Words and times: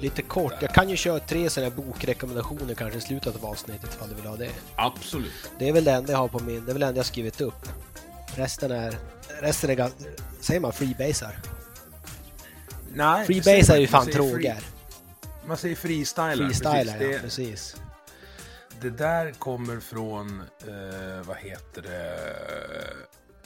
Lite 0.00 0.22
kort, 0.22 0.52
jag 0.60 0.74
kan 0.74 0.88
ju 0.88 0.96
köra 0.96 1.20
tre 1.20 1.50
sådana 1.50 1.70
bokrekommendationer 1.70 2.74
kanske 2.74 2.98
i 2.98 3.00
slutet 3.00 3.36
av 3.36 3.46
avsnittet 3.46 3.94
ifall 3.94 4.08
du 4.08 4.14
vill 4.14 4.26
ha 4.26 4.36
det. 4.36 4.50
Absolut. 4.76 5.50
Det 5.58 5.68
är 5.68 5.72
väl 5.72 5.84
det 5.84 5.92
enda 5.92 6.12
jag 6.12 6.18
har 6.18 6.28
på 6.28 6.38
min, 6.38 6.64
det 6.64 6.72
är 6.72 6.74
väl 6.74 6.80
det 6.80 6.86
enda 6.86 6.98
jag 6.98 7.06
skrivit 7.06 7.40
upp. 7.40 7.68
Resten 8.36 8.70
är, 8.70 8.98
resten 9.40 9.70
är 9.70 9.90
säger 10.40 10.60
man 10.60 10.72
freebasar? 10.72 11.38
Nej, 12.94 13.26
Freebasar 13.26 13.74
är 13.74 13.80
ju 13.80 13.86
fan 13.86 14.06
droger. 14.06 14.62
Man 15.46 15.56
säger 15.56 15.76
freestylar. 15.76 16.36
Freestylar, 16.36 16.84
precis. 16.84 17.00
ja 17.00 17.08
Det, 17.08 17.18
precis. 17.20 17.76
det 18.80 18.90
där 18.90 19.32
kommer 19.32 19.80
från, 19.80 20.40
eh, 20.40 21.26
vad 21.26 21.36
heter 21.36 21.82
det, 21.82 22.18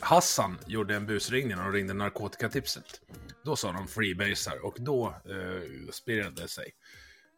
Hassan 0.00 0.58
gjorde 0.66 0.96
en 0.96 1.06
busringning 1.06 1.58
och 1.58 1.72
ringde 1.72 1.94
narkotikatipset. 1.94 3.00
Då 3.44 3.56
sa 3.56 3.72
de 3.72 3.88
freebasar 3.88 4.64
och 4.66 4.76
då 4.78 5.06
eh, 5.08 5.90
spirrade 5.92 6.42
det 6.42 6.48
sig. 6.48 6.70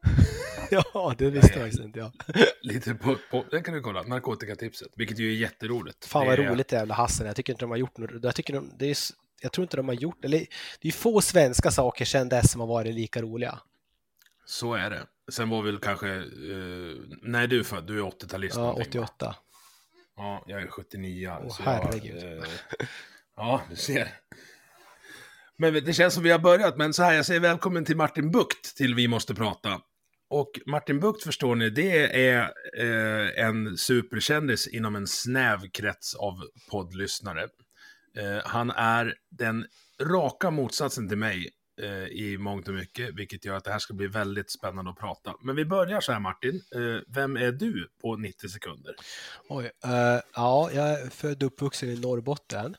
Ja, 0.70 1.14
det 1.19 1.30
visste 1.30 1.52
jag 1.52 1.62
faktiskt 1.62 1.83
inte 1.83 1.98
jag. 1.98 2.12
Lite 2.62 2.94
på, 2.94 3.16
på, 3.30 3.44
den 3.50 3.62
kan 3.62 3.74
du 3.74 3.80
kolla, 3.80 4.02
narkotikatipset, 4.02 4.88
vilket 4.96 5.19
ju 5.19 5.30
är 5.33 5.36
jätteroligt. 5.36 6.05
Fan 6.05 6.27
vad 6.27 6.38
Det 6.38 6.44
är- 6.44 6.50
roligt 6.50 6.69
det 6.69 6.77
jävla 6.77 6.94
Hassen. 6.94 7.27
Jag 7.27 7.36
tycker 7.36 7.52
inte 7.52 7.64
de 7.64 7.70
har 7.70 7.77
gjort 7.78 7.98
något. 7.98 8.11
Jag, 8.24 8.34
tycker 8.34 8.55
de, 8.55 8.72
det 8.78 8.86
är, 8.91 8.96
jag 9.41 9.52
tror 9.52 9.62
inte 9.62 9.77
de 9.77 9.88
har 9.88 9.94
gjort, 9.94 10.24
eller 10.24 10.46
det 10.80 10.88
är 10.88 10.92
få 10.92 11.20
svenska 11.20 11.70
saker 11.70 12.05
sedan 12.05 12.28
dess 12.28 12.50
som 12.52 12.61
har 12.61 12.68
varit 12.68 12.94
lika 12.94 13.22
roliga. 13.22 13.58
Så 14.46 14.74
är 14.74 14.91
det. 14.91 15.06
Sen 15.33 15.48
var 15.48 15.62
väl 15.62 15.78
kanske, 15.78 16.08
eh, 16.14 16.22
när 17.22 17.42
är 17.42 17.46
du 17.46 17.64
född? 17.64 17.86
Du 17.86 17.98
är 17.98 18.02
80-talist 18.02 18.56
Ja, 18.56 18.62
någonting, 18.62 19.00
va? 19.00 19.06
88. 19.16 19.36
Ja, 20.16 20.44
jag 20.46 20.62
är 20.62 20.66
79. 20.68 21.33
Åh, 21.42 21.48
så 21.48 21.62
herregud. 21.62 22.22
Jag, 22.22 22.39
eh, 22.39 22.44
ja, 23.36 23.62
du 23.70 23.77
ser. 23.77 24.08
Men 25.58 25.74
det 25.74 25.92
känns 25.92 26.14
som 26.14 26.22
vi 26.22 26.30
har 26.30 26.38
börjat, 26.38 26.77
men 26.77 26.94
så 26.94 27.02
här, 27.02 27.12
jag 27.14 27.27
säger 27.27 27.41
välkommen 27.41 27.84
till 27.84 27.97
Martin 27.97 28.30
Bukt 28.30 28.77
till 28.77 28.94
Vi 28.94 29.08
måste 29.08 29.34
prata. 29.34 29.80
Och 30.30 30.50
Martin 30.66 31.00
Bukt 31.00 31.22
förstår 31.22 31.55
ni, 31.55 31.70
det 31.70 32.28
är 32.28 32.40
eh, 32.78 33.46
en 33.46 33.77
superkändis 33.77 34.68
inom 34.68 34.96
en 34.96 35.06
snäv 35.06 35.58
krets 35.73 36.14
av 36.14 36.34
poddlyssnare. 36.70 37.42
Eh, 38.18 38.40
han 38.45 38.70
är 38.70 39.14
den 39.30 39.67
raka 40.02 40.51
motsatsen 40.51 41.08
till 41.08 41.18
mig 41.18 41.51
eh, 41.83 42.07
i 42.07 42.39
mångt 42.39 42.68
och 42.68 42.74
mycket, 42.74 43.14
vilket 43.14 43.45
gör 43.45 43.57
att 43.57 43.64
det 43.64 43.73
här 43.73 43.78
ska 43.78 43.95
bli 43.95 44.07
väldigt 44.07 44.51
spännande 44.51 44.90
att 44.90 44.98
prata. 44.98 45.34
Men 45.42 45.57
vi 45.57 45.64
börjar 45.64 46.01
så 46.01 46.12
här 46.12 46.20
Martin, 46.20 46.62
eh, 46.74 47.14
vem 47.14 47.36
är 47.36 47.52
du 47.52 47.89
på 48.02 48.17
90 48.17 48.48
sekunder? 48.48 48.95
Oj, 49.48 49.70
eh, 49.84 50.20
ja, 50.34 50.70
jag 50.73 50.90
är 50.90 51.11
född 51.11 51.42
och 51.42 51.46
uppvuxen 51.46 51.89
i 51.89 52.01
Norrbotten. 52.01 52.74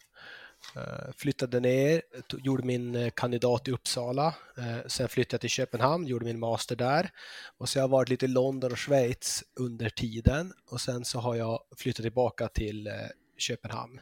Eh, 0.76 1.12
flyttade 1.18 1.60
ner, 1.60 2.02
gjorde 2.38 2.64
min 2.64 2.96
eh, 2.96 3.10
kandidat 3.10 3.68
i 3.68 3.72
Uppsala. 3.72 4.36
Eh, 4.58 4.88
sen 4.88 5.10
flyttade 5.10 5.34
jag 5.36 5.42
till 5.42 5.50
Köpenhamn, 5.50 6.08
gjorde 6.08 6.26
min 6.26 6.40
master 6.40 6.76
där. 6.76 7.12
Och 7.58 7.70
så 7.70 7.80
har 7.80 7.84
jag 7.84 7.88
varit 7.88 8.10
lite 8.10 8.26
i 8.26 8.28
London 8.28 8.72
och 8.72 8.80
Schweiz 8.80 9.44
under 9.60 9.90
tiden. 9.90 10.54
Och 10.72 10.82
sen 10.82 11.06
så 11.06 11.20
har 11.20 11.36
jag 11.36 11.60
flyttat 11.78 12.04
tillbaka 12.04 12.48
till 12.48 12.88
eh, 12.88 12.94
Köpenhamn. 13.38 14.02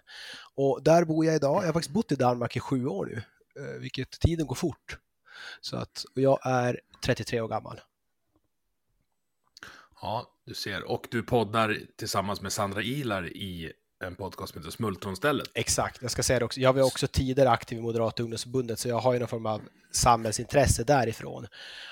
Och 0.56 0.84
där 0.84 1.06
bor 1.06 1.26
jag 1.26 1.36
idag. 1.36 1.62
Jag 1.62 1.68
har 1.68 1.74
faktiskt 1.74 1.94
bott 1.94 2.12
i 2.12 2.16
Danmark 2.16 2.56
i 2.56 2.60
sju 2.60 2.86
år 2.86 3.06
nu, 3.06 3.24
eh, 3.64 3.80
vilket 3.80 4.20
tiden 4.20 4.48
går 4.48 4.56
fort. 4.56 4.98
Så 5.62 5.78
att, 5.78 6.06
jag 6.14 6.40
är 6.44 6.80
33 7.06 7.42
år 7.42 7.48
gammal. 7.48 7.82
Ja, 10.02 10.32
du 10.46 10.54
ser. 10.54 10.84
Och 10.84 11.08
du 11.12 11.24
poddar 11.24 11.80
tillsammans 11.98 12.42
med 12.42 12.54
Sandra 12.54 12.82
Ilar 12.82 13.28
i 13.28 13.74
en 14.04 14.16
podcast 14.16 14.54
som 14.54 14.62
heter 14.62 14.72
Smultronstället. 14.72 15.48
Exakt, 15.54 16.02
jag 16.02 16.12
ska 16.12 16.24
säga 16.24 16.40
det 16.40 16.46
också. 16.46 16.60
Jag 16.60 16.74
var 16.74 16.82
också 16.82 17.08
tidigare 17.08 17.50
aktiv 17.50 17.78
i 17.78 17.82
Moderata 17.82 18.24
ungdomsförbundet 18.24 18.80
så 18.80 18.90
jag 18.90 19.00
har 19.00 19.14
ju 19.14 19.20
någon 19.20 19.28
form 19.28 19.46
av 19.46 19.62
samhällsintresse 19.92 20.84
därifrån. 20.84 21.48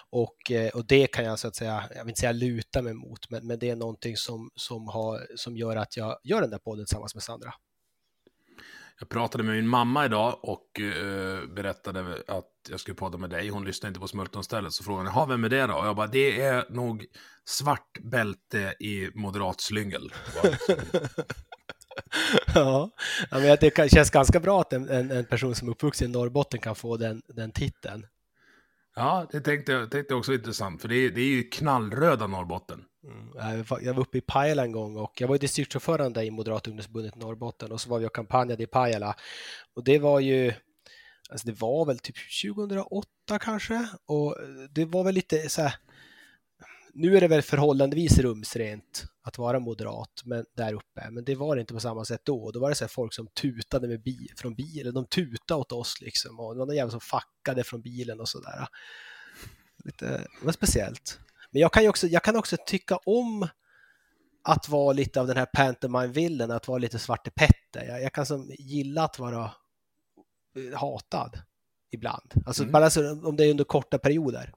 Och, 0.09 0.51
eh, 0.51 0.69
och 0.69 0.85
det 0.85 1.07
kan 1.07 1.25
jag 1.25 1.39
så 1.39 1.47
att 1.47 1.55
säga, 1.55 1.83
jag 1.95 2.03
vill 2.03 2.09
inte 2.09 2.19
säga 2.19 2.31
luta 2.31 2.81
mig 2.81 2.93
mot, 2.93 3.29
men, 3.29 3.47
men 3.47 3.59
det 3.59 3.69
är 3.69 3.75
någonting 3.75 4.17
som, 4.17 4.49
som, 4.55 4.87
har, 4.87 5.27
som 5.35 5.57
gör 5.57 5.75
att 5.75 5.97
jag 5.97 6.17
gör 6.23 6.41
den 6.41 6.49
där 6.49 6.57
podden 6.57 6.85
tillsammans 6.85 7.15
med 7.15 7.23
Sandra. 7.23 7.53
Jag 8.99 9.09
pratade 9.09 9.43
med 9.43 9.55
min 9.55 9.67
mamma 9.67 10.05
idag 10.05 10.39
och 10.41 10.79
eh, 10.79 11.45
berättade 11.45 12.23
att 12.27 12.51
jag 12.69 12.79
skulle 12.79 12.95
podda 12.95 13.17
med 13.17 13.29
dig. 13.29 13.49
Hon 13.49 13.65
lyssnade 13.65 13.87
inte 13.87 13.99
på 13.99 14.07
Smultronstället, 14.07 14.73
så 14.73 14.83
frågade 14.83 15.09
hon, 15.09 15.29
vem 15.29 15.43
är 15.43 15.49
det 15.49 15.67
då? 15.67 15.73
Och 15.73 15.87
jag 15.87 15.95
bara, 15.95 16.07
det 16.07 16.41
är 16.41 16.65
nog 16.69 17.05
svart 17.45 17.97
bälte 18.01 18.75
i 18.79 19.09
moderat 19.15 19.61
slyngel. 19.61 20.13
ja, 22.55 22.89
men 23.31 23.57
det 23.61 23.91
känns 23.91 24.09
ganska 24.09 24.39
bra 24.39 24.61
att 24.61 24.73
en, 24.73 24.89
en, 24.89 25.11
en 25.11 25.25
person 25.25 25.55
som 25.55 25.67
är 25.67 25.71
uppvuxen 25.71 26.09
i 26.09 26.11
Norrbotten 26.11 26.59
kan 26.59 26.75
få 26.75 26.97
den, 26.97 27.21
den 27.27 27.51
titeln. 27.51 28.05
Ja, 28.95 29.27
det 29.31 29.41
tänkte 29.41 29.71
jag 29.71 29.91
tänkte 29.91 30.15
också 30.15 30.33
intressant, 30.33 30.81
för 30.81 30.87
det 30.87 30.95
är, 30.95 31.09
det 31.09 31.21
är 31.21 31.25
ju 31.29 31.43
knallröda 31.43 32.27
Norrbotten. 32.27 32.83
Mm. 33.03 33.65
Jag 33.81 33.93
var- 33.93 33.99
uppe 33.99 34.17
i 34.17 34.21
Pajala 34.21 34.63
en 34.63 34.71
gång 34.71 34.97
och 34.97 35.21
jag 35.21 35.27
var 35.27 35.37
distriktsordförande 35.37 36.23
i 36.23 36.31
Moderata 36.31 36.69
ungdomsförbundet 36.69 37.15
Norrbotten 37.15 37.71
och 37.71 37.81
så 37.81 37.89
var 37.89 37.99
vi 37.99 38.05
och 38.05 38.15
kampanjade 38.15 38.63
i 38.63 38.67
Pajala. 38.67 39.15
Och 39.75 39.83
det 39.83 39.99
var 39.99 40.19
ju, 40.19 40.53
alltså 41.29 41.47
det 41.47 41.61
var 41.61 41.85
väl 41.85 41.99
typ 41.99 42.15
2008 42.43 43.07
kanske 43.41 43.87
och 44.05 44.37
det 44.69 44.85
var 44.85 45.03
väl 45.03 45.15
lite 45.15 45.49
så 45.49 45.61
här, 45.61 45.75
nu 46.93 47.17
är 47.17 47.21
det 47.21 47.27
väl 47.27 47.41
förhållandevis 47.41 48.19
rumsrent 48.19 49.05
att 49.23 49.37
vara 49.37 49.59
moderat 49.59 50.21
men 50.25 50.45
där 50.55 50.73
uppe, 50.73 51.09
men 51.11 51.23
det 51.23 51.35
var 51.35 51.55
det 51.55 51.59
inte 51.61 51.73
på 51.73 51.79
samma 51.79 52.05
sätt 52.05 52.21
då. 52.23 52.51
Då 52.51 52.59
var 52.59 52.69
det 52.69 52.75
så 52.75 52.87
folk 52.87 53.13
som 53.13 53.27
tutade 53.27 53.87
med 53.87 54.03
bil, 54.03 54.31
från 54.37 54.55
bilen, 54.55 54.93
de 54.93 55.05
tutade 55.05 55.59
åt 55.61 55.71
oss 55.71 56.01
liksom 56.01 56.39
och 56.39 56.53
det 56.53 56.59
var 56.59 56.65
någon 56.65 56.75
jävel 56.75 56.91
som 56.91 56.99
fackade 56.99 57.63
från 57.63 57.81
bilen 57.81 58.19
och 58.19 58.29
sådär. 58.29 58.67
Lite, 59.85 60.05
det 60.17 60.45
var 60.45 60.51
speciellt. 60.51 61.19
Men 61.51 61.61
jag 61.61 61.73
kan 61.73 61.87
också, 61.87 62.07
jag 62.07 62.23
kan 62.23 62.35
också 62.35 62.57
tycka 62.65 62.97
om 62.97 63.47
att 64.43 64.69
vara 64.69 64.93
lite 64.93 65.21
av 65.21 65.27
den 65.27 65.37
här 65.37 65.45
pantomime-villen, 65.45 66.51
att 66.51 66.67
vara 66.67 66.77
lite 66.77 66.99
Svarte 66.99 67.31
Petter. 67.31 67.85
Jag, 67.87 68.01
jag 68.01 68.13
kan 68.13 68.25
som 68.25 68.51
gilla 68.59 69.03
att 69.03 69.19
vara 69.19 69.51
eh, 70.55 70.79
hatad 70.79 71.41
ibland. 71.91 72.31
Alltså 72.45 72.63
Mm. 72.63 72.71
bara 72.71 72.89
så, 72.89 73.27
om 73.27 73.35
det 73.35 73.45
är 73.45 73.51
under 73.51 73.63
korta 73.63 73.97
perioder. 73.97 74.53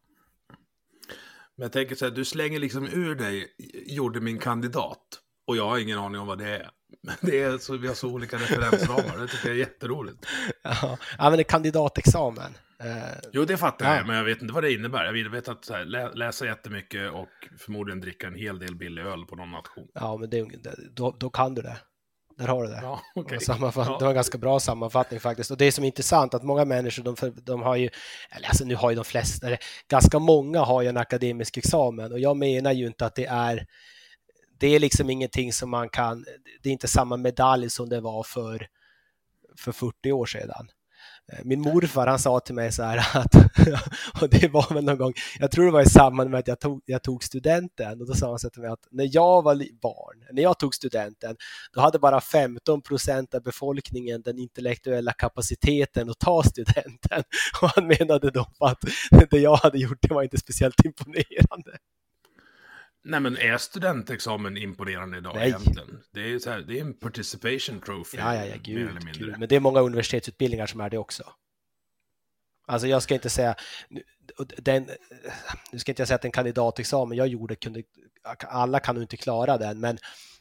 Men 1.56 1.64
jag 1.64 1.72
tänker 1.72 1.94
så 1.94 2.04
här, 2.04 2.12
du 2.12 2.24
slänger 2.24 2.58
liksom 2.58 2.86
ur 2.86 3.14
dig, 3.14 3.54
gjorde 3.86 4.20
min 4.20 4.38
kandidat. 4.38 5.20
Och 5.46 5.56
jag 5.56 5.68
har 5.68 5.78
ingen 5.78 5.98
aning 5.98 6.20
om 6.20 6.26
vad 6.26 6.38
det 6.38 6.48
är. 6.48 6.70
Men 7.02 7.14
det 7.20 7.42
är 7.42 7.58
så, 7.58 7.76
vi 7.76 7.88
har 7.88 7.94
så 7.94 8.08
olika 8.08 8.36
referensramar, 8.36 9.18
det 9.18 9.28
tycker 9.28 9.48
jag 9.48 9.54
är 9.56 9.60
jätteroligt. 9.60 10.26
Ja, 10.62 10.98
ja, 11.18 11.30
men 11.30 11.32
det 11.32 11.40
är 11.42 11.44
kandidatexamen. 11.44 12.54
Eh, 12.80 13.18
Jo, 13.32 13.44
det 13.44 13.56
fattar 13.56 13.86
Ja. 13.90 13.96
jag, 13.96 14.06
men 14.06 14.16
jag 14.16 14.24
vet 14.24 14.42
inte 14.42 14.54
vad 14.54 14.62
det 14.62 14.72
innebär. 14.72 15.04
Jag 15.04 15.30
vet 15.30 15.48
att 15.48 15.64
så 15.64 15.74
här, 15.74 15.84
lä 15.84 16.12
läsa 16.14 16.46
jättemycket 16.46 17.12
och 17.12 17.28
förmodligen 17.58 18.00
dricka 18.00 18.26
en 18.26 18.34
hel 18.34 18.58
del 18.58 18.74
billig 18.76 19.02
öl 19.02 19.24
på 19.24 19.36
någon 19.36 19.50
nation. 19.50 19.88
Ja, 19.94 20.16
men 20.16 20.30
det- 20.30 20.90
då, 20.94 21.16
då 21.18 21.30
kan 21.30 21.54
du 21.54 21.62
det. 21.62 21.76
Där 22.38 22.46
har 22.48 22.62
du 22.64 22.68
det. 22.70 22.80
Ja. 22.82 23.00
Och 23.14 23.30
sammanfatt- 23.42 23.86
Ja. 23.88 23.98
Det 23.98 24.04
var 24.04 24.10
en 24.10 24.14
ganska 24.14 24.38
bra 24.38 24.60
sammanfattning 24.60 25.20
faktiskt. 25.20 25.50
Och 25.50 25.56
det 25.56 25.72
som 25.72 25.84
är 25.84 25.88
intressant 25.88 26.34
att 26.34 26.42
många 26.42 26.64
människor, 26.64 27.02
de, 27.02 27.16
de 27.42 27.62
har 27.62 27.76
ju, 27.76 27.90
eller 28.30 28.48
alltså 28.48 28.64
nu 28.64 28.74
har 28.74 28.90
ju 28.90 28.96
de 28.96 29.04
flesta, 29.04 29.46
eller 29.46 29.58
ganska 29.88 30.18
många 30.18 30.60
har 30.60 30.82
ju 30.82 30.88
en 30.88 30.96
akademisk 30.96 31.56
examen 31.56 32.12
och 32.12 32.20
jag 32.20 32.36
menar 32.36 32.72
ju 32.72 32.86
inte 32.86 33.06
att 33.06 33.14
det 33.14 33.26
är, 33.26 33.66
det 34.58 34.66
är 34.68 34.78
liksom 34.80 35.10
ingenting 35.10 35.52
som 35.52 35.70
man 35.70 35.88
kan, 35.88 36.24
det 36.62 36.68
är 36.68 36.72
inte 36.72 36.88
samma 36.88 37.16
medalj 37.16 37.70
som 37.70 37.88
det 37.88 38.00
var 38.00 38.22
för, 38.22 38.66
för 39.58 39.72
40 39.72 40.12
år 40.12 40.26
sedan. 40.26 40.68
Eh, 41.32 41.38
min 41.44 41.60
morfar 41.60 42.06
han 42.06 42.18
sa 42.18 42.40
till 42.40 42.54
mig 42.54 42.72
så 42.72 42.82
här 42.82 43.18
att, 43.18 43.34
och 44.22 44.28
det 44.28 44.48
var 44.48 44.74
väl 44.74 44.84
någon 44.84 44.98
gång, 44.98 45.12
jag 45.38 45.50
tror 45.50 45.64
det 45.64 45.70
var 45.70 45.82
i 45.82 45.88
samband 45.88 46.30
med 46.30 46.40
att 46.40 46.48
jag 46.48 46.60
tog, 46.60 46.82
jag 46.86 47.02
tog 47.02 47.24
studenten 47.24 48.00
och 48.00 48.06
då 48.06 48.14
sa 48.14 48.28
han 48.28 48.38
så 48.38 48.50
till 48.50 48.62
mig 48.62 48.70
att 48.70 48.86
när 48.90 49.08
jag 49.12 49.42
var 49.42 49.54
barn, 49.82 50.24
när 50.32 50.42
jag 50.42 50.58
tog 50.58 50.74
studenten, 50.74 51.36
då 51.72 51.80
hade 51.80 51.98
bara 51.98 52.20
15 52.20 52.82
procent 52.82 53.34
av 53.34 53.42
befolkningen 53.42 54.22
den 54.22 54.38
intellektuella 54.38 55.12
kapaciteten 55.12 56.10
att 56.10 56.18
ta 56.18 56.42
studenten. 56.42 57.22
Och 57.62 57.68
han 57.68 57.86
menade 57.86 58.30
då 58.30 58.46
att 58.60 58.84
det 59.30 59.38
jag 59.38 59.56
hade 59.56 59.78
gjort 59.78 59.98
det 60.00 60.14
var 60.14 60.22
inte 60.22 60.38
speciellt 60.38 60.84
imponerande. 60.84 61.78
Nej 63.04 63.20
men 63.20 63.36
är 63.36 63.58
studentexamen 63.58 64.56
imponerande 64.56 65.18
idag 65.18 65.34
Nej. 65.36 65.48
egentligen? 65.48 66.02
Det 66.12 66.32
är, 66.32 66.38
så 66.38 66.50
här, 66.50 66.60
det 66.60 66.78
är 66.78 66.80
en 66.80 66.94
participation 66.94 67.80
trophy. 67.80 68.18
Ja, 68.18 68.34
ja, 68.34 68.44
ja, 68.44 68.56
gud, 68.62 68.90
gud. 69.18 69.38
Men 69.38 69.48
det 69.48 69.56
är 69.56 69.60
många 69.60 69.80
universitetsutbildningar 69.80 70.66
som 70.66 70.80
är 70.80 70.90
det 70.90 70.98
också. 70.98 71.24
Alltså 72.66 72.88
jag 72.88 73.02
ska 73.02 73.14
inte 73.14 73.30
säga, 73.30 73.54
den, 74.56 74.90
nu 75.72 75.78
ska 75.78 75.92
inte 75.92 76.00
jag 76.00 76.08
säga 76.08 76.16
att 76.16 76.24
en 76.24 76.32
kandidatexamen 76.32 77.18
jag 77.18 77.28
gjorde 77.28 77.56
kunde, 77.56 77.82
alla 78.38 78.80
kan 78.80 78.94
nog 78.94 79.04
inte 79.04 79.16
klara 79.16 79.58
den, 79.58 79.80
men 79.80 79.98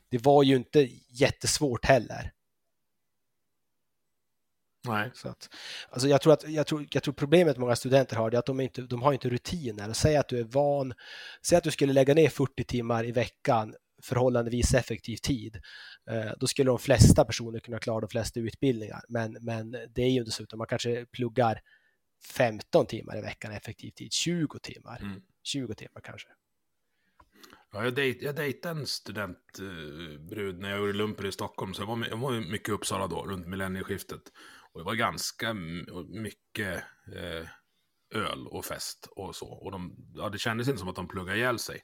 det 0.09 0.17
var 0.17 0.43
ju 0.43 0.55
inte 0.55 0.89
jättesvårt 1.09 1.85
heller. 1.85 2.31
Nej. 4.85 5.11
Så 5.13 5.29
att, 5.29 5.49
alltså 5.89 6.07
jag, 6.07 6.21
tror 6.21 6.33
att, 6.33 6.49
jag, 6.49 6.67
tror, 6.67 6.87
jag 6.91 7.03
tror 7.03 7.13
problemet 7.13 7.57
många 7.57 7.75
studenter 7.75 8.15
har 8.15 8.31
är 8.31 8.37
att 8.37 8.45
de, 8.45 8.59
inte, 8.59 8.81
de 8.81 9.01
har 9.01 9.13
inte 9.13 9.29
rutiner. 9.29 9.93
Säg 9.93 10.17
att 10.17 10.29
du 10.29 10.39
är 10.39 10.43
van, 10.43 10.93
säg 11.45 11.57
att 11.57 11.63
du 11.63 11.71
skulle 11.71 11.93
lägga 11.93 12.13
ner 12.13 12.29
40 12.29 12.63
timmar 12.63 13.05
i 13.05 13.11
veckan 13.11 13.75
förhållandevis 14.03 14.73
effektiv 14.73 15.17
tid. 15.17 15.61
Eh, 16.09 16.31
då 16.39 16.47
skulle 16.47 16.69
de 16.69 16.79
flesta 16.79 17.25
personer 17.25 17.59
kunna 17.59 17.79
klara 17.79 17.99
de 17.99 18.09
flesta 18.09 18.39
utbildningar. 18.39 19.01
Men, 19.09 19.37
men 19.41 19.71
det 19.71 20.01
är 20.01 20.09
ju 20.09 20.19
inte 20.19 20.31
så, 20.31 20.43
utan 20.43 20.57
man 20.57 20.67
kanske 20.67 21.05
pluggar 21.05 21.61
15 22.37 22.85
timmar 22.85 23.17
i 23.17 23.21
veckan 23.21 23.51
effektiv 23.51 23.91
tid, 23.91 24.13
20 24.13 24.59
timmar. 24.59 24.99
Mm. 25.01 25.21
20 25.43 25.75
timmar 25.75 26.01
kanske. 26.01 26.29
Ja, 27.71 27.83
jag, 27.83 27.95
dejt, 27.95 28.25
jag 28.25 28.35
dejtade 28.35 28.79
en 28.79 28.87
studentbrud 28.87 30.59
när 30.59 30.69
jag 30.69 30.79
gjorde 30.79 30.93
lumpen 30.93 31.25
i 31.25 31.31
Stockholm, 31.31 31.73
så 31.73 31.81
jag 31.81 31.87
var, 31.87 32.07
jag 32.09 32.17
var 32.17 32.51
mycket 32.51 32.69
i 32.69 32.71
Uppsala 32.71 33.07
då, 33.07 33.25
runt 33.25 33.47
millennieskiftet. 33.47 34.21
Och 34.73 34.79
det 34.79 34.85
var 34.85 34.95
ganska 34.95 35.53
mycket 36.07 36.83
eh, 37.15 37.47
öl 38.15 38.47
och 38.47 38.65
fest 38.65 39.07
och 39.11 39.35
så. 39.35 39.47
Och 39.47 39.71
de, 39.71 39.95
ja, 40.15 40.29
det 40.29 40.37
kändes 40.37 40.67
inte 40.67 40.79
som 40.79 40.89
att 40.89 40.95
de 40.95 41.07
pluggade 41.07 41.37
ihjäl 41.37 41.59
sig. 41.59 41.83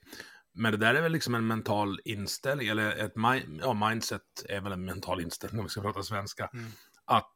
Men 0.54 0.72
det 0.72 0.78
där 0.78 0.96
är 0.96 1.02
väl 1.02 1.12
liksom 1.12 1.36
en 1.36 1.48
mental 1.48 2.00
inställning, 2.06 2.68
eller 2.68 3.06
ett 3.06 3.14
ja, 3.62 3.74
mindset 3.74 4.22
är 4.50 4.62
väl 4.62 4.72
en 4.72 4.86
mental 4.86 5.22
inställning 5.22 5.60
om 5.60 5.66
vi 5.66 5.70
ska 5.70 5.82
prata 5.82 6.04
svenska. 6.04 6.50
Mm. 6.54 6.72
Att 7.06 7.34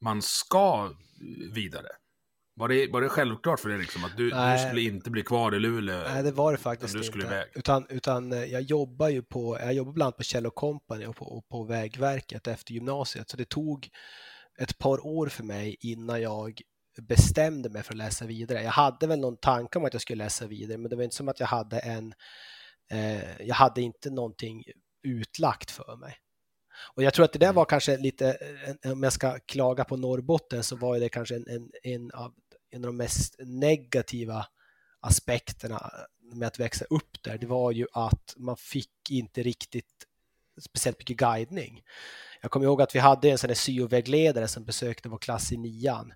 man 0.00 0.22
ska 0.22 0.90
vidare. 1.52 1.88
Var 2.58 2.68
det, 2.68 2.88
var 2.92 3.00
det 3.00 3.08
självklart 3.08 3.60
för 3.60 3.68
dig 3.68 3.78
liksom 3.78 4.04
att 4.04 4.16
du, 4.16 4.30
du, 4.30 4.58
skulle 4.68 4.80
inte 4.80 5.10
bli 5.10 5.22
kvar 5.22 5.54
i 5.54 5.58
Luleå? 5.60 6.02
Nej, 6.08 6.22
det 6.22 6.32
var 6.32 6.52
det 6.52 6.58
faktiskt 6.58 6.94
du 6.94 7.04
skulle 7.04 7.24
inte. 7.24 7.34
Iväg. 7.34 7.48
Utan, 7.54 7.86
utan 7.88 8.32
eh, 8.32 8.44
jag 8.44 8.62
jobbar 8.62 9.08
ju 9.08 9.22
på, 9.22 9.58
jag 9.60 9.74
jobbar 9.74 9.92
bland 9.92 10.06
annat 10.06 10.16
på 10.16 10.22
Kjell 10.22 10.50
Company 10.50 11.06
och 11.06 11.16
på, 11.16 11.24
och 11.24 11.48
på 11.48 11.64
Vägverket 11.64 12.46
efter 12.46 12.72
gymnasiet. 12.72 13.30
Så 13.30 13.36
det 13.36 13.48
tog 13.48 13.88
ett 14.58 14.78
par 14.78 15.06
år 15.06 15.26
för 15.26 15.44
mig 15.44 15.76
innan 15.80 16.22
jag 16.22 16.60
bestämde 17.02 17.70
mig 17.70 17.82
för 17.82 17.92
att 17.92 17.98
läsa 17.98 18.26
vidare. 18.26 18.62
Jag 18.62 18.70
hade 18.70 19.06
väl 19.06 19.18
någon 19.18 19.36
tanke 19.36 19.78
om 19.78 19.84
att 19.84 19.92
jag 19.92 20.02
skulle 20.02 20.24
läsa 20.24 20.46
vidare, 20.46 20.78
men 20.78 20.90
det 20.90 20.96
var 20.96 21.02
inte 21.02 21.16
som 21.16 21.28
att 21.28 21.40
jag 21.40 21.46
hade 21.46 21.78
en, 21.78 22.14
eh, 22.90 23.42
jag 23.42 23.54
hade 23.54 23.82
inte 23.82 24.10
någonting 24.10 24.64
utlagt 25.02 25.70
för 25.70 25.96
mig. 25.96 26.16
Och 26.94 27.02
jag 27.02 27.14
tror 27.14 27.24
att 27.24 27.32
det 27.32 27.38
där 27.38 27.52
var 27.52 27.64
kanske 27.64 27.96
lite, 27.96 28.36
om 28.84 29.02
jag 29.02 29.12
ska 29.12 29.38
klaga 29.38 29.84
på 29.84 29.96
Norrbotten, 29.96 30.62
så 30.62 30.76
var 30.76 30.98
det 30.98 31.08
kanske 31.08 31.36
en, 31.36 31.48
en, 31.48 31.70
en, 31.82 32.10
av, 32.10 32.34
en 32.70 32.84
av 32.84 32.86
de 32.86 32.96
mest 32.96 33.36
negativa 33.38 34.46
aspekterna 35.00 35.90
med 36.34 36.46
att 36.48 36.58
växa 36.58 36.84
upp 36.90 37.22
där. 37.22 37.38
Det 37.38 37.46
var 37.46 37.72
ju 37.72 37.86
att 37.92 38.34
man 38.36 38.56
fick 38.56 39.10
inte 39.10 39.42
riktigt 39.42 40.06
speciellt 40.60 40.98
mycket 40.98 41.16
guidning. 41.16 41.82
Jag 42.46 42.50
kommer 42.50 42.66
ihåg 42.66 42.82
att 42.82 42.94
vi 42.94 42.98
hade 42.98 43.30
en 43.30 43.38
sån 43.38 43.48
där 43.48 43.54
syovägledare 43.54 44.48
som 44.48 44.64
besökte 44.64 45.08
vår 45.08 45.18
klass 45.18 45.52
i 45.52 45.56
nian. 45.56 46.12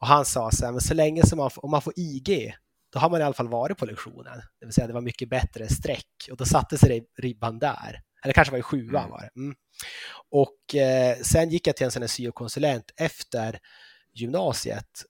Och 0.00 0.06
han 0.06 0.24
sa 0.24 0.50
så 0.50 0.64
här, 0.64 0.72
men 0.72 0.80
så 0.80 0.94
länge 0.94 1.26
som 1.26 1.36
man, 1.36 1.50
om 1.56 1.70
man 1.70 1.82
får 1.82 1.92
IG, 1.96 2.54
då 2.92 2.98
har 2.98 3.10
man 3.10 3.20
i 3.20 3.24
alla 3.24 3.34
fall 3.34 3.48
varit 3.48 3.78
på 3.78 3.86
lektionen. 3.86 4.38
Det 4.60 4.66
vill 4.66 4.72
säga 4.72 4.86
det 4.86 4.92
var 4.92 5.00
mycket 5.00 5.28
bättre 5.28 5.68
streck 5.68 6.28
och 6.30 6.36
då 6.36 6.44
satte 6.44 6.78
sig 6.78 7.06
ribban 7.18 7.58
där. 7.58 8.00
Eller 8.24 8.34
kanske 8.34 8.52
var 8.52 8.58
i 8.58 8.62
sjuan 8.62 9.04
mm. 9.04 9.10
var 9.10 9.20
det. 9.20 9.40
Mm. 9.40 9.54
Och 10.30 10.74
eh, 10.74 11.16
sen 11.22 11.50
gick 11.50 11.66
jag 11.66 11.76
till 11.76 11.84
en 11.84 11.90
sån 11.90 12.02
här 12.02 12.08
syokonsulent 12.08 12.90
efter 12.96 13.58
gymnasiet 14.14 15.04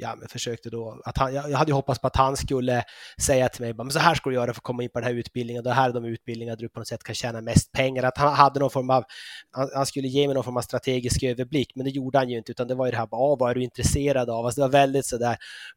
ja, 0.00 0.16
men 0.18 0.28
försökte 0.28 0.70
då 0.70 1.00
att 1.04 1.18
han, 1.18 1.34
jag 1.34 1.58
hade 1.58 1.70
ju 1.70 1.74
hoppats 1.74 2.00
på 2.00 2.06
att 2.06 2.16
han 2.16 2.36
skulle 2.36 2.84
säga 3.20 3.48
till 3.48 3.62
mig, 3.62 3.74
men 3.74 3.90
så 3.90 3.98
här 3.98 4.14
ska 4.14 4.30
du 4.30 4.36
göra 4.36 4.46
för 4.46 4.60
att 4.60 4.64
komma 4.64 4.82
in 4.82 4.90
på 4.90 5.00
den 5.00 5.08
här 5.08 5.14
utbildningen, 5.14 5.64
det 5.64 5.72
här 5.72 5.88
är 5.88 5.92
de 5.92 6.04
utbildningar 6.04 6.56
där 6.56 6.62
du 6.62 6.68
på 6.68 6.80
något 6.80 6.88
sätt 6.88 7.02
kan 7.02 7.14
tjäna 7.14 7.40
mest 7.40 7.72
pengar, 7.72 8.02
att 8.02 8.18
han 8.18 8.34
hade 8.34 8.60
någon 8.60 8.70
form 8.70 8.90
av, 8.90 9.04
han, 9.74 9.86
skulle 9.86 10.08
ge 10.08 10.26
mig 10.26 10.34
någon 10.34 10.44
form 10.44 10.56
av 10.56 10.60
strategisk 10.60 11.22
överblick, 11.22 11.72
men 11.74 11.84
det 11.84 11.90
gjorde 11.90 12.18
han 12.18 12.28
ju 12.28 12.38
inte, 12.38 12.52
utan 12.52 12.68
det 12.68 12.74
var 12.74 12.86
ju 12.86 12.90
det 12.90 12.98
här, 12.98 13.08
ah, 13.10 13.36
vad 13.40 13.50
är 13.50 13.54
du 13.54 13.64
intresserad 13.64 14.30
av? 14.30 14.46
Alltså 14.46 14.60
det 14.60 14.66
var 14.66 14.72
väldigt 14.72 15.06
sådär, 15.06 15.36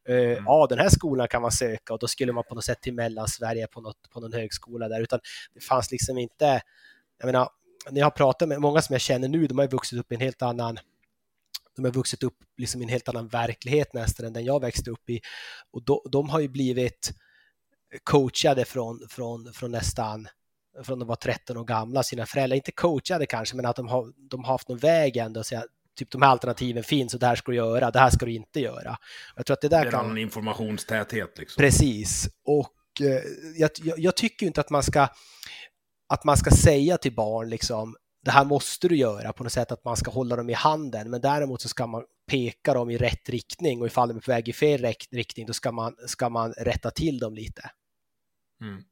uh, 0.09 0.15
mm. 0.15 0.43
ja, 0.45 0.67
den 0.69 0.79
här 0.79 0.89
skolan 0.89 1.27
kan 1.27 1.41
man 1.41 1.51
söka 1.51 1.93
och 1.93 1.99
då 1.99 2.07
skulle 2.07 2.33
man 2.33 2.43
på 2.49 2.55
något 2.55 2.65
sätt 2.65 2.81
till 2.81 2.93
Mellansverige 2.93 3.67
på, 3.67 3.81
något, 3.81 4.09
på 4.13 4.19
någon 4.19 4.33
högskola 4.33 4.87
där, 4.87 5.01
utan 5.01 5.19
det 5.53 5.63
fanns 5.63 5.91
liksom 5.91 6.17
inte, 6.17 6.61
jag 7.19 7.25
menar, 7.25 7.49
när 7.91 7.99
jag 7.99 8.05
har 8.05 8.11
pratat 8.11 8.47
med 8.47 8.61
många 8.61 8.81
som 8.81 8.93
jag 8.93 9.01
känner 9.01 9.27
nu, 9.27 9.47
de 9.47 9.57
har 9.57 9.65
ju 9.65 9.71
vuxit 9.71 9.99
upp 9.99 10.11
i 10.11 10.15
en 10.15 10.21
helt 10.21 10.41
annan 10.41 10.77
de 11.75 11.85
har 11.85 11.91
vuxit 11.91 12.23
upp 12.23 12.37
liksom 12.57 12.81
i 12.81 12.83
en 12.83 12.89
helt 12.89 13.09
annan 13.09 13.27
verklighet 13.27 13.93
nästan 13.93 14.25
än 14.25 14.33
den 14.33 14.45
jag 14.45 14.61
växte 14.61 14.91
upp 14.91 15.09
i. 15.09 15.21
Och 15.71 15.83
de, 15.83 15.99
de 16.11 16.29
har 16.29 16.39
ju 16.39 16.47
blivit 16.47 17.11
coachade 18.03 18.65
från, 18.65 18.99
från, 19.09 19.53
från 19.53 19.71
nästan 19.71 20.27
från 20.83 20.99
de 20.99 21.07
var 21.07 21.15
13 21.15 21.57
år 21.57 21.63
gamla, 21.63 22.03
sina 22.03 22.25
föräldrar, 22.25 22.55
inte 22.55 22.71
coachade 22.71 23.25
kanske, 23.25 23.55
men 23.55 23.65
att 23.65 23.75
de 23.75 23.87
har, 23.87 24.13
de 24.29 24.43
har 24.43 24.53
haft 24.53 24.69
någon 24.69 24.77
väg 24.77 25.17
ändå, 25.17 25.39
och 25.39 25.45
säga, 25.45 25.63
typ 25.97 26.11
de 26.11 26.21
här 26.21 26.29
alternativen 26.29 26.83
finns 26.83 27.13
och 27.13 27.19
det 27.19 27.25
här 27.25 27.35
ska 27.35 27.51
du 27.51 27.57
göra, 27.57 27.91
det 27.91 27.99
här 27.99 28.09
ska 28.09 28.25
du 28.25 28.33
inte 28.33 28.59
göra. 28.59 28.97
Jag 29.35 29.45
tror 29.45 29.53
att 29.53 29.61
det 29.61 29.69
där 29.69 29.81
det 29.81 29.87
är 29.87 29.91
kan... 29.91 30.11
en 30.11 30.17
informationstäthet 30.17 31.37
liksom. 31.37 31.61
Precis, 31.61 32.29
och 32.45 33.01
eh, 33.01 33.21
jag, 33.55 33.69
jag, 33.83 33.99
jag, 33.99 34.15
tycker 34.15 34.45
inte 34.45 34.61
att 34.61 34.69
man 34.69 34.83
ska 34.83 35.07
att 36.07 36.23
man 36.23 36.37
ska 36.37 36.51
säga 36.51 36.97
till 36.97 37.15
barn 37.15 37.49
liksom 37.49 37.95
det 38.23 38.31
här 38.31 38.45
måste 38.45 38.87
du 38.87 38.95
göra 38.95 39.33
på 39.33 39.43
något 39.43 39.53
sätt 39.53 39.71
att 39.71 39.85
man 39.85 39.97
ska 39.97 40.11
hålla 40.11 40.35
dem 40.35 40.49
i 40.49 40.53
handen, 40.53 41.09
men 41.09 41.21
däremot 41.21 41.61
så 41.61 41.69
ska 41.69 41.87
man 41.87 42.03
peka 42.27 42.73
dem 42.73 42.89
i 42.89 42.97
rätt 42.97 43.29
riktning 43.29 43.81
och 43.81 43.87
ifall 43.87 44.07
de 44.07 44.17
är 44.17 44.21
på 44.21 44.31
väg 44.31 44.49
i 44.49 44.53
fel 44.53 44.93
riktning 45.11 45.45
då 45.45 45.53
ska 45.53 45.71
man, 45.71 45.95
ska 46.07 46.29
man 46.29 46.53
rätta 46.53 46.91
till 46.91 47.19
dem 47.19 47.33
lite. 47.33 47.71
Mm. 48.61 48.83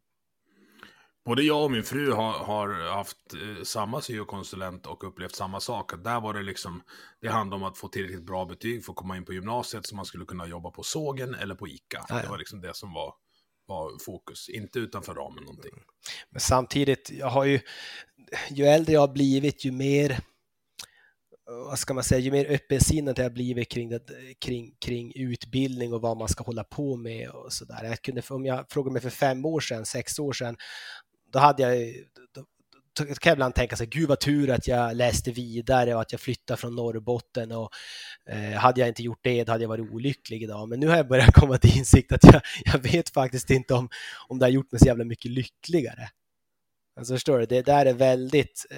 Både 1.26 1.44
jag 1.44 1.64
och 1.64 1.72
min 1.72 1.84
fru 1.84 2.12
har, 2.12 2.34
har 2.34 2.90
haft 2.90 3.34
eh, 3.34 3.64
samma 3.64 4.02
syokonsulent 4.02 4.86
och 4.86 5.04
upplevt 5.04 5.36
samma 5.36 5.60
sak. 5.60 5.92
Där 6.04 6.22
var 6.22 6.34
det 6.34 6.42
liksom, 6.42 6.82
det 7.22 7.30
handlade 7.30 7.64
om 7.64 7.72
att 7.72 7.78
få 7.78 7.88
tillräckligt 7.88 8.26
bra 8.26 8.46
betyg 8.46 8.86
för 8.86 8.92
att 8.92 8.98
komma 8.98 9.18
in 9.18 9.26
på 9.26 9.34
gymnasiet 9.34 9.86
så 9.86 9.96
man 9.96 10.06
skulle 10.06 10.26
kunna 10.26 10.48
jobba 10.48 10.72
på 10.72 10.84
sågen 10.84 11.36
eller 11.36 11.56
på 11.56 11.68
ICA. 11.68 12.06
Ja. 12.10 12.22
Det 12.22 12.28
var 12.28 12.38
liksom 12.38 12.62
det 12.62 12.76
som 12.76 12.94
var, 12.94 13.14
var 13.66 13.92
fokus, 14.06 14.50
inte 14.50 14.80
utanför 14.80 15.14
ramen 15.14 15.44
någonting. 15.44 15.72
Men 16.30 16.40
samtidigt, 16.40 17.12
jag 17.12 17.30
har 17.30 17.46
ju, 17.46 17.60
ju 18.50 18.66
äldre 18.66 18.94
jag 18.94 19.02
har 19.02 19.14
blivit, 19.14 19.66
ju 19.66 19.72
mer 19.72 20.20
vad 21.52 21.80
ska 21.80 21.94
man 21.94 22.04
säga, 22.04 22.20
ju 22.20 22.32
mer 22.32 22.46
öppensinnad 22.46 23.20
jag 23.20 23.26
har 23.26 23.30
blivit 23.30 23.70
kring, 23.70 23.90
det, 23.90 24.02
kring, 24.40 24.76
kring 24.86 25.12
utbildning 25.16 25.94
och 25.94 26.02
vad 26.02 26.18
man 26.18 26.28
ska 26.28 26.44
hålla 26.44 26.64
på 26.64 26.96
med 26.96 27.30
och 27.30 27.54
så 27.54 27.66
där. 27.66 27.84
Jag 27.84 28.02
kunde, 28.02 28.22
om 28.30 28.46
jag 28.46 28.66
frågade 28.70 28.94
mig 28.94 29.02
för 29.02 29.10
fem 29.10 29.46
år 29.46 29.60
sedan, 29.60 29.86
sex 29.86 30.20
år 30.20 30.34
sedan, 30.34 30.58
då 31.34 31.40
hade 31.40 31.64
jag, 31.64 31.94
då, 32.36 32.46
då 32.98 33.06
kan 33.06 33.30
jag 33.30 33.36
ibland 33.36 33.56
tänka 33.56 33.76
så 33.76 33.84
här, 33.84 33.90
gud 33.90 34.10
vad 34.10 34.20
tur 34.20 34.50
att 34.50 34.68
jag 34.68 34.96
läste 34.96 35.32
vidare 35.32 35.96
och 35.96 36.02
att 36.02 36.12
jag 36.12 36.22
flyttade 36.22 36.58
från 36.58 36.76
Norrbotten 36.76 37.52
och 37.52 37.70
eh, 38.30 38.52
hade 38.52 38.80
jag 38.80 38.88
inte 38.88 39.04
gjort 39.04 39.20
det, 39.22 39.44
då 39.44 39.52
hade 39.52 39.64
jag 39.64 39.70
varit 39.70 39.92
olycklig 39.92 40.44
idag. 40.44 40.70
Men 40.70 40.80
nu 40.80 40.88
har 40.88 40.98
jag 40.98 41.08
börjat 41.08 41.34
komma 41.34 41.58
till 41.58 41.78
insikt 41.78 42.12
att 42.12 42.24
jag, 42.24 42.42
jag 42.66 42.80
vet 42.80 43.10
faktiskt 43.10 43.50
inte 43.50 43.74
om, 43.74 43.90
om 44.28 44.40
det 44.40 44.46
har 44.46 44.52
gjort 44.52 44.72
mig 44.72 44.80
så 44.80 44.86
jävla 44.86 45.04
mycket 45.04 45.32
lyckligare. 45.32 46.10
Alltså 46.96 47.14
förstår 47.14 47.40
du, 47.40 47.46
det 47.46 47.62
där 47.62 47.86
är 47.86 47.94
väldigt 47.94 48.66
eh, 48.70 48.78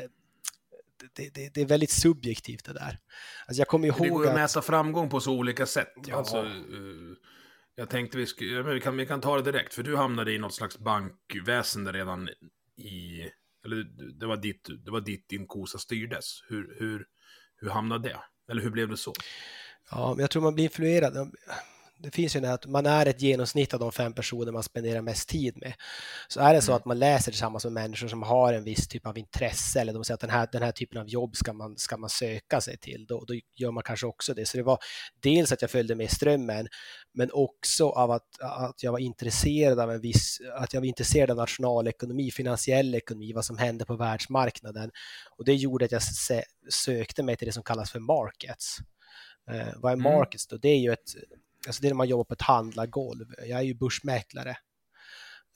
det, 1.15 1.33
det, 1.33 1.53
det, 1.53 1.61
är 1.61 1.65
väldigt 1.65 1.91
subjektivt 1.91 2.65
det 2.65 2.73
där. 2.73 2.99
Alltså 3.45 3.61
jag 3.61 3.67
kommer 3.67 3.87
ihåg 3.87 4.01
det 4.01 4.09
går 4.09 4.27
att 4.27 4.35
mäta 4.35 4.61
framgång 4.61 5.09
på 5.09 5.19
så 5.19 5.33
olika 5.33 5.65
sätt. 5.65 5.93
Ja. 6.07 6.15
Alltså, 6.15 6.41
uh, 6.41 7.15
jag 7.75 7.89
tänkte 7.89 8.17
vi, 8.17 8.25
skulle, 8.25 8.73
vi, 8.73 8.81
kan, 8.81 8.97
vi 8.97 9.05
kan 9.05 9.21
ta 9.21 9.35
det 9.35 9.51
direkt, 9.51 9.73
för 9.73 9.83
du 9.83 9.95
hamnade 9.95 10.33
i 10.33 10.37
något 10.37 10.53
slags 10.53 10.77
bankväsende 10.77 11.91
redan 11.91 12.29
i... 12.77 13.29
Eller 13.65 13.83
det 14.19 14.25
var 14.25 14.37
ditt, 14.37 14.69
det 14.85 14.91
var 14.91 15.01
ditt 15.01 15.29
din 15.29 15.47
kosa 15.47 15.77
styrdes. 15.77 16.43
Hur, 16.49 16.75
hur, 16.79 17.05
hur 17.55 17.69
hamnade 17.69 18.09
det? 18.09 18.19
Eller 18.51 18.61
hur 18.61 18.69
blev 18.69 18.89
det 18.89 18.97
så? 18.97 19.13
Ja, 19.91 20.15
jag 20.19 20.31
tror 20.31 20.41
man 20.41 20.55
blir 20.55 20.63
influerad 20.63 21.31
Det 22.03 22.11
finns 22.11 22.35
ju 22.35 22.39
det 22.39 22.53
att 22.53 22.65
man 22.65 22.85
är 22.85 23.05
ett 23.05 23.21
genomsnitt 23.21 23.73
av 23.73 23.79
de 23.79 23.91
fem 23.91 24.13
personer 24.13 24.51
man 24.51 24.63
spenderar 24.63 25.01
mest 25.01 25.29
tid 25.29 25.57
med. 25.57 25.73
Så 26.27 26.39
är 26.39 26.53
det 26.53 26.61
så 26.61 26.71
mm. 26.71 26.77
att 26.77 26.85
man 26.85 26.99
läser 26.99 27.31
tillsammans 27.31 27.63
med 27.63 27.73
människor 27.73 28.07
som 28.07 28.23
har 28.23 28.53
en 28.53 28.63
viss 28.63 28.87
typ 28.87 29.07
av 29.07 29.17
intresse 29.17 29.81
eller 29.81 29.93
de 29.93 30.03
säger 30.03 30.13
att 30.13 30.21
den 30.21 30.29
här, 30.29 30.49
den 30.51 30.63
här 30.63 30.71
typen 30.71 31.01
av 31.01 31.07
jobb 31.07 31.35
ska 31.35 31.53
man, 31.53 31.77
ska 31.77 31.97
man 31.97 32.09
söka 32.09 32.61
sig 32.61 32.77
till, 32.77 33.05
då, 33.07 33.25
då 33.25 33.33
gör 33.55 33.71
man 33.71 33.83
kanske 33.83 34.07
också 34.07 34.33
det. 34.33 34.45
Så 34.45 34.57
det 34.57 34.63
var 34.63 34.77
dels 35.21 35.51
att 35.51 35.61
jag 35.61 35.71
följde 35.71 35.95
med 35.95 36.11
strömmen, 36.11 36.67
men 37.13 37.29
också 37.31 37.89
av 37.89 38.11
att, 38.11 38.41
att 38.41 38.83
jag 38.83 38.91
var 38.91 38.99
intresserad 38.99 39.79
av 39.79 39.91
en 39.91 40.01
viss, 40.01 40.41
att 40.55 40.73
jag 40.73 40.81
var 40.81 40.87
intresserad 40.87 41.31
av 41.31 41.37
nationalekonomi, 41.37 42.31
finansiell 42.31 42.95
ekonomi, 42.95 43.33
vad 43.33 43.45
som 43.45 43.57
hände 43.57 43.85
på 43.85 43.95
världsmarknaden. 43.95 44.91
Och 45.37 45.45
det 45.45 45.55
gjorde 45.55 45.85
att 45.85 45.91
jag 45.91 46.01
sökte 46.69 47.23
mig 47.23 47.35
till 47.35 47.45
det 47.45 47.51
som 47.51 47.63
kallas 47.63 47.91
för 47.91 47.99
markets. 47.99 48.77
Eh, 49.51 49.73
vad 49.75 49.91
är 49.91 49.97
mm. 49.97 50.13
markets 50.13 50.47
då? 50.47 50.57
Det 50.57 50.69
är 50.69 50.79
ju 50.79 50.91
ett, 50.91 51.15
alltså 51.67 51.81
det 51.81 51.87
är 51.87 51.89
när 51.89 51.95
man 51.95 52.07
jobbar 52.07 52.23
på 52.23 52.33
ett 52.33 52.41
handlargolv. 52.41 53.25
Jag 53.37 53.59
är 53.59 53.63
ju 53.63 53.73
börsmäklare. 53.73 54.57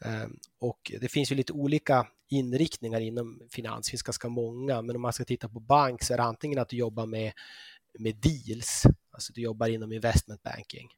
Eh, 0.06 0.28
och 0.60 0.92
det 1.02 1.12
finns 1.12 1.32
ju 1.32 1.36
lite 1.36 1.54
olika 1.54 2.08
inriktningar 2.30 3.00
inom 3.00 3.42
finans, 3.52 3.86
det 3.86 3.90
finns 3.90 4.04
ganska 4.04 4.30
många, 4.30 4.82
men 4.82 4.96
om 4.96 5.02
man 5.02 5.14
ska 5.14 5.24
titta 5.24 5.50
på 5.50 5.60
bank 5.60 6.04
så 6.04 6.14
är 6.14 6.18
det 6.18 6.24
antingen 6.24 6.60
att 6.60 6.70
du 6.70 6.78
jobbar 6.78 7.06
med, 7.06 7.34
med 8.00 8.16
deals, 8.16 8.84
alltså 9.12 9.34
du 9.34 9.42
jobbar 9.42 9.68
inom 9.68 9.92
investment 9.92 10.44
banking. 10.44 10.90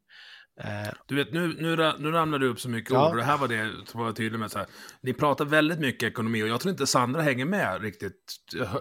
Eh, 0.61 0.93
du 1.05 1.15
vet, 1.15 1.33
nu, 1.33 1.47
nu, 1.47 1.93
nu 1.99 2.11
ramlar 2.11 2.39
du 2.39 2.47
upp 2.47 2.59
så 2.59 2.69
mycket 2.69 2.91
ja. 2.91 3.05
ord 3.05 3.11
och 3.11 3.17
det 3.17 3.23
här 3.23 3.37
var 3.37 3.47
det 3.47 3.73
som 3.85 3.99
var 3.99 4.11
tydligt 4.11 4.39
med. 4.39 4.51
Så 4.51 4.59
här. 4.59 4.67
Ni 5.01 5.13
pratar 5.13 5.45
väldigt 5.45 5.79
mycket 5.79 6.11
ekonomi 6.11 6.43
och 6.43 6.47
jag 6.47 6.61
tror 6.61 6.71
inte 6.71 6.87
Sandra 6.87 7.21
hänger 7.21 7.45
med 7.45 7.81
riktigt. 7.81 8.35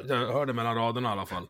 Jag 0.05 0.33
hörde 0.33 0.53
mellan 0.53 0.75
raderna 0.75 1.09
i 1.09 1.13
alla 1.13 1.27
fall. 1.27 1.49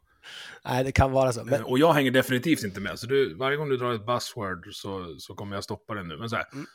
Nej, 0.65 0.85
det 0.85 0.93
kan 0.93 1.13
vara 1.13 1.33
så. 1.33 1.45
Men... 1.45 1.65
Och 1.65 1.79
jag 1.79 1.93
hänger 1.93 2.11
definitivt 2.11 2.65
inte 2.65 2.81
med. 2.81 2.99
Så 2.99 3.07
du, 3.07 3.35
varje 3.35 3.57
gång 3.57 3.69
du 3.69 3.77
drar 3.77 3.93
ett 3.93 4.07
buzzword 4.07 4.69
så, 4.73 5.17
så 5.19 5.35
kommer 5.35 5.57
jag 5.57 5.65
stoppa 5.65 5.95
det 5.95 6.03
nu. 6.03 6.17
Men 6.17 6.31
så 6.31 6.37
här, 6.37 6.47
mm. 6.53 6.67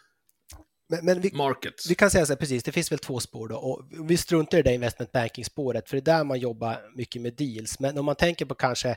Men, 0.90 1.06
men 1.06 1.22
vi, 1.22 1.32
vi 1.90 1.96
kan 1.96 2.10
säga 2.10 2.26
så 2.26 2.34
här, 2.34 2.38
precis, 2.38 2.64
det 2.64 2.72
finns 2.72 2.92
väl 2.92 3.00
två 3.00 3.20
spår 3.20 3.48
då. 3.48 3.56
Och 3.56 3.86
vi 4.10 4.18
struntar 4.18 4.58
i 4.58 4.62
det 4.62 4.74
investment 4.74 5.12
banking-spåret, 5.12 5.90
för 5.90 5.98
det 5.98 6.12
är 6.12 6.18
där 6.18 6.24
man 6.24 6.40
jobbar 6.40 6.92
mycket 6.96 7.22
med 7.22 7.34
deals. 7.34 7.80
Men 7.80 7.98
om 7.98 8.06
man 8.06 8.16
tänker 8.16 8.46
på 8.46 8.56
kanske 8.56 8.96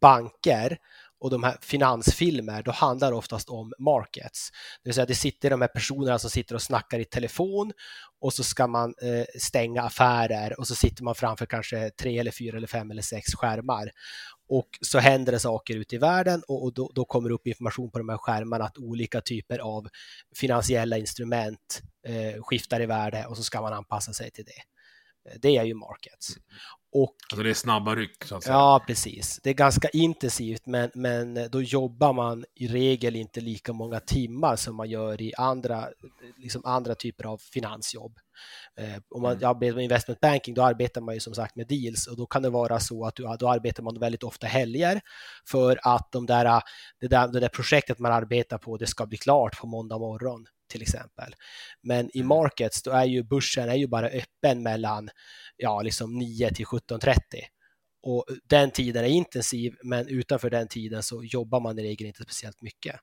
banker 0.00 0.78
och 1.22 1.30
de 1.30 1.42
här 1.42 1.56
finansfilmer, 1.60 2.62
då 2.62 2.70
handlar 2.70 3.10
det 3.10 3.16
oftast 3.16 3.48
om 3.48 3.72
markets. 3.78 4.50
Det 4.82 4.88
vill 4.88 4.94
säga 4.94 5.06
det 5.06 5.14
sitter 5.14 5.50
de 5.50 5.60
här 5.60 5.68
personerna 5.68 6.18
som 6.18 6.30
sitter 6.30 6.54
och 6.54 6.62
snackar 6.62 6.98
i 6.98 7.04
telefon 7.04 7.72
och 8.20 8.32
så 8.32 8.44
ska 8.44 8.66
man 8.66 8.94
eh, 9.02 9.24
stänga 9.40 9.82
affärer 9.82 10.60
och 10.60 10.66
så 10.66 10.74
sitter 10.74 11.04
man 11.04 11.14
framför 11.14 11.46
kanske 11.46 11.90
tre 11.90 12.18
eller 12.18 12.30
fyra 12.30 12.56
eller 12.56 12.66
fem 12.66 12.90
eller 12.90 13.02
sex 13.02 13.34
skärmar. 13.34 13.90
Och 14.48 14.68
så 14.80 14.98
händer 14.98 15.32
det 15.32 15.38
saker 15.38 15.76
ute 15.76 15.94
i 15.94 15.98
världen 15.98 16.42
och, 16.48 16.64
och 16.64 16.74
då, 16.74 16.90
då, 16.94 17.04
kommer 17.04 17.28
det 17.28 17.34
upp 17.34 17.46
information 17.46 17.90
på 17.90 17.98
de 17.98 18.08
här 18.08 18.16
skärmarna 18.16 18.64
att 18.64 18.78
olika 18.78 19.20
typer 19.20 19.58
av 19.58 19.88
finansiella 20.36 20.98
instrument 20.98 21.82
eh, 22.06 22.42
skiftar 22.42 22.80
i 22.80 22.86
värde 22.86 23.26
och 23.26 23.36
så 23.36 23.42
ska 23.42 23.60
man 23.60 23.72
anpassa 23.72 24.12
sig 24.12 24.30
till 24.30 24.44
det. 24.44 24.62
Det 25.38 25.56
är 25.56 25.64
ju 25.64 25.74
markets. 25.74 26.36
Mm. 26.36 26.46
Och, 26.94 27.14
alltså 27.30 27.42
det 27.42 27.50
är 27.50 27.54
snabba 27.54 27.94
ryck 27.94 28.24
så 28.24 28.36
att 28.36 28.42
säga. 28.42 28.54
Ja, 28.54 28.84
precis. 28.86 29.40
Det 29.42 29.50
är 29.50 29.54
ganska 29.54 29.88
intensivt, 29.88 30.66
men, 30.66 30.90
men 30.94 31.48
då 31.50 31.62
jobbar 31.62 32.12
man 32.12 32.44
i 32.54 32.68
regel 32.68 33.16
inte 33.16 33.40
lika 33.40 33.72
många 33.72 34.00
timmar 34.00 34.56
som 34.56 34.76
man 34.76 34.90
gör 34.90 35.22
i 35.22 35.32
andra, 35.38 35.88
liksom 36.36 36.62
andra 36.64 36.94
typer 36.94 37.26
av 37.26 37.38
finansjobb. 37.38 38.18
Eh, 38.78 39.02
om 39.10 39.22
man 39.22 39.32
mm. 39.32 39.48
arbetar 39.48 39.74
med 39.74 39.84
investment 39.84 40.20
banking, 40.20 40.54
då 40.54 40.62
arbetar 40.62 41.00
man 41.00 41.14
ju 41.14 41.20
som 41.20 41.34
sagt 41.34 41.56
med 41.56 41.66
deals 41.66 42.06
och 42.06 42.16
då 42.16 42.26
kan 42.26 42.42
det 42.42 42.50
vara 42.50 42.80
så 42.80 43.06
att 43.06 43.16
du, 43.16 43.36
då 43.38 43.48
arbetar 43.48 43.82
man 43.82 43.98
väldigt 43.98 44.22
ofta 44.22 44.46
helger 44.46 45.00
för 45.48 45.78
att 45.82 46.12
de 46.12 46.26
där, 46.26 46.62
det, 47.00 47.08
där, 47.08 47.28
det 47.28 47.40
där 47.40 47.48
projektet 47.48 47.98
man 47.98 48.12
arbetar 48.12 48.58
på, 48.58 48.76
det 48.76 48.86
ska 48.86 49.06
bli 49.06 49.18
klart 49.18 49.60
på 49.60 49.66
måndag 49.66 49.98
morgon 49.98 50.46
till 50.72 50.82
exempel. 50.82 51.34
Men 51.82 52.10
i 52.16 52.18
mm. 52.18 52.28
markets, 52.28 52.82
då 52.82 52.90
är 52.90 53.04
ju 53.04 53.22
börsen 53.22 53.68
är 53.68 53.74
ju 53.74 53.86
bara 53.86 54.06
öppen 54.06 54.62
mellan 54.62 55.10
ja, 55.56 55.82
liksom 55.82 56.18
9 56.18 56.50
till 56.50 56.66
17.30. 56.66 57.14
Och 58.02 58.24
den 58.44 58.70
tiden 58.70 59.04
är 59.04 59.08
intensiv, 59.08 59.74
men 59.82 60.08
utanför 60.08 60.50
den 60.50 60.68
tiden 60.68 61.02
så 61.02 61.24
jobbar 61.24 61.60
man 61.60 61.78
i 61.78 61.82
regel 61.82 62.06
inte 62.06 62.22
speciellt 62.22 62.62
mycket. 62.62 62.96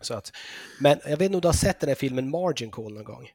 Så 0.00 0.14
att, 0.14 0.32
men 0.80 1.00
jag 1.04 1.16
vet 1.16 1.34
om 1.34 1.40
du 1.40 1.48
har 1.48 1.52
sett 1.52 1.80
den 1.80 1.88
här 1.88 1.94
filmen 1.94 2.30
Margin 2.30 2.70
Call 2.70 2.94
någon 2.94 3.04
gång? 3.04 3.28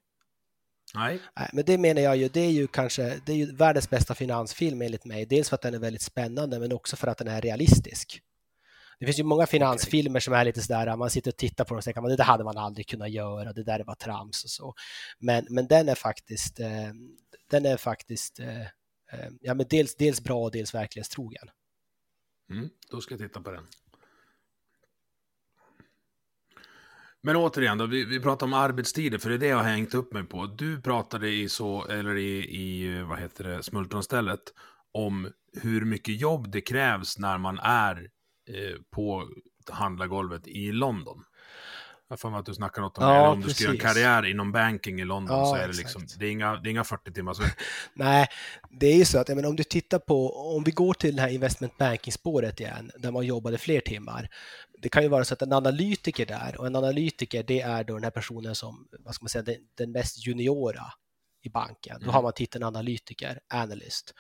Nej. 0.95 1.19
Nej. 1.35 1.49
Men 1.53 1.65
det 1.65 1.77
menar 1.77 2.01
jag 2.01 2.17
ju, 2.17 2.27
det 2.27 2.39
är 2.39 2.51
ju 2.51 2.67
kanske 2.67 3.21
det 3.25 3.31
är 3.31 3.35
ju 3.35 3.55
världens 3.55 3.89
bästa 3.89 4.15
finansfilm 4.15 4.81
enligt 4.81 5.05
mig. 5.05 5.25
Dels 5.25 5.49
för 5.49 5.55
att 5.55 5.61
den 5.61 5.73
är 5.73 5.79
väldigt 5.79 6.01
spännande, 6.01 6.59
men 6.59 6.73
också 6.73 6.95
för 6.95 7.07
att 7.07 7.17
den 7.17 7.27
är 7.27 7.41
realistisk. 7.41 8.21
Det 8.99 9.05
finns 9.05 9.19
ju 9.19 9.23
många 9.23 9.45
finansfilmer 9.45 10.19
som 10.19 10.33
är 10.33 10.45
lite 10.45 10.61
sådär, 10.61 10.95
man 10.95 11.09
sitter 11.09 11.31
och 11.31 11.37
tittar 11.37 11.63
på 11.65 11.73
dem 11.73 11.77
och 11.77 11.83
tänker 11.83 12.01
att 12.01 12.09
det 12.09 12.15
där 12.15 12.23
hade 12.23 12.43
man 12.43 12.57
aldrig 12.57 12.87
kunnat 12.87 13.11
göra, 13.11 13.53
det 13.53 13.63
där 13.63 13.83
var 13.83 13.95
trams 13.95 14.43
och 14.43 14.49
så. 14.49 14.73
Men, 15.19 15.45
men 15.49 15.67
den 15.67 15.89
är 15.89 15.95
faktiskt, 15.95 16.59
eh, 16.59 16.91
den 17.49 17.65
är 17.65 17.77
faktiskt 17.77 18.39
eh, 18.39 18.61
eh, 18.61 19.29
ja, 19.41 19.53
men 19.53 19.65
dels, 19.69 19.95
dels 19.95 20.23
bra 20.23 20.43
och 20.43 20.51
dels 20.51 20.73
verklighetstrogen. 20.73 21.49
Mm, 22.49 22.69
då 22.91 23.01
ska 23.01 23.13
jag 23.13 23.21
titta 23.21 23.41
på 23.41 23.51
den. 23.51 23.63
Men 27.21 27.35
återigen 27.35 27.77
då, 27.77 27.85
vi, 27.85 28.05
vi 28.05 28.19
pratar 28.19 28.45
om 28.45 28.53
arbetstider, 28.53 29.17
för 29.17 29.29
det 29.29 29.35
är 29.35 29.39
det 29.39 29.47
jag 29.47 29.57
har 29.57 29.63
hängt 29.63 29.93
upp 29.93 30.13
mig 30.13 30.23
på. 30.23 30.45
Du 30.45 30.81
pratade 30.81 31.29
i 31.29 31.49
så, 31.49 31.85
eller 31.85 32.15
i, 32.17 32.61
i 32.61 33.01
vad 33.01 33.19
heter 33.19 33.43
det, 33.43 33.63
smultronstället, 33.63 34.41
om 34.91 35.31
hur 35.61 35.85
mycket 35.85 36.19
jobb 36.19 36.51
det 36.51 36.61
krävs 36.61 37.17
när 37.17 37.37
man 37.37 37.59
är 37.59 38.09
på 38.91 39.29
handlargolvet 39.71 40.47
i 40.47 40.71
London. 40.71 41.23
Jag 42.09 42.19
får 42.19 42.39
att 42.39 42.45
du 42.45 42.53
snackar 42.53 42.81
något 42.81 42.97
om 42.97 43.03
ja, 43.03 43.13
det. 43.13 43.27
Om 43.27 43.41
precis. 43.41 43.57
du 43.57 43.63
ska 43.63 43.73
göra 43.73 43.93
karriär 43.93 44.25
inom 44.25 44.51
banking 44.51 45.01
i 45.01 45.05
London 45.05 45.37
ja, 45.37 45.45
så 45.45 45.55
är 45.55 45.67
det 45.67 45.77
liksom, 45.77 46.05
det 46.19 46.25
är 46.25 46.31
inga, 46.31 46.55
det 46.55 46.69
är 46.69 46.71
inga 46.71 46.83
40 46.83 47.13
timmars 47.13 47.39
vecka. 47.39 47.55
Nej, 47.93 48.27
det 48.69 48.87
är 48.87 48.95
ju 48.95 49.05
så 49.05 49.19
att 49.19 49.27
men 49.27 49.45
om 49.45 49.55
du 49.55 49.63
tittar 49.63 49.99
på, 49.99 50.35
om 50.55 50.63
vi 50.63 50.71
går 50.71 50.93
till 50.93 51.15
det 51.15 51.21
här 51.21 51.29
investment 51.29 51.77
banking-spåret 51.77 52.59
igen, 52.59 52.91
där 52.97 53.11
man 53.11 53.25
jobbade 53.25 53.57
fler 53.57 53.81
timmar. 53.81 54.29
Det 54.81 54.89
kan 54.89 55.03
ju 55.03 55.09
vara 55.09 55.25
så 55.25 55.33
att 55.33 55.41
en 55.41 55.53
analytiker 55.53 56.25
där, 56.25 56.55
och 56.59 56.67
en 56.67 56.75
analytiker 56.75 57.43
det 57.43 57.61
är 57.61 57.83
då 57.83 57.93
den 57.93 58.03
här 58.03 58.11
personen 58.11 58.55
som, 58.55 58.87
vad 58.99 59.15
ska 59.15 59.23
man 59.23 59.29
säga, 59.29 59.43
den, 59.43 59.55
den 59.77 59.91
mest 59.91 60.27
juniora 60.27 60.85
i 61.41 61.49
banken. 61.49 61.95
Mm. 61.95 62.05
Då 62.07 62.11
har 62.11 62.23
man 62.23 62.33
titeln 62.33 62.63
analytiker, 62.63 63.39
analyst. 63.53 64.13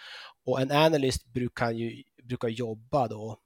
Och 0.45 0.61
en 0.61 0.71
analyst 0.71 1.25
brukar 1.25 1.71
ju 1.71 2.03
brukar 2.23 2.47
jobba 2.47 3.07
då 3.07 3.39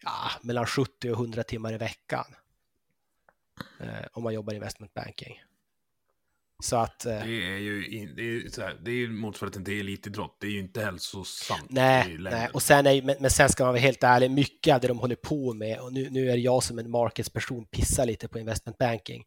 ja, 0.00 0.30
mellan 0.42 0.66
70 0.66 1.10
och 1.10 1.18
100 1.18 1.42
timmar 1.42 1.72
i 1.72 1.76
veckan 1.76 2.24
eh, 3.80 4.06
om 4.12 4.22
man 4.22 4.34
jobbar 4.34 4.52
i 4.52 4.56
investment 4.56 4.94
banking. 4.94 5.42
Så 6.62 6.76
att, 6.76 7.06
eh, 7.06 7.12
det 7.12 7.18
är 7.18 7.58
ju 7.58 8.06
det 8.16 8.22
är, 8.22 8.62
här, 8.62 8.80
det 8.84 8.90
är 8.90 9.08
motsvarigheten 9.08 9.64
till 9.64 9.80
elitidrott. 9.80 10.36
Det 10.40 10.46
är 10.46 10.50
ju 10.50 10.58
inte 10.58 10.84
hälsosamt. 10.84 11.70
Nej, 11.70 12.16
nej. 12.18 12.48
Och 12.52 12.62
sen 12.62 12.86
är, 12.86 13.02
men, 13.02 13.16
men, 13.20 13.30
sen 13.30 13.48
ska 13.48 13.64
man 13.64 13.72
vara 13.72 13.80
helt 13.80 14.02
ärlig, 14.02 14.30
mycket 14.30 14.74
av 14.74 14.80
det 14.80 14.88
de 14.88 14.98
håller 14.98 15.16
på 15.16 15.54
med, 15.54 15.80
och 15.80 15.92
nu, 15.92 16.10
nu 16.10 16.30
är 16.30 16.36
jag 16.36 16.62
som 16.62 16.78
en 16.78 16.90
marketsperson 16.90 17.66
pissar 17.66 18.06
lite 18.06 18.28
på 18.28 18.38
investment 18.38 18.78
banking. 18.78 19.24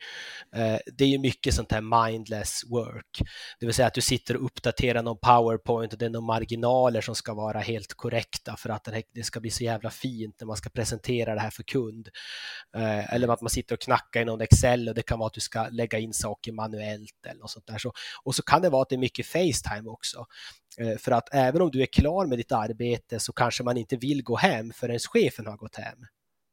Eh, 0.55 0.77
det 0.97 1.03
är 1.03 1.07
ju 1.07 1.17
mycket 1.17 1.53
sånt 1.53 1.71
här 1.71 2.07
mindless 2.07 2.61
work, 2.67 3.21
det 3.59 3.65
vill 3.65 3.75
säga 3.75 3.87
att 3.87 3.93
du 3.93 4.01
sitter 4.01 4.37
och 4.37 4.45
uppdaterar 4.45 5.03
någon 5.03 5.17
powerpoint 5.17 5.93
och 5.93 5.99
det 5.99 6.05
är 6.05 6.09
några 6.09 6.25
marginaler 6.25 7.01
som 7.01 7.15
ska 7.15 7.33
vara 7.33 7.59
helt 7.59 7.93
korrekta 7.93 8.55
för 8.57 8.69
att 8.69 8.87
det 9.13 9.23
ska 9.23 9.39
bli 9.39 9.49
så 9.49 9.63
jävla 9.63 9.89
fint 9.89 10.35
när 10.39 10.47
man 10.47 10.57
ska 10.57 10.69
presentera 10.69 11.35
det 11.35 11.41
här 11.41 11.49
för 11.49 11.63
kund. 11.63 12.09
Eh, 12.75 13.13
eller 13.13 13.27
att 13.27 13.41
man 13.41 13.49
sitter 13.49 13.75
och 13.75 13.81
knackar 13.81 14.21
i 14.21 14.25
någon 14.25 14.41
Excel 14.41 14.89
och 14.89 14.95
det 14.95 15.01
kan 15.01 15.19
vara 15.19 15.27
att 15.27 15.33
du 15.33 15.41
ska 15.41 15.67
lägga 15.71 15.99
in 15.99 16.13
saker 16.13 16.51
manuellt 16.51 17.18
eller 17.25 17.39
något 17.39 17.51
sånt 17.51 17.67
där. 17.67 17.77
Så, 17.77 17.93
och 18.23 18.35
så 18.35 18.43
kan 18.43 18.61
det 18.61 18.69
vara 18.69 18.81
att 18.81 18.89
det 18.89 18.95
är 18.95 18.99
mycket 18.99 19.25
Facetime 19.25 19.89
också. 19.89 20.25
Eh, 20.77 20.97
för 20.97 21.11
att 21.11 21.29
även 21.33 21.61
om 21.61 21.71
du 21.71 21.81
är 21.81 21.85
klar 21.85 22.25
med 22.25 22.37
ditt 22.37 22.51
arbete 22.51 23.19
så 23.19 23.33
kanske 23.33 23.63
man 23.63 23.77
inte 23.77 23.95
vill 23.95 24.23
gå 24.23 24.35
hem 24.35 24.73
förrän 24.73 24.99
chefen 24.99 25.47
har 25.47 25.57
gått 25.57 25.75
hem. 25.75 26.05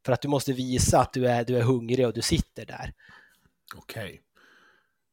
För 0.05 0.13
att 0.13 0.21
du 0.21 0.27
måste 0.27 0.53
visa 0.53 0.99
att 0.99 1.13
du 1.13 1.27
är, 1.27 1.45
du 1.45 1.57
är 1.57 1.61
hungrig 1.61 2.07
och 2.07 2.13
du 2.13 2.21
sitter 2.21 2.65
där. 2.65 2.93
Okej. 3.75 4.03
Okay. 4.03 4.19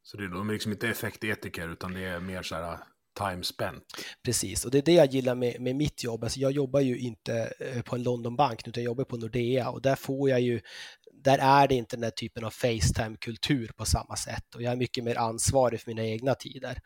Så 0.02 0.16
det 0.16 0.24
är, 0.24 0.28
de 0.28 0.48
är 0.48 0.52
liksom 0.52 0.72
inte 0.72 0.88
effektetiker 0.88 1.68
utan 1.68 1.94
det 1.94 2.04
är 2.04 2.20
mer 2.20 2.42
så 2.42 2.54
här 2.54 2.78
time 3.18 3.44
spent. 3.44 3.84
Precis, 4.22 4.64
och 4.64 4.70
det 4.70 4.78
är 4.78 4.82
det 4.82 4.92
jag 4.92 5.12
gillar 5.12 5.34
med, 5.34 5.60
med 5.60 5.76
mitt 5.76 6.04
jobb. 6.04 6.24
Alltså 6.24 6.40
jag 6.40 6.52
jobbar 6.52 6.80
ju 6.80 6.98
inte 6.98 7.52
eh, 7.58 7.82
på 7.82 7.96
en 7.96 8.02
Londonbank, 8.02 8.68
utan 8.68 8.82
jag 8.82 8.90
jobbar 8.90 9.04
på 9.04 9.16
Nordea 9.16 9.70
och 9.70 9.82
där 9.82 9.96
får 9.96 10.30
jag 10.30 10.40
ju 10.40 10.60
där 11.24 11.38
är 11.38 11.68
det 11.68 11.74
inte 11.74 11.96
den 11.96 12.02
här 12.02 12.10
typen 12.10 12.44
av 12.44 12.50
Facetime-kultur 12.50 13.70
på 13.76 13.84
samma 13.84 14.16
sätt 14.16 14.54
och 14.54 14.62
jag 14.62 14.72
är 14.72 14.76
mycket 14.76 15.04
mer 15.04 15.18
ansvarig 15.18 15.80
för 15.80 15.90
mina 15.90 16.04
egna 16.04 16.34
tider. 16.34 16.78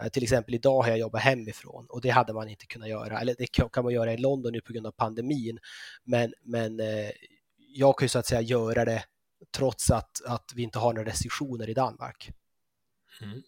Eh, 0.00 0.08
till 0.08 0.22
exempel 0.22 0.54
idag 0.54 0.82
har 0.82 0.88
jag 0.88 0.98
jobbat 0.98 1.22
hemifrån 1.22 1.86
och 1.88 2.00
det 2.00 2.10
hade 2.10 2.32
man 2.32 2.48
inte 2.48 2.66
kunnat 2.66 2.88
göra, 2.88 3.20
eller 3.20 3.34
det 3.38 3.46
kan 3.46 3.84
man 3.84 3.92
göra 3.92 4.12
i 4.12 4.16
London 4.16 4.52
nu 4.52 4.60
på 4.60 4.72
grund 4.72 4.86
av 4.86 4.90
pandemin, 4.90 5.58
men, 6.04 6.34
men 6.44 6.80
eh, 6.80 7.10
jag 7.56 7.98
kan 7.98 8.04
ju 8.04 8.08
så 8.08 8.18
att 8.18 8.26
säga 8.26 8.40
göra 8.40 8.84
det 8.84 9.04
trots 9.56 9.90
att, 9.90 10.24
att 10.26 10.52
vi 10.54 10.62
inte 10.62 10.78
har 10.78 10.92
några 10.92 11.08
restriktioner 11.08 11.68
i 11.70 11.74
Danmark. 11.74 12.30
Mm. 13.22 13.42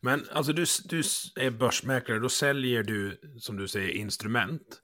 Men 0.00 0.28
alltså 0.32 0.52
du, 0.52 0.64
du 0.84 0.98
är 1.36 1.50
börsmäklare, 1.50 2.18
då 2.18 2.28
säljer 2.28 2.82
du 2.82 3.20
som 3.40 3.56
du 3.56 3.68
säger 3.68 3.90
instrument. 3.90 4.82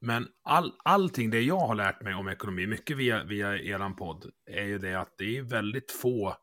Men 0.00 0.26
all, 0.44 0.72
allting 0.84 1.30
det 1.30 1.40
jag 1.40 1.58
har 1.58 1.74
lärt 1.74 2.02
mig 2.02 2.14
om 2.14 2.28
ekonomi, 2.28 2.66
mycket 2.66 2.96
via, 2.96 3.24
via 3.24 3.58
eran 3.58 3.96
podd, 3.96 4.24
är 4.50 4.64
ju 4.64 4.78
det 4.78 5.00
att 5.00 5.14
det 5.18 5.38
är 5.38 5.42
väldigt 5.42 5.92
få 5.92 6.36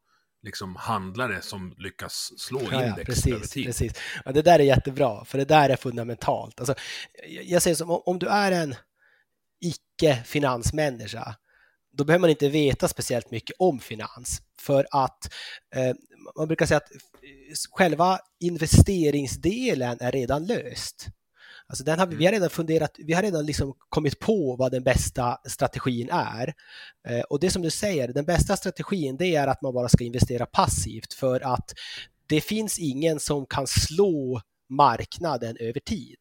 liksom, 0.43 0.75
handlare 0.75 1.41
som 1.41 1.75
lyckas 1.77 2.31
slå 2.37 2.61
Ja, 2.71 2.85
index 2.85 2.97
ja, 2.97 3.03
precis, 3.05 3.33
över 3.33 3.45
tid. 3.45 3.65
precis. 3.65 3.93
Ja, 4.25 4.31
det 4.31 4.41
där 4.41 4.59
är 4.59 4.63
jättebra, 4.63 5.25
för 5.25 5.37
det 5.37 5.45
där 5.45 5.69
är 5.69 5.75
fundamentalt. 5.75 6.59
Alltså, 6.59 6.75
jag 7.27 7.61
säger 7.61 7.75
som 7.75 7.91
om, 7.91 8.01
om 8.05 8.19
du 8.19 8.27
är 8.27 8.51
en 8.51 8.75
icke-finansmänniska, 9.61 11.35
då 11.97 12.03
behöver 12.03 12.21
man 12.21 12.29
inte 12.29 12.49
veta 12.49 12.87
speciellt 12.87 13.31
mycket 13.31 13.55
om 13.59 13.79
finans. 13.79 14.41
För 14.59 14.87
att 14.91 15.33
eh, 15.75 15.95
man 16.37 16.47
brukar 16.47 16.65
säga 16.65 16.77
att 16.77 16.91
eh, 16.91 16.99
själva 17.71 18.19
investeringsdelen 18.39 19.97
är 19.99 20.11
redan 20.11 20.45
löst. 20.45 21.07
Alltså 21.67 21.83
den 21.83 21.99
har 21.99 22.07
vi, 22.07 22.15
vi 22.15 22.25
har 22.25 22.31
redan 22.31 22.49
funderat, 22.49 22.95
vi 22.97 23.13
har 23.13 23.21
redan 23.21 23.45
liksom 23.45 23.73
kommit 23.89 24.19
på 24.19 24.55
vad 24.55 24.71
den 24.71 24.83
bästa 24.83 25.37
strategin 25.47 26.09
är. 26.11 26.53
Eh, 27.07 27.21
och 27.21 27.39
det 27.39 27.49
som 27.49 27.61
du 27.61 27.69
säger, 27.69 28.07
den 28.07 28.25
bästa 28.25 28.55
strategin 28.55 29.17
det 29.17 29.35
är 29.35 29.47
att 29.47 29.61
man 29.61 29.73
bara 29.73 29.89
ska 29.89 30.03
investera 30.03 30.45
passivt 30.45 31.13
för 31.13 31.53
att 31.53 31.73
det 32.27 32.41
finns 32.41 32.79
ingen 32.79 33.19
som 33.19 33.45
kan 33.45 33.67
slå 33.67 34.41
marknaden 34.69 35.57
över 35.59 35.79
tid. 35.79 36.17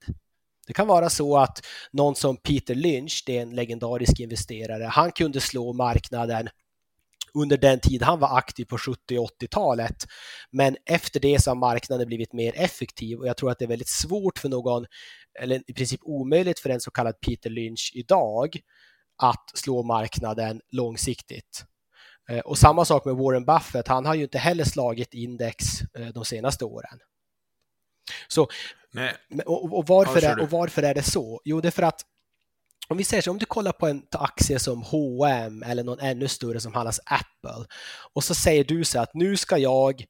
Det 0.67 0.73
kan 0.73 0.87
vara 0.87 1.11
så 1.11 1.37
att 1.39 1.67
någon 1.91 2.15
som 2.15 2.37
Peter 2.37 2.75
Lynch, 2.75 3.23
det 3.27 3.39
är 3.39 3.43
en 3.43 3.55
legendarisk 3.55 4.21
investerare, 4.21 4.85
han 4.85 5.13
kunde 5.13 5.41
slå 5.41 5.73
marknaden 5.73 6.49
under 7.35 7.57
den 7.57 7.81
tid 7.81 8.03
han 8.03 8.21
var 8.21 8.39
aktiv 8.39 8.65
på 8.65 8.79
70 8.79 9.19
och 9.19 9.31
80-talet. 9.41 10.07
Men 10.51 10.77
efter 10.87 11.21
det 11.21 11.43
så 11.43 11.51
har 11.51 11.55
marknaden 11.55 12.07
blivit 12.07 12.33
mer 12.33 12.53
effektiv 12.57 13.19
och 13.19 13.27
jag 13.27 13.37
tror 13.37 13.51
att 13.51 13.59
det 13.59 13.65
är 13.65 13.69
väldigt 13.69 13.89
svårt 13.89 14.39
för 14.39 14.49
någon, 14.49 14.87
eller 15.41 15.63
i 15.67 15.73
princip 15.75 16.01
omöjligt 16.05 16.61
för 16.61 16.71
en 16.71 16.81
så 16.81 16.91
kallad 16.91 17.21
Peter 17.21 17.51
Lynch 17.51 17.93
idag, 17.95 18.57
att 19.23 19.51
slå 19.55 19.83
marknaden 19.83 20.61
långsiktigt. 20.71 21.65
Eh, 22.31 22.39
och 22.39 22.59
samma 22.59 22.85
sak 22.85 23.05
med 23.05 23.15
Warren 23.15 23.45
Buffett, 23.45 23.89
han 23.89 24.07
har 24.07 24.15
ju 24.15 24.23
inte 24.23 24.39
heller 24.39 24.65
slagit 24.65 25.15
index 25.15 25.65
eh, 25.99 26.07
de 26.07 26.25
senaste 26.25 26.65
åren. 26.65 26.99
Så, 28.29 28.49
och, 29.47 29.79
och, 29.79 29.87
varför 29.87 30.25
är, 30.25 30.41
och 30.43 30.51
varför 30.51 30.83
är 30.83 30.95
det 30.95 31.03
så? 31.03 31.41
Jo, 31.45 31.61
det 31.61 31.69
är 31.69 31.73
för 31.73 31.83
att 31.83 32.01
om 32.89 32.97
vi 32.97 33.05
säger 33.05 33.23
så, 33.23 33.31
om 33.31 33.39
du 33.39 33.47
kollar 33.47 33.73
på 33.73 33.87
en 33.87 34.03
aktie 34.11 34.59
som 34.59 34.83
H&M 34.83 35.63
eller 35.63 35.85
någon 35.85 36.01
ännu 36.01 36.29
större 36.29 36.61
som 36.61 36.75
handlas 36.75 37.01
Apple 37.05 37.67
och 38.13 38.25
så 38.25 38.35
säger 38.35 38.65
du 38.65 38.85
så 38.85 39.01
att 39.01 39.15
nu 39.15 39.37
ska 39.37 39.59
jag 39.59 40.05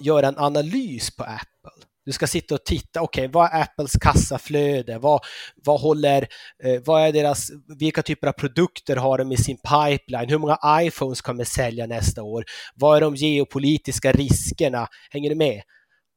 göra 0.00 0.28
en 0.28 0.38
analys 0.38 1.16
på 1.16 1.24
Apple. 1.24 1.86
Du 2.04 2.12
ska 2.12 2.26
sitta 2.26 2.54
och 2.54 2.64
titta, 2.64 3.00
okej, 3.02 3.28
vad 3.28 3.50
är 3.52 3.62
Apples 3.62 3.92
kassaflöde? 3.92 4.98
Vad, 4.98 5.20
vad 5.64 5.80
håller, 5.80 6.28
eh, 6.64 6.80
vad 6.84 7.02
är 7.02 7.12
deras, 7.12 7.50
vilka 7.78 8.02
typer 8.02 8.26
av 8.26 8.32
produkter 8.32 8.96
har 8.96 9.18
de 9.18 9.32
i 9.32 9.36
sin 9.36 9.56
pipeline? 9.56 10.28
Hur 10.28 10.38
många 10.38 10.58
iPhones 10.80 11.20
kommer 11.20 11.44
sälja 11.44 11.86
nästa 11.86 12.22
år? 12.22 12.44
Vad 12.74 12.96
är 12.96 13.00
de 13.00 13.14
geopolitiska 13.14 14.12
riskerna? 14.12 14.88
Hänger 15.10 15.30
du 15.30 15.36
med? 15.36 15.62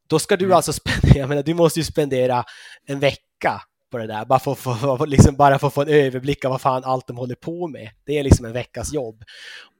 Då 0.09 0.19
ska 0.19 0.37
du 0.37 0.45
Mm. 0.45 0.55
alltså 0.55 0.73
spendera, 0.73 1.17
jag 1.19 1.29
menar, 1.29 1.43
du 1.43 1.53
måste 1.53 1.79
ju 1.79 1.83
spendera 1.83 2.43
en 2.87 2.99
vecka 2.99 3.61
på 3.95 3.99
det 3.99 4.07
där, 4.07 4.25
bara 4.25 4.39
för, 4.39 4.55
för, 4.55 4.97
för, 4.97 5.07
liksom 5.07 5.35
bara 5.35 5.59
för 5.59 5.67
att 5.67 5.73
få 5.73 5.81
en 5.81 5.87
överblick 5.87 6.45
av 6.45 6.51
vad 6.51 6.61
fan 6.61 6.83
allt 6.83 7.07
de 7.07 7.17
håller 7.17 7.35
på 7.35 7.67
med. 7.67 7.89
Det 8.05 8.19
är 8.19 8.23
liksom 8.23 8.45
en 8.45 8.53
veckas 8.53 8.93
jobb. 8.93 9.23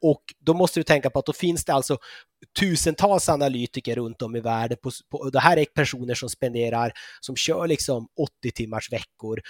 Och 0.02 0.22
då 0.40 0.54
måste 0.54 0.80
du 0.80 0.84
tänka 0.84 1.10
på 1.10 1.20
att 1.20 1.26
då 1.26 1.34
finns 1.34 1.66
det 1.66 1.74
alltså 1.74 1.98
tusentals 2.60 3.30
analytiker 3.30 3.96
runt 3.96 4.22
om 4.22 4.36
i 4.36 4.40
världen. 4.40 4.78
På, 4.84 4.92
på, 5.12 5.18
och 5.18 5.32
det 5.32 5.40
här 5.40 5.58
är 5.58 5.66
personer 5.66 6.14
som 6.14 6.30
spenderar, 6.30 6.92
som 7.20 7.36
kör 7.36 7.68
liksom 7.68 8.08
80 8.42 8.52
timmars 8.52 8.92
veckor 8.92 9.42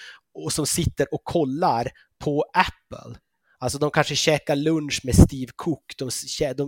och 0.44 0.54
som 0.54 0.66
sitter 0.66 1.14
och 1.14 1.24
kollar 1.24 1.92
på 2.24 2.46
Apple. 2.54 3.20
Alltså 3.60 3.78
de 3.78 3.92
kanske 3.92 4.16
käkar 4.16 4.56
lunch 4.56 5.02
med 5.04 5.16
Steve 5.16 5.52
Cook, 5.56 5.84
de, 5.98 6.10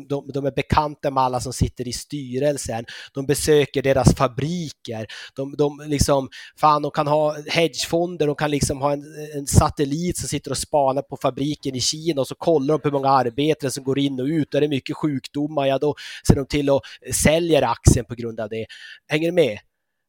de, 0.07 0.31
de 0.33 0.45
är 0.45 0.51
bekanta 0.51 1.11
med 1.11 1.23
alla 1.23 1.39
som 1.39 1.53
sitter 1.53 1.87
i 1.87 1.93
styrelsen, 1.93 2.85
de 3.13 3.25
besöker 3.25 3.81
deras 3.81 4.15
fabriker, 4.15 5.07
de, 5.35 5.55
de 5.57 5.83
liksom, 5.87 6.29
fan 6.59 6.81
de 6.81 6.91
kan 6.91 7.07
ha 7.07 7.35
hedgefonder, 7.47 8.27
de 8.27 8.35
kan 8.35 8.51
liksom 8.51 8.81
ha 8.81 8.93
en, 8.93 9.03
en 9.35 9.47
satellit 9.47 10.17
som 10.17 10.29
sitter 10.29 10.51
och 10.51 10.57
spanar 10.57 11.01
på 11.01 11.17
fabriken 11.21 11.75
i 11.75 11.79
Kina 11.81 12.21
och 12.21 12.27
så 12.27 12.35
kollar 12.35 12.73
de 12.73 12.81
på 12.81 12.87
hur 12.87 12.93
många 12.93 13.09
arbetare 13.09 13.71
som 13.71 13.83
går 13.83 13.99
in 13.99 14.19
och 14.19 14.25
ut, 14.25 14.53
är 14.55 14.61
det 14.61 14.67
mycket 14.67 14.95
sjukdomar, 14.97 15.65
ja 15.65 15.77
då 15.77 15.95
ser 16.27 16.35
de 16.35 16.45
till 16.45 16.69
att 16.69 16.81
sälja 17.23 17.67
aktien 17.67 18.05
på 18.05 18.15
grund 18.15 18.39
av 18.39 18.49
det. 18.49 18.65
Hänger 19.07 19.27
du 19.27 19.31
med? 19.31 19.59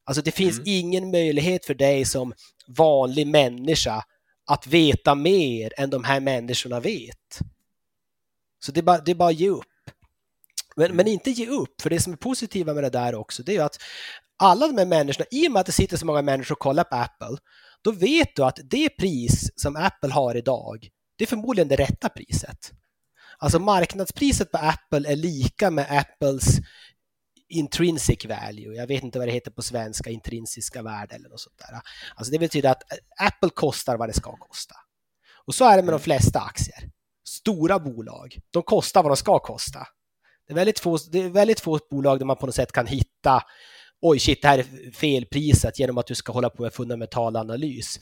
Alltså 0.05 0.21
det 0.21 0.31
finns 0.31 0.57
Mm. 0.57 0.63
ingen 0.67 1.11
möjlighet 1.11 1.65
för 1.65 1.73
dig 1.73 2.05
som 2.05 2.33
vanlig 2.77 3.27
människa 3.27 4.03
att 4.49 4.67
veta 4.67 5.15
mer 5.15 5.73
än 5.77 5.89
de 5.89 6.03
här 6.03 6.19
människorna 6.19 6.79
vet. 6.79 7.39
Så 8.59 8.71
det 8.71 8.79
är 8.79 8.83
bara, 8.83 8.97
det 8.97 9.11
är 9.11 9.15
bara 9.15 9.29
att 9.29 9.39
ge 9.39 9.49
upp. 9.49 9.65
Men, 10.75 10.95
men 10.95 11.07
inte 11.07 11.31
ge 11.31 11.47
upp, 11.47 11.81
för 11.81 11.89
det 11.89 11.99
som 11.99 12.13
är 12.13 12.17
positiva 12.17 12.73
med 12.73 12.83
det 12.83 12.89
där 12.89 13.15
också, 13.15 13.43
det 13.43 13.51
är 13.51 13.53
ju 13.53 13.61
att 13.61 13.81
alla 14.37 14.67
de 14.67 14.77
här 14.77 14.85
människorna, 14.85 15.25
i 15.31 15.47
och 15.47 15.51
med 15.51 15.59
att 15.59 15.65
det 15.65 15.71
sitter 15.71 15.97
så 15.97 16.05
många 16.05 16.21
människor 16.21 16.55
och 16.55 16.59
kollar 16.59 16.83
på 16.83 16.95
Apple, 16.95 17.37
då 17.81 17.91
vet 17.91 18.35
du 18.35 18.43
att 18.43 18.59
det 18.63 18.89
pris 18.89 19.51
som 19.55 19.75
Apple 19.75 20.13
har 20.13 20.35
idag, 20.35 20.87
det 21.17 21.23
är 21.23 21.27
förmodligen 21.27 21.67
det 21.67 21.75
rätta 21.75 22.09
priset. 22.09 22.71
Alltså 23.37 23.59
marknadspriset 23.59 24.51
på 24.51 24.57
Apple 24.57 25.11
är 25.11 25.15
lika 25.15 25.71
med 25.71 25.99
Apples 25.99 26.57
intrinsic 27.49 28.25
value. 28.25 28.75
Jag 28.75 28.87
vet 28.87 29.03
inte 29.03 29.19
vad 29.19 29.27
det 29.27 29.31
heter 29.31 29.51
på 29.51 29.61
svenska, 29.61 30.09
intrinsiska 30.09 30.81
värde 30.81 31.15
eller 31.15 31.29
något 31.29 31.39
sånt 31.39 31.57
där. 31.57 31.81
Alltså 32.15 32.31
det 32.31 32.39
betyder 32.39 32.69
att 32.69 32.83
Apple 33.19 33.49
kostar 33.49 33.97
vad 33.97 34.09
det 34.09 34.13
ska 34.13 34.37
kosta. 34.37 34.75
Och 35.45 35.55
så 35.55 35.65
är 35.65 35.77
det 35.77 35.83
med 35.83 35.93
de 35.93 35.99
flesta 35.99 36.39
aktier. 36.39 36.89
Stora 37.27 37.79
bolag, 37.79 38.39
de 38.51 38.63
kostar 38.63 39.03
vad 39.03 39.11
de 39.11 39.17
ska 39.17 39.39
kosta. 39.39 39.87
Det 40.47 40.53
är 40.53 40.55
väldigt 40.55 40.79
få, 40.79 40.97
det 41.11 41.19
är 41.19 41.29
väldigt 41.29 41.59
få 41.59 41.79
bolag 41.89 42.19
där 42.19 42.25
man 42.25 42.37
på 42.37 42.45
något 42.45 42.55
sätt 42.55 42.71
kan 42.71 42.87
hitta 42.87 43.43
oj 44.01 44.19
shit, 44.19 44.41
det 44.41 44.47
här 44.47 44.57
är 44.59 44.91
felprisat 44.91 45.79
genom 45.79 45.97
att 45.97 46.07
du 46.07 46.15
ska 46.15 46.31
hålla 46.31 46.49
på 46.49 46.63
med 46.63 46.73
fundamental 46.73 47.35
analys. 47.35 47.99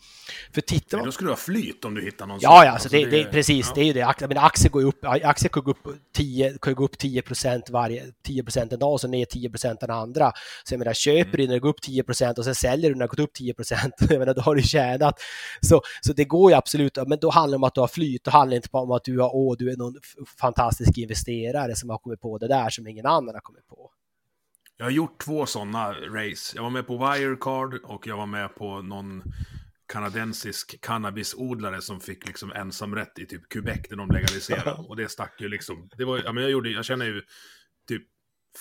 För 0.53 0.61
tittar 0.61 0.97
men 0.97 0.99
man 0.99 1.07
då 1.07 1.11
skulle 1.11 1.27
du 1.27 1.31
ha 1.31 1.37
flyt 1.37 1.85
om 1.85 1.95
du 1.95 2.05
hittar 2.05 2.25
någon 2.27 2.39
Ja, 2.41 2.65
ja, 2.65 2.71
alltså 2.71 2.89
det, 2.89 3.05
det, 3.05 3.23
precis, 3.23 3.67
ja. 3.67 3.73
det 3.75 3.81
är 3.81 3.85
ju 3.85 3.93
det. 3.93 4.27
Menar, 4.27 4.45
aktier 4.45 4.71
går 4.71 4.83
upp, 4.83 5.05
aktier 5.05 5.49
kan 5.49 5.63
gå 5.63 5.71
upp 5.71 5.87
10, 6.15 6.57
kan 6.61 6.73
gå 6.75 6.83
upp 6.83 6.97
10 6.97 7.23
varje, 7.71 8.05
10% 8.27 8.73
en 8.73 8.79
dag 8.79 8.91
och 8.91 9.01
så 9.01 9.07
ner 9.07 9.25
10% 9.25 9.77
den 9.79 9.89
andra. 9.89 10.31
Så 10.63 10.73
jag 10.73 10.79
menar, 10.79 10.93
köper 10.93 11.27
Mm. 11.27 11.37
du 11.37 11.47
när 11.47 11.53
det 11.53 11.59
går 11.59 11.69
upp 11.69 11.83
10% 11.87 12.37
och 12.37 12.45
sen 12.45 12.55
säljer 12.55 12.89
du 12.89 12.95
när 12.95 13.03
det 13.05 13.07
gått 13.07 13.19
upp 13.19 13.33
10 13.33 13.53
jag 14.09 14.19
menar, 14.19 14.33
då 14.33 14.41
har 14.41 14.55
du 14.55 14.61
tjänat. 14.63 15.15
Så, 15.61 15.81
så 16.01 16.13
det 16.13 16.25
går 16.25 16.51
ju 16.51 16.57
absolut, 16.57 16.97
men 17.07 17.19
då 17.21 17.29
handlar 17.29 17.57
det 17.57 17.61
om 17.61 17.63
att 17.63 17.75
du 17.75 17.81
har 17.81 17.87
flyt, 17.87 18.23
då 18.23 18.31
handlar 18.31 18.49
det 18.51 18.55
inte 18.55 18.69
bara 18.71 18.83
om 18.83 18.91
att 18.91 19.03
du, 19.03 19.19
har, 19.19 19.35
åh, 19.35 19.55
du 19.59 19.71
är 19.71 19.77
någon 19.77 19.95
fantastisk 20.41 20.97
investerare 20.97 21.75
som 21.75 21.89
har 21.89 21.97
kommit 21.97 22.21
på 22.21 22.37
det 22.37 22.47
där 22.47 22.69
som 22.69 22.87
ingen 22.87 23.05
annan 23.05 23.35
har 23.35 23.41
kommit 23.41 23.67
på. 23.67 23.91
Jag 24.77 24.85
har 24.85 24.91
gjort 24.91 25.21
två 25.21 25.45
sådana 25.45 25.93
race. 25.93 26.55
Jag 26.55 26.63
var 26.63 26.69
med 26.69 26.87
på 26.87 26.97
Wirecard 26.97 27.73
och 27.83 28.07
jag 28.07 28.17
var 28.17 28.25
med 28.25 28.55
på 28.55 28.81
någon 28.81 29.23
kanadensisk 29.87 30.81
cannabisodlare 30.81 31.81
som 31.81 31.99
fick 31.99 32.27
liksom 32.27 32.51
ensamrätt 32.51 33.19
i 33.19 33.25
typ 33.25 33.49
Quebec 33.49 33.81
där 33.89 33.95
de 33.95 34.09
legaliserade. 34.09 34.71
och 34.71 34.95
det 34.95 35.09
stack 35.09 35.41
ju 35.41 35.49
liksom. 35.49 35.89
Det 35.97 36.05
var, 36.05 36.21
ja, 36.25 36.31
men 36.33 36.43
jag, 36.43 36.51
gjorde, 36.51 36.69
jag 36.69 36.85
känner 36.85 37.05
ju 37.05 37.21
typ 37.87 38.03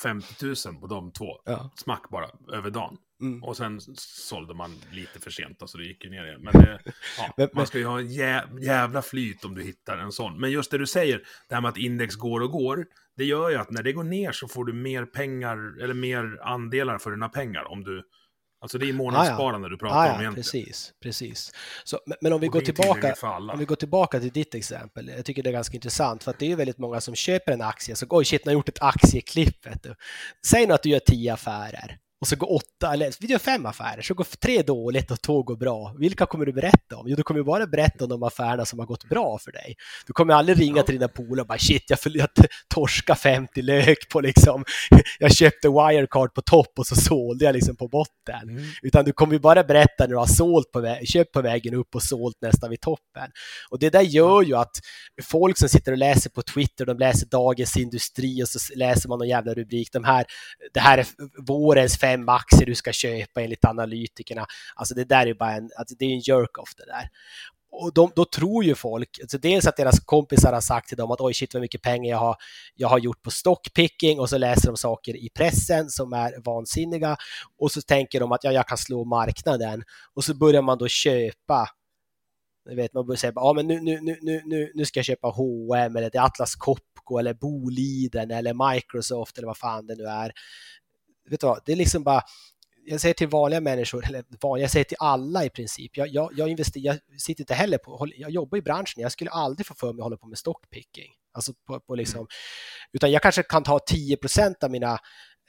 50 0.03 0.47
000 0.47 0.57
på 0.81 0.87
de 0.87 1.13
två. 1.13 1.41
Ja. 1.45 1.71
Smack 1.77 2.09
bara, 2.11 2.31
över 2.53 2.71
dagen. 2.71 2.97
Mm. 3.21 3.45
Och 3.45 3.57
sen 3.57 3.81
sålde 3.97 4.55
man 4.55 4.79
lite 4.93 5.21
för 5.21 5.31
sent, 5.31 5.63
alltså 5.63 5.79
det 5.79 5.85
gick 5.85 6.05
ju 6.05 6.11
ner 6.11 6.27
igen. 6.27 6.41
Men, 6.43 6.53
det, 6.53 6.81
ja, 7.19 7.33
Men- 7.37 7.49
man 7.53 7.67
ska 7.67 7.79
ju 7.79 7.85
ha 7.87 7.99
en 7.99 8.13
jä, 8.13 8.45
jävla 8.61 9.03
flyt 9.03 9.45
om 9.45 9.55
du 9.55 9.63
hittar 9.63 9.99
en 9.99 10.13
sån. 10.13 10.41
Men 10.41 10.51
just 10.51 10.71
det 10.71 10.79
du 10.79 10.87
säger, 10.87 11.23
det 11.49 11.55
här 11.55 11.63
med 11.63 11.69
att 11.69 11.77
index 11.79 12.15
går 12.15 12.41
och 12.41 12.51
går, 12.51 12.87
det 13.17 13.25
gör 13.25 13.51
ju 13.51 13.57
att 13.57 13.71
när 13.71 13.83
det 13.83 13.93
går 13.93 14.05
ner 14.05 14.33
så 14.33 14.49
får 14.49 14.65
du 14.65 14.73
mer 14.73 15.05
pengar, 15.05 15.83
eller 15.83 15.95
mer 15.95 16.39
andelar 16.43 16.99
för 16.99 17.11
dina 17.11 17.29
pengar. 17.29 17.65
Om 17.71 17.85
du, 17.85 18.03
alltså 18.61 18.79
det 18.79 18.89
är 18.89 18.93
månadssparande 18.93 19.69
du 19.71 19.79
pratar 19.79 19.97
Ah, 19.97 20.01
om 20.01 20.07
ja, 20.15 20.21
egentligen. 20.21 20.35
precis, 20.35 20.93
precis. 21.03 21.53
Så, 21.85 21.99
men- 22.21 22.33
om 22.33 22.41
vi 22.41 22.47
går 22.47 22.61
tillbaka, 22.61 23.15
om 23.53 23.59
vi 23.59 23.65
går 23.65 23.77
tillbaka 23.77 24.21
till 24.21 24.31
ditt 24.31 24.55
exempel, 24.55 25.09
jag 25.17 25.25
tycker 25.25 25.43
det 25.43 25.51
är 25.51 25.53
ganska 25.53 25.75
intressant 25.75 26.25
för 26.25 26.31
att 26.31 26.39
det 26.39 26.53
är 26.53 26.57
väldigt 26.57 26.79
många 26.79 27.01
som 27.01 27.15
köper 27.15 27.53
en 27.53 27.63
aktie, 27.63 27.97
så 27.97 28.07
oj 28.11 28.25
shit, 28.25 28.45
nu 28.45 28.49
har 28.51 28.53
jag 28.53 28.59
gjort 28.59 28.69
ett 28.69 28.83
aktieklipp. 28.83 29.67
Säg 30.47 30.67
nu 30.67 30.75
att 30.75 30.83
du 30.83 30.89
gör 30.89 31.01
tio 31.07 31.33
affärer 31.33 31.99
och 32.21 32.29
så 32.29 32.37
går 32.37 32.53
åtta, 32.53 32.93
eller 32.93 33.13
vi 33.21 33.27
gör 33.27 33.39
fem 33.39 33.67
affärer, 33.67 34.03
så 34.03 34.15
går 34.15 34.27
tre 34.41 34.63
dåligt 34.63 35.11
och 35.11 35.21
två 35.23 35.43
går 35.43 35.57
bra. 35.57 35.95
Vilka 35.99 36.27
kommer 36.27 36.47
du 36.47 36.53
berätta 36.53 36.97
om? 36.97 37.09
Jo, 37.09 37.17
du 37.17 37.23
kommer 37.23 37.43
bara 37.43 37.67
berätta 37.67 38.05
om 38.05 38.11
de 38.11 38.23
affärerna 38.23 38.65
som 38.65 38.79
har 38.79 38.87
gått 38.87 39.09
bra 39.09 39.39
för 39.39 39.53
dig. 39.53 39.75
Du 40.07 40.13
kommer 40.13 40.35
aldrig 40.35 40.61
ringa 40.61 40.83
till 40.83 40.95
dina 40.95 41.09
polare 41.09 41.41
och 41.41 41.47
bara 41.47 41.59
shit, 41.59 41.91
jag, 41.91 41.99
jag 42.05 42.29
torskade 42.75 43.19
50 43.19 43.63
lök 43.63 44.09
på 44.13 44.21
liksom, 44.21 44.65
jag 45.19 45.35
köpte 45.35 45.69
Wirecard 45.69 46.35
på 46.35 46.43
topp 46.43 46.73
och 46.79 46.87
så 46.87 46.95
sålde 46.95 47.45
jag 47.45 47.55
liksom 47.55 47.77
på 47.77 47.89
botten. 47.89 48.49
Mm. 48.51 48.65
Utan 48.83 49.05
du 49.05 49.13
kommer 49.13 49.39
bara 49.39 49.65
berätta 49.65 49.95
när 49.99 50.09
du 50.09 50.17
har 50.17 50.27
sålt 50.27 50.73
på 50.73 50.81
vä- 50.81 51.05
köpt 51.05 51.33
på 51.33 51.43
vägen 51.43 51.75
upp 51.75 51.95
och 51.95 52.03
sålt 52.03 52.37
nästan 52.41 52.71
vid 52.71 52.81
toppen. 52.81 53.31
Och 53.71 53.79
det 53.79 53.91
där 53.91 54.03
gör 54.03 54.43
ju 54.43 54.55
att 54.55 54.77
folk 55.23 55.59
som 55.59 55.69
sitter 55.69 55.93
och 55.93 55.99
läser 55.99 56.31
på 56.31 56.43
Twitter, 56.43 56.87
de 56.87 56.99
läser 56.99 57.27
Dagens 57.27 57.77
Industri 57.77 58.43
och 58.43 58.49
så 58.49 58.59
läser 58.77 59.09
man 59.09 59.19
någon 59.19 59.29
jävla 59.29 59.55
rubrik. 59.55 59.89
De 59.93 60.05
här, 60.05 60.25
det 60.75 60.81
här 60.81 60.99
är 60.99 61.07
vårens 61.47 61.99
fem 62.07 62.29
aktier 62.29 62.67
du 62.67 62.75
ska 62.75 62.93
köpa 62.93 63.43
enligt 63.43 63.65
analytikerna. 63.65 64.47
Alltså 64.75 64.95
det 64.95 65.05
där 65.05 65.27
är 65.27 65.35
bara 65.35 65.53
en, 65.53 65.71
alltså 65.79 65.95
det 65.99 66.05
är 66.05 66.11
en 66.11 66.21
jerk 66.21 66.59
off 66.59 66.75
det 66.77 66.85
där. 66.87 67.09
och 67.71 67.93
de, 67.95 68.13
då 68.17 68.25
tror 68.25 68.65
ju 68.65 68.75
folk, 68.75 69.19
alltså 69.21 69.39
dels 69.39 69.67
att 69.67 69.77
deras 69.77 70.01
kompisar 70.01 70.53
har 70.53 70.61
sagt 70.61 70.89
till 70.89 70.97
dem 70.97 71.11
att 71.11 71.21
oj 71.21 71.35
shit 71.35 71.55
vad 71.55 71.61
mycket 71.61 71.83
pengar 71.83 72.11
jag 72.11 72.19
har, 72.19 72.37
jag 72.75 72.89
har 72.89 72.99
gjort 72.99 73.23
på 73.23 73.31
stockpicking 73.31 74.21
och 74.21 74.29
så 74.29 74.39
läser 74.39 74.67
de 74.67 74.77
saker 74.77 75.17
i 75.17 75.29
pressen 75.35 75.91
som 75.91 76.13
är 76.13 76.43
vansinniga 76.45 77.17
och 77.59 77.73
så 77.73 77.83
tänker 77.83 78.21
de 78.21 78.33
att 78.33 78.45
ja, 78.45 78.53
jag 78.53 78.69
kan 78.69 78.79
slå 78.79 79.05
marknaden 79.05 79.83
och 80.15 80.25
så 80.25 80.35
börjar 80.35 80.63
man 80.63 80.79
då 80.79 80.89
köpa 80.89 81.69
vet, 82.75 82.95
man 82.95 83.07
börjar 83.07 83.17
säga 83.17 83.33
ja, 83.35 83.53
men 83.57 83.67
nu, 83.67 83.81
nu, 83.81 84.01
nu, 84.23 84.43
nu, 84.45 84.73
nu 84.75 84.85
ska 84.85 84.99
jag 84.99 85.05
köpa 85.05 85.29
H&M 85.29 85.97
eller 85.97 86.21
Atlas 86.21 86.55
Copco 86.55 87.19
eller 87.19 87.35
Boliden 87.35 88.31
eller 88.31 88.73
Microsoft 88.73 89.39
eller 89.39 89.47
vad 89.47 89.59
fan 89.59 89.87
det 89.87 89.95
nu 89.95 90.05
är. 90.05 90.33
Vet 91.31 91.41
du 91.41 91.47
vad, 91.47 91.61
det 91.65 91.73
är 91.73 91.77
liksom 91.77 92.03
bara 92.03 92.23
jag 92.87 93.01
säger 93.01 93.15
till 93.15 93.29
vanliga 93.29 93.61
människor, 93.61 94.07
eller 94.07 94.25
vanliga, 94.41 94.65
jag 94.65 94.71
säger 94.71 94.85
till 94.85 94.97
alla 95.01 95.45
i 95.45 95.51
princip, 95.51 95.97
jag, 95.97 96.09
jag, 96.09 96.31
jag, 96.37 96.49
investerar, 96.49 96.85
jag 96.85 97.21
sitter 97.21 97.43
inte 97.43 97.55
heller 97.55 97.79
på, 97.79 98.09
jag 98.17 98.31
jobbar 98.31 98.59
i 98.59 98.63
branschen, 98.63 99.03
jag 99.03 99.13
skulle 99.13 99.31
aldrig 99.31 99.67
få 99.67 99.75
för 99.75 99.93
mig 99.93 100.01
att 100.01 100.05
hålla 100.05 100.17
på 100.17 100.27
med 100.27 100.39
stockpicking. 100.39 101.13
Alltså 101.33 101.53
på, 101.67 101.81
på 101.81 101.95
liksom, 101.95 102.19
mm. 102.19 102.29
Utan 102.93 103.11
jag 103.11 103.23
kanske 103.23 103.43
kan 103.43 103.63
ta 103.63 103.79
10% 103.79 104.65
av 104.65 104.71
mina 104.71 104.93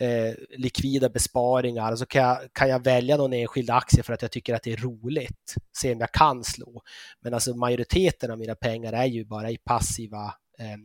eh, 0.01 0.33
likvida 0.57 1.09
besparingar 1.09 1.91
och 1.91 1.99
så 1.99 2.05
kan 2.05 2.21
jag, 2.21 2.53
kan 2.53 2.69
jag 2.69 2.83
välja 2.83 3.17
någon 3.17 3.33
enskild 3.33 3.69
aktie 3.69 4.03
för 4.03 4.13
att 4.13 4.21
jag 4.21 4.31
tycker 4.31 4.55
att 4.55 4.63
det 4.63 4.73
är 4.73 4.77
roligt, 4.77 5.55
se 5.77 5.93
om 5.93 5.99
jag 5.99 6.11
kan 6.11 6.43
slå. 6.43 6.81
Men 7.21 7.33
alltså 7.33 7.55
majoriteten 7.55 8.31
av 8.31 8.37
mina 8.37 8.55
pengar 8.55 8.93
är 8.93 9.05
ju 9.05 9.25
bara 9.25 9.51
i 9.51 9.57
passiva 9.57 10.25
eh, 10.59 10.77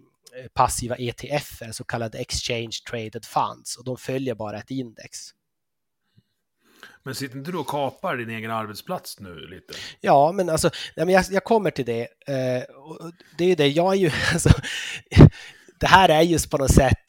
passiva 0.54 0.96
ETF, 0.96 1.62
så 1.72 1.84
kallade 1.84 2.18
exchange 2.18 2.78
traded 2.90 3.24
funds 3.24 3.76
och 3.76 3.84
de 3.84 3.96
följer 3.96 4.34
bara 4.34 4.58
ett 4.58 4.70
index. 4.70 5.18
Men 7.02 7.14
sitter 7.14 7.38
inte 7.38 7.50
du 7.50 7.58
och 7.58 7.66
kapar 7.66 8.16
din 8.16 8.30
egen 8.30 8.50
arbetsplats 8.50 9.20
nu 9.20 9.34
lite? 9.34 9.74
Ja, 10.00 10.32
men 10.32 10.48
alltså, 10.48 10.70
jag, 10.94 11.10
jag 11.10 11.44
kommer 11.44 11.70
till 11.70 11.84
det. 11.84 12.02
Eh, 12.02 12.62
det 13.38 13.44
är 13.44 13.48
ju 13.48 13.54
det, 13.54 13.68
jag 13.68 13.92
är 13.92 13.98
ju, 13.98 14.10
alltså, 14.32 14.50
det 15.80 15.86
här 15.86 16.08
är 16.08 16.22
just 16.22 16.50
på 16.50 16.58
något 16.58 16.74
sätt 16.74 17.04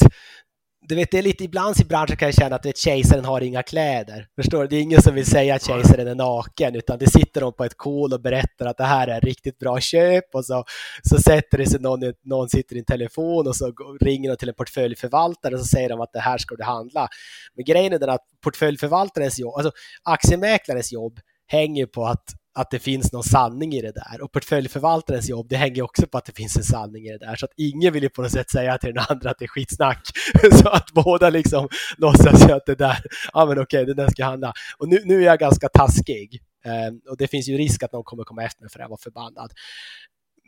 du 0.88 0.96
vet, 0.96 1.12
det 1.12 1.17
är 1.17 1.22
lite 1.22 1.43
ibland 1.43 1.80
i 1.82 1.86
branschen 1.86 2.17
kan 2.17 2.28
jag 2.28 2.36
känna 2.36 2.56
att 2.56 2.65
vet, 2.65 2.78
kejsaren 2.78 3.26
har 3.26 3.41
inga 3.41 3.63
kläder. 3.63 4.28
Förstår 4.36 4.62
du? 4.62 4.67
Det 4.67 4.76
är 4.76 4.82
ingen 4.82 5.02
som 5.02 5.15
vill 5.15 5.26
säga 5.26 5.56
att 5.56 5.65
kejsaren 5.65 6.08
är 6.08 6.15
naken, 6.15 6.76
utan 6.76 7.00
det 7.00 7.12
sitter 7.12 7.41
de 7.41 7.54
på 7.54 7.63
ett 7.63 7.78
kol 7.78 8.13
och 8.13 8.22
berättar 8.22 8.65
att 8.65 8.78
det 8.78 8.84
här 8.84 9.08
är 9.08 9.22
riktigt 9.22 9.60
bra 9.60 9.80
köp 9.80 10.36
och 10.36 10.46
så, 10.46 10.63
så 11.04 11.17
sätter 11.17 11.58
det 11.58 11.65
sig 11.65 11.80
någon, 11.80 12.13
någon 12.24 12.50
sitter 12.50 12.76
i 12.76 12.80
en 12.80 12.86
telefon 12.86 13.48
och 13.48 13.56
så 13.56 13.74
ringer 14.02 14.30
de 14.30 14.36
till 14.36 14.50
en 14.50 14.56
portföljförvaltare 14.56 15.54
och 15.54 15.60
så 15.60 15.65
säger 15.65 15.89
de 15.89 16.02
att 16.02 16.13
det 16.13 16.19
här 16.19 16.38
ska 16.38 16.56
du 16.56 16.63
handla. 16.63 17.08
Men 17.56 17.65
grejen 17.65 17.93
är 17.93 18.00
den 18.00 18.10
att 18.10 18.26
portföljförvaltarens 18.43 19.39
jobb, 19.39 19.56
alltså 19.56 19.72
aktiemäklarens 20.04 20.93
jobb 20.93 21.19
hänger 21.48 21.86
på 21.86 22.06
att 22.06 22.24
att 22.56 22.72
det 22.72 22.80
finns 22.80 23.12
någon 23.12 23.24
sanning 23.24 23.74
i 23.74 23.82
det 23.82 23.92
där. 23.92 24.22
Och 24.22 24.32
portföljförvaltarens 24.32 25.30
jobb, 25.30 25.50
det 25.50 25.56
hänger 25.56 25.82
också 25.82 26.08
på 26.08 26.18
att 26.18 26.26
det 26.26 26.36
finns 26.36 26.58
en 26.58 26.63
sanning 26.63 27.06
i 27.06 27.12
det 27.12 27.18
där. 27.18 27.36
Så 27.36 27.46
att 27.46 27.52
ingen 27.58 27.94
vill 27.94 28.04
ju 28.04 28.10
på 28.10 28.22
något 28.22 28.32
sätt 28.32 28.52
säga 28.52 28.78
till 28.78 28.94
den 28.94 29.06
andra 29.10 29.30
att 29.30 29.39
det 29.39 29.46
är 29.46 29.48
skitsnack. 29.48 30.08
Så 30.62 30.70
att 30.70 30.92
båda 30.92 31.30
liksom 31.30 31.70
låtsas 31.98 32.50
ju 32.50 32.52
att 32.52 32.66
det 32.66 32.76
där, 32.76 33.04
ja 33.34 33.46
men 33.46 33.60
okej, 33.60 33.86
det 33.86 33.94
där 33.94 34.10
ska 34.10 34.26
handla. 34.26 34.54
Och 34.78 34.88
nu, 34.88 35.02
nu 35.06 35.22
är 35.22 35.26
jag 35.26 35.39
ganska 35.39 35.70
taskig. 35.70 36.42
Um, 36.66 37.02
och 37.10 37.18
det 37.18 37.28
finns 37.28 37.48
ju 37.48 37.58
risk 37.58 37.84
att 37.84 37.92
någon 37.94 38.04
kommer 38.04 38.24
komma 38.24 38.44
efter 38.44 38.62
mig 38.62 38.70
för 38.70 38.80
att 38.80 38.84
jag 38.84 38.89
var 38.89 38.98
förbannad. 38.98 39.54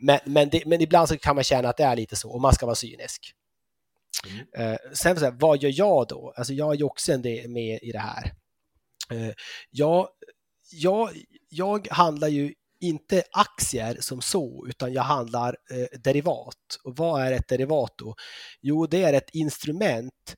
Men, 0.00 0.18
men, 0.24 0.48
det, 0.48 0.62
men 0.66 0.80
ibland 0.80 1.08
så 1.08 1.18
kan 1.18 1.34
man 1.34 1.44
känna 1.44 1.68
att 1.68 1.76
det 1.76 1.84
är 1.84 1.96
lite 1.96 2.16
så, 2.16 2.30
och 2.30 2.40
man 2.40 2.52
ska 2.52 2.66
vara 2.66 2.76
cynisk. 2.76 3.32
Mm. 4.26 4.70
Uh, 4.70 4.76
sen 4.92 5.16
så 5.16 5.24
här, 5.24 5.34
vad 5.40 5.62
gör 5.62 5.72
jag 5.74 6.08
då? 6.08 6.32
Alltså 6.36 6.52
jag 6.52 6.74
är 6.74 6.78
ju 6.78 6.84
också 6.84 7.12
en 7.12 7.22
del 7.22 7.50
med 7.50 7.78
i 7.82 7.92
det 7.92 7.98
här. 7.98 8.32
Jag, 9.70 10.08
jag, 10.72 11.10
jag 11.48 11.88
handlar 11.90 12.28
ju 12.28 12.54
inte 12.80 13.22
aktier 13.32 13.96
som 14.00 14.20
så, 14.20 14.66
utan 14.68 14.92
jag 14.92 15.02
handlar 15.02 15.56
eh, 15.70 15.98
derivat. 16.00 16.78
Och 16.84 16.96
vad 16.96 17.22
är 17.22 17.32
ett 17.32 17.48
derivat 17.48 17.92
då? 17.96 18.14
Jo, 18.60 18.86
det 18.86 19.02
är 19.02 19.12
ett 19.12 19.30
instrument 19.32 20.36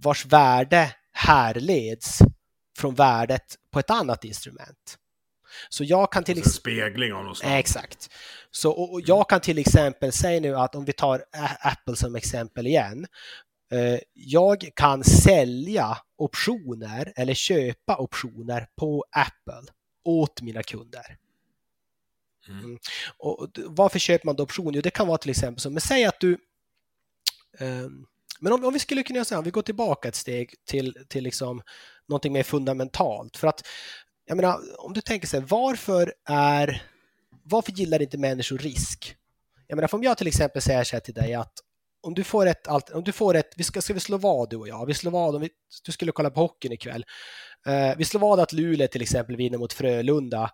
vars 0.00 0.26
värde 0.26 0.94
härleds 1.12 2.18
från 2.78 2.94
värdet 2.94 3.56
på 3.70 3.78
ett 3.78 3.90
annat 3.90 4.24
instrument. 4.24 4.98
Så 5.68 5.84
jag 5.84 6.12
kan 6.12 6.24
till 6.24 6.38
exempel... 6.38 6.60
spegling 6.60 7.12
av 7.12 7.24
något 7.24 7.38
slag. 7.38 7.58
Exakt. 7.58 8.08
Så, 8.50 8.70
och, 8.70 9.00
jag 9.04 9.28
kan 9.28 9.40
till 9.40 9.58
exempel 9.58 10.12
säga 10.12 10.40
nu 10.40 10.56
att 10.56 10.74
om 10.74 10.84
vi 10.84 10.92
tar 10.92 11.24
Apple 11.60 11.96
som 11.96 12.14
exempel 12.14 12.66
igen. 12.66 13.06
Eh, 13.72 13.98
jag 14.12 14.70
kan 14.76 15.04
sälja 15.04 15.98
optioner 16.18 17.12
eller 17.16 17.34
köpa 17.34 17.96
optioner 17.96 18.66
på 18.76 19.04
Apple 19.10 19.72
åt 20.04 20.42
mina 20.42 20.62
kunder. 20.62 21.16
Mm. 22.48 22.64
mm. 22.64 22.78
Och 23.18 23.48
varför 23.66 23.98
köper 23.98 24.26
man 24.26 24.36
då 24.36 24.42
optioner? 24.42 24.72
Jo, 24.72 24.80
det 24.80 24.90
kan 24.90 25.08
vara 25.08 25.18
till 25.18 25.30
exempel 25.30 25.60
så, 25.60 25.70
men 25.70 25.80
säg 25.80 26.04
att 26.04 26.20
du 26.20 26.38
um, 27.60 28.06
men 28.40 28.52
om, 28.52 28.64
om, 28.64 28.72
vi 28.72 28.78
skulle 28.78 29.02
kunna 29.02 29.24
säga, 29.24 29.38
om 29.38 29.44
vi 29.44 29.50
går 29.50 29.62
tillbaka 29.62 30.08
ett 30.08 30.14
steg 30.14 30.54
till, 30.64 31.06
till 31.08 31.24
liksom 31.24 31.62
någonting 32.08 32.32
mer 32.32 32.42
fundamentalt. 32.42 33.36
För 33.36 33.48
att, 33.48 33.66
jag 34.24 34.36
menar, 34.36 34.60
om 34.78 34.92
du 34.92 35.00
tänker 35.00 35.26
sig, 35.26 35.40
varför 35.40 36.14
är, 36.28 36.82
varför 37.42 37.72
gillar 37.72 38.02
inte 38.02 38.18
människor 38.18 38.58
risk? 38.58 39.16
Jag 39.66 39.76
menar, 39.76 39.94
om 39.94 40.02
jag 40.02 40.18
till 40.18 40.26
exempel 40.26 40.62
säger 40.62 40.84
så 40.84 40.96
här 40.96 41.00
till 41.00 41.14
dig 41.14 41.34
att 41.34 41.52
om 42.02 42.14
du 42.14 42.24
får 42.24 42.46
ett, 42.46 42.66
om 42.92 43.04
du 43.04 43.12
får 43.12 43.34
ett 43.34 43.52
vi 43.56 43.64
ska, 43.64 43.82
ska 43.82 43.94
vi 43.94 44.00
slå 44.00 44.16
vad 44.16 44.50
du 44.50 44.56
och 44.56 44.68
jag? 44.68 44.86
Vi 44.86 44.94
slår 44.94 45.10
vad 45.10 45.34
om 45.34 45.40
vi, 45.40 45.50
du 45.84 45.92
skulle 45.92 46.12
kolla 46.12 46.30
på 46.30 46.40
hockeyn 46.40 46.72
ikväll. 46.72 47.04
Uh, 47.68 47.96
vi 47.98 48.04
slår 48.04 48.20
vad 48.20 48.40
att 48.40 48.52
Luleå 48.52 48.88
till 48.88 49.02
exempel 49.02 49.36
vinner 49.36 49.58
mot 49.58 49.72
Frölunda 49.72 50.50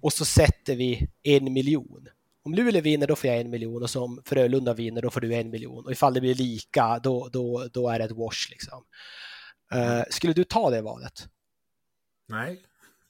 och 0.00 0.12
så 0.12 0.24
sätter 0.24 0.76
vi 0.76 1.08
en 1.22 1.52
miljon. 1.52 2.08
Om 2.44 2.54
Luleå 2.54 2.82
vinner 2.82 3.06
då 3.06 3.16
får 3.16 3.30
jag 3.30 3.40
en 3.40 3.50
miljon 3.50 3.82
och 3.82 3.96
om 3.96 4.22
Frölunda 4.24 4.74
vinner 4.74 5.02
då 5.02 5.10
får 5.10 5.20
du 5.20 5.34
en 5.34 5.50
miljon 5.50 5.84
och 5.84 5.92
ifall 5.92 6.14
det 6.14 6.20
blir 6.20 6.34
lika 6.34 6.98
då, 6.98 7.28
då, 7.32 7.68
då 7.72 7.88
är 7.88 7.98
det 7.98 8.04
ett 8.04 8.10
wash 8.10 8.50
liksom. 8.50 8.84
Uh, 9.74 10.02
skulle 10.10 10.32
du 10.32 10.44
ta 10.44 10.70
det 10.70 10.82
valet? 10.82 11.28
Nej. 12.28 12.62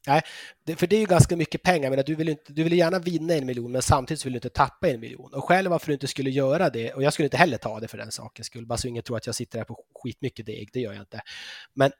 Nej, 0.06 0.22
det, 0.64 0.76
för 0.76 0.86
det 0.86 0.96
är 0.96 1.00
ju 1.00 1.06
ganska 1.06 1.36
mycket 1.36 1.62
pengar. 1.62 1.90
Men 1.90 2.04
du, 2.06 2.14
vill 2.14 2.28
inte, 2.28 2.52
du 2.52 2.62
vill 2.62 2.72
gärna 2.72 2.98
vinna 2.98 3.34
en 3.34 3.46
miljon, 3.46 3.72
men 3.72 3.82
samtidigt 3.82 4.26
vill 4.26 4.32
du 4.32 4.36
inte 4.36 4.48
tappa 4.48 4.88
en 4.88 5.00
miljon. 5.00 5.34
Och 5.34 5.44
skälet 5.44 5.70
varför 5.70 5.86
du 5.86 5.92
inte 5.92 6.06
skulle 6.06 6.30
göra 6.30 6.70
det, 6.70 6.92
och 6.92 7.02
jag 7.02 7.12
skulle 7.12 7.26
inte 7.26 7.36
heller 7.36 7.58
ta 7.58 7.80
det 7.80 7.88
för 7.88 7.98
den 7.98 8.12
sakens 8.12 8.46
skull, 8.46 8.66
bara 8.66 8.78
så 8.78 8.88
ingen 8.88 9.02
tror 9.02 9.16
att 9.16 9.26
jag 9.26 9.34
sitter 9.34 9.58
här 9.58 9.64
på 9.64 9.84
skitmycket 10.02 10.46
deg, 10.46 10.70
det 10.72 10.80
gör 10.80 10.92
jag 10.92 11.02
inte. 11.02 11.20
Men 11.74 11.92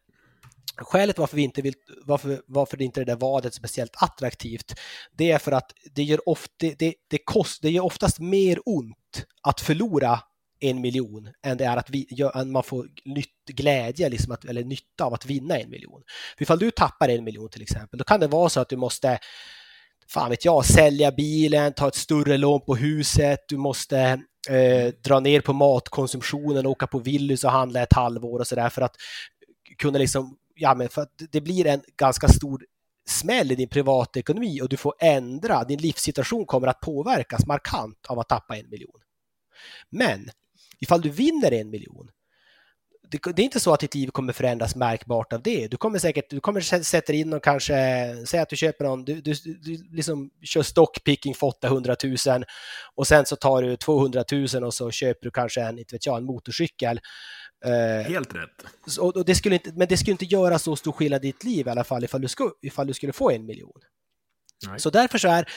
Skälet 0.77 1.19
varför, 1.19 1.37
vi 1.37 1.43
inte 1.43 1.63
vill, 1.63 1.75
varför, 2.05 2.43
varför 2.47 2.77
det 2.77 2.85
inte 2.85 3.01
är 3.01 3.05
det 3.05 3.13
där 3.13 3.21
vadet 3.21 3.55
speciellt 3.55 3.93
attraktivt, 3.97 4.75
det 5.13 5.31
är 5.31 5.39
för 5.39 5.53
att 5.53 5.73
det 5.95 6.03
gör, 6.03 6.29
ofta, 6.29 6.53
det, 6.59 6.79
det, 6.79 6.95
det, 7.11 7.19
kost, 7.25 7.63
det 7.63 7.71
gör 7.71 7.85
oftast 7.85 8.19
mer 8.19 8.59
ont 8.65 9.25
att 9.43 9.61
förlora 9.61 10.21
en 10.61 10.81
miljon 10.81 11.29
än 11.43 11.57
det 11.57 11.65
är 11.65 11.77
att 11.77 11.91
vi, 11.91 12.07
än 12.35 12.53
man 12.53 12.63
får 12.63 12.89
nytt, 13.05 13.29
glädje 13.47 14.09
liksom 14.09 14.33
att, 14.33 14.45
eller 14.45 14.65
nytta 14.65 15.05
av 15.05 15.15
att 15.15 15.27
vinna 15.27 15.59
en 15.59 15.71
miljon. 15.71 16.03
För 16.37 16.43
ifall 16.43 16.59
du 16.59 16.71
tappar 16.71 17.09
en 17.09 17.25
miljon 17.25 17.49
till 17.49 17.63
exempel, 17.63 17.99
då 17.99 18.05
kan 18.05 18.21
det 18.21 18.27
vara 18.27 18.49
så 18.49 18.61
att 18.61 18.69
du 18.69 18.77
måste 18.77 19.19
fan 20.09 20.31
vet 20.31 20.45
jag, 20.45 20.65
sälja 20.65 21.13
bilen, 21.13 21.73
ta 21.73 21.89
ett 21.89 21.95
större 21.95 22.37
lån 22.37 22.61
på 22.61 22.77
huset, 22.77 23.41
du 23.49 23.57
måste 23.57 23.99
eh, 24.49 24.95
dra 25.05 25.21
ner 25.21 25.41
på 25.41 25.53
matkonsumtionen, 25.53 26.67
åka 26.67 26.87
på 26.87 26.99
Willys 26.99 27.45
och 27.45 27.51
handla 27.51 27.83
ett 27.83 27.93
halvår 27.93 28.39
och 28.39 28.47
sådär 28.47 28.69
för 28.69 28.83
att 28.83 28.97
kunna 29.79 29.99
liksom, 29.99 30.37
ja 30.61 30.75
men 30.75 30.88
för 30.88 31.03
att 31.03 31.23
det 31.33 31.40
blir 31.40 31.66
en 31.66 31.83
ganska 31.96 32.29
stor 32.29 32.64
smäll 33.09 33.53
i 33.53 33.55
din 33.55 33.68
privatekonomi 33.68 34.61
och 34.61 34.68
du 34.68 34.77
får 34.77 34.94
ändra, 35.01 35.64
din 35.64 35.81
livssituation 35.81 36.46
kommer 36.46 36.66
att 36.66 36.81
påverkas 36.81 37.46
markant 37.46 38.07
av 38.09 38.18
att 38.18 38.29
tappa 38.29 38.57
en 38.57 38.70
miljon. 38.70 39.01
Men 39.90 40.31
ifall 40.81 41.01
du 41.01 41.11
vinner 41.11 41.53
en 41.53 41.70
miljon, 41.70 42.09
det, 43.11 43.33
det, 43.37 43.42
är 43.42 43.44
inte 43.44 43.61
så 43.61 43.73
att 43.73 43.81
ditt 43.81 43.94
liv 43.94 44.09
kommer 44.09 44.33
förändras 44.33 44.77
märkbart 44.77 45.33
av 45.33 45.42
det. 45.42 45.68
Du 45.68 45.77
kommer 45.77 45.99
säkert, 45.99 46.31
du 46.31 46.40
kommer 46.40 46.61
sätta 46.83 47.12
in 47.12 47.33
och 47.33 47.44
kanske, 47.44 47.75
säg 48.27 48.40
att 48.40 48.49
du 48.49 48.57
köper 48.57 48.85
någon, 48.85 49.05
du, 49.05 49.20
du, 49.20 49.35
du 49.35 49.96
liksom 49.96 50.31
kör 50.42 50.62
stockpicking 50.62 51.35
för 51.35 51.46
800 51.46 51.96
000 52.27 52.44
och 52.94 53.07
sen 53.07 53.27
så 53.27 53.37
tar 53.37 53.62
du 53.62 53.77
200 53.77 54.25
000 54.33 54.64
och 54.64 54.75
så 54.75 54.90
köper 54.90 55.25
du 55.25 55.31
kanske 55.31 55.61
en, 55.61 55.79
inte 55.79 55.94
vet 55.94 56.07
jag, 56.07 56.16
en 56.16 56.25
motorcykel. 56.25 57.01
Eh, 57.64 58.11
Helt 58.11 58.35
rätt. 58.35 58.99
Och, 58.99 59.25
det 59.25 59.35
skulle 59.35 59.55
inte, 59.55 59.73
men 59.73 59.88
det 59.88 59.96
skulle 59.96 60.12
inte 60.12 60.25
göra 60.25 60.59
så 60.59 60.77
stor 60.77 60.92
skillnad 60.92 61.25
i 61.25 61.27
ditt 61.27 61.44
liv 61.44 61.66
i 61.66 61.70
alla 61.70 61.85
fall 61.85 62.05
ifall 62.05 62.20
du, 62.20 62.29
sku, 62.29 62.51
ifall 62.62 62.87
du 62.87 62.94
skulle 62.94 63.12
få 63.12 63.31
en 63.31 63.46
miljon. 63.46 63.81
Nej. 64.66 64.81
Så 64.81 64.90
därför 64.90 65.18
så 65.18 65.29
är 65.29 65.49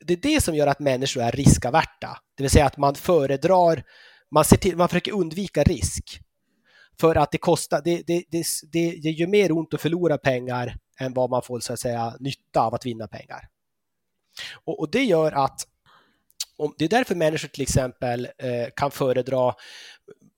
det 0.00 0.12
är 0.12 0.16
det 0.16 0.40
som 0.40 0.54
gör 0.54 0.66
att 0.66 0.80
människor 0.80 1.22
är 1.22 1.32
riskaverta, 1.32 2.18
det 2.36 2.42
vill 2.42 2.50
säga 2.50 2.66
att 2.66 2.76
man 2.76 2.94
föredrar 2.94 3.84
man, 4.30 4.44
ser 4.44 4.56
till, 4.56 4.76
man 4.76 4.88
försöker 4.88 5.12
undvika 5.12 5.62
risk. 5.62 6.20
För 7.00 7.14
att 7.14 7.32
det 7.32 7.38
kostar, 7.38 7.82
det, 7.84 8.02
det, 8.06 8.24
det, 8.30 8.44
det, 8.72 8.90
det 8.90 9.10
gör 9.10 9.26
mer 9.26 9.52
ont 9.52 9.74
att 9.74 9.80
förlora 9.80 10.18
pengar 10.18 10.76
än 11.00 11.12
vad 11.12 11.30
man 11.30 11.42
får 11.42 11.60
så 11.60 11.72
att 11.72 11.80
säga 11.80 12.16
nytta 12.20 12.60
av 12.60 12.74
att 12.74 12.86
vinna 12.86 13.08
pengar. 13.08 13.48
Och, 14.64 14.80
och 14.80 14.90
det 14.90 15.04
gör 15.04 15.32
att 15.32 15.60
om, 16.56 16.74
det 16.78 16.84
är 16.84 16.88
därför 16.88 17.14
människor 17.14 17.48
till 17.48 17.62
exempel 17.62 18.28
eh, 18.38 18.66
kan 18.76 18.90
föredra 18.90 19.54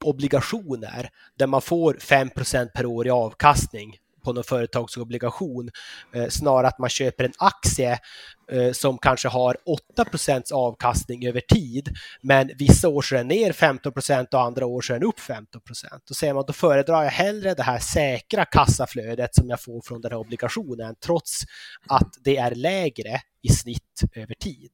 obligationer 0.05 1.11
där 1.39 1.47
man 1.47 1.63
får 1.63 1.95
5% 1.95 2.69
per 2.75 2.87
år 2.87 3.07
i 3.07 3.11
avkastning 3.11 3.97
på 4.25 4.33
någon 4.33 4.45
företagsobligation, 4.45 5.71
eh, 6.15 6.29
snarare 6.29 6.69
att 6.69 6.79
man 6.79 6.91
köper 6.91 7.25
en 7.25 7.33
aktie 7.39 7.99
eh, 8.53 8.73
som 8.73 8.99
kanske 8.99 9.29
har 9.29 9.57
8% 9.97 10.53
avkastning 10.53 11.27
över 11.27 11.41
tid, 11.41 11.89
men 12.23 12.51
vissa 12.59 12.89
år 12.89 13.03
så 13.03 13.15
är 13.15 13.19
den 13.19 13.29
ner 13.29 13.53
15% 13.53 14.35
och 14.35 14.43
andra 14.43 14.67
år 14.67 14.81
så 14.81 14.95
är 14.95 14.99
den 14.99 15.09
upp 15.09 15.21
15% 15.21 16.03
Då 16.09 16.15
säger 16.15 16.35
man, 16.35 16.45
då 16.47 16.53
föredrar 16.53 17.03
jag 17.03 17.11
hellre 17.11 17.55
det 17.55 17.63
här 17.63 17.79
säkra 17.79 18.45
kassaflödet 18.45 19.35
som 19.35 19.49
jag 19.49 19.63
får 19.63 19.81
från 19.85 20.01
den 20.01 20.13
här 20.13 20.19
obligationen, 20.19 20.95
trots 21.05 21.43
att 21.89 22.15
det 22.25 22.37
är 22.37 22.55
lägre 22.55 23.21
i 23.43 23.49
snitt 23.49 24.01
över 24.15 24.35
tid. 24.35 24.71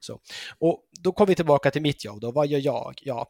Så. 0.00 0.20
Och 0.58 0.80
då 1.00 1.12
kommer 1.12 1.28
vi 1.28 1.34
tillbaka 1.34 1.70
till 1.70 1.82
mitt 1.82 2.04
jobb. 2.04 2.20
Då. 2.20 2.30
Vad 2.30 2.46
gör 2.46 2.60
jag? 2.64 2.94
Ja, 3.02 3.26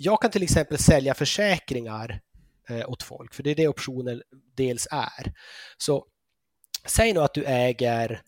jag 0.00 0.22
kan 0.22 0.30
till 0.30 0.42
exempel 0.42 0.78
sälja 0.78 1.14
försäkringar 1.14 2.20
eh, 2.68 2.90
åt 2.90 3.02
folk, 3.02 3.34
för 3.34 3.42
det 3.42 3.50
är 3.50 3.54
det 3.54 3.68
optionen 3.68 4.22
dels 4.56 4.88
är. 4.90 5.32
Så 5.78 6.06
säg 6.86 7.12
nu 7.12 7.20
att 7.20 7.34
du 7.34 7.44
äger, 7.44 8.22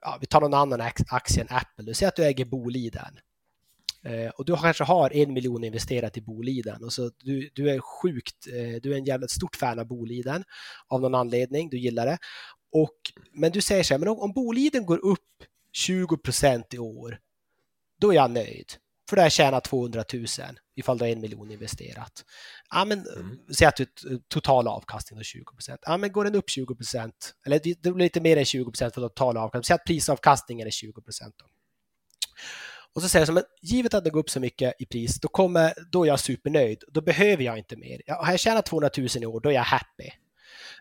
ja, 0.00 0.18
vi 0.20 0.26
tar 0.26 0.40
någon 0.40 0.54
annan 0.54 0.80
aktie 1.08 1.42
än 1.42 1.56
Apple, 1.56 1.94
säg 1.94 2.08
att 2.08 2.16
du 2.16 2.24
äger 2.24 2.44
Boliden. 2.44 3.18
Eh, 4.04 4.28
och 4.28 4.44
du 4.44 4.56
kanske 4.56 4.84
har 4.84 5.16
en 5.16 5.32
miljon 5.32 5.64
investerat 5.64 6.16
i 6.16 6.20
Boliden 6.20 6.84
och 6.84 6.92
så 6.92 7.10
du, 7.18 7.50
du 7.54 7.70
är 7.70 7.80
sjukt, 7.80 8.46
eh, 8.46 8.80
du 8.82 8.92
är 8.92 8.98
en 8.98 9.04
jävligt 9.04 9.30
stort 9.30 9.56
fan 9.56 9.78
av 9.78 9.86
Boliden 9.86 10.44
av 10.88 11.00
någon 11.00 11.14
anledning, 11.14 11.70
du 11.70 11.78
gillar 11.78 12.06
det. 12.06 12.18
Och, 12.72 12.98
men 13.32 13.52
du 13.52 13.60
säger 13.60 13.82
så 13.82 13.94
här, 13.94 13.98
men 13.98 14.08
om, 14.08 14.18
om 14.18 14.32
Boliden 14.32 14.86
går 14.86 15.04
upp 15.04 15.44
20 15.72 16.16
procent 16.16 16.74
i 16.74 16.78
år, 16.78 17.18
då 18.00 18.10
är 18.10 18.14
jag 18.14 18.30
nöjd. 18.30 18.72
För 19.08 19.16
då 19.16 19.20
har 19.20 19.24
jag 19.24 19.32
tjänat 19.32 19.64
200 19.64 20.04
000 20.12 20.26
ifall 20.74 20.98
du 20.98 21.04
har 21.04 21.10
en 21.10 21.20
miljon 21.20 21.50
investerat. 21.50 22.24
Ja, 22.70 22.84
men, 22.84 23.06
mm. 23.16 23.38
Säg 23.54 23.66
att 23.66 23.76
du 23.76 23.86
total 24.28 24.68
avkastning 24.68 25.18
är 25.18 25.24
20 25.24 25.44
procent. 25.44 25.80
Ja, 25.86 25.96
men 25.96 26.12
går 26.12 26.24
den 26.24 26.34
upp 26.34 26.50
20 26.50 26.74
procent, 26.74 27.34
eller 27.46 27.60
det 27.64 27.82
blir 27.82 27.94
lite 27.94 28.20
mer 28.20 28.36
än 28.36 28.44
20 28.44 28.70
procent 28.70 28.94
för 28.94 29.00
total 29.00 29.36
avkastning, 29.36 29.64
säg 29.64 29.74
att 29.74 29.84
prisavkastningen 29.84 30.66
är 30.66 30.70
20 30.70 31.02
procent. 31.02 31.34
Och 32.94 33.02
så 33.02 33.08
säger 33.08 33.20
jag 33.20 33.26
så, 33.26 33.32
men 33.32 33.44
givet 33.62 33.94
att 33.94 34.04
det 34.04 34.10
går 34.10 34.20
upp 34.20 34.30
så 34.30 34.40
mycket 34.40 34.74
i 34.78 34.86
pris, 34.86 35.20
då, 35.20 35.28
kommer, 35.28 35.74
då 35.90 36.04
är 36.04 36.08
jag 36.08 36.20
supernöjd. 36.20 36.84
Då 36.88 37.00
behöver 37.00 37.44
jag 37.44 37.58
inte 37.58 37.76
mer. 37.76 38.00
Har 38.06 38.30
jag 38.30 38.40
tjänat 38.40 38.66
200 38.66 38.90
000 38.96 39.08
i 39.20 39.26
år, 39.26 39.40
då 39.40 39.48
är 39.48 39.54
jag 39.54 39.62
happy. 39.62 40.10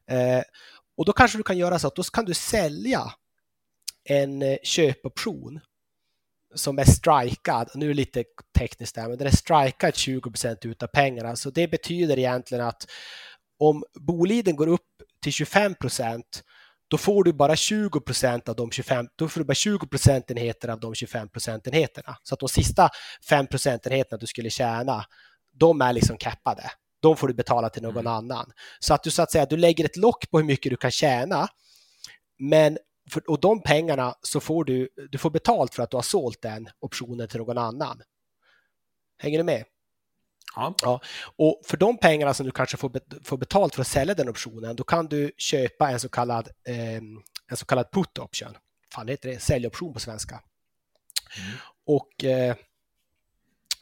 Eh, 0.07 0.43
och 0.97 1.05
då 1.05 1.13
kanske 1.13 1.37
du 1.37 1.43
kan 1.43 1.57
göra 1.57 1.79
så 1.79 1.87
att 1.87 1.95
då 1.95 2.03
kan 2.03 2.25
du 2.25 2.33
sälja 2.33 3.01
en 4.03 4.41
eh, 4.41 4.57
köpoption 4.63 5.59
som 6.55 6.79
är 6.79 6.85
strikad, 6.85 7.69
nu 7.75 7.85
är 7.85 7.89
det 7.89 7.95
lite 7.95 8.23
tekniskt 8.57 8.95
där, 8.95 9.07
men 9.07 9.17
den 9.17 9.27
är 9.27 9.31
strikad 9.31 9.93
20% 9.93 10.67
utav 10.67 10.87
pengarna. 10.87 11.35
Så 11.35 11.49
det 11.49 11.67
betyder 11.67 12.19
egentligen 12.19 12.65
att 12.65 12.87
om 13.59 13.83
Boliden 13.99 14.55
går 14.55 14.67
upp 14.67 14.81
till 15.23 15.31
25% 15.31 16.23
då 16.93 16.97
får 16.97 17.23
du 17.23 17.33
bara 17.33 17.55
20% 17.55 18.49
av 18.49 18.55
de 18.55 18.71
25, 18.71 19.07
då 19.15 19.29
får 19.29 19.39
du 19.39 19.45
bara 19.45 19.53
20 19.53 19.87
procentenheter 19.87 20.69
av 20.69 20.79
de 20.79 20.95
25 20.95 21.29
procentenheterna. 21.29 22.17
Så 22.23 22.33
att 22.33 22.39
de 22.39 22.49
sista 22.49 22.89
5 23.29 23.47
procentenheterna 23.47 24.17
du 24.17 24.27
skulle 24.27 24.49
tjäna, 24.49 25.05
de 25.53 25.81
är 25.81 25.93
liksom 25.93 26.17
cappade. 26.17 26.71
De 27.01 27.17
får 27.17 27.27
du 27.27 27.33
betala 27.33 27.69
till 27.69 27.81
någon 27.81 27.97
mm. 27.97 28.13
annan. 28.13 28.51
Så 28.79 28.93
att 28.93 29.03
du 29.03 29.11
så 29.11 29.21
att 29.21 29.31
säga, 29.31 29.45
du 29.45 29.57
lägger 29.57 29.85
ett 29.85 29.97
lock 29.97 30.29
på 30.31 30.37
hur 30.37 30.45
mycket 30.45 30.69
du 30.69 30.77
kan 30.77 30.91
tjäna, 30.91 31.47
men 32.39 32.77
för, 33.09 33.29
och 33.29 33.39
de 33.39 33.61
pengarna 33.61 34.15
så 34.21 34.39
får 34.39 34.65
du, 34.65 34.89
du 35.09 35.17
får 35.17 35.29
betalt 35.29 35.75
för 35.75 35.83
att 35.83 35.91
du 35.91 35.97
har 35.97 36.01
sålt 36.01 36.41
den 36.41 36.69
optionen 36.79 37.27
till 37.27 37.39
någon 37.39 37.57
annan. 37.57 38.01
Hänger 39.17 39.37
du 39.37 39.43
med? 39.43 39.65
Ja. 40.55 40.75
ja. 40.81 41.01
Och 41.35 41.61
för 41.65 41.77
de 41.77 41.97
pengarna 41.97 42.33
som 42.33 42.45
du 42.45 42.51
kanske 42.51 42.77
får, 42.77 42.91
får 43.23 43.37
betalt 43.37 43.75
för 43.75 43.81
att 43.81 43.87
sälja 43.87 44.13
den 44.13 44.29
optionen, 44.29 44.75
då 44.75 44.83
kan 44.83 45.07
du 45.07 45.31
köpa 45.37 45.89
en 45.89 45.99
så 45.99 46.09
kallad, 46.09 46.49
eh, 46.67 46.95
en 47.47 47.57
så 47.57 47.65
kallad 47.65 47.91
put 47.91 48.17
option. 48.17 48.57
Fan, 48.93 49.07
heter 49.07 49.29
det 49.29 49.39
säljoption 49.39 49.93
på 49.93 49.99
svenska. 49.99 50.41
Mm. 51.37 51.57
Och, 51.85 52.23
eh, 52.23 52.55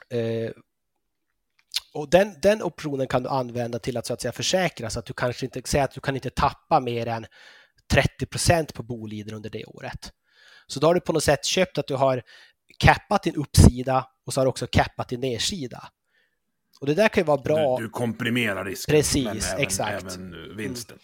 eh, 0.10 0.52
och 1.94 2.10
den, 2.10 2.36
den 2.42 2.64
optionen 2.64 3.08
kan 3.08 3.24
du 3.24 3.30
använda 3.30 3.80
till 3.80 3.98
att 3.98 4.06
så 4.06 4.14
att 4.14 4.22
säga 4.22 4.32
försäkra 4.32 4.90
så 4.90 5.00
att 5.00 5.06
du 5.06 5.14
kanske 5.14 5.46
inte 5.46 5.62
säger 5.66 5.86
att 5.86 5.92
du 5.92 6.02
kan 6.02 6.16
inte 6.16 6.30
tappa 6.30 6.80
mer 6.80 7.08
än 7.08 7.26
30 7.92 8.26
procent 8.26 8.74
på 8.74 8.84
Boliden 8.84 9.36
under 9.36 9.50
det 9.50 9.66
året. 9.66 10.12
Så 10.68 10.80
då 10.80 10.88
har 10.88 10.94
du 10.94 11.00
på 11.00 11.14
något 11.14 11.24
sätt 11.24 11.46
köpt 11.46 11.78
att 11.78 11.88
du 11.88 11.96
har 11.96 12.22
cappat 12.78 13.24
din 13.24 13.36
uppsida 13.36 14.08
och 14.26 14.34
så 14.34 14.40
har 14.40 14.46
du 14.46 14.50
också 14.50 14.68
cappat 14.72 15.10
din 15.10 15.20
nedsida. 15.20 15.90
Och 16.82 16.88
det 16.88 16.94
där 16.94 17.08
kan 17.08 17.22
ju 17.22 17.26
vara 17.26 17.42
bra. 17.42 17.78
Du, 17.78 17.84
du 17.84 17.90
komprimerar 17.90 18.66
risken. 18.66 18.96
Precis, 18.96 19.26
men 19.26 19.38
även, 19.38 19.60
exakt. 19.60 20.04
Även 20.04 20.58
vinsten. 20.58 20.98
Mm. 20.98 21.02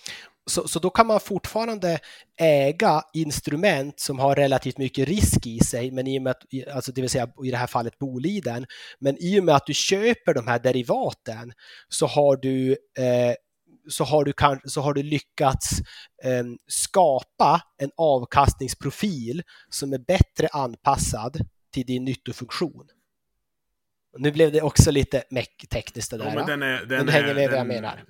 Så, 0.50 0.67
så 0.67 0.80
då 0.80 0.89
kan 0.89 1.08
man 1.08 1.19
fortfarande 1.19 2.00
äga 2.39 3.02
instrument 3.13 4.00
som 4.00 4.19
har 4.19 4.36
relativt 4.36 4.78
mycket 4.78 5.08
risk 5.08 5.47
i 5.47 5.60
sig, 5.60 5.91
men 5.91 6.08
i 6.08 6.19
och 6.19 6.21
med 6.21 6.32
att, 6.32 6.43
alltså 6.76 6.91
det 6.91 7.02
vill 7.02 7.10
säga 7.10 7.30
i 7.45 7.52
det 7.52 7.58
här 7.58 7.67
fallet 7.67 8.00
Boliden, 8.00 8.65
men 9.00 9.17
i 9.19 9.39
och 9.39 9.43
med 9.43 9.56
att 9.56 9.65
du 9.65 9.73
köper 9.73 10.34
de 10.34 10.47
här 10.47 10.60
derivaten 10.60 11.54
så 11.89 12.08
har 12.08 12.38
du 12.38 12.71
eh, 12.97 13.34
så 13.89 14.04
har 14.04 14.26
du, 14.26 14.34
kan, 14.34 14.60
så 14.63 14.82
har 14.82 14.93
du 14.93 15.04
lyckats 15.04 15.80
eh, 16.23 16.43
skapa 16.67 17.62
en 17.78 17.91
avkastningsprofil 17.97 19.43
som 19.69 19.93
är 19.93 20.00
bättre 20.00 20.47
anpassad 20.52 21.38
till 21.73 21.86
din 21.86 22.06
nyttofunktion. 22.06 22.88
Nu 24.17 24.32
blev 24.32 24.52
det 24.52 24.62
också 24.62 24.91
lite 24.91 25.23
tekniskt 25.71 26.12
det 26.12 26.17
där. 26.17 26.26
Ja, 26.26 26.34
men, 26.36 26.45
den 26.45 26.63
är, 26.63 26.86
den 26.86 27.06
du 27.06 27.12
hänger 27.12 27.36
med 27.36 27.50
vad 27.50 27.60
jag 27.60 27.67
menar. 27.67 28.04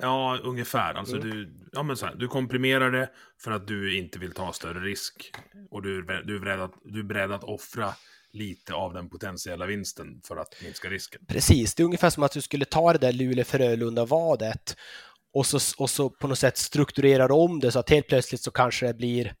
Ja, 0.00 0.38
ungefär. 0.42 0.94
Alltså 0.94 1.16
mm. 1.16 1.30
du, 1.30 1.52
ja, 1.72 1.82
men 1.82 1.96
så 1.96 2.06
här, 2.06 2.14
du 2.14 2.28
komprimerar 2.28 2.90
det 2.90 3.10
för 3.42 3.50
att 3.50 3.66
du 3.66 3.98
inte 3.98 4.18
vill 4.18 4.32
ta 4.32 4.52
större 4.52 4.80
risk. 4.80 5.32
Och 5.70 5.82
du, 5.82 6.02
du, 6.02 6.36
är, 6.36 6.40
beredd 6.40 6.60
att, 6.60 6.72
du 6.84 6.98
är 7.00 7.04
beredd 7.04 7.32
att 7.32 7.44
offra 7.44 7.94
lite 8.32 8.74
av 8.74 8.94
den 8.94 9.08
potentiella 9.08 9.66
vinsten 9.66 10.20
för 10.24 10.36
att 10.36 10.54
minska 10.62 10.88
risken. 10.88 11.20
Precis, 11.28 11.74
det 11.74 11.82
är 11.82 11.84
ungefär 11.84 12.10
som 12.10 12.22
att 12.22 12.32
du 12.32 12.40
skulle 12.40 12.64
ta 12.64 12.92
det 12.92 12.98
där 12.98 13.12
Luleå-Frölunda-vadet 13.12 14.76
och 15.34 15.46
så, 15.46 15.58
och 15.82 15.90
så 15.90 16.10
på 16.10 16.26
något 16.26 16.38
sätt 16.38 16.58
strukturerar 16.58 17.30
om 17.32 17.60
det 17.60 17.72
så 17.72 17.78
att 17.78 17.90
helt 17.90 18.06
plötsligt 18.06 18.40
så 18.40 18.50
kanske 18.50 18.86
det 18.86 18.94
blir, 18.94 19.34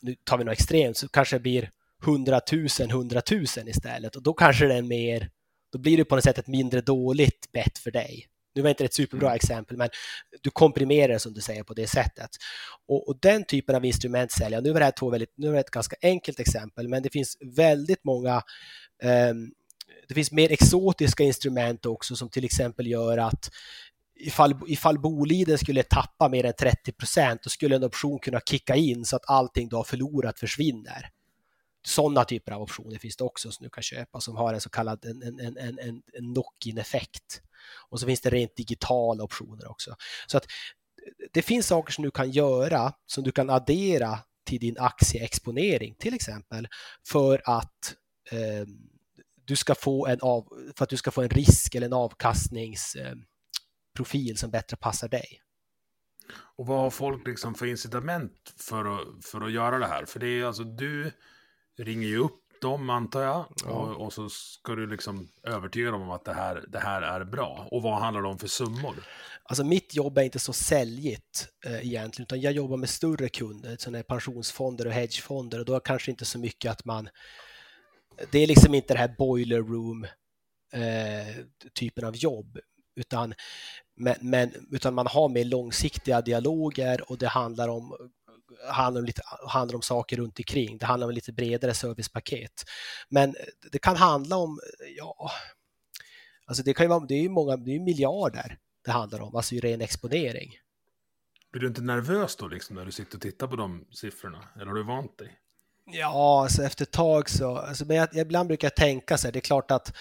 nu 0.00 0.14
tar 0.24 0.38
vi 0.38 0.44
något 0.44 0.52
extremt, 0.52 0.96
så 0.96 1.08
kanske 1.08 1.36
det 1.36 1.40
blir 1.40 1.70
100 2.04 2.40
000, 2.52 2.68
100 2.80 3.22
000 3.30 3.44
istället 3.44 4.16
och 4.16 4.22
då 4.22 4.32
kanske 4.34 4.66
det 4.66 4.74
är 4.74 4.82
mer, 4.82 5.30
då 5.72 5.78
blir 5.78 5.96
det 5.96 6.04
på 6.04 6.14
något 6.14 6.24
sätt 6.24 6.38
ett 6.38 6.46
mindre 6.46 6.80
dåligt 6.80 7.52
bett 7.52 7.78
för 7.78 7.90
dig. 7.90 8.28
Nu 8.54 8.62
var 8.62 8.68
inte 8.68 8.82
det 8.82 8.86
ett 8.86 8.94
superbra 8.94 9.28
mm. 9.28 9.36
exempel, 9.36 9.76
men 9.76 9.88
du 10.42 10.50
komprimerar 10.50 11.18
som 11.18 11.32
du 11.32 11.40
säger 11.40 11.62
på 11.62 11.74
det 11.74 11.86
sättet. 11.86 12.30
Och, 12.88 13.08
och 13.08 13.18
den 13.20 13.44
typen 13.44 13.74
av 13.74 13.84
instrument 13.84 14.32
säljer 14.32 14.60
Nu 14.60 14.72
var 14.72 14.80
det 14.80 14.84
här 14.84 14.92
två 14.92 15.10
väldigt, 15.10 15.32
nu 15.36 15.46
var 15.46 15.54
det 15.54 15.60
ett 15.60 15.70
ganska 15.70 15.96
enkelt 16.02 16.40
exempel, 16.40 16.88
men 16.88 17.02
det 17.02 17.10
finns 17.10 17.36
väldigt 17.56 18.04
många 18.04 18.42
um, 19.30 19.52
det 20.08 20.14
finns 20.14 20.32
mer 20.32 20.52
exotiska 20.52 21.24
instrument 21.24 21.86
också 21.86 22.16
som 22.16 22.30
till 22.30 22.44
exempel 22.44 22.86
gör 22.86 23.18
att 23.18 23.50
ifall, 24.16 24.54
ifall 24.66 24.98
Boliden 24.98 25.58
skulle 25.58 25.82
tappa 25.82 26.28
mer 26.28 26.44
än 26.44 26.52
30 26.52 26.92
procent, 26.92 27.42
då 27.42 27.50
skulle 27.50 27.76
en 27.76 27.84
option 27.84 28.18
kunna 28.18 28.40
kicka 28.40 28.76
in 28.76 29.04
så 29.04 29.16
att 29.16 29.30
allting 29.30 29.68
du 29.68 29.76
har 29.76 29.84
förlorat 29.84 30.38
försvinner. 30.38 31.10
Sådana 31.86 32.24
typer 32.24 32.52
av 32.52 32.62
optioner 32.62 32.98
finns 32.98 33.16
det 33.16 33.24
också 33.24 33.52
som 33.52 33.64
du 33.64 33.70
kan 33.70 33.82
köpa 33.82 34.20
som 34.20 34.36
har 34.36 34.54
en 34.54 34.60
så 34.60 34.70
kallad 34.70 35.04
en, 35.04 35.22
en, 35.22 35.40
en, 35.40 35.78
en, 35.78 36.02
en 36.12 36.34
knock-in-effekt. 36.34 37.42
Och 37.88 38.00
så 38.00 38.06
finns 38.06 38.20
det 38.20 38.30
rent 38.30 38.56
digitala 38.56 39.24
optioner 39.24 39.70
också. 39.70 39.94
Så 40.26 40.36
att 40.36 40.46
det 41.32 41.42
finns 41.42 41.66
saker 41.66 41.92
som 41.92 42.04
du 42.04 42.10
kan 42.10 42.30
göra 42.30 42.92
som 43.06 43.24
du 43.24 43.32
kan 43.32 43.50
addera 43.50 44.18
till 44.46 44.60
din 44.60 44.78
aktieexponering 44.78 45.94
till 45.94 46.14
exempel 46.14 46.68
för 47.08 47.42
att 47.44 47.94
eh, 48.30 48.66
du 49.44 49.56
ska 49.56 49.74
få 49.74 50.06
en 50.06 50.18
av, 50.20 50.48
för 50.76 50.84
att 50.84 50.90
du 50.90 50.96
ska 50.96 51.10
få 51.10 51.22
en 51.22 51.28
risk 51.28 51.74
eller 51.74 51.86
en 51.86 51.92
avkastnings 51.92 52.94
eh, 52.94 53.14
profil 53.96 54.38
som 54.38 54.50
bättre 54.50 54.76
passar 54.76 55.08
dig. 55.08 55.42
Och 56.56 56.66
vad 56.66 56.80
har 56.80 56.90
folk 56.90 57.26
liksom 57.26 57.54
för 57.54 57.66
incitament 57.66 58.54
för 58.56 58.84
att, 58.84 59.24
för 59.24 59.40
att 59.40 59.52
göra 59.52 59.78
det 59.78 59.86
här? 59.86 60.04
För 60.04 60.20
det 60.20 60.26
är 60.26 60.44
alltså 60.44 60.64
du 60.64 61.12
ringer 61.78 62.08
ju 62.08 62.18
upp 62.18 62.38
dem 62.60 62.90
antar 62.90 63.22
jag. 63.22 63.54
Ja. 63.64 63.70
Och, 63.70 64.04
och, 64.04 64.12
så 64.12 64.28
ska 64.28 64.74
du 64.74 64.86
liksom 64.86 65.28
övertyga 65.42 65.90
dem 65.90 66.02
om 66.02 66.10
att 66.10 66.24
det 66.24 66.34
här, 66.34 66.64
det 66.68 66.78
här 66.78 67.02
är 67.02 67.24
bra. 67.24 67.68
Och 67.70 67.82
vad 67.82 68.00
handlar 68.00 68.22
det 68.22 68.28
om 68.28 68.38
för 68.38 68.48
summor? 68.48 68.94
Alltså 69.44 69.64
mitt 69.64 69.94
jobb 69.94 70.18
är 70.18 70.22
inte 70.22 70.38
så 70.38 70.52
säljigt 70.52 71.48
eh, 71.66 71.86
egentligen, 71.86 72.26
utan 72.26 72.40
jag 72.40 72.52
jobbar 72.52 72.76
med 72.76 72.88
större 72.88 73.28
kunder, 73.28 73.76
sådana 73.78 74.02
pensionsfonder 74.02 74.86
och 74.86 74.92
hedgefonder 74.92 75.58
och 75.58 75.64
då 75.64 75.72
är 75.72 75.76
det 75.76 75.84
kanske 75.84 76.10
inte 76.10 76.24
så 76.24 76.38
mycket 76.38 76.70
att 76.70 76.84
man 76.84 77.08
det 78.30 78.38
är 78.38 78.46
liksom 78.46 78.74
inte 78.74 78.94
det 78.94 79.00
här 79.00 79.14
boiler 79.18 79.58
room 79.58 80.06
eh, 80.72 81.44
typen 81.74 82.04
av 82.04 82.16
jobb, 82.16 82.58
utan, 82.96 83.34
men, 83.96 84.14
men, 84.20 84.66
utan 84.70 84.94
man 84.94 85.06
har 85.06 85.28
mer 85.28 85.44
långsiktiga 85.44 86.20
dialoger 86.20 87.10
och 87.10 87.18
det 87.18 87.28
handlar 87.28 87.68
om 87.68 87.96
handlar 88.70 89.00
om, 89.00 89.04
lite, 89.06 89.22
handlar 89.48 89.76
om 89.76 89.82
saker 89.82 90.16
runt 90.16 90.38
omkring. 90.38 90.78
Det 90.78 90.86
handlar 90.86 91.06
om 91.06 91.14
lite 91.14 91.32
bredare 91.32 91.74
servicepaket. 91.74 92.64
Men 93.08 93.34
det 93.72 93.78
kan 93.78 93.96
handla 93.96 94.36
om, 94.36 94.60
ja, 94.96 95.30
alltså 96.46 96.62
det 96.62 96.74
kan 96.74 96.84
ju 96.84 96.88
vara, 96.88 97.06
det 97.06 97.14
är 97.14 97.22
ju 97.22 97.28
många, 97.28 97.56
det 97.56 97.74
är 97.74 97.80
miljarder 97.80 98.58
det 98.84 98.90
handlar 98.90 99.20
om, 99.20 99.36
alltså 99.36 99.54
ren 99.54 99.80
exponering. 99.80 100.50
Blir 101.52 101.60
du 101.60 101.68
inte 101.68 101.82
nervös 101.82 102.36
då 102.36 102.48
liksom 102.48 102.76
när 102.76 102.84
du 102.84 102.92
sitter 102.92 103.16
och 103.16 103.22
tittar 103.22 103.46
på 103.46 103.56
de 103.56 103.86
siffrorna? 103.90 104.48
Eller 104.56 104.66
har 104.66 104.74
du 104.74 104.82
vant 104.82 105.18
dig? 105.18 105.38
Ja, 105.84 106.42
alltså 106.42 106.62
efter 106.62 106.84
ett 106.84 106.90
tag 106.90 107.30
så, 107.30 107.56
alltså, 107.56 107.84
men 107.84 107.96
jag, 107.96 108.16
ibland 108.16 108.48
brukar 108.48 108.66
jag 108.66 108.76
tänka 108.76 109.18
så 109.18 109.26
här, 109.26 109.32
det 109.32 109.38
är 109.38 109.40
klart 109.40 109.70
att 109.70 109.96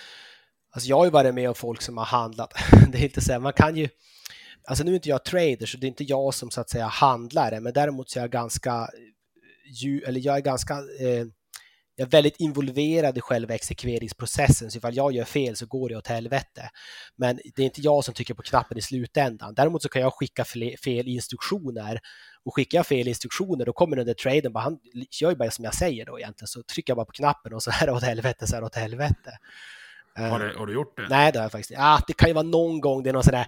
Alltså 0.72 0.90
jag 0.90 0.98
har 0.98 1.06
ju 1.06 1.12
varit 1.12 1.34
med 1.34 1.50
om 1.50 1.56
folk 1.56 1.82
som 1.82 1.98
har 1.98 2.06
handlat. 2.06 2.54
Det 2.92 2.98
är 2.98 3.04
inte 3.04 3.22
så 3.22 3.32
här, 3.32 3.40
man 3.40 3.54
kan 3.54 3.78
ju, 3.78 3.90
alltså 4.68 4.84
nu 4.84 4.92
är 4.92 4.96
inte 4.96 5.10
jag 5.10 5.26
trader 5.26 5.66
så 5.66 5.78
det 5.78 5.86
är 5.86 5.90
inte 5.90 6.04
jag 6.04 6.34
som 6.34 6.52
så 6.52 6.62
att 6.62 6.70
säga 6.70 6.88
handlar 6.88 7.60
men 7.60 7.74
däremot 7.74 8.10
så 8.10 8.20
är 8.20 8.24
jag 8.24 8.32
ganska, 8.32 8.72
eh, 8.72 10.10
eller 10.10 10.20
jag 10.20 10.38
är 10.38 10.42
ganska, 10.42 10.74
eh, 10.74 11.26
jag 11.96 12.08
är 12.08 12.12
väldigt 12.12 12.40
involverad 12.40 13.18
i 13.18 13.22
själva 13.22 13.56
exekveringsprocessen 13.56 14.72
så 14.72 14.78
ifall 14.78 14.96
jag 14.96 15.12
gör 15.12 15.24
fel 15.24 15.56
så 15.56 15.66
går 15.66 15.90
det 15.90 15.98
åt 15.98 16.08
helvete. 16.08 16.70
Men 17.16 17.40
det 17.56 17.62
är 17.62 17.66
inte 17.66 17.82
jag 17.82 18.06
som 18.06 18.14
trycker 18.14 18.34
på 18.34 18.42
knappen 18.42 18.78
i 18.78 18.82
slutändan. 18.82 19.54
Däremot 19.54 19.84
så 19.84 19.90
kan 19.90 20.02
jag 20.02 20.14
skicka 20.14 20.46
fel 20.84 21.08
instruktioner 21.08 22.00
och 22.46 22.56
skickar 22.56 22.78
jag 22.78 22.88
fel 22.88 23.08
instruktioner 23.08 23.66
då 23.66 23.74
kommer 23.74 23.96
den 23.96 24.06
där 24.06 24.14
traden 24.14 24.54
bara, 24.54 24.64
han 24.64 24.80
gör 25.22 25.30
ju 25.30 25.36
bara 25.36 25.52
som 25.52 25.66
jag 25.66 25.76
säger 25.76 26.06
då 26.06 26.20
egentligen 26.20 26.48
så 26.48 26.64
trycker 26.64 26.92
jag 26.92 26.98
bara 26.98 27.06
på 27.06 27.12
knappen 27.12 27.54
och 27.54 27.64
så 27.64 27.72
är 27.82 27.86
det 27.86 27.92
åt 27.92 28.04
helvete, 28.04 28.48
så 28.48 28.56
är 28.56 28.62
det 28.62 28.68
åt 28.68 28.76
helvete. 28.76 29.38
Har 30.16 30.40
du, 30.40 30.58
har 30.58 30.68
du 30.68 30.74
gjort 30.74 30.98
det? 30.98 31.08
Nej, 31.10 31.32
det 31.32 31.40
har 31.40 31.44
jag 31.44 31.52
faktiskt 31.52 31.72
inte. 31.72 31.84
Ah, 31.84 32.02
det 32.08 32.14
kan 32.14 32.28
ju 32.30 32.34
vara 32.34 32.44
någon 32.44 32.82
gång 32.82 33.04
det 33.04 33.10
är 33.10 33.14
någon 33.14 33.24
sån 33.24 33.34
där 33.34 33.48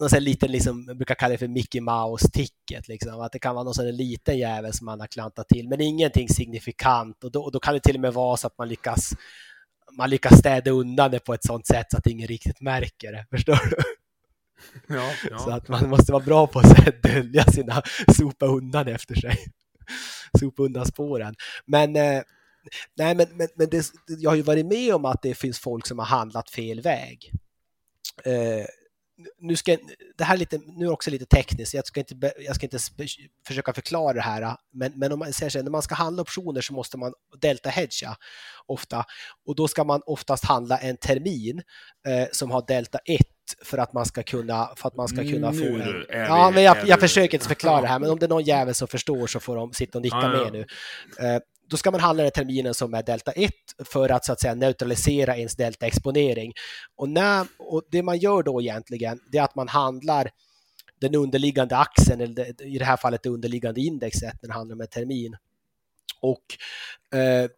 någon 0.00 0.10
sån 0.10 0.24
liten, 0.24 0.52
liksom, 0.52 0.84
jag 0.86 0.96
brukar 0.96 1.14
kalla 1.14 1.32
det 1.32 1.38
för 1.38 1.48
Mickey 1.48 1.80
Mouse-ticket, 1.80 2.88
liksom. 2.88 3.20
att 3.20 3.32
det 3.32 3.38
kan 3.38 3.54
vara 3.54 3.64
någon 3.64 3.74
sån 3.74 3.84
där 3.84 3.92
liten 3.92 4.38
jävel 4.38 4.72
som 4.72 4.84
man 4.84 5.00
har 5.00 5.06
klantat 5.06 5.48
till, 5.48 5.68
men 5.68 5.80
ingenting 5.80 6.28
signifikant 6.28 7.24
och 7.24 7.32
då, 7.32 7.42
och 7.42 7.52
då 7.52 7.60
kan 7.60 7.74
det 7.74 7.80
till 7.80 7.94
och 7.94 8.00
med 8.00 8.12
vara 8.12 8.36
så 8.36 8.46
att 8.46 8.58
man 8.58 8.68
lyckas 8.68 9.12
man 9.92 10.10
lyckas 10.10 10.38
städa 10.38 10.70
undan 10.70 11.10
det 11.10 11.18
på 11.18 11.34
ett 11.34 11.44
sånt 11.44 11.66
sätt 11.66 11.86
så 11.90 11.96
att 11.96 12.06
ingen 12.06 12.28
riktigt 12.28 12.60
märker 12.60 13.12
det, 13.12 13.26
förstår 13.36 13.70
du? 13.70 13.76
Ja, 14.94 15.10
ja. 15.30 15.38
Så 15.38 15.50
att 15.50 15.68
man 15.68 15.88
måste 15.88 16.12
vara 16.12 16.24
bra 16.24 16.46
på 16.46 16.58
att 16.58 17.02
dölja 17.02 17.44
sina, 17.44 17.82
sopa 18.16 18.46
undan 18.46 18.88
efter 18.88 19.14
sig. 19.14 19.36
Sopa 20.38 20.62
undan 20.62 20.86
spåren. 20.86 21.34
Men 21.66 21.96
eh, 21.96 22.22
nej, 22.94 23.14
men, 23.14 23.26
men, 23.32 23.48
men 23.54 23.68
det, 23.70 23.86
jag 24.06 24.30
har 24.30 24.36
ju 24.36 24.42
varit 24.42 24.66
med 24.66 24.94
om 24.94 25.04
att 25.04 25.22
det 25.22 25.34
finns 25.34 25.58
folk 25.58 25.86
som 25.86 25.98
har 25.98 26.06
handlat 26.06 26.50
fel 26.50 26.80
väg. 26.80 27.32
Eh, 28.24 28.66
nu 29.38 29.56
ska, 29.56 29.76
det 30.18 30.24
här 30.24 30.34
är 30.34 30.38
lite, 30.38 30.60
nu 30.66 30.86
är 30.86 30.90
också 30.90 31.10
lite 31.10 31.26
tekniskt, 31.26 31.74
jag 31.74 31.86
ska 31.86 32.00
inte, 32.00 32.32
jag 32.38 32.56
ska 32.56 32.66
inte 32.66 32.78
försöka 33.46 33.72
förklara 33.72 34.12
det 34.12 34.20
här, 34.20 34.56
men, 34.72 34.92
men 34.96 35.12
om 35.12 35.18
man 35.18 35.32
säger 35.32 35.50
så 35.50 35.58
här, 35.58 35.62
när 35.62 35.70
man 35.70 35.82
ska 35.82 35.94
handla 35.94 36.22
optioner 36.22 36.60
så 36.60 36.72
måste 36.72 36.98
man 36.98 37.12
delta 37.40 37.70
hedga 37.70 38.16
ofta 38.66 39.04
och 39.46 39.54
då 39.54 39.68
ska 39.68 39.84
man 39.84 40.02
oftast 40.06 40.44
handla 40.44 40.78
en 40.78 40.96
termin 40.96 41.62
eh, 42.06 42.28
som 42.32 42.50
har 42.50 42.64
delta 42.66 42.98
1 43.04 43.20
för 43.64 43.78
att 43.78 43.92
man 43.92 44.06
ska 44.06 44.22
kunna, 44.22 44.70
för 44.76 44.88
att 44.88 44.96
man 44.96 45.08
ska 45.08 45.22
kunna 45.22 45.52
få 45.52 45.64
en... 45.64 46.04
Ja, 46.08 46.50
men 46.54 46.62
jag, 46.62 46.88
jag 46.88 47.00
försöker 47.00 47.34
inte 47.36 47.48
förklara 47.48 47.80
det 47.80 47.86
här, 47.86 47.98
men 47.98 48.10
om 48.10 48.18
det 48.18 48.26
är 48.26 48.28
någon 48.28 48.44
jävel 48.44 48.74
som 48.74 48.88
förstår 48.88 49.26
så 49.26 49.40
får 49.40 49.56
de 49.56 49.72
sitta 49.72 49.98
och 49.98 50.02
nicka 50.02 50.28
med 50.28 50.52
nu. 50.52 50.66
Eh, 51.26 51.40
då 51.68 51.76
ska 51.76 51.90
man 51.90 52.00
handla 52.00 52.22
den 52.22 52.32
terminen 52.32 52.74
som 52.74 52.94
är 52.94 53.02
delta 53.02 53.32
1 53.32 53.52
för 53.84 54.08
att 54.08 54.24
så 54.24 54.32
att 54.32 54.40
säga 54.40 54.54
neutralisera 54.54 55.36
ens 55.36 55.56
delta-exponering. 55.56 56.52
Och, 56.96 57.08
när, 57.08 57.46
och 57.58 57.82
det 57.90 58.02
man 58.02 58.18
gör 58.18 58.42
då 58.42 58.60
egentligen, 58.60 59.20
det 59.32 59.38
är 59.38 59.42
att 59.42 59.54
man 59.54 59.68
handlar 59.68 60.30
den 61.00 61.14
underliggande 61.14 61.76
axeln, 61.76 62.20
eller 62.20 62.62
i 62.62 62.78
det 62.78 62.84
här 62.84 62.96
fallet 62.96 63.22
det 63.22 63.28
underliggande 63.28 63.80
indexet 63.80 64.42
när 64.42 64.48
det 64.48 64.54
handlar 64.54 64.74
om 64.74 64.80
en 64.80 64.86
termin. 64.86 65.36
Och 66.20 66.44
eh, 67.18 67.50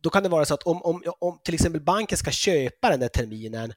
då 0.00 0.10
kan 0.10 0.22
det 0.22 0.28
vara 0.28 0.44
så 0.44 0.54
att 0.54 0.62
om, 0.62 0.82
om, 0.82 1.02
om 1.18 1.38
till 1.44 1.54
exempel 1.54 1.80
banken 1.80 2.18
ska 2.18 2.30
köpa 2.30 2.90
den 2.90 3.00
där 3.00 3.08
terminen 3.08 3.72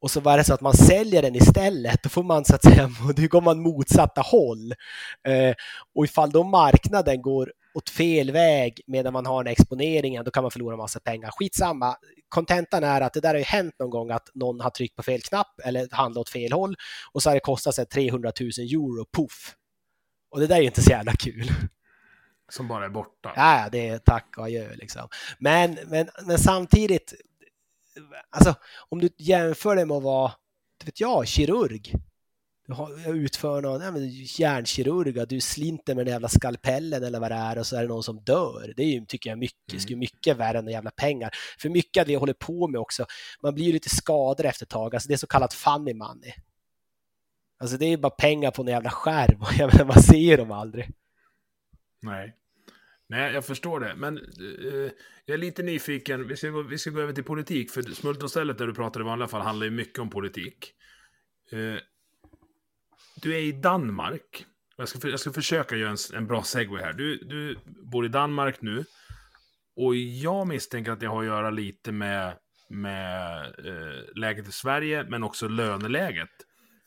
och 0.00 0.10
så 0.10 0.20
var 0.20 0.38
det 0.38 0.44
så 0.44 0.54
att 0.54 0.60
man 0.60 0.74
säljer 0.74 1.22
den 1.22 1.34
istället, 1.34 2.02
då 2.02 2.08
får 2.08 2.22
man 2.22 2.44
så 2.44 2.54
att 2.54 2.62
säga, 2.62 2.90
då 3.16 3.26
går 3.26 3.40
man 3.40 3.60
motsatta 3.60 4.20
håll. 4.20 4.72
Eh, 5.28 5.54
och 5.94 6.04
ifall 6.04 6.30
då 6.30 6.44
marknaden 6.44 7.22
går 7.22 7.52
åt 7.76 7.90
fel 7.90 8.30
väg 8.30 8.80
medan 8.86 9.12
man 9.12 9.26
har 9.26 9.44
den 9.44 9.52
exponeringen, 9.52 10.24
då 10.24 10.30
kan 10.30 10.42
man 10.42 10.50
förlora 10.50 10.76
massa 10.76 11.00
pengar. 11.00 11.30
Skitsamma, 11.30 11.96
kontentan 12.28 12.84
är 12.84 13.00
att 13.00 13.12
det 13.12 13.20
där 13.20 13.28
har 13.28 13.38
ju 13.38 13.44
hänt 13.44 13.74
någon 13.78 13.90
gång 13.90 14.10
att 14.10 14.28
någon 14.34 14.60
har 14.60 14.70
tryckt 14.70 14.96
på 14.96 15.02
fel 15.02 15.20
knapp 15.20 15.60
eller 15.64 15.88
handlat 15.90 16.20
åt 16.20 16.28
fel 16.28 16.52
håll 16.52 16.76
och 17.12 17.22
så 17.22 17.30
har 17.30 17.34
det 17.34 17.40
kostat 17.40 17.74
sig 17.74 17.86
300 17.86 18.32
000 18.40 18.48
euro, 18.48 19.06
puff. 19.16 19.54
Och 20.30 20.40
det 20.40 20.46
där 20.46 20.56
är 20.56 20.60
ju 20.60 20.66
inte 20.66 20.82
så 20.82 20.90
jävla 20.90 21.12
kul. 21.12 21.48
Som 22.48 22.68
bara 22.68 22.84
är 22.84 22.88
borta. 22.88 23.32
Ja, 23.36 23.68
det 23.72 23.88
är 23.88 23.98
tack 23.98 24.38
och 24.38 24.44
adjö 24.44 24.74
liksom. 24.74 25.08
Men, 25.38 25.78
men, 25.86 26.08
men 26.26 26.38
samtidigt, 26.38 27.14
alltså 28.30 28.54
om 28.88 28.98
du 28.98 29.08
jämför 29.18 29.76
det 29.76 29.86
med 29.86 29.96
att 29.96 30.02
vara, 30.02 30.32
vet 30.84 31.00
jag, 31.00 31.26
kirurg 31.26 31.92
du 32.66 33.10
utför 33.10 33.62
någon 33.62 33.80
ja, 33.80 34.00
hjärnkirurg, 34.38 35.28
du 35.28 35.40
slinter 35.40 35.94
med 35.94 36.06
den 36.06 36.12
jävla 36.12 36.28
skalpellen 36.28 37.04
eller 37.04 37.20
vad 37.20 37.30
det 37.30 37.34
är 37.34 37.58
och 37.58 37.66
så 37.66 37.76
är 37.76 37.82
det 37.82 37.88
någon 37.88 38.02
som 38.02 38.20
dör. 38.20 38.72
Det 38.76 38.82
är 38.82 38.86
ju, 38.86 39.04
tycker 39.06 39.30
jag, 39.30 39.38
mycket, 39.38 39.88
mm. 39.88 39.98
mycket 39.98 40.36
värre 40.36 40.58
än 40.58 40.68
jävla 40.68 40.90
pengar. 40.90 41.30
För 41.58 41.68
mycket 41.68 42.00
av 42.00 42.06
det 42.06 42.12
jag 42.12 42.20
håller 42.20 42.32
på 42.32 42.68
med 42.68 42.80
också, 42.80 43.06
man 43.42 43.54
blir 43.54 43.64
ju 43.64 43.72
lite 43.72 43.88
skadad 43.88 44.46
efter 44.46 44.64
ett 44.64 44.70
tag, 44.70 44.94
alltså 44.94 45.08
det 45.08 45.14
är 45.14 45.18
så 45.18 45.26
kallat 45.26 45.54
funny 45.54 45.94
money. 45.94 46.32
Alltså 47.58 47.76
det 47.76 47.86
är 47.86 47.96
bara 47.96 48.10
pengar 48.10 48.50
på 48.50 48.62
en 48.62 48.68
jävla 48.68 48.90
skärm 48.90 49.40
och 49.40 49.52
jag 49.58 49.72
menar, 49.72 49.84
man 49.84 50.02
ser 50.02 50.36
dem 50.36 50.52
aldrig. 50.52 50.90
Nej. 52.02 52.36
Nej, 53.08 53.34
jag 53.34 53.44
förstår 53.44 53.80
det. 53.80 53.94
Men 53.96 54.18
uh, 54.18 54.90
jag 55.24 55.34
är 55.34 55.38
lite 55.38 55.62
nyfiken. 55.62 56.28
Vi 56.28 56.36
ska, 56.36 56.48
gå, 56.48 56.62
vi 56.62 56.78
ska 56.78 56.90
gå 56.90 57.00
över 57.00 57.12
till 57.12 57.24
politik. 57.24 57.70
För 57.70 57.82
Smultronstället 57.82 58.58
där 58.58 58.66
du 58.66 58.74
pratar 58.74 59.00
i 59.00 59.04
vanliga 59.04 59.28
fall 59.28 59.40
handlar 59.40 59.64
ju 59.64 59.70
mycket 59.70 59.98
om 59.98 60.10
politik. 60.10 60.72
Uh, 61.52 61.76
du 63.22 63.34
är 63.34 63.40
i 63.40 63.52
Danmark. 63.52 64.46
Jag 64.76 64.88
ska, 64.88 65.08
jag 65.08 65.20
ska 65.20 65.32
försöka 65.32 65.76
göra 65.76 65.90
en, 65.90 65.96
en 66.14 66.26
bra 66.26 66.42
segway 66.42 66.82
här. 66.82 66.92
Du, 66.92 67.16
du 67.16 67.58
bor 67.64 68.06
i 68.06 68.08
Danmark 68.08 68.60
nu. 68.60 68.84
Och 69.76 69.96
jag 69.96 70.46
misstänker 70.46 70.92
att 70.92 71.00
det 71.00 71.06
har 71.06 71.20
att 71.20 71.26
göra 71.26 71.50
lite 71.50 71.92
med, 71.92 72.36
med 72.68 73.44
eh, 73.46 74.14
läget 74.14 74.48
i 74.48 74.52
Sverige, 74.52 75.04
men 75.08 75.22
också 75.22 75.48
löneläget. 75.48 76.30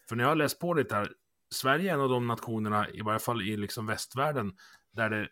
För 0.10 0.16
när 0.16 0.24
jag 0.24 0.32
har 0.32 0.36
läst 0.36 0.60
på 0.60 0.74
lite 0.74 0.96
här, 0.96 1.12
Sverige 1.54 1.90
är 1.90 1.94
en 1.94 2.02
av 2.02 2.10
de 2.10 2.28
nationerna, 2.28 2.90
i 2.90 3.02
varje 3.02 3.20
fall 3.20 3.42
i 3.42 3.58
liksom 3.58 3.86
västvärlden, 3.86 4.54
där 4.94 5.10
det, 5.10 5.28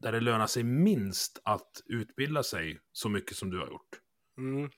där 0.00 0.12
det 0.12 0.20
lönar 0.20 0.46
sig 0.46 0.62
minst 0.62 1.40
att 1.44 1.70
utbilda 1.86 2.42
sig 2.42 2.78
så 2.92 3.08
mycket 3.08 3.36
som 3.36 3.50
du 3.50 3.58
har 3.58 3.66
gjort. 3.66 3.90
Mm. 4.38 4.70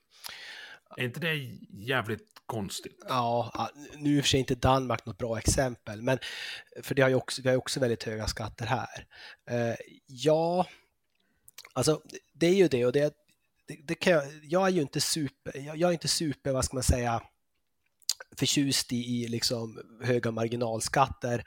Är 0.97 1.03
inte 1.03 1.19
det 1.19 1.35
jävligt 1.69 2.27
konstigt? 2.45 3.03
Ja, 3.07 3.69
nu 3.97 4.13
är 4.13 4.17
i 4.17 4.19
och 4.19 4.23
för 4.23 4.29
sig 4.29 4.39
inte 4.39 4.55
Danmark 4.55 5.05
något 5.05 5.17
bra 5.17 5.37
exempel, 5.37 6.01
men 6.01 6.19
för 6.81 6.95
det 6.95 7.01
har 7.01 7.09
ju 7.09 7.15
också, 7.15 7.41
vi 7.41 7.47
har 7.47 7.53
ju 7.53 7.57
också 7.57 7.79
väldigt 7.79 8.03
höga 8.03 8.27
skatter 8.27 8.65
här. 8.65 9.05
Eh, 9.49 9.75
ja, 10.05 10.67
alltså 11.73 12.01
det 12.33 12.47
är 12.47 12.55
ju 12.55 12.67
det 12.67 12.85
och 12.85 12.91
det, 12.91 13.13
det, 13.67 13.77
det 13.83 13.95
kan 13.95 14.13
jag, 14.13 14.23
jag 14.43 14.67
är 14.67 14.71
ju 14.71 14.81
inte 14.81 15.01
super, 15.01 15.57
jag, 15.57 15.77
jag 15.77 15.89
är 15.89 15.93
inte 15.93 16.07
super, 16.07 16.51
vad 16.51 16.65
ska 16.65 16.75
man 16.75 16.83
säga, 16.83 17.21
förtjust 18.37 18.93
i, 18.93 18.95
i 18.95 19.27
liksom 19.27 19.81
höga 20.03 20.31
marginalskatter 20.31 21.43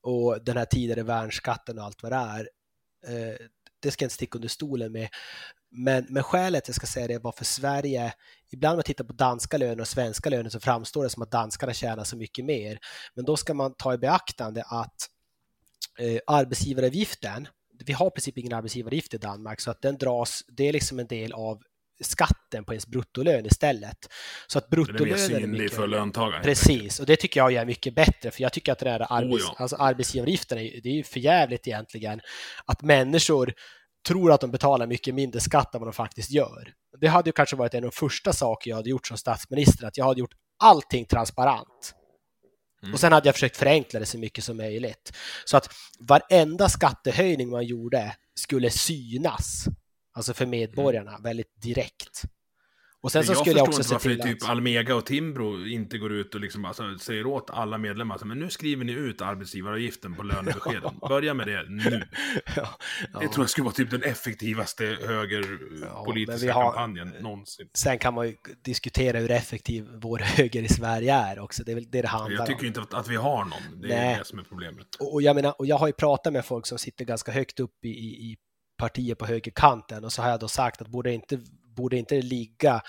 och 0.00 0.44
den 0.44 0.56
här 0.56 0.64
tidigare 0.64 1.02
värnskatten 1.02 1.78
och 1.78 1.84
allt 1.84 2.02
vad 2.02 2.12
det 2.12 2.16
är. 2.16 2.48
Eh, 3.06 3.36
det 3.80 3.90
ska 3.90 4.02
jag 4.02 4.06
inte 4.06 4.14
sticka 4.14 4.38
under 4.38 4.48
stolen 4.48 4.92
med. 4.92 5.08
Men, 5.70 6.06
men 6.08 6.22
skälet 6.22 6.68
jag 6.68 6.74
ska 6.74 6.86
säga 6.86 7.06
det 7.06 7.18
var 7.18 7.32
för 7.32 7.44
Sverige, 7.44 8.12
ibland 8.50 8.72
när 8.72 8.76
man 8.76 8.84
tittar 8.84 9.04
på 9.04 9.12
danska 9.12 9.58
löner 9.58 9.80
och 9.80 9.88
svenska 9.88 10.30
löner 10.30 10.50
så 10.50 10.60
framstår 10.60 11.04
det 11.04 11.10
som 11.10 11.22
att 11.22 11.30
danskarna 11.30 11.72
tjänar 11.72 12.04
så 12.04 12.16
mycket 12.16 12.44
mer. 12.44 12.78
Men 13.14 13.24
då 13.24 13.36
ska 13.36 13.54
man 13.54 13.74
ta 13.74 13.94
i 13.94 13.98
beaktande 13.98 14.62
att 14.66 15.08
eh, 15.98 16.18
arbetsgivaravgiften, 16.26 17.48
vi 17.84 17.92
har 17.92 18.06
i 18.06 18.10
princip 18.10 18.38
ingen 18.38 18.52
arbetsgivaravgift 18.52 19.14
i 19.14 19.18
Danmark 19.18 19.60
så 19.60 19.70
att 19.70 19.82
den 19.82 19.98
dras, 19.98 20.44
det 20.48 20.68
är 20.68 20.72
liksom 20.72 20.98
en 20.98 21.06
del 21.06 21.32
av 21.32 21.62
skatten 22.00 22.64
på 22.64 22.72
ens 22.72 22.86
bruttolön 22.86 23.46
istället. 23.46 24.08
Så 24.46 24.58
att 24.58 24.68
bruttolönen 24.70 25.30
är, 25.30 25.40
är 25.40 25.46
mycket... 25.46 25.76
för 25.76 25.86
löntagaren. 25.86 26.42
Precis, 26.42 27.00
och 27.00 27.06
det 27.06 27.16
tycker 27.16 27.40
jag 27.40 27.52
är 27.52 27.64
mycket 27.64 27.94
bättre, 27.94 28.30
för 28.30 28.42
jag 28.42 28.52
tycker 28.52 28.72
att 28.72 28.78
det 28.78 28.84
där 28.84 29.06
arbets... 29.12 29.44
oh 29.44 29.50
ja. 29.52 29.62
alltså 29.62 29.76
arbetsgivaravgiften, 29.76 30.58
är, 30.58 30.80
det 30.82 30.88
är 30.88 30.94
ju 30.94 31.02
för 31.02 31.20
jävligt 31.20 31.66
egentligen 31.66 32.20
att 32.64 32.82
människor 32.82 33.54
tror 34.06 34.32
att 34.32 34.40
de 34.40 34.50
betalar 34.50 34.86
mycket 34.86 35.14
mindre 35.14 35.40
skatt 35.40 35.74
än 35.74 35.80
vad 35.80 35.88
de 35.88 35.92
faktiskt 35.92 36.30
gör. 36.30 36.72
Det 37.00 37.06
hade 37.06 37.28
ju 37.28 37.32
kanske 37.32 37.56
varit 37.56 37.74
en 37.74 37.84
av 37.84 37.90
de 37.90 37.96
första 37.96 38.32
saker 38.32 38.70
jag 38.70 38.76
hade 38.76 38.90
gjort 38.90 39.06
som 39.06 39.16
statsminister, 39.16 39.86
att 39.86 39.96
jag 39.96 40.04
hade 40.04 40.20
gjort 40.20 40.34
allting 40.58 41.04
transparent. 41.04 41.94
Mm. 42.82 42.94
Och 42.94 43.00
sen 43.00 43.12
hade 43.12 43.28
jag 43.28 43.34
försökt 43.34 43.56
förenkla 43.56 44.00
det 44.00 44.06
så 44.06 44.18
mycket 44.18 44.44
som 44.44 44.56
möjligt. 44.56 45.12
Så 45.44 45.56
att 45.56 45.70
varenda 45.98 46.68
skattehöjning 46.68 47.50
man 47.50 47.64
gjorde 47.66 48.16
skulle 48.34 48.70
synas, 48.70 49.64
alltså 50.14 50.34
för 50.34 50.46
medborgarna, 50.46 51.18
väldigt 51.18 51.62
direkt. 51.62 52.22
Och 53.00 53.12
sen 53.12 53.24
så 53.24 53.32
jag 53.32 53.38
skulle 53.38 53.58
jag 53.58 53.68
också 53.68 53.82
se 53.82 53.94
varför 53.94 54.10
till 54.10 54.20
typ 54.22 54.42
att... 54.42 54.48
Almega 54.48 54.94
och 54.94 55.06
Timbro 55.06 55.66
inte 55.66 55.98
går 55.98 56.12
ut 56.12 56.34
och 56.34 56.40
liksom 56.40 56.64
alltså, 56.64 56.98
säger 56.98 57.26
åt 57.26 57.50
alla 57.50 57.78
medlemmar 57.78 58.14
alltså, 58.14 58.26
men 58.26 58.38
nu 58.38 58.50
skriver 58.50 58.84
ni 58.84 58.92
ut 58.92 59.22
arbetsgivaravgiften 59.22 60.14
på 60.14 60.22
lönebeskeden. 60.22 60.98
Börja 61.08 61.34
med 61.34 61.46
det 61.46 61.64
nu. 61.68 62.02
Ja, 62.56 62.68
Det 63.20 63.28
tror 63.28 63.42
jag 63.42 63.50
skulle 63.50 63.64
vara 63.64 63.74
typ 63.74 63.90
den 63.90 64.02
effektivaste 64.02 64.84
högerpolitiska 65.06 66.46
vi 66.46 66.52
har- 66.52 66.62
kampanjen 66.72 67.08
någonsin. 67.20 67.68
Sen 67.74 67.98
kan 67.98 68.14
man 68.14 68.26
ju 68.26 68.34
diskutera 68.64 69.18
hur 69.18 69.30
effektiv 69.30 69.88
vår 70.02 70.18
höger 70.18 70.62
i 70.62 70.68
Sverige 70.68 71.14
är 71.14 71.38
också. 71.38 71.62
Det 71.64 71.70
är 71.72 71.74
väl 71.74 71.90
det 71.90 72.02
det 72.02 72.08
handlar 72.08 72.38
Jag 72.38 72.46
tycker 72.46 72.60
om. 72.60 72.66
inte 72.66 72.80
att, 72.80 72.94
att 72.94 73.08
vi 73.08 73.16
har 73.16 73.44
någon. 73.44 73.80
Det 73.80 73.92
är 73.94 74.00
Nej. 74.06 74.16
det 74.18 74.24
som 74.24 74.38
är 74.38 74.42
problemet. 74.42 74.86
Och, 75.00 75.14
och 75.14 75.22
jag 75.22 75.36
menar, 75.36 75.54
och 75.58 75.66
jag 75.66 75.76
har 75.78 75.86
ju 75.86 75.92
pratat 75.92 76.32
med 76.32 76.44
folk 76.44 76.66
som 76.66 76.78
sitter 76.78 77.04
ganska 77.04 77.32
högt 77.32 77.60
upp 77.60 77.84
i, 77.84 77.88
i, 77.88 78.32
i 78.32 78.36
partier 78.78 79.14
på 79.14 79.26
högerkanten 79.26 80.04
och 80.04 80.12
så 80.12 80.22
har 80.22 80.30
jag 80.30 80.40
då 80.40 80.48
sagt 80.48 80.82
att 80.82 80.88
borde 80.88 81.12
inte, 81.12 81.38
borde 81.78 81.96
inte 81.96 82.14
det 82.14 82.22
ligga, 82.22 82.82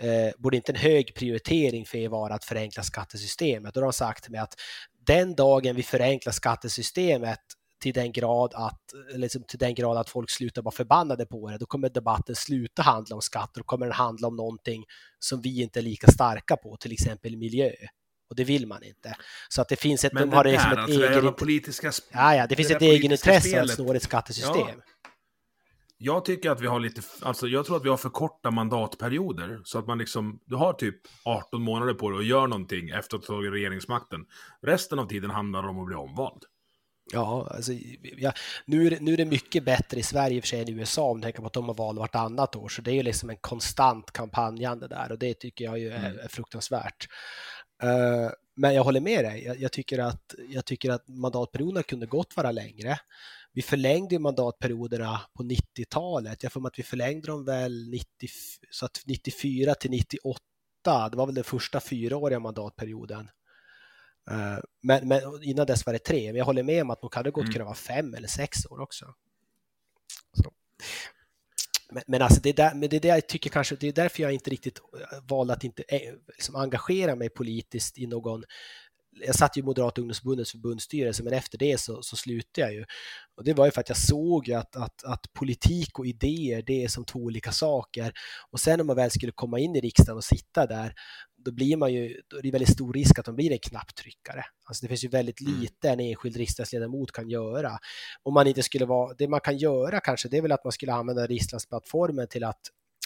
eh, 0.00 0.30
borde 0.38 0.56
inte 0.56 0.72
en 0.72 0.78
hög 0.78 1.14
prioritering 1.14 1.86
för 1.86 1.98
er 1.98 2.08
vara 2.08 2.34
att 2.34 2.44
förenkla 2.44 2.82
skattesystemet? 2.82 3.68
Och 3.68 3.74
då 3.74 3.80
har 3.80 3.92
de 3.92 3.92
sagt 3.92 4.22
till 4.22 4.32
mig 4.32 4.40
att 4.40 4.54
den 5.06 5.34
dagen 5.34 5.76
vi 5.76 5.82
förenklar 5.82 6.32
skattesystemet 6.32 7.40
till 7.82 7.94
den 7.94 8.12
grad 8.12 8.52
att, 8.54 8.80
liksom 9.14 9.42
till 9.42 9.58
den 9.58 9.74
grad 9.74 9.96
att 9.96 10.10
folk 10.10 10.30
slutar 10.30 10.62
vara 10.62 10.74
förbannade 10.74 11.26
på 11.26 11.50
det, 11.50 11.58
då 11.58 11.66
kommer 11.66 11.88
debatten 11.88 12.34
sluta 12.36 12.82
handla 12.82 13.16
om 13.16 13.22
skatter 13.22 13.60
och 13.60 13.66
kommer 13.66 13.86
den 13.86 13.94
handla 13.94 14.28
om 14.28 14.36
någonting 14.36 14.84
som 15.18 15.40
vi 15.40 15.62
inte 15.62 15.80
är 15.80 15.82
lika 15.82 16.10
starka 16.10 16.56
på, 16.56 16.76
till 16.76 16.92
exempel 16.92 17.36
miljö. 17.36 17.70
Och 18.30 18.36
det 18.36 18.44
vill 18.44 18.66
man 18.66 18.82
inte. 18.82 19.16
Så 19.48 19.62
att 19.62 19.68
det 19.68 19.76
finns 19.76 20.04
ett, 20.04 20.12
Men 20.12 20.22
de 20.22 20.30
det 20.30 20.36
har 20.36 20.44
där, 20.44 20.52
liksom 20.52 20.72
ett 20.72 20.78
alltså, 20.78 21.00
det 21.00 21.18
egen... 21.18 21.34
politiska... 21.34 21.90
sp- 21.90 22.02
Ja, 22.12 22.36
ja, 22.36 22.46
det 22.46 22.56
finns 22.56 22.68
där 22.68 22.76
ett 22.76 22.82
egenintresse 22.82 23.48
politiska 23.48 23.62
att 23.62 23.70
snå 23.70 23.94
ett 23.94 24.02
skattesystem. 24.02 24.80
Jag 25.98 26.24
tycker 26.24 26.50
att 26.50 26.60
vi 26.60 26.66
har 26.66 26.80
lite, 26.80 27.02
alltså 27.22 27.46
jag 27.46 27.66
tror 27.66 27.76
att 27.76 27.84
vi 27.84 27.88
har 27.88 27.96
för 27.96 28.08
korta 28.08 28.50
mandatperioder. 28.50 29.60
Så 29.64 29.78
att 29.78 29.86
man 29.86 29.98
liksom, 29.98 30.40
du 30.44 30.56
har 30.56 30.72
typ 30.72 30.96
18 31.24 31.62
månader 31.62 31.94
på 31.94 32.10
dig 32.10 32.18
att 32.18 32.26
göra 32.26 32.46
någonting 32.46 32.88
efter 32.88 33.16
att 33.16 33.26
ha 33.26 33.34
tagit 33.34 33.52
regeringsmakten. 33.52 34.20
Resten 34.62 34.98
av 34.98 35.06
tiden 35.06 35.30
handlar 35.30 35.68
om 35.68 35.78
att 35.80 35.86
bli 35.86 35.94
omvald. 35.96 36.42
Ja, 37.12 37.48
alltså, 37.50 37.72
ja, 38.16 38.32
nu, 38.66 38.86
är 38.86 38.90
det, 38.90 39.00
nu 39.00 39.12
är 39.12 39.16
det 39.16 39.24
mycket 39.24 39.64
bättre 39.64 40.00
i 40.00 40.02
Sverige 40.02 40.36
i 40.36 40.40
och 40.40 40.44
för 40.44 40.48
sig 40.48 40.60
än 40.60 40.68
i 40.68 40.72
USA 40.72 41.02
om 41.02 41.20
du 41.20 41.24
tänker 41.24 41.40
på 41.40 41.46
att 41.46 41.52
de 41.52 41.64
har 41.64 41.74
val 41.74 41.98
vartannat 41.98 42.56
år, 42.56 42.68
så 42.68 42.82
det 42.82 42.90
är 42.90 42.94
ju 42.94 43.02
liksom 43.02 43.30
en 43.30 43.36
konstant 43.36 44.10
kampanjande 44.10 44.88
där 44.88 45.12
och 45.12 45.18
det 45.18 45.34
tycker 45.34 45.64
jag 45.64 45.78
ju 45.78 45.90
är, 45.90 45.98
Mm. 45.98 46.18
är 46.18 46.28
fruktansvärt. 46.28 47.08
Eh, 47.82 48.30
men 48.56 48.74
jag 48.74 48.84
håller 48.84 49.00
med 49.00 49.24
dig. 49.24 49.44
Jag, 49.44 49.60
jag, 49.60 49.72
tycker 49.72 49.98
att, 49.98 50.34
jag 50.48 50.64
tycker 50.64 50.90
att 50.90 51.08
mandatperioderna 51.08 51.82
kunde 51.82 52.06
gott 52.06 52.36
vara 52.36 52.50
längre. 52.50 52.98
Vi 53.54 53.62
förlängde 53.62 54.18
mandatperioderna 54.18 55.20
på 55.34 55.42
90-talet. 55.42 56.42
Jag 56.42 56.52
får 56.52 56.66
att 56.66 56.78
vi 56.78 56.82
förlängde 56.82 57.26
dem 57.26 57.44
väl 57.44 57.90
90, 57.90 58.06
så 58.70 58.86
att 58.86 59.02
94 59.06 59.74
till 59.74 59.90
98. 59.90 60.40
Det 60.84 61.16
var 61.16 61.26
väl 61.26 61.34
den 61.34 61.44
första 61.44 61.80
fyraåriga 61.80 62.40
mandatperioden. 62.40 63.30
Eh, 64.30 64.58
Men, 64.82 65.08
men 65.08 65.20
innan 65.42 65.66
dess 65.66 65.86
var 65.86 65.92
det 65.92 65.98
tre. 65.98 66.26
Men 66.26 66.36
jag 66.36 66.44
håller 66.44 66.62
med 66.62 66.82
om 66.82 66.90
att 66.90 67.00
de 67.00 67.10
hade 67.12 67.30
gott 67.30 67.42
Mm. 67.42 67.52
kunna 67.52 67.64
vara 67.64 67.74
fem 67.74 68.14
eller 68.14 68.28
sex 68.28 68.66
år 68.66 68.80
också. 68.80 69.14
Så. 70.42 70.52
Men, 71.92 72.02
men 72.06 72.22
alltså 72.22 72.40
det 72.40 72.48
är 72.48 72.54
där, 72.54 72.74
men 72.74 72.88
det 72.88 72.96
är 72.96 73.00
där 73.00 73.08
jag 73.08 73.28
tycker 73.28 73.50
kanske, 73.50 73.76
det 73.76 73.88
är 73.88 73.92
därför 73.92 74.22
jag 74.22 74.32
inte 74.32 74.50
riktigt 74.50 74.78
eh, 74.78 75.18
valde 75.28 75.52
att 75.52 75.64
inte 75.64 75.82
eh, 75.88 76.14
liksom 76.28 76.56
engagera 76.56 77.14
mig 77.16 77.28
politiskt 77.30 77.98
i 77.98 78.06
någon 78.06 78.44
jag 79.26 79.34
satt 79.34 79.56
ju 79.56 79.60
i 79.60 79.64
Moderata 79.64 80.00
ungdomsförbundets 80.00 80.50
förbundsstyrelse, 80.50 81.22
men 81.22 81.32
efter 81.32 81.58
det 81.58 81.80
så, 81.80 82.02
så 82.02 82.16
slutade 82.16 82.66
jag 82.66 82.74
ju. 82.74 82.84
Och 83.36 83.44
det 83.44 83.54
var 83.54 83.64
ju 83.64 83.70
för 83.70 83.80
att 83.80 83.88
jag 83.88 83.98
såg 83.98 84.50
att, 84.50 84.76
att, 84.76 85.04
att 85.04 85.32
politik 85.32 85.98
och 85.98 86.06
idéer, 86.06 86.62
det 86.62 86.84
är 86.84 86.88
som 86.88 87.04
två 87.04 87.18
olika 87.18 87.52
saker. 87.52 88.12
Och 88.50 88.60
sen 88.60 88.78
när 88.78 88.84
man 88.84 88.96
väl 88.96 89.10
skulle 89.10 89.32
komma 89.32 89.58
in 89.58 89.76
i 89.76 89.80
riksdagen 89.80 90.16
och 90.16 90.24
sitta 90.24 90.66
där, 90.66 90.94
då 91.36 91.52
blir 91.52 91.76
man 91.76 91.92
ju, 91.92 92.20
då 92.28 92.36
är 92.36 92.42
det 92.42 92.50
väldigt 92.50 92.72
stor 92.72 92.92
risk 92.92 93.18
att 93.18 93.26
man 93.26 93.36
blir 93.36 93.52
en 93.52 93.58
knapptryckare. 93.58 94.44
Alltså 94.64 94.82
det 94.84 94.88
finns 94.88 95.04
ju 95.04 95.08
väldigt 95.08 95.40
Mm. 95.40 95.60
lite 95.60 95.90
en 95.90 96.00
enskild 96.00 96.36
riksdagsledamot 96.36 97.12
kan 97.12 97.28
göra. 97.28 97.78
Om 98.22 98.34
man 98.34 98.46
inte 98.46 98.62
skulle 98.62 98.84
vara, 98.86 99.14
det 99.14 99.28
man 99.28 99.40
kan 99.40 99.56
göra 99.58 100.00
kanske, 100.00 100.28
det 100.28 100.36
är 100.36 100.42
väl 100.42 100.52
att 100.52 100.64
man 100.64 100.72
skulle 100.72 100.92
använda 100.92 101.26
riksdagsplattformen 101.26 102.28
till 102.28 102.44
att 102.44 102.60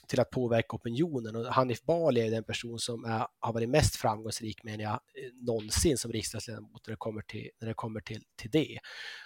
till 0.09 0.21
att 0.21 0.31
påverka 0.31 0.77
opinionen 0.77 1.37
och 1.37 1.47
Hanif 1.47 1.83
Bali 1.83 2.21
är 2.27 2.31
den 2.31 2.45
person 2.45 2.79
som 2.79 3.05
är, 3.05 3.27
har 3.41 3.53
varit 3.53 3.69
mest 3.69 3.97
framgångsrik 3.97 4.65
menar 4.65 4.83
jag 4.85 4.93
eh, 4.93 4.99
någonsin 5.47 5.99
som 5.99 6.13
riksdagsledamot 6.13 6.87
när 6.87 6.93
det 6.93 6.97
kommer 6.97 7.23
till, 7.23 7.51
när 7.61 7.69
det 7.69 7.75
kommer 7.75 8.01
till, 8.01 8.23
till 8.37 8.51
det. 8.51 8.79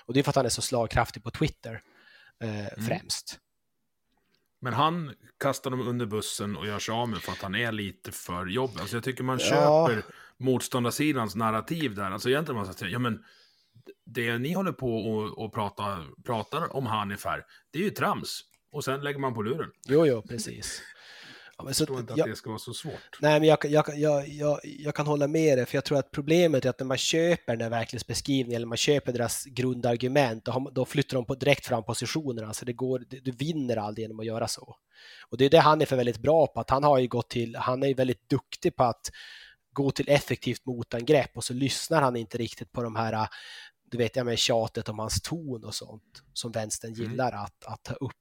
Och 0.05 0.15
det 0.15 0.21
är 0.21 0.25
för 0.25 0.31
att 0.31 0.37
han 0.37 0.45
är 0.45 0.51
så 0.51 0.63
slagkraftig 0.63 1.23
på 1.25 1.31
Twitter 1.31 1.83
eh, 2.43 2.85
främst. 2.87 3.39
Men 4.61 4.73
han 4.73 5.15
kastar 5.41 5.71
dem 5.71 5.89
under 5.89 6.07
bussen 6.07 6.57
och 6.57 6.67
gör 6.67 6.79
sig 6.79 6.93
av 6.93 7.09
med 7.09 7.19
för 7.19 7.33
att 7.33 7.43
han 7.43 7.55
är 7.55 7.73
lite 7.73 8.13
för 8.13 8.47
jobbig. 8.47 8.81
Alltså 8.81 8.97
jag 8.97 9.05
tycker 9.05 9.25
man 9.25 9.39
Ja. 9.41 9.89
köper 9.89 10.05
motståndarsidans 10.37 11.35
narrativ 11.35 11.95
där. 11.95 12.11
Alltså 12.11 12.29
egentligen 12.29 12.57
man 12.57 12.65
ska 12.67 12.75
säga, 12.75 12.91
ja 12.91 12.99
men 12.99 13.25
det 14.05 14.39
ni 14.39 14.53
håller 14.53 14.73
på 14.73 14.97
och, 14.97 15.45
och 15.45 15.55
prata, 15.55 16.05
pratar 16.25 16.77
om 16.77 16.87
Hanif 16.87 17.25
här, 17.25 17.47
det 17.71 17.79
är 17.79 17.83
ju 17.83 17.91
trams. 17.91 18.45
Och 18.73 18.85
sen 18.85 19.01
lägger 19.01 19.19
man 19.19 19.35
på 19.35 19.43
luren. 19.43 19.71
Jo, 19.89 20.07
jo, 20.07 20.23
precis. 20.23 20.83
Ja, 21.57 21.65
men 21.65 21.67
Jag 21.69 21.77
förstår 21.77 22.01
inte 22.01 22.13
att 22.13 22.19
jag, 22.19 22.29
det 22.29 22.37
ska 22.37 22.51
vara 22.51 22.59
så 22.59 22.75
svårt. 22.75 23.19
Nej, 23.21 23.41
men 23.41 23.49
jag, 23.49 23.59
jag, 23.65 23.85
jag, 23.99 24.29
jag, 24.29 24.61
jag 24.63 24.95
kan 24.95 25.07
hålla 25.07 25.27
med 25.29 25.59
dig, 25.59 25.67
för 25.67 25.77
jag 25.77 25.85
tror 25.85 25.99
att 25.99 26.11
problemet 26.11 26.65
är 26.65 26.71
att 26.71 26.79
när 26.79 26.87
man 26.87 26.99
köper 26.99 27.53
den 27.57 27.61
här 27.61 27.71
verklighetsbeskrivningen 27.71 28.57
eller 28.57 28.67
man 28.67 28.77
köper 28.77 29.13
deras 29.13 29.45
grundargument, 29.45 30.45
då, 30.45 30.71
då 30.75 30.85
flyttar 30.85 31.15
de 31.17 31.25
på, 31.25 31.35
direkt 31.35 31.67
fram 31.67 31.85
positionerna, 31.85 32.53
så 32.55 32.65
det 32.65 32.73
går, 32.73 33.05
du 33.23 33.31
vinner 33.31 33.77
aldrig 33.77 34.05
genom 34.05 34.21
att 34.21 34.27
göra 34.27 34.49
så. 34.49 34.77
Och 35.29 35.37
det 35.39 35.45
är 35.45 35.51
det 35.51 35.61
han 35.61 35.81
är 35.83 35.87
för 35.87 35.97
väldigt 35.97 36.19
bra 36.23 36.47
på, 36.47 36.61
att 36.61 36.71
han 36.71 36.85
har 36.85 36.99
ju 36.99 37.09
gått 37.09 37.29
till, 37.31 37.57
han 37.57 37.83
är 37.83 37.87
ju 37.89 37.95
väldigt 37.95 38.29
duktig 38.29 38.77
på 38.77 38.85
att 38.85 39.11
gå 39.73 39.91
till 39.91 40.09
effektivt 40.09 40.67
motangrepp 40.67 41.37
och 41.37 41.45
så 41.45 41.55
lyssnar 41.55 42.03
han 42.03 42.17
inte 42.17 42.39
riktigt 42.39 42.73
på 42.73 42.83
de 42.83 42.97
här, 42.97 43.29
du 43.91 43.99
vet, 43.99 44.17
jag 44.17 44.27
med 44.27 44.39
tjatet 44.39 44.89
om 44.89 44.99
hans 44.99 45.23
ton 45.23 45.65
och 45.65 45.75
sånt 45.75 46.23
som 46.33 46.53
vänstern 46.53 46.95
Mm. 46.95 47.11
gillar 47.11 47.33
att, 47.33 47.65
att 47.67 47.83
ta 47.83 47.95
upp. 47.95 48.13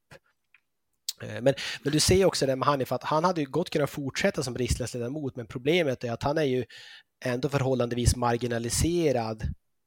Eh, 1.23 1.41
Men, 1.41 1.53
men 1.83 1.93
du 1.93 1.99
ser 1.99 2.25
också 2.25 2.45
det 2.45 2.55
med 2.55 2.67
Hanif 2.67 2.91
att 2.91 3.03
han 3.03 3.23
hade 3.23 3.41
ju 3.41 3.47
gott 3.47 3.69
kunnat 3.69 3.89
fortsätta 3.89 4.43
som 4.43 4.57
riksdagsledamot 4.57 5.35
men 5.35 5.47
problemet 5.47 6.03
är 6.03 6.11
att 6.11 6.23
han 6.23 6.37
är 6.37 6.43
ju 6.43 6.65
ändå 7.25 7.49
förhållandevis 7.49 8.15
marginaliserad 8.15 9.43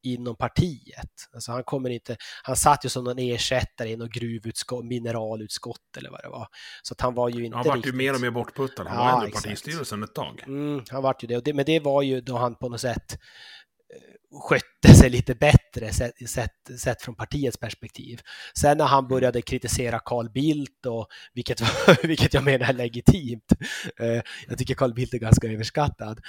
inom 0.07 0.37
partiet. 0.37 1.11
Alltså 1.35 1.53
han 1.53 1.65
kommer 1.65 1.91
inte, 1.91 2.17
han 2.43 2.57
satt 2.57 2.85
ju 2.85 2.89
som 2.89 3.05
någon 3.05 3.19
ersättare 3.19 3.89
i 3.91 3.97
något 3.97 4.11
gruvutskott, 4.13 4.85
mineralutskott 4.85 5.97
eller 5.99 6.11
vad 6.11 6.23
det 6.23 6.29
var. 6.29 6.47
Så 6.83 6.93
att 6.95 7.01
han 7.01 7.15
var 7.15 7.29
ju 7.29 7.45
inte 7.45 7.57
Han 7.57 7.67
vart 7.67 7.87
ju 7.87 7.93
mer 7.93 8.15
och 8.15 8.21
mer 8.21 8.31
bortputtad. 8.31 8.87
Han 8.87 8.97
Ja, 8.99 9.05
var 9.05 9.13
ändå 9.13 9.27
exakt. 9.27 9.45
partistyrelsen 9.45 10.03
ett 10.03 10.15
tag. 10.15 10.43
Mm, 10.47 10.83
han 10.91 11.03
vart 11.03 11.23
ju 11.25 11.29
det. 11.29 11.45
Det. 11.45 11.53
Men 11.55 11.65
det 11.65 11.81
var 11.81 12.03
ju 12.03 12.21
då 12.21 12.37
han 12.37 12.55
på 12.55 12.69
något 12.69 12.81
sätt 12.81 13.13
eh, 13.13 14.39
skötte 14.49 14.95
sig 14.95 15.11
lite 15.11 15.35
bättre 15.35 15.64
sett, 15.93 16.29
sett, 16.31 16.81
sett 16.81 17.03
från 17.03 17.15
partiets 17.15 17.57
perspektiv. 17.57 18.21
Sen 18.59 18.79
när 18.79 18.85
han 18.85 19.09
började 19.09 19.43
kritisera 19.43 19.99
Carl 19.99 20.31
Bildt, 20.31 20.87
och, 20.87 21.07
vilket, 21.33 21.61
vilket 22.05 22.35
jag 22.35 22.45
menar 22.45 22.69
är 22.69 22.73
legitimt, 22.73 23.53
eh, 24.01 24.21
jag 24.49 24.59
tycker 24.59 24.75
Carl 24.75 24.95
Bildt 24.95 25.15
är 25.15 25.19
ganska 25.19 25.47
överskattad, 25.49 26.21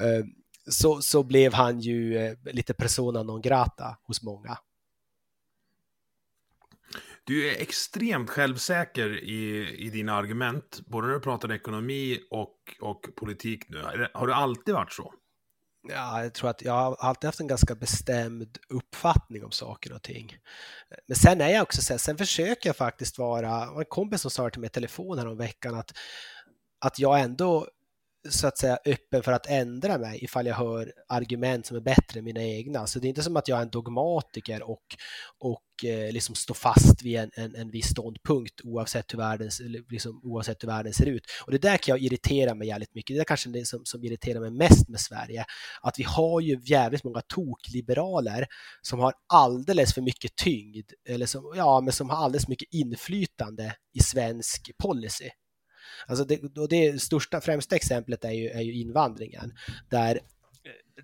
eh, 0.00 0.24
så, 0.70 1.02
så 1.02 1.22
blev 1.22 1.52
han 1.52 1.80
ju 1.80 2.16
eh, 2.18 2.34
lite 2.52 2.74
persona 2.74 3.22
non 3.22 3.40
grata 3.42 3.96
hos 4.02 4.22
många. 4.22 4.58
Du 7.24 7.48
är 7.48 7.60
extremt 7.62 8.30
självsäker 8.30 9.24
i, 9.24 9.68
i 9.78 9.90
dina 9.90 10.14
argument, 10.14 10.80
både 10.86 11.06
när 11.06 11.14
du 11.14 11.20
pratar 11.20 11.52
ekonomi 11.52 12.18
och, 12.30 12.56
och 12.80 13.06
politik 13.16 13.68
nu. 13.68 13.78
Det- 13.78 14.10
Har 14.14 14.26
du 14.26 14.32
alltid 14.34 14.74
varit 14.74 14.92
så? 14.92 15.14
Ja, 15.82 16.22
jag 16.22 16.34
tror 16.34 16.50
att 16.50 16.62
jag 16.62 16.72
har 16.72 16.94
alltid 16.94 17.28
haft 17.28 17.40
en 17.40 17.46
ganska 17.46 17.74
bestämd 17.74 18.58
uppfattning 18.68 19.44
om 19.44 19.50
saker 19.50 19.92
och 19.92 20.02
ting. 20.02 20.36
Men 21.06 21.16
sen 21.16 21.40
är 21.40 21.48
jag 21.48 21.62
också 21.62 21.82
så 21.82 21.92
här, 21.92 21.98
sen 21.98 22.18
försöker 22.18 22.68
jag 22.68 22.76
faktiskt 22.76 23.18
vara, 23.18 23.62
en 23.78 23.84
kompis 23.84 24.20
som 24.20 24.30
sa 24.30 24.50
till 24.50 24.60
mig 24.60 24.66
i 24.66 24.70
telefon 24.70 25.18
här 25.18 25.26
om 25.26 25.36
veckan 25.36 25.74
att, 25.74 25.92
att 26.80 26.98
jag 26.98 27.20
ändå 27.20 27.68
så 28.30 28.46
att 28.46 28.58
säga 28.58 28.78
öppen 28.84 29.22
för 29.22 29.32
att 29.32 29.46
ändra 29.46 29.98
mig 29.98 30.24
ifall 30.24 30.46
jag 30.46 30.54
hör 30.54 30.92
argument 31.08 31.66
som 31.66 31.76
är 31.76 31.80
bättre 31.80 32.18
än 32.18 32.24
mina 32.24 32.42
egna. 32.42 32.86
Så 32.86 32.98
det 32.98 33.06
är 33.06 33.08
inte 33.08 33.22
som 33.22 33.36
att 33.36 33.48
jag 33.48 33.58
är 33.58 33.62
en 33.62 33.70
dogmatiker 33.70 34.62
och, 34.62 34.96
och 35.38 35.84
eh, 35.84 36.12
liksom 36.12 36.34
står 36.34 36.54
fast 36.54 37.02
vid 37.02 37.18
en, 37.18 37.30
en, 37.34 37.54
en 37.54 37.70
viss 37.70 37.86
ståndpunkt 37.86 38.60
oavsett 38.64 39.12
hur, 39.12 39.18
världen, 39.18 39.50
liksom, 39.90 40.20
oavsett 40.24 40.62
hur 40.62 40.68
världen 40.68 40.92
ser 40.92 41.06
ut. 41.06 41.24
Och 41.46 41.52
det 41.52 41.58
där 41.58 41.76
kan 41.76 41.92
jag 41.92 42.04
irritera 42.04 42.54
mig 42.54 42.68
jävligt 42.68 42.94
mycket. 42.94 43.16
Det 43.16 43.20
är 43.20 43.24
kanske 43.24 43.48
det 43.48 43.66
som, 43.66 43.84
som 43.84 44.04
irriterar 44.04 44.40
mig 44.40 44.50
mest 44.50 44.88
med 44.88 45.00
Sverige. 45.00 45.44
Att 45.82 45.98
vi 45.98 46.02
har 46.02 46.40
ju 46.40 46.60
jävligt 46.64 47.04
många 47.04 47.20
tokliberaler 47.20 48.46
som 48.82 48.98
har 48.98 49.14
alldeles 49.32 49.94
för 49.94 50.02
mycket 50.02 50.36
tyngd, 50.36 50.90
eller 51.08 51.26
som, 51.26 51.52
ja, 51.56 51.80
men 51.80 51.92
som 51.92 52.10
har 52.10 52.16
alldeles 52.16 52.44
för 52.44 52.50
mycket 52.50 52.74
inflytande 52.74 53.74
i 53.94 54.00
svensk 54.00 54.70
policy. 54.82 55.30
Alltså 56.06 56.24
det, 56.24 56.58
och 56.58 56.68
det 56.68 57.02
största, 57.02 57.40
främsta 57.40 57.76
exemplet 57.76 58.24
är 58.24 58.32
ju, 58.32 58.48
är 58.48 58.60
ju 58.60 58.72
invandringen, 58.72 59.52
där 59.90 60.14
eh, 60.14 60.20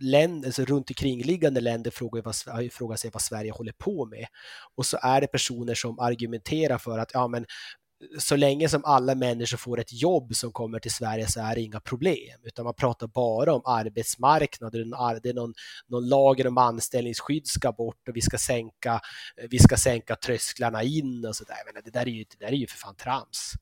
länder, 0.01 0.49
alltså 0.49 0.64
runt 0.64 0.90
omkringliggande 0.90 1.61
länder 1.61 1.90
frågar, 1.90 2.22
vad, 2.22 2.72
frågar 2.72 2.97
sig 2.97 3.11
vad 3.12 3.22
Sverige 3.22 3.53
håller 3.53 3.72
på 3.72 4.07
med. 4.07 4.26
Och 4.74 4.86
så 4.86 4.99
är 5.03 5.20
det 5.20 5.26
personer 5.26 5.74
som 5.74 5.99
argumenterar 5.99 6.78
för 6.78 6.99
att 6.99 7.11
ja, 7.14 7.28
men 7.28 7.42
eh, 7.42 8.18
så 8.18 8.36
länge 8.36 8.68
som 8.68 8.84
alla 8.84 9.14
människor 9.14 9.57
får 9.57 9.80
ett 9.80 9.92
jobb 9.92 10.34
som 10.34 10.53
kommer 10.53 10.78
till 10.78 10.90
Sverige 10.90 11.28
så 11.28 11.40
är 11.40 11.55
det 11.55 11.61
inga 11.61 11.80
problem, 11.80 12.40
utan 12.45 12.64
man 12.64 12.74
pratar 12.74 13.07
bara 13.07 13.55
om 13.55 13.62
arbetsmarknaden, 13.64 14.90
det 15.22 15.28
är 15.28 15.34
någon, 15.34 15.55
någon 15.88 16.09
lager 16.09 16.47
om 16.47 16.59
anställningsskydd 16.59 17.47
ska 17.47 17.72
bort 17.72 18.09
och 18.09 18.16
vi 18.16 18.20
ska 18.20 18.38
sänka, 18.38 19.01
eh, 19.36 19.47
vi 19.51 19.59
ska 19.59 19.76
sänka 19.76 20.16
trösklarna 20.16 20.82
in 20.82 21.24
och 21.26 21.36
sådär. 21.36 21.55
Jag 21.59 21.74
menar, 21.74 21.82
det, 21.84 21.90
där 21.90 22.07
är 22.09 22.11
ju, 22.11 22.24
det 22.24 22.47
där 22.47 22.53
är 22.53 22.57
ju 22.57 22.66
för 22.66 22.78
fan 22.78 22.97
trams. 22.97 23.55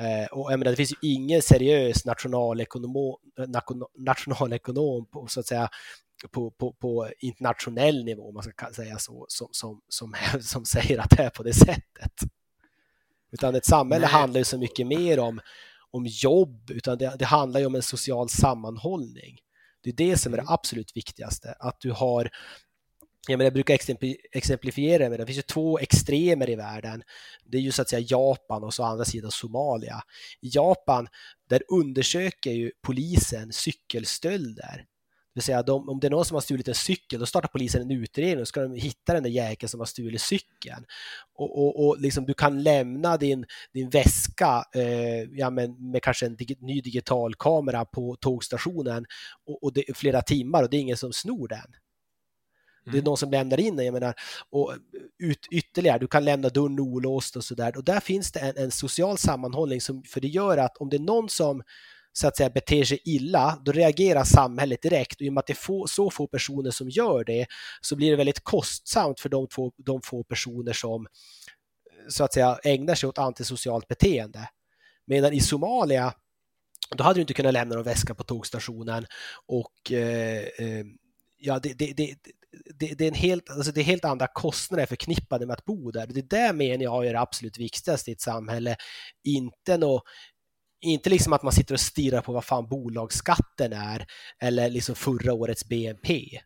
Eh, 0.00 0.26
och 0.26 0.52
jag 0.52 0.58
menar, 0.58 0.70
det 0.70 0.76
finns 0.76 0.92
ju 0.92 0.96
ingen 1.00 1.42
seriös 1.42 2.04
nationalekonom, 2.04 3.16
nationalekonom 3.98 5.06
på, 5.06 5.26
så 5.26 5.40
att 5.40 5.46
säga, 5.46 5.68
på, 6.30 6.50
på, 6.50 6.72
på 6.72 7.10
internationell 7.18 8.04
nivå, 8.04 8.28
om 8.28 8.34
man 8.34 8.42
ska 8.42 8.72
säga 8.72 8.98
så, 8.98 9.26
som, 9.28 9.48
som, 9.50 9.80
som, 9.88 10.14
som 10.40 10.64
säger 10.64 10.98
att 10.98 11.10
det 11.10 11.22
är 11.22 11.30
på 11.30 11.42
det 11.42 11.54
sättet. 11.54 12.12
Utan 13.32 13.54
ett 13.54 13.66
samhälle 13.66 14.06
Nej. 14.06 14.12
handlar 14.12 14.38
ju 14.38 14.44
så 14.44 14.58
mycket 14.58 14.86
mer 14.86 15.18
om, 15.18 15.40
om 15.90 16.06
jobb, 16.06 16.70
utan 16.70 16.98
det, 16.98 17.16
det 17.18 17.24
handlar 17.24 17.60
ju 17.60 17.66
om 17.66 17.74
en 17.74 17.82
social 17.82 18.28
sammanhållning. 18.28 19.38
Det 19.82 19.90
är 19.90 19.94
det 19.94 20.16
som 20.16 20.32
är 20.32 20.36
det 20.36 20.42
mm. 20.42 20.52
absolut 20.52 20.96
viktigaste, 20.96 21.52
att 21.58 21.80
du 21.80 21.92
har 21.92 22.30
jag, 23.28 23.38
menar, 23.38 23.44
jag 23.44 23.52
brukar 23.52 23.78
exemplifiera 24.32 25.08
med 25.08 25.18
det. 25.18 25.22
Det 25.22 25.26
finns 25.26 25.38
ju 25.38 25.42
två 25.42 25.78
extremer 25.78 26.50
i 26.50 26.56
världen. 26.56 27.02
Det 27.44 27.58
är 27.58 27.62
ju 27.62 27.72
så 27.72 27.82
att 27.82 27.88
säga 27.88 28.06
Japan 28.08 28.64
och 28.64 28.74
så 28.74 28.84
andra 28.84 29.04
sidan 29.04 29.30
Somalia. 29.30 30.02
I 30.40 30.48
Japan, 30.52 31.08
där 31.48 31.62
undersöker 31.68 32.50
ju 32.50 32.72
polisen 32.82 33.52
cykelstölder 33.52 34.86
vill 35.36 35.42
säga 35.42 35.62
de, 35.62 35.88
om 35.88 36.00
det 36.00 36.06
är 36.06 36.10
någon 36.10 36.24
som 36.24 36.34
har 36.34 36.40
stulit 36.40 36.68
en 36.68 36.74
cykel, 36.74 37.20
då 37.20 37.26
startar 37.26 37.48
polisen 37.48 37.82
en 37.82 37.90
utredning 37.90 38.40
och 38.40 38.48
ska 38.48 38.62
de 38.62 38.74
hitta 38.74 39.14
den 39.14 39.22
där 39.22 39.30
jäkeln 39.30 39.68
som 39.68 39.80
har 39.80 39.86
stulit 39.86 40.20
cykeln. 40.20 40.84
Och, 41.34 41.58
och, 41.58 41.86
och 41.86 42.00
liksom, 42.00 42.26
du 42.26 42.34
kan 42.34 42.62
lämna 42.62 43.16
din, 43.16 43.46
din 43.72 43.90
väska 43.90 44.64
eh, 44.74 45.22
ja, 45.32 45.50
men 45.50 45.90
med 45.90 46.02
kanske 46.02 46.26
en 46.26 46.36
dig, 46.36 46.56
ny 46.60 46.80
digital 46.80 47.34
kamera 47.34 47.84
på 47.84 48.16
tågstationen 48.16 49.06
och, 49.46 49.64
och 49.64 49.72
det, 49.72 49.96
flera 49.96 50.22
timmar 50.22 50.62
och 50.62 50.70
det 50.70 50.76
är 50.76 50.80
ingen 50.80 50.96
som 50.96 51.12
snor 51.12 51.48
den. 51.48 51.74
Det 52.86 52.90
är 52.90 52.94
mm. 52.94 53.04
någon 53.04 53.16
som 53.16 53.30
lämnar 53.30 53.60
in 53.60 53.76
den, 53.76 53.86
jag 53.86 53.92
menar, 53.92 54.14
och 54.50 54.74
ut, 55.18 55.46
ytterligare, 55.50 55.98
du 55.98 56.06
kan 56.06 56.24
lämna 56.24 56.48
dörren 56.48 56.80
olåst 56.80 57.36
och 57.36 57.44
sådär. 57.44 57.76
Och 57.76 57.84
där 57.84 58.00
finns 58.00 58.32
det 58.32 58.40
en, 58.40 58.56
en 58.56 58.70
social 58.70 59.18
sammanhållning, 59.18 59.80
som, 59.80 60.02
för 60.02 60.20
det 60.20 60.28
gör 60.28 60.58
att 60.58 60.76
om 60.76 60.88
det 60.88 60.96
är 60.96 61.00
någon 61.00 61.28
som 61.28 61.62
så 62.12 62.28
att 62.28 62.36
säga 62.36 62.50
beter 62.50 62.84
sig 62.84 63.00
illa, 63.04 63.62
då 63.64 63.72
reagerar 63.72 64.24
samhället 64.24 64.82
direkt 64.82 65.20
och 65.20 65.22
i 65.22 65.28
och 65.28 65.32
med 65.32 65.40
att 65.40 65.46
det 65.46 65.52
är 65.52 65.54
få, 65.54 65.86
så 65.86 66.10
få 66.10 66.26
personer 66.26 66.70
som 66.70 66.88
gör 66.88 67.24
det 67.24 67.46
så 67.80 67.96
blir 67.96 68.10
det 68.10 68.16
väldigt 68.16 68.44
kostsamt 68.44 69.20
för 69.20 69.28
de, 69.28 69.46
två, 69.48 69.72
de 69.76 70.02
få 70.02 70.24
personer 70.24 70.72
som 70.72 71.06
så 72.08 72.24
att 72.24 72.32
säga 72.32 72.58
ägnar 72.64 72.94
sig 72.94 73.08
åt 73.08 73.18
antisocialt 73.18 73.88
beteende. 73.88 74.48
Medan 75.06 75.32
i 75.32 75.40
Somalia, 75.40 76.14
då 76.96 77.04
hade 77.04 77.14
du 77.14 77.20
inte 77.20 77.34
kunnat 77.34 77.52
lämna 77.52 77.74
någon 77.74 77.84
väska 77.84 78.14
på 78.14 78.24
tågstationen 78.24 79.06
och 79.46 79.92
eh, 79.92 80.42
eh 80.58 80.84
ja, 81.38 81.58
det, 81.58 81.74
det, 81.78 81.92
det, 81.96 82.16
det, 82.78 83.00
är 83.00 83.08
en 83.08 83.14
helt, 83.14 83.50
alltså 83.50 83.72
det 83.72 83.80
är 83.80 83.84
helt 83.84 84.04
andra 84.04 84.26
kostnader 84.26 84.86
förknippade 84.86 85.46
med 85.46 85.54
att 85.54 85.64
bo 85.64 85.90
där. 85.90 86.06
Det 86.06 86.20
är 86.20 86.48
det 86.48 86.52
menar 86.52 86.84
jag 86.84 87.06
är 87.06 87.12
det 87.12 87.20
absolut 87.20 87.58
viktigaste 87.58 88.10
i 88.10 88.12
ett 88.12 88.20
samhälle. 88.20 88.76
Inte 89.24 89.78
något 89.78 90.04
inte 90.80 91.10
liksom 91.10 91.32
att 91.32 91.42
man 91.42 91.52
sitter 91.52 91.74
och 91.74 91.80
stirrar 91.80 92.20
på 92.20 92.32
vad 92.32 92.44
fan 92.44 92.68
bolagsskatten 92.68 93.72
är 93.72 94.06
eller 94.38 94.70
liksom 94.70 94.94
förra 94.94 95.32
årets 95.32 95.68
BNP. 95.68 96.40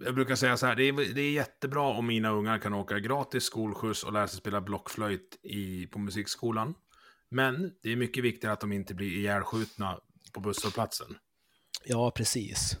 Jag 0.00 0.14
brukar 0.14 0.34
säga 0.34 0.56
så 0.56 0.66
här, 0.66 0.76
det 0.76 0.84
är, 0.84 1.14
det 1.14 1.20
är 1.20 1.32
jättebra 1.32 1.82
om 1.82 2.06
mina 2.06 2.30
ungar 2.30 2.58
kan 2.58 2.74
åka 2.74 2.98
gratis 2.98 3.44
skolskjuts 3.44 4.04
och 4.04 4.12
lära 4.12 4.28
sig 4.28 4.38
spela 4.38 4.60
blockflöjt 4.60 5.38
i, 5.42 5.86
på 5.86 5.98
musikskolan. 5.98 6.74
Men 7.28 7.72
det 7.82 7.92
är 7.92 7.96
mycket 7.96 8.24
viktigare 8.24 8.52
att 8.52 8.60
de 8.60 8.72
inte 8.72 8.94
blir 8.94 9.16
ihjälskjutna 9.16 10.00
på 10.32 10.40
busshållplatsen. 10.40 11.16
Ja, 11.84 12.10
precis. 12.10 12.76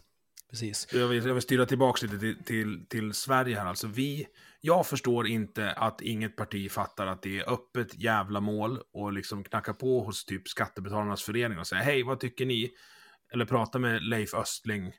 precis. 0.50 0.88
Jag, 0.92 1.08
vill, 1.08 1.26
jag 1.26 1.34
vill 1.34 1.42
styra 1.42 1.66
tillbaka 1.66 2.06
lite 2.06 2.18
till, 2.18 2.44
till, 2.44 2.86
till 2.88 3.12
Sverige 3.12 3.58
här. 3.58 3.66
Alltså 3.66 3.86
vi, 3.86 4.26
jag 4.60 4.86
förstår 4.86 5.26
inte 5.26 5.72
att 5.72 6.00
inget 6.00 6.36
parti 6.36 6.70
fattar 6.70 7.06
att 7.06 7.22
det 7.22 7.38
är 7.38 7.52
öppet 7.52 8.02
jävla 8.02 8.40
mål 8.40 8.80
och 8.92 9.12
liksom 9.12 9.44
knacka 9.44 9.74
på 9.74 10.04
hos 10.04 10.24
typ 10.24 10.48
Skattebetalarnas 10.48 11.22
förening 11.22 11.58
och 11.58 11.66
säga 11.66 11.82
hej, 11.82 12.02
vad 12.02 12.20
tycker 12.20 12.46
ni? 12.46 12.70
Eller 13.32 13.44
prata 13.44 13.78
med 13.78 14.02
Leif 14.02 14.34
Östling, 14.34 14.92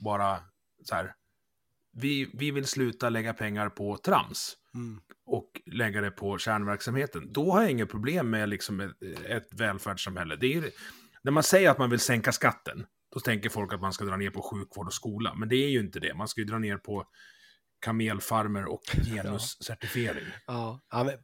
bara 0.00 0.38
så 0.84 0.94
här. 0.94 1.14
Vi, 1.92 2.30
vi 2.34 2.50
vill 2.50 2.66
sluta 2.66 3.08
lägga 3.08 3.34
pengar 3.34 3.68
på 3.68 3.96
trams 3.96 4.56
mm. 4.74 5.00
och 5.26 5.50
lägga 5.66 6.00
det 6.00 6.10
på 6.10 6.38
kärnverksamheten. 6.38 7.32
Då 7.32 7.52
har 7.52 7.62
jag 7.62 7.70
inget 7.70 7.90
problem 7.90 8.30
med 8.30 8.48
liksom 8.48 8.80
ett, 8.80 9.02
ett 9.24 9.48
välfärdssamhälle. 9.60 10.36
Det 10.36 10.54
är, 10.54 10.70
när 11.22 11.32
man 11.32 11.42
säger 11.42 11.70
att 11.70 11.78
man 11.78 11.90
vill 11.90 12.00
sänka 12.00 12.32
skatten, 12.32 12.86
då 13.14 13.20
tänker 13.20 13.50
folk 13.50 13.72
att 13.72 13.80
man 13.80 13.92
ska 13.92 14.04
dra 14.04 14.16
ner 14.16 14.30
på 14.30 14.42
sjukvård 14.42 14.86
och 14.86 14.94
skola. 14.94 15.34
Men 15.34 15.48
det 15.48 15.56
är 15.56 15.68
ju 15.68 15.80
inte 15.80 16.00
det. 16.00 16.14
Man 16.14 16.28
ska 16.28 16.40
ju 16.40 16.46
dra 16.46 16.58
ner 16.58 16.76
på 16.76 17.04
kamelfarmer 17.80 18.64
och 18.66 18.82
genuscertifiering. 19.14 20.24
Ja, 20.46 20.80
ja 20.90 21.04
men, 21.04 21.14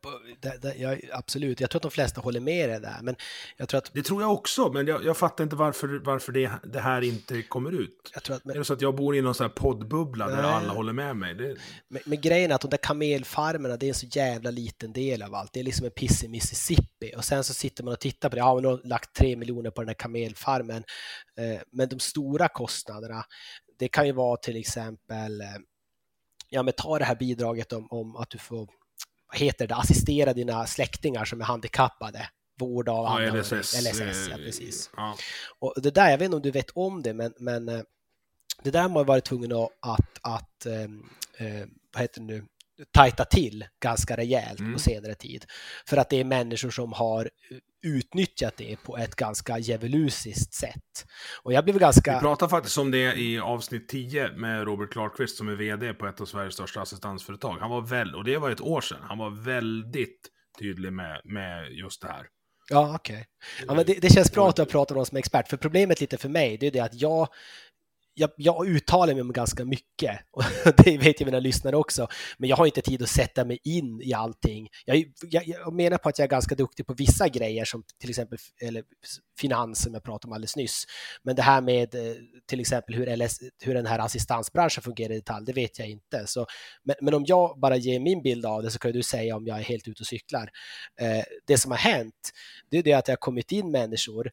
det, 0.40 0.62
det, 0.62 0.74
jag, 0.74 1.00
absolut. 1.12 1.60
Jag 1.60 1.70
tror 1.70 1.78
att 1.78 1.82
de 1.82 1.90
flesta 1.90 2.20
håller 2.20 2.40
med 2.40 2.68
dig 2.68 2.80
där. 2.80 2.98
Men 3.02 3.16
jag 3.56 3.68
tror 3.68 3.78
att... 3.78 3.90
Det 3.94 4.02
tror 4.02 4.22
jag 4.22 4.32
också, 4.32 4.72
men 4.72 4.86
jag, 4.86 5.04
jag 5.04 5.16
fattar 5.16 5.44
inte 5.44 5.56
varför, 5.56 6.00
varför 6.04 6.32
det, 6.32 6.50
det 6.62 6.80
här 6.80 7.02
inte 7.02 7.42
kommer 7.42 7.72
ut. 7.72 8.10
Jag 8.14 8.22
tror 8.22 8.36
att, 8.36 8.44
men... 8.44 8.54
Är 8.54 8.58
det 8.58 8.64
så 8.64 8.72
att 8.72 8.80
jag 8.80 8.94
bor 8.94 9.16
i 9.16 9.22
någon 9.22 9.34
sån 9.34 9.44
här 9.44 9.54
poddbubbla 9.54 10.28
där 10.28 10.42
alla 10.42 10.72
håller 10.72 10.92
med 10.92 11.16
mig? 11.16 11.34
Det... 11.34 11.56
Men, 11.88 12.02
men, 12.04 12.20
grejen 12.20 12.50
är 12.50 12.54
att 12.54 12.60
de 12.60 12.70
där 12.70 12.78
kamelfarmerna, 12.78 13.76
det 13.76 13.86
är 13.86 13.88
en 13.88 13.94
så 13.94 14.06
jävla 14.06 14.50
liten 14.50 14.92
del 14.92 15.22
av 15.22 15.34
allt. 15.34 15.52
Det 15.52 15.60
är 15.60 15.64
liksom 15.64 15.86
en 15.86 15.92
piss 15.92 16.24
i 16.24 16.28
Mississippi. 16.28 17.14
Och 17.16 17.24
sen 17.24 17.44
så 17.44 17.54
sitter 17.54 17.84
man 17.84 17.92
och 17.92 18.00
tittar 18.00 18.28
på 18.28 18.36
det. 18.36 18.40
Ja, 18.40 18.54
man 18.54 18.64
har 18.64 18.80
lagt 18.84 19.16
tre 19.16 19.36
miljoner 19.36 19.70
på 19.70 19.80
den 19.80 19.88
här 19.88 19.94
kamelfarmen. 19.94 20.84
Eh, 21.38 21.60
men 21.72 21.88
de 21.88 22.00
stora 22.00 22.48
kostnaderna, 22.48 23.24
det 23.78 23.88
kan 23.88 24.06
ju 24.06 24.12
vara 24.12 24.36
till 24.36 24.56
exempel 24.56 25.40
eh, 25.40 25.46
ja, 26.54 26.62
men 26.62 26.74
ta 26.76 26.98
det 26.98 27.04
här 27.04 27.14
bidraget 27.14 27.72
om, 27.72 27.86
om 27.90 28.16
att 28.16 28.30
du 28.30 28.38
får, 28.38 28.68
vad 29.32 29.38
heter 29.40 29.66
det, 29.66 29.74
assistera 29.74 30.32
dina 30.32 30.66
släktingar 30.66 31.24
som 31.24 31.40
är 31.40 31.44
handikappade 31.44 32.28
vård 32.60 32.88
av 32.88 33.22
ja, 33.22 33.34
LSS. 33.34 33.52
LSS, 33.52 34.28
ja, 34.30 34.36
precis. 34.36 34.90
Ja. 34.96 35.16
Och 35.58 35.74
det 35.76 35.90
där, 35.90 36.10
jag 36.10 36.18
vet 36.18 36.24
inte 36.24 36.36
om 36.36 36.42
du 36.42 36.50
vet 36.50 36.70
om 36.70 37.02
det, 37.02 37.14
men, 37.14 37.34
men 37.38 37.68
eh, 37.68 37.82
det 38.62 38.70
där 38.70 38.82
har 38.82 38.88
man 38.88 39.06
varit 39.06 39.24
tvungen 39.24 39.52
att, 39.52 39.70
att, 39.80 40.18
att 40.22 40.66
eh, 40.66 40.82
eh, 41.46 41.66
vad 41.94 42.02
heter 42.02 42.20
det 42.20 42.26
nu, 42.26 42.44
tajta 42.92 43.24
till 43.24 43.64
ganska 43.82 44.16
rejält 44.16 44.60
mm. 44.60 44.72
på 44.72 44.78
senare 44.78 45.14
tid. 45.14 45.44
För 45.88 45.96
att 45.96 46.10
det 46.10 46.20
är 46.20 46.24
människor 46.24 46.70
som 46.70 46.92
har 46.92 47.30
utnyttjat 47.84 48.56
det 48.56 48.76
på 48.76 48.96
ett 48.96 49.14
ganska 49.14 49.58
djävulusiskt 49.58 50.54
sätt. 50.54 51.06
Och 51.42 51.52
jag 51.52 51.64
blev 51.64 51.78
ganska... 51.78 52.14
Vi 52.14 52.20
pratade 52.20 52.50
faktiskt 52.50 52.78
om 52.78 52.90
det 52.90 53.14
i 53.14 53.38
avsnitt 53.38 53.88
10 53.88 54.32
med 54.36 54.64
Robert 54.64 54.92
Clarkvist 54.92 55.36
som 55.36 55.48
är 55.48 55.54
vd 55.54 55.94
på 55.94 56.06
ett 56.06 56.20
av 56.20 56.26
Sveriges 56.26 56.54
största 56.54 56.80
assistansföretag. 56.80 57.58
Han 57.60 57.70
var 57.70 57.80
väl, 57.80 58.14
och 58.14 58.24
det 58.24 58.38
var 58.38 58.50
ett 58.50 58.60
år 58.60 58.80
sedan, 58.80 58.98
han 59.02 59.18
var 59.18 59.30
väldigt 59.44 60.28
tydlig 60.58 60.92
med, 60.92 61.20
med 61.24 61.72
just 61.72 62.02
det 62.02 62.08
här. 62.08 62.26
Ja, 62.70 62.94
okej. 62.94 63.14
Okay. 63.14 63.66
Ja, 63.68 63.74
men 63.74 63.86
det, 63.86 63.94
det, 63.94 64.12
känns 64.12 64.32
bra 64.32 64.48
att 64.48 64.56
du 64.56 64.62
har 64.62 64.66
pratat 64.66 64.90
om 64.90 64.96
någon 64.96 65.06
som 65.06 65.16
är 65.16 65.18
expert, 65.18 65.48
för 65.48 65.56
problemet 65.56 66.00
lite 66.00 66.18
för 66.18 66.28
mig, 66.28 66.58
det 66.58 66.66
är 66.66 66.70
det 66.70 66.80
att 66.80 67.00
jag 67.00 67.28
jag, 68.14 68.30
jag 68.36 68.68
uttalar 68.68 69.12
mig 69.12 69.22
om 69.22 69.32
ganska 69.32 69.64
mycket 69.64 70.20
och 70.30 70.42
det 70.84 70.98
vet 70.98 71.20
ju 71.20 71.24
mina 71.24 71.38
lyssnare 71.38 71.76
också, 71.76 72.08
men 72.38 72.48
jag 72.48 72.56
har 72.56 72.66
inte 72.66 72.80
tid 72.80 73.02
att 73.02 73.08
sätta 73.08 73.44
mig 73.44 73.58
in 73.64 74.00
i 74.02 74.14
allting. 74.14 74.68
Jag, 74.84 75.04
jag, 75.30 75.46
jag, 75.46 75.72
menar 75.72 75.98
på 75.98 76.08
att 76.08 76.18
jag 76.18 76.24
är 76.26 76.30
ganska 76.30 76.54
duktig 76.54 76.86
på 76.86 76.94
vissa 76.94 77.28
grejer 77.28 77.64
som 77.64 77.84
till 78.00 78.10
exempel 78.10 78.38
eller 78.62 78.82
finans 79.40 79.82
som 79.82 79.94
jag 79.94 80.02
pratade 80.02 80.30
om 80.30 80.32
alldeles 80.32 80.56
nyss. 80.56 80.84
Men 81.22 81.36
det 81.36 81.42
här 81.42 81.60
med 81.60 81.94
eh, 81.94 82.14
till 82.46 82.60
exempel 82.60 82.94
hur, 82.94 83.16
LS, 83.16 83.38
hur 83.62 83.74
den 83.74 83.86
här 83.86 83.98
assistansbranschen 83.98 84.82
fungerar 84.82 85.12
i 85.12 85.16
detalj, 85.16 85.46
det 85.46 85.52
vet 85.52 85.78
jag 85.78 85.88
inte. 85.88 86.26
Så, 86.26 86.46
men, 86.84 86.96
men, 87.00 87.14
om 87.14 87.24
jag 87.26 87.60
bara 87.60 87.76
ger 87.76 88.00
min 88.00 88.22
bild 88.22 88.46
av 88.46 88.62
det 88.62 88.70
så 88.70 88.78
kan 88.78 88.92
du 88.92 89.02
säga 89.02 89.36
om 89.36 89.46
jag 89.46 89.58
är 89.58 89.62
helt 89.62 89.88
ute 89.88 90.02
och 90.02 90.06
cyklar. 90.06 90.50
Eh, 91.00 91.24
det 91.46 91.58
som 91.58 91.70
har 91.70 91.78
hänt, 91.78 92.30
det 92.70 92.78
är 92.78 92.82
det 92.82 92.92
att 92.92 93.04
det 93.04 93.12
har 93.12 93.16
kommit 93.16 93.52
in 93.52 93.70
människor 93.70 94.30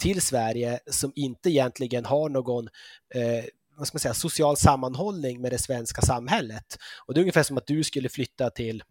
till 0.00 0.22
Sverige 0.22 0.80
som 0.90 1.12
inte 1.14 1.50
egentligen 1.50 2.04
har 2.04 2.28
någon 2.28 2.68
eh, 3.14 3.44
vad 3.76 3.86
ska 3.86 3.96
man 3.96 4.00
säga, 4.00 4.14
social 4.14 4.56
sammanhållning 4.56 5.40
med 5.40 5.52
det 5.52 5.58
svenska 5.58 6.02
samhället. 6.02 6.78
Och 7.06 7.14
det 7.14 7.18
är 7.18 7.22
ungefär 7.22 7.42
som 7.42 7.58
att 7.58 7.66
du 7.66 7.84
skulle 7.84 8.08
flytta 8.08 8.50
till 8.50 8.82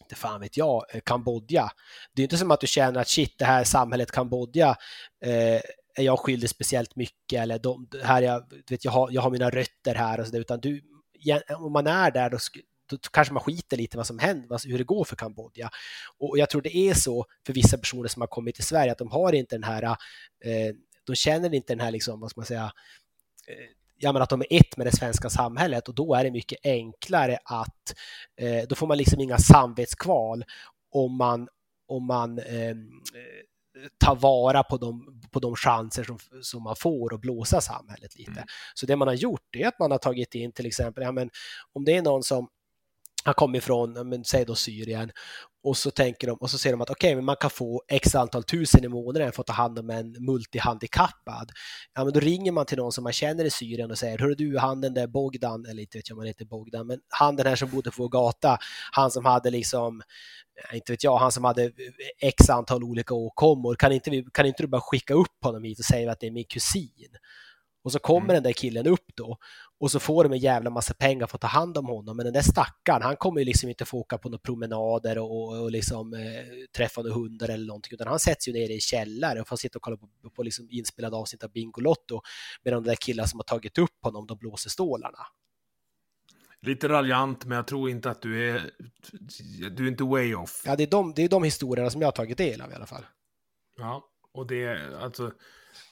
inte 0.00 0.14
fan 0.14 0.40
vet 0.40 0.56
jag, 0.56 0.84
eh, 0.94 1.00
Kambodja. 1.00 1.70
Det 2.14 2.22
är 2.22 2.24
inte 2.24 2.38
som 2.38 2.50
att 2.50 2.60
du 2.60 2.66
känner 2.66 3.00
att 3.00 3.08
shit, 3.08 3.38
det 3.38 3.44
här 3.44 3.64
samhället 3.64 4.10
Kambodja 4.10 4.76
eh, 5.24 5.60
är 5.94 6.02
jag 6.02 6.18
skyldig 6.18 6.50
speciellt 6.50 6.96
mycket 6.96 7.42
eller 7.42 7.58
de, 7.58 7.88
här 8.02 8.22
jag, 8.22 8.42
vet, 8.70 8.84
jag, 8.84 8.92
har, 8.92 9.10
jag 9.10 9.22
har 9.22 9.30
mina 9.30 9.50
rötter 9.50 9.94
här 9.94 10.20
och 10.20 10.26
så 10.26 10.32
där, 10.32 10.40
utan 10.40 10.60
du, 10.60 10.82
om 11.58 11.72
man 11.72 11.86
är 11.86 12.10
där 12.10 12.30
då, 12.30 12.38
då 12.86 12.96
kanske 13.10 13.34
man 13.34 13.42
skiter 13.42 13.76
lite 13.76 13.96
vad 13.96 14.06
som 14.06 14.18
händer, 14.18 14.68
hur 14.68 14.78
det 14.78 14.84
går 14.84 15.04
för 15.04 15.16
Kambodja. 15.16 15.70
Och 16.18 16.38
jag 16.38 16.50
tror 16.50 16.62
det 16.62 16.76
är 16.76 16.94
så 16.94 17.26
för 17.46 17.52
vissa 17.52 17.78
personer 17.78 18.08
som 18.08 18.22
har 18.22 18.26
kommit 18.26 18.54
till 18.54 18.64
Sverige 18.64 18.92
att 18.92 18.98
de 18.98 19.10
har 19.10 19.32
inte 19.32 19.54
den 19.54 19.64
här, 19.64 19.82
eh, 19.82 20.74
de 21.04 21.16
känner 21.16 21.54
inte 21.54 21.72
den 21.72 21.80
här, 21.80 21.90
liksom, 21.90 22.20
vad 22.20 22.30
ska 22.30 22.40
man 22.40 22.46
säga, 22.46 22.72
eh, 23.46 23.54
ja, 23.98 24.12
men 24.12 24.22
att 24.22 24.30
de 24.30 24.40
är 24.40 24.46
ett 24.50 24.76
med 24.76 24.86
det 24.86 24.96
svenska 24.96 25.30
samhället 25.30 25.88
och 25.88 25.94
då 25.94 26.14
är 26.14 26.24
det 26.24 26.30
mycket 26.30 26.58
enklare 26.62 27.38
att 27.44 27.94
eh, 28.40 28.68
då 28.68 28.74
får 28.74 28.86
man 28.86 28.98
liksom 28.98 29.20
inga 29.20 29.38
samvetskval 29.38 30.44
om 30.90 31.16
man, 31.16 31.48
om 31.88 32.06
man 32.06 32.38
eh, 32.38 32.76
ta 33.98 34.14
vara 34.14 34.62
på 34.62 34.76
de, 34.76 35.20
på 35.30 35.40
de 35.40 35.56
chanser 35.56 36.04
som, 36.04 36.18
som 36.42 36.62
man 36.62 36.76
får 36.76 37.14
att 37.14 37.20
blåsa 37.20 37.60
samhället 37.60 38.16
lite. 38.18 38.30
Mm. 38.30 38.44
Så 38.74 38.86
det 38.86 38.96
man 38.96 39.08
har 39.08 39.14
gjort 39.14 39.56
är 39.56 39.68
att 39.68 39.78
man 39.78 39.90
har 39.90 39.98
tagit 39.98 40.34
in 40.34 40.52
till 40.52 40.66
exempel, 40.66 41.04
ja, 41.04 41.12
men 41.12 41.30
om 41.72 41.84
det 41.84 41.96
är 41.96 42.02
någon 42.02 42.22
som 42.22 42.48
har 43.26 43.34
kommit 43.34 43.64
från, 43.64 44.08
men, 44.08 44.24
säg 44.24 44.44
då 44.44 44.54
Syrien, 44.54 45.10
och 45.64 45.76
så 45.76 45.90
tänker 45.90 46.26
de 46.26 46.36
och 46.40 46.50
så 46.50 46.58
säger 46.58 46.74
de 46.74 46.80
att 46.80 46.90
okej, 46.90 47.08
okay, 47.08 47.16
men 47.16 47.24
man 47.24 47.36
kan 47.36 47.50
få 47.50 47.82
x 47.88 48.14
antal 48.14 48.42
tusen 48.42 48.84
i 48.84 48.88
månaden 48.88 49.32
för 49.32 49.42
att 49.42 49.46
ta 49.46 49.52
hand 49.52 49.78
om 49.78 49.90
en 49.90 50.12
multihandikappad. 50.12 51.50
Ja, 51.94 52.04
men 52.04 52.12
då 52.12 52.20
ringer 52.20 52.52
man 52.52 52.66
till 52.66 52.78
någon 52.78 52.92
som 52.92 53.04
man 53.04 53.12
känner 53.12 53.44
i 53.44 53.50
Syrien 53.50 53.90
och 53.90 53.98
säger, 53.98 54.18
hörru 54.18 54.34
du, 54.34 54.58
han 54.58 54.80
den 54.80 54.94
där 54.94 55.06
Bogdan, 55.06 55.66
eller 55.66 55.82
inte 55.82 55.98
vet 55.98 56.08
jag 56.08 56.16
om 56.16 56.20
han 56.20 56.26
heter 56.26 56.44
Bogdan, 56.44 56.86
men 56.86 57.00
han 57.08 57.36
den 57.36 57.46
här 57.46 57.56
som 57.56 57.70
bodde 57.70 57.90
på 57.90 58.02
vår 58.02 58.08
gata, 58.08 58.58
han 58.92 59.10
som 59.10 59.24
hade 59.24 59.50
liksom 59.50 60.02
inte 60.72 60.92
vet 60.92 61.04
jag, 61.04 61.16
han 61.16 61.32
som 61.32 61.44
hade 61.44 61.72
x 62.20 62.50
antal 62.50 62.84
olika 62.84 63.14
åkommor, 63.14 63.74
kan 63.74 63.92
inte, 63.92 64.10
vi, 64.10 64.24
kan 64.32 64.46
inte 64.46 64.62
du 64.62 64.66
bara 64.66 64.80
skicka 64.80 65.14
upp 65.14 65.44
honom 65.44 65.64
hit 65.64 65.78
och 65.78 65.84
säga 65.84 66.12
att 66.12 66.20
det 66.20 66.26
är 66.26 66.30
min 66.30 66.44
kusin? 66.44 67.16
Och 67.84 67.92
så 67.92 67.98
kommer 67.98 68.24
mm. 68.24 68.34
den 68.34 68.42
där 68.42 68.52
killen 68.52 68.86
upp 68.86 69.06
då 69.14 69.36
och 69.78 69.90
så 69.90 70.00
får 70.00 70.24
de 70.24 70.32
en 70.32 70.38
jävla 70.38 70.70
massa 70.70 70.94
pengar 70.94 71.26
för 71.26 71.36
att 71.36 71.40
ta 71.40 71.46
hand 71.46 71.78
om 71.78 71.86
honom. 71.86 72.16
Men 72.16 72.24
den 72.24 72.32
där 72.32 72.42
stackaren, 72.42 73.02
han 73.02 73.16
kommer 73.16 73.40
ju 73.40 73.44
liksom 73.44 73.68
inte 73.68 73.84
få 73.84 73.98
åka 73.98 74.18
på 74.18 74.28
några 74.28 74.38
promenader 74.38 75.18
och, 75.18 75.62
och, 75.62 75.70
liksom, 75.70 76.14
eh, 76.14 76.20
träffa 76.76 77.02
några 77.02 77.14
hundar 77.14 77.48
eller 77.48 77.66
någonting, 77.66 77.94
utan 77.94 78.08
han 78.08 78.18
sätts 78.18 78.48
ju 78.48 78.52
ner 78.52 78.70
i 78.70 78.80
källare 78.80 79.40
och 79.40 79.48
får 79.48 79.56
sitta 79.56 79.78
och 79.78 79.82
kolla 79.82 79.96
på, 79.96 80.30
på 80.30 80.42
liksom 80.42 80.68
inspelade 80.70 81.16
avsnitt 81.16 81.44
av 81.44 81.52
Bingolotto 81.52 82.20
med 82.62 82.72
de 82.72 82.84
där 82.84 82.94
killarna 82.94 83.26
som 83.26 83.38
har 83.38 83.44
tagit 83.44 83.78
upp 83.78 83.98
honom, 84.02 84.26
de 84.26 84.38
blåser 84.38 84.70
stålarna. 84.70 85.18
Lite 86.62 86.88
raljant, 86.88 87.44
men 87.44 87.56
jag 87.56 87.66
tror 87.66 87.90
inte 87.90 88.10
att 88.10 88.22
du 88.22 88.50
är... 88.50 88.70
Du 89.70 89.84
är 89.84 89.88
inte 89.88 90.04
way 90.04 90.34
off. 90.34 90.62
Ja, 90.66 90.76
det 90.76 90.82
är 90.82 90.90
de, 90.90 91.12
det 91.14 91.22
är 91.22 91.28
de 91.28 91.44
historierna 91.44 91.90
som 91.90 92.00
jag 92.00 92.08
har 92.08 92.12
tagit 92.12 92.38
del 92.38 92.60
av 92.60 92.70
i 92.70 92.74
alla 92.74 92.86
fall. 92.86 93.06
Ja, 93.78 94.04
och 94.32 94.46
det 94.46 94.94
alltså... 95.00 95.32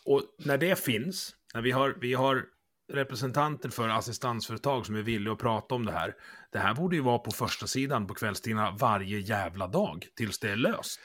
Och 0.05 0.23
när 0.39 0.59
det 0.59 0.79
finns, 0.79 1.35
när 1.55 1.63
vi 1.63 1.71
har, 1.71 1.97
vi 2.01 2.15
har 2.15 2.47
representanter 2.93 3.69
för 3.69 3.89
assistansföretag 3.89 4.87
som 4.87 4.97
är 4.97 5.03
villiga 5.03 5.33
att 5.33 5.39
prata 5.39 5.75
om 5.75 5.87
det 5.87 5.93
här. 5.93 6.15
Det 6.53 6.59
här 6.59 6.75
borde 6.75 6.97
ju 6.97 7.03
vara 7.03 7.19
på 7.19 7.31
första 7.31 7.67
sidan 7.67 8.07
på 8.07 8.15
kvällstidningarna 8.15 8.71
varje 8.71 9.19
jävla 9.19 9.67
dag 9.67 10.07
tills 10.17 10.39
det 10.39 10.51
är 10.51 10.57
löst. 10.57 11.01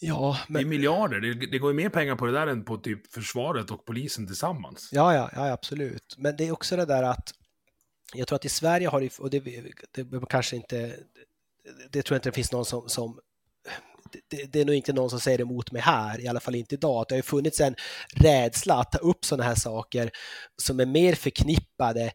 Ja, 0.00 0.38
men... 0.48 0.62
Det 0.62 0.66
är 0.66 0.68
miljarder. 0.68 1.20
Det, 1.20 1.34
det, 1.34 1.58
går 1.58 1.70
ju 1.70 1.76
mer 1.76 1.88
pengar 1.88 2.16
på 2.16 2.26
det 2.26 2.32
där 2.32 2.46
än 2.46 2.64
på 2.64 2.76
typ 2.76 3.12
försvaret 3.12 3.70
och 3.70 3.84
polisen 3.84 4.26
tillsammans. 4.26 4.88
Ja, 4.92 5.14
ja, 5.14 5.30
ja, 5.34 5.52
absolut. 5.52 6.14
Men 6.18 6.36
det 6.36 6.48
är 6.48 6.52
också 6.52 6.76
det 6.76 6.84
där 6.84 7.02
att 7.02 7.34
jag 8.14 8.28
tror 8.28 8.36
att 8.36 8.44
i 8.44 8.48
Sverige 8.48 8.88
har 8.88 9.00
det, 9.00 9.18
och 9.18 9.30
det, 9.30 9.40
det 9.94 10.26
kanske 10.28 10.56
inte, 10.56 10.96
det 11.90 12.02
tror 12.02 12.14
jag 12.14 12.18
inte 12.18 12.28
det 12.28 12.34
finns 12.34 12.52
någon 12.52 12.64
som, 12.64 12.88
som 12.88 13.20
det, 14.30 14.52
det, 14.52 14.60
är 14.60 14.64
nog 14.64 14.74
inte 14.74 14.92
någon 14.92 15.10
som 15.10 15.20
säger 15.20 15.40
emot 15.40 15.72
mig 15.72 15.82
här, 15.82 16.20
i 16.20 16.28
alla 16.28 16.40
fall 16.40 16.54
inte 16.54 16.74
idag. 16.74 17.04
Det 17.08 17.14
har 17.14 17.22
funnits 17.22 17.60
en 17.60 17.74
rädsla 18.14 18.74
att 18.74 18.92
ta 18.92 18.98
upp 18.98 19.24
sådana 19.24 19.44
här 19.44 19.54
saker 19.54 20.10
som 20.62 20.80
är 20.80 20.86
mer 20.86 21.14
förknippade 21.14 22.12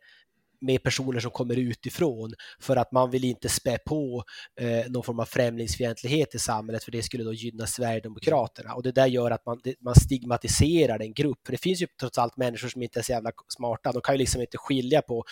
med 0.63 0.83
personer 0.83 1.19
som 1.19 1.31
kommer 1.31 1.59
utifrån 1.59 2.33
för 2.59 2.75
att 2.75 2.91
man 2.91 3.11
vill 3.11 3.23
inte 3.23 3.49
spä 3.49 3.77
på 3.85 4.23
eh, 4.59 4.91
någon 4.91 5.03
form 5.03 5.19
av 5.19 5.25
främlingsfientlighet 5.25 6.35
i 6.35 6.39
samhället 6.39 6.83
för 6.83 6.91
det 6.91 7.03
skulle 7.03 7.23
då 7.23 7.33
gynna 7.33 7.67
Sverigedemokraterna 7.67 8.73
och 8.73 8.83
det 8.83 8.91
där 8.91 9.07
gör 9.07 9.31
att 9.31 9.45
man, 9.45 9.59
det, 9.63 9.75
man 9.81 9.95
stigmatiserar 9.95 11.01
en 11.01 11.13
grupp. 11.13 11.39
För 11.45 11.51
det 11.51 11.57
finns 11.57 11.81
ju 11.81 11.87
trots 11.99 12.17
allt 12.17 12.37
människor 12.37 12.67
som 12.67 12.81
inte 12.81 12.99
är 12.99 13.03
så 13.03 13.11
jävla 13.11 13.31
smarta, 13.57 13.91
de 13.91 14.01
kan 14.01 14.15
ju 14.15 14.19
liksom 14.19 14.41
inte 14.41 14.57
skilja 14.57 15.01
på. 15.01 15.23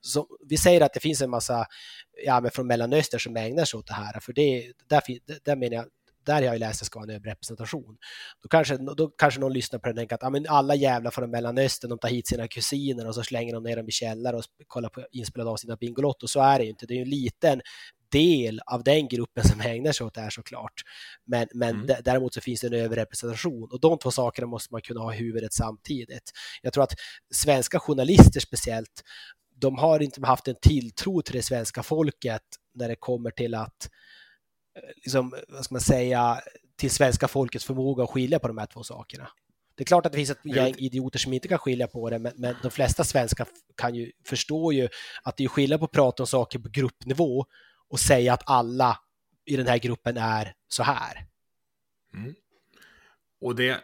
Så, 0.00 0.26
vi 0.48 0.56
säger 0.56 0.80
att 0.80 0.94
det 0.94 1.00
finns 1.00 1.22
en 1.22 1.30
massa 1.30 1.66
ja, 2.24 2.40
men 2.40 2.50
från 2.50 2.66
Mellanöstern 2.66 3.20
som 3.20 3.36
ägnar 3.36 3.64
sig 3.64 3.78
åt 3.78 3.86
det 3.86 3.94
här, 3.94 4.20
för 4.20 4.32
det, 4.32 4.72
där, 4.88 5.02
där 5.44 5.56
menar 5.56 5.76
jag 5.76 5.86
där 6.30 6.46
har 6.46 6.54
jag 6.54 6.58
läst 6.58 6.74
att 6.74 6.78
det 6.80 6.86
ska 6.86 6.98
vara 6.98 7.10
en 7.10 7.16
överrepresentation. 7.16 7.96
Då 8.42 8.48
kanske, 8.48 8.76
då 8.76 9.08
kanske 9.08 9.40
någon 9.40 9.52
lyssnar 9.52 9.78
på 9.78 9.86
det 9.86 9.90
och 9.90 9.96
tänker 9.96 10.14
att 10.14 10.22
ja, 10.22 10.30
men 10.30 10.46
alla 10.48 10.74
jävlar 10.74 11.10
från 11.10 11.30
Mellanöstern, 11.30 11.88
de 11.88 11.98
tar 11.98 12.08
hit 12.08 12.28
sina 12.28 12.48
kusiner 12.48 13.08
och 13.08 13.14
så 13.14 13.22
slänger 13.22 13.54
de 13.54 13.62
ner 13.62 13.76
dem 13.76 13.88
i 13.88 13.92
källare 13.92 14.36
och 14.36 14.44
kollar 14.66 14.88
på 14.88 15.06
inspelade 15.12 15.50
avsnitt 15.50 15.72
av 15.72 15.78
Bingolotto. 15.78 16.28
Så 16.28 16.40
är 16.40 16.58
det 16.58 16.64
ju 16.64 16.70
inte. 16.70 16.86
Det 16.86 16.94
är 16.94 16.96
ju 16.96 17.02
en 17.02 17.10
liten 17.10 17.60
del 18.12 18.60
av 18.66 18.84
den 18.84 19.08
gruppen 19.08 19.44
som 19.44 19.60
ägnar 19.60 19.92
sig 19.92 20.06
åt 20.06 20.14
det 20.14 20.20
här 20.20 20.30
såklart. 20.30 20.82
Men, 21.24 21.48
men 21.54 21.70
mm. 21.70 21.96
däremot 22.04 22.34
så 22.34 22.40
finns 22.40 22.60
det 22.60 22.66
en 22.66 22.74
överrepresentation 22.74 23.68
och 23.72 23.80
de 23.80 23.98
två 23.98 24.10
sakerna 24.10 24.46
måste 24.46 24.74
man 24.74 24.82
kunna 24.82 25.00
ha 25.00 25.14
i 25.14 25.16
huvudet 25.16 25.52
samtidigt. 25.52 26.30
Jag 26.62 26.72
tror 26.72 26.84
att 26.84 26.94
svenska 27.34 27.78
journalister 27.78 28.40
speciellt, 28.40 29.02
de 29.60 29.78
har 29.78 30.02
inte 30.02 30.26
haft 30.26 30.48
en 30.48 30.56
tilltro 30.62 31.22
till 31.22 31.34
det 31.34 31.42
svenska 31.42 31.82
folket 31.82 32.42
när 32.74 32.88
det 32.88 32.96
kommer 32.96 33.30
till 33.30 33.54
att 33.54 33.90
liksom, 34.96 35.34
vad 35.48 35.64
ska 35.64 35.74
man 35.74 35.80
säga, 35.80 36.40
till 36.76 36.90
svenska 36.90 37.28
folkets 37.28 37.64
förmåga 37.64 38.04
att 38.04 38.10
skilja 38.10 38.38
på 38.38 38.48
de 38.48 38.58
här 38.58 38.66
två 38.66 38.82
sakerna. 38.82 39.28
Det 39.74 39.82
är 39.82 39.86
klart 39.86 40.06
att 40.06 40.12
det 40.12 40.18
finns 40.18 40.30
ett 40.30 40.44
gäng 40.44 40.74
idioter 40.78 41.18
som 41.18 41.32
inte 41.32 41.48
kan 41.48 41.58
skilja 41.58 41.86
på 41.86 42.10
det, 42.10 42.18
men, 42.18 42.32
men 42.36 42.54
de 42.62 42.70
flesta 42.70 43.04
svenskar 43.04 43.46
kan 43.76 43.94
ju 43.94 44.12
förstå 44.24 44.72
ju 44.72 44.88
att 45.22 45.36
det 45.36 45.44
är 45.44 45.48
skillnad 45.48 45.80
på 45.80 45.84
att 45.84 45.92
prata 45.92 46.22
om 46.22 46.26
saker 46.26 46.58
på 46.58 46.68
gruppnivå 46.68 47.46
och 47.88 48.00
säga 48.00 48.32
att 48.32 48.42
alla 48.46 48.98
i 49.44 49.56
den 49.56 49.66
här 49.66 49.78
gruppen 49.78 50.16
är 50.16 50.54
så 50.68 50.82
här. 50.82 51.26
Mm. 52.14 52.34
Och 53.40 53.56
det, 53.56 53.80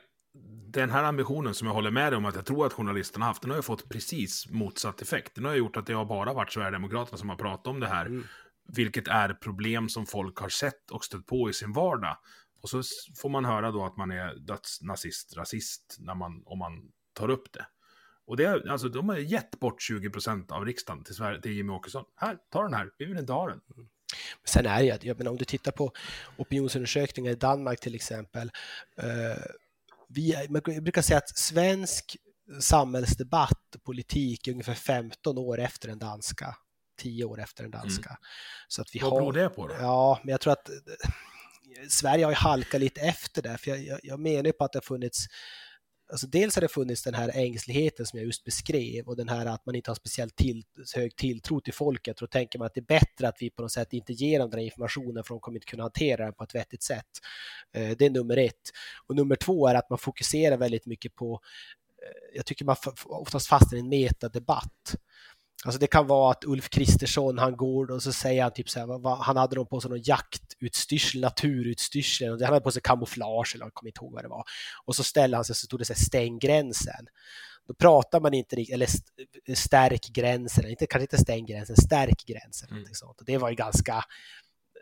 den 0.66 0.90
här 0.90 1.05
ambitionen 1.05 1.55
som 1.55 1.66
jag 1.66 1.74
håller 1.74 1.90
med 1.90 2.12
dig 2.12 2.16
om 2.16 2.24
att 2.24 2.34
jag 2.34 2.47
tror 2.47 2.66
att 2.66 2.72
journalisterna 2.72 3.26
haft, 3.26 3.42
den 3.42 3.51
har 3.51 3.59
ju 3.59 3.62
fått 3.62 3.88
precis 3.88 4.51
motsatt 4.51 5.03
effekt. 5.03 5.34
Den 5.34 5.44
har 5.44 5.55
gjort 5.55 5.76
att 5.76 5.86
det 5.86 5.92
har 5.92 6.05
bara 6.05 6.32
varit 6.32 6.53
Sverigedemokraterna 6.53 7.18
som 7.18 7.28
har 7.28 7.36
pratat 7.36 7.66
om 7.66 7.80
det 7.80 7.88
här. 7.88 8.07
Mm 8.07 8.24
vilket 8.69 9.09
är 9.09 9.35
problem 9.35 9.89
som 9.89 10.07
folk 10.07 10.39
har 10.39 10.49
sett 10.49 10.91
och 10.91 11.05
stött 11.05 11.27
på 11.27 11.51
i 11.51 11.53
sin 11.53 11.73
vardag. 11.73 12.17
Och 12.61 12.71
så 12.71 12.83
får 13.17 13.29
man 13.29 13.45
höra 13.45 13.71
då 13.71 13.85
att 13.85 13.97
man 13.97 14.11
är 14.11 14.35
dödsnazist, 14.35 15.37
rasist, 15.37 15.97
när 15.99 16.14
man, 16.14 16.43
om 16.47 16.59
man 16.59 16.93
tar 17.12 17.31
upp 17.31 17.53
det. 17.53 17.67
Och 18.27 18.37
det, 18.37 18.71
alltså, 18.71 18.89
de 18.89 19.09
har 19.09 19.17
gett 19.17 19.61
bort 19.61 19.81
20% 19.91 20.53
av 20.53 20.64
riksdagen 20.64 21.05
till, 21.05 21.14
Sverige, 21.14 21.41
till 21.41 21.53
Jimmy 21.53 21.73
Åkesson. 21.73 22.05
Här, 22.17 22.39
ta 22.51 22.62
den 22.62 22.75
här, 22.75 22.91
vi 22.99 23.05
vill 23.05 23.19
inte 23.19 23.33
ha 23.33 23.49
den. 23.49 23.61
Sen 24.45 24.67
är 24.67 24.79
det, 24.79 24.85
ju, 24.85 25.09
jag 25.09 25.19
menar, 25.19 25.31
om 25.31 25.37
du 25.37 25.45
tittar 25.45 25.73
på 25.73 25.93
opinionsundersökningar 26.37 27.33
i 27.33 27.35
Danmark 27.35 27.81
till 27.81 27.95
exempel. 27.95 28.51
Eh, 28.97 29.43
vi, 30.09 30.47
man 30.49 30.62
brukar 30.62 31.03
säga 31.03 31.19
att 31.19 31.39
svensk 31.39 32.17
samhällsdebatt 32.61 33.75
och 33.75 33.85
politik 33.85 34.49
är 34.49 34.53
ungefär 34.53 34.75
15 34.75 35.39
år 35.39 35.61
efter 35.61 35.89
den 35.89 35.99
danska 35.99 36.57
tio 36.97 37.24
år 37.24 37.40
efter 37.40 37.62
den 37.62 37.70
danska. 37.70 38.09
Mm. 38.09 38.20
Så 38.68 38.82
att 38.82 38.94
vi 38.94 38.99
Vad 38.99 39.11
har, 39.11 39.20
beror 39.20 39.32
det 39.32 39.49
på 39.49 39.66
då? 39.66 39.74
Ja, 39.80 40.20
men 40.22 40.30
jag 40.30 40.40
tror 40.40 40.53
att 40.53 40.68
eh, 40.68 40.74
Sverige 41.88 42.24
har 42.24 42.32
ju 42.32 42.36
halkat 42.36 42.80
lite 42.80 43.01
efter 43.01 43.42
där, 43.42 43.57
för 43.57 43.70
jag, 43.70 43.80
jag, 43.80 44.01
jag 44.03 44.20
menar 44.20 44.53
på 44.53 44.64
att 44.64 44.72
det 44.72 44.76
har 44.76 44.82
funnits 44.82 45.26
Alltså 46.11 46.26
dels 46.26 46.55
har 46.55 46.61
det 46.61 46.68
funnits 46.68 47.03
den 47.03 47.14
här 47.14 47.30
ängsligheten 47.34 48.07
som 48.07 48.18
jag 48.18 48.26
just 48.26 48.44
beskrev 48.44 49.09
och 49.09 49.16
den 49.16 49.28
här 49.28 49.47
att 49.47 49.66
man 49.66 49.74
inte 49.74 49.90
har 49.90 49.94
speciellt 49.94 50.36
till, 50.36 50.62
hög 50.97 51.16
tilltro 51.16 51.61
till 51.61 51.74
folket. 51.74 52.16
Då 52.16 52.26
tänker 52.26 52.59
man 52.59 52.66
att 52.66 52.74
det 52.74 52.80
är 52.80 53.01
bättre 53.01 53.28
att 53.28 53.36
vi 53.40 53.51
på 53.51 53.62
något 53.62 53.72
sätt 53.72 53.92
inte 53.92 54.12
ger 54.12 54.38
dem 54.38 54.51
den 54.51 54.59
här 54.59 54.64
informationen 54.64 55.24
för 55.24 55.34
de 55.34 55.40
kommer 55.40 55.57
inte 55.57 55.66
kunna 55.66 55.82
hantera 55.82 56.24
den 56.24 56.34
på 56.34 56.44
ett 56.44 56.55
vettigt 56.55 56.82
sätt. 56.82 57.07
Eh, 57.72 57.97
det 57.99 58.07
är 58.07 58.11
nummer 58.11 58.36
ett. 58.36 58.70
Och 59.07 59.16
nummer 59.16 59.36
två 59.36 59.68
är 59.68 59.74
att 59.74 59.90
man 59.90 59.99
fokuserar 59.99 60.57
väldigt 60.57 60.86
mycket 60.86 61.14
på, 61.14 61.40
eh, 62.03 62.36
jag 62.36 62.47
tycker 62.47 62.64
man 62.64 62.76
oftast 63.05 63.47
fastnar 63.47 63.76
i 63.76 63.80
en 63.80 63.88
metadebatt. 63.88 64.97
Alltså 65.67 65.79
det 65.79 65.87
kan 65.87 66.07
vara 66.07 66.31
att 66.31 66.45
Ulf 66.45 66.69
Kristersson, 66.69 67.39
han 67.39 67.57
går 67.57 67.91
och 67.91 68.03
så 68.03 68.12
säger 68.12 68.43
han 68.43 68.53
typ 68.53 68.71
så 68.71 68.79
här, 68.79 68.87
vad, 68.87 69.19
han 69.19 69.37
hade 69.37 69.64
på 69.64 69.81
sig 69.81 69.91
någon 69.91 70.03
jaktutstyrsel, 70.03 71.21
naturutstyrsel, 71.21 72.31
han 72.31 72.43
hade 72.43 72.61
på 72.61 72.71
sig 72.71 72.83
kamouflage 72.83 73.55
eller 73.55 73.64
jag 73.64 73.75
kommer 73.75 73.89
inte 73.89 74.05
ihåg 74.05 74.12
vad 74.12 74.25
det 74.25 74.29
var. 74.29 74.45
Och 74.85 74.97
så 74.97 75.05
ställer 75.05 75.37
han 75.37 75.45
sig 75.45 75.55
så 75.55 75.67
stod 75.67 75.81
det 75.81 75.85
så 75.85 75.93
här, 75.93 76.01
stäng 76.01 76.39
gränsen. 76.39 77.07
Då 77.69 77.75
pratar 77.75 78.21
man 78.21 78.35
inte 78.35 78.57
riktigt, 78.57 78.75
eller 78.75 78.89
stärk 79.55 80.09
gränsen, 80.12 80.71
inte, 80.71 80.87
kanske 80.87 81.05
inte 81.05 81.19
stäng 81.19 81.47
gränsen, 81.47 81.77
stärk 81.77 82.25
gränsen. 82.27 82.69
Mm. 82.71 82.85
Sånt. 82.93 83.21
Och 83.21 83.27
det 83.27 83.39
var 83.39 83.51
ju 83.51 83.57
ganska, 83.57 84.05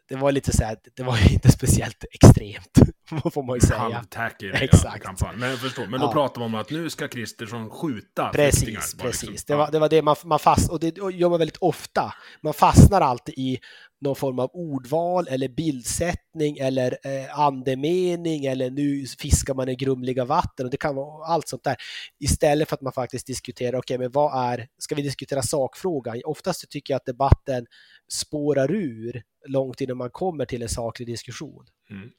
det 0.08 0.16
var 0.16 0.32
lite 0.32 0.56
så 0.56 0.64
här, 0.64 0.76
det 0.96 1.02
var 1.02 1.18
ju 1.18 1.34
inte 1.34 1.52
speciellt 1.52 2.04
extremt, 2.12 2.78
får 3.32 3.42
man 3.42 3.56
ju 3.56 3.60
säga. 3.60 3.78
Halvtacky 3.78 4.50
Exakt. 4.54 5.04
kampanj. 5.04 5.36
Men 5.36 5.56
förstår, 5.56 5.86
men 5.86 6.00
då 6.00 6.06
ja. 6.06 6.12
pratar 6.12 6.40
man 6.40 6.54
om 6.54 6.60
att 6.60 6.70
nu 6.70 6.90
ska 6.90 7.08
Kristersson 7.08 7.70
skjuta 7.70 8.28
Precis, 8.28 8.94
precis. 8.94 9.30
Liksom. 9.30 9.44
Det, 9.46 9.54
var, 9.56 9.70
det 9.70 9.78
var 9.78 9.88
det 9.88 10.02
man, 10.02 10.16
man 10.24 10.38
fast, 10.38 10.70
och 10.70 10.80
det 10.80 10.96
gör 10.96 11.28
man 11.28 11.38
väldigt 11.38 11.56
ofta. 11.56 12.14
Man 12.42 12.54
fastnar 12.54 13.00
alltid 13.00 13.34
i 13.38 13.58
någon 14.00 14.16
form 14.16 14.38
av 14.38 14.50
ordval 14.52 15.28
eller 15.28 15.48
bildsättning 15.48 16.58
eller 16.58 16.98
eh, 17.04 17.38
andemening 17.40 18.44
eller 18.44 18.70
nu 18.70 19.06
fiskar 19.06 19.54
man 19.54 19.68
i 19.68 19.74
grumliga 19.74 20.24
vatten 20.24 20.66
och 20.66 20.70
det 20.70 20.76
kan 20.76 20.94
vara 20.94 21.26
allt 21.26 21.48
sånt 21.48 21.64
där. 21.64 21.76
Istället 22.20 22.68
för 22.68 22.74
att 22.74 22.82
man 22.82 22.92
faktiskt 22.92 23.26
diskuterar, 23.26 23.78
okej, 23.78 23.78
okay, 23.78 23.98
men 23.98 24.10
vad 24.12 24.52
är, 24.52 24.68
ska 24.78 24.94
vi 24.94 25.02
diskutera 25.02 25.42
sakfrågan? 25.42 26.20
Oftast 26.24 26.70
tycker 26.70 26.94
jag 26.94 26.98
att 26.98 27.06
debatten 27.06 27.66
spårar 28.12 28.72
ur 28.72 29.22
långt 29.46 29.80
innan 29.80 29.96
man 29.96 30.10
kommer 30.10 30.44
till 30.44 30.62
en 30.62 30.68
saklig 30.68 31.08
diskussion. 31.08 31.66
Mm. 31.90 32.10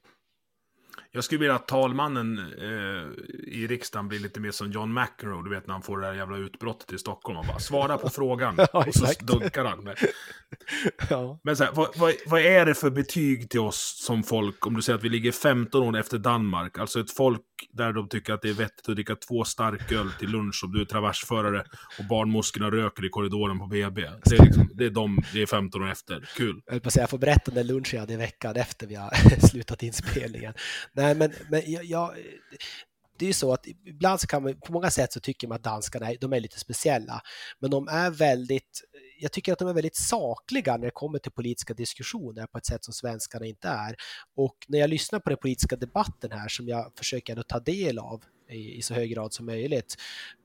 Jag 1.10 1.24
skulle 1.24 1.38
vilja 1.38 1.54
att 1.54 1.68
talmannen 1.68 2.38
eh, 2.38 3.24
i 3.46 3.66
riksdagen 3.66 4.08
blir 4.08 4.18
lite 4.18 4.40
mer 4.40 4.50
som 4.50 4.72
John 4.72 4.94
McEnroe, 4.94 5.44
du 5.44 5.50
vet 5.50 5.66
när 5.66 5.74
han 5.74 5.82
får 5.82 5.98
det 5.98 6.06
där 6.06 6.14
jävla 6.14 6.36
utbrottet 6.36 6.92
i 6.92 6.98
Stockholm 6.98 7.38
och 7.38 7.46
bara 7.46 7.58
svara 7.58 7.98
på 7.98 8.10
frågan. 8.10 8.54
Ja, 8.72 8.84
och 8.86 8.94
så 8.94 9.06
dunkar 9.20 9.64
han. 9.64 9.84
Med. 9.84 9.96
Ja. 11.10 11.40
Men 11.42 11.56
så 11.56 11.64
här, 11.64 11.72
vad, 11.72 11.88
vad, 11.96 12.14
vad 12.26 12.40
är 12.40 12.66
det 12.66 12.74
för 12.74 12.90
betyg 12.90 13.50
till 13.50 13.60
oss 13.60 14.04
som 14.06 14.22
folk, 14.22 14.66
om 14.66 14.74
du 14.74 14.82
säger 14.82 14.98
att 14.98 15.04
vi 15.04 15.08
ligger 15.08 15.32
15 15.32 15.82
år 15.82 15.96
efter 15.96 16.18
Danmark, 16.18 16.78
alltså 16.78 17.00
ett 17.00 17.10
folk 17.10 17.42
där 17.72 17.92
de 17.92 18.08
tycker 18.08 18.32
att 18.32 18.42
det 18.42 18.48
är 18.48 18.54
vettigt 18.54 18.88
att 18.88 18.94
dricka 18.94 19.16
två 19.16 19.44
starköl 19.44 20.12
till 20.18 20.28
lunch 20.28 20.64
om 20.64 20.72
du 20.72 20.80
är 20.80 20.84
traversförare 20.84 21.64
och 21.98 22.04
barnmorskorna 22.04 22.70
röker 22.70 23.06
i 23.06 23.08
korridoren 23.08 23.58
på 23.58 23.66
BB. 23.66 24.00
Det 24.24 24.36
är, 24.36 24.44
liksom, 24.44 24.70
det 24.74 24.84
är 24.84 24.90
de, 24.90 25.18
det 25.32 25.42
är 25.42 25.46
15 25.46 25.82
år 25.82 25.90
efter. 25.90 26.28
Kul. 26.36 26.62
Jag 26.66 26.72
höll 26.72 26.80
på 26.80 26.86
att 26.86 26.92
säga, 26.92 27.02
jag 27.02 27.10
får 27.10 27.18
berätta 27.18 27.50
den 27.50 27.66
lunchen 27.66 27.90
jag 27.92 28.00
hade 28.00 28.12
i 28.12 28.16
veckan 28.16 28.56
efter 28.56 28.86
vi 28.86 28.94
har 28.94 29.40
slutat 29.46 29.82
inspelningen. 29.82 30.54
Nej, 30.92 31.14
men, 31.14 31.32
men 31.50 31.62
jag, 31.66 31.84
jag, 31.84 32.14
det 33.18 33.24
är 33.24 33.26
ju 33.26 33.32
så 33.32 33.52
att 33.52 33.66
ibland 33.86 34.20
så 34.20 34.26
kan 34.26 34.42
man, 34.42 34.60
på 34.60 34.72
många 34.72 34.90
sätt 34.90 35.12
så 35.12 35.20
tycker 35.20 35.48
man 35.48 35.56
att 35.56 35.64
danskarna 35.64 36.06
de 36.20 36.32
är 36.32 36.40
lite 36.40 36.58
speciella, 36.58 37.20
men 37.60 37.70
de 37.70 37.88
är 37.88 38.10
väldigt, 38.10 38.82
jag 39.18 39.32
tycker 39.32 39.52
att 39.52 39.58
de 39.58 39.68
är 39.68 39.72
väldigt 39.72 39.96
sakliga 39.96 40.76
när 40.76 40.84
det 40.84 40.90
kommer 40.90 41.18
till 41.18 41.32
politiska 41.32 41.74
diskussioner 41.74 42.46
på 42.46 42.58
ett 42.58 42.66
sätt 42.66 42.84
som 42.84 42.94
svenskarna 42.94 43.46
inte 43.46 43.68
är. 43.68 43.96
Och 44.36 44.56
när 44.68 44.78
jag 44.78 44.90
lyssnar 44.90 45.18
på 45.18 45.30
den 45.30 45.38
politiska 45.38 45.76
debatten 45.76 46.32
här 46.32 46.48
som 46.48 46.68
jag 46.68 46.92
försöker 46.98 47.36
att 47.36 47.48
ta 47.48 47.60
del 47.60 47.98
av 47.98 48.24
i, 48.50 48.76
i 48.76 48.82
så 48.82 48.94
hög 48.94 49.10
grad 49.10 49.32
som 49.32 49.46
möjligt, 49.46 49.96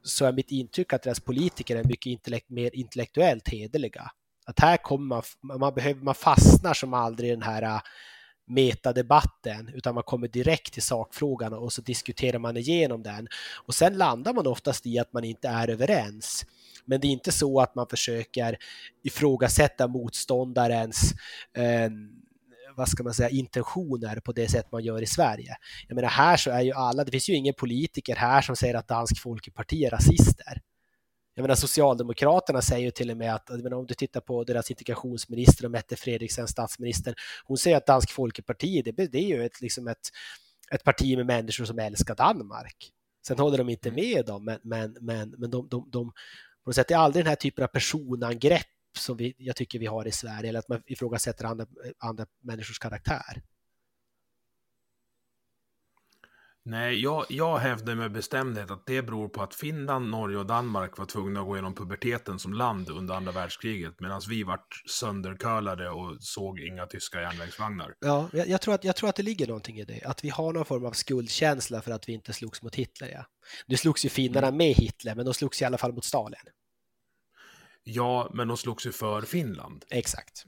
så 0.03 0.25
är 0.25 0.31
mitt 0.31 0.51
intryck 0.51 0.93
att 0.93 1.03
deras 1.03 1.19
politiker 1.19 1.75
är 1.75 1.83
mycket 1.83 2.05
intellekt, 2.05 2.49
mer 2.49 2.75
intellektuellt 2.75 3.49
hederliga. 3.49 4.11
Att 4.45 4.59
här 4.59 4.77
kommer 4.77 5.05
man, 5.41 5.59
man, 5.59 5.73
behöver, 5.73 6.01
man 6.01 6.15
fastnar 6.15 6.73
som 6.73 6.93
aldrig 6.93 7.29
i 7.29 7.33
den 7.33 7.41
här 7.41 7.61
äh, 7.61 7.81
metadebatten, 8.47 9.71
utan 9.73 9.95
man 9.95 10.03
kommer 10.03 10.27
direkt 10.27 10.73
till 10.73 10.81
sakfrågan 10.81 11.53
och 11.53 11.73
så 11.73 11.81
diskuterar 11.81 12.39
man 12.39 12.57
igenom 12.57 13.03
den. 13.03 13.27
Och 13.65 13.75
sen 13.75 13.97
landar 13.97 14.33
man 14.33 14.47
oftast 14.47 14.85
i 14.85 14.99
att 14.99 15.13
man 15.13 15.23
inte 15.23 15.47
är 15.47 15.69
överens. 15.69 16.45
Men 16.91 17.01
det 17.01 17.07
är 17.07 17.11
inte 17.11 17.31
så 17.31 17.59
att 17.59 17.75
man 17.75 17.87
försöker 17.89 18.57
ifrågasätta 19.03 19.87
motståndarens 19.87 21.13
eh, 21.57 21.89
vad 22.75 22.89
ska 22.89 23.03
man 23.03 23.13
säga, 23.13 23.29
intentioner 23.29 24.19
på 24.19 24.31
det 24.31 24.47
sätt 24.47 24.71
man 24.71 24.83
gör 24.83 25.01
i 25.01 25.05
Sverige. 25.05 25.57
Jag 25.87 25.95
menar 25.95 26.09
här 26.09 26.37
så 26.37 26.51
är 26.51 26.61
ju 26.61 26.71
alla, 26.71 27.03
det 27.03 27.11
finns 27.11 27.29
ju 27.29 27.33
ingen 27.33 27.53
politiker 27.53 28.15
här 28.15 28.41
som 28.41 28.55
säger 28.55 28.75
att 28.75 28.87
Dansk 28.87 29.21
Folkeparti 29.21 29.83
är 29.83 29.89
rasister. 29.89 30.61
Jag 31.35 31.41
menar 31.41 31.55
Socialdemokraterna 31.55 32.61
säger 32.61 32.85
ju 32.85 32.91
till 32.91 33.11
och 33.11 33.17
med 33.17 33.35
att, 33.35 33.45
jag 33.49 33.63
menar, 33.63 33.77
om 33.77 33.85
du 33.85 33.93
tittar 33.93 34.21
på 34.21 34.43
deras 34.43 34.71
integrationsminister 34.71 35.65
och 35.65 35.71
Mette 35.71 35.95
Fredriksen, 35.95 36.47
statsministern, 36.47 37.13
hon 37.45 37.57
säger 37.57 37.77
att 37.77 37.85
Dansk 37.85 38.11
Folkeparti, 38.11 38.81
det, 38.85 38.91
det 38.91 39.17
är 39.17 39.27
ju 39.27 39.45
ett, 39.45 39.61
liksom 39.61 39.87
ett, 39.87 40.09
ett 40.71 40.83
parti 40.83 41.17
med 41.17 41.25
människor 41.25 41.65
som 41.65 41.79
älskar 41.79 42.15
Danmark. 42.15 42.91
Sen 43.27 43.39
håller 43.39 43.57
de 43.57 43.69
inte 43.69 43.91
med 43.91 44.25
dem, 44.25 44.45
men, 44.45 44.59
men, 44.63 44.97
men, 45.01 45.35
men 45.37 45.51
de, 45.51 45.67
de, 45.69 45.89
de, 45.91 46.11
på 46.63 46.69
något 46.69 46.75
sätt, 46.75 46.87
det 46.87 46.93
är 46.93 46.97
aldrig 46.97 47.25
den 47.25 47.29
här 47.29 47.35
typen 47.35 47.63
av 47.63 47.67
personangrepp 47.67 48.67
som 48.97 49.17
vi, 49.17 49.35
jag 49.37 49.55
tycker 49.55 49.79
vi 49.79 49.85
har 49.85 50.07
i 50.07 50.11
Sverige, 50.11 50.49
eller 50.49 50.59
att 50.59 50.67
man 50.67 50.81
ifrågasätter 50.85 51.45
andra, 51.45 51.65
andra 51.99 52.25
människors 52.43 52.79
karaktär. 52.79 53.41
Nej, 56.63 56.99
jag, 56.99 57.25
jag 57.29 57.57
hävdar 57.57 57.95
med 57.95 58.11
bestämdhet 58.11 58.71
att 58.71 58.85
det 58.85 59.01
beror 59.01 59.29
på 59.29 59.41
att 59.43 59.55
Finland, 59.55 60.09
Norge 60.09 60.37
och 60.37 60.45
Danmark 60.45 60.97
var 60.97 61.05
tvungna 61.05 61.39
att 61.39 61.45
gå 61.45 61.55
igenom 61.55 61.75
puberteten 61.75 62.39
som 62.39 62.53
land 62.53 62.89
under 62.89 63.15
andra 63.15 63.31
världskriget, 63.31 63.99
medan 63.99 64.21
vi 64.29 64.43
vart 64.43 64.83
söndercurlade 64.89 65.89
och 65.89 66.17
såg 66.19 66.59
inga 66.59 66.85
tyska 66.85 67.21
järnvägsvagnar. 67.21 67.93
Ja, 67.99 68.29
jag, 68.33 68.47
jag, 68.47 68.61
tror 68.61 68.73
att, 68.73 68.83
jag 68.83 68.95
tror 68.95 69.09
att 69.09 69.15
det 69.15 69.23
ligger 69.23 69.47
någonting 69.47 69.79
i 69.79 69.85
det, 69.85 70.01
att 70.03 70.23
vi 70.23 70.29
har 70.29 70.53
någon 70.53 70.65
form 70.65 70.85
av 70.85 70.91
skuldkänsla 70.91 71.81
för 71.81 71.91
att 71.91 72.09
vi 72.09 72.13
inte 72.13 72.33
slogs 72.33 72.61
mot 72.61 72.75
Hitler. 72.75 73.09
Ja. 73.09 73.25
Nu 73.65 73.77
slogs 73.77 74.05
ju 74.05 74.09
finnarna 74.09 74.51
med 74.51 74.75
Hitler, 74.75 75.15
men 75.15 75.25
de 75.25 75.33
slogs 75.33 75.61
i 75.61 75.65
alla 75.65 75.77
fall 75.77 75.93
mot 75.93 76.05
Stalin. 76.05 76.39
Ja, 77.83 78.31
men 78.33 78.47
de 78.47 78.57
slogs 78.57 78.85
ju 78.85 78.91
för 78.91 79.21
Finland. 79.21 79.85
Exakt. 79.89 80.45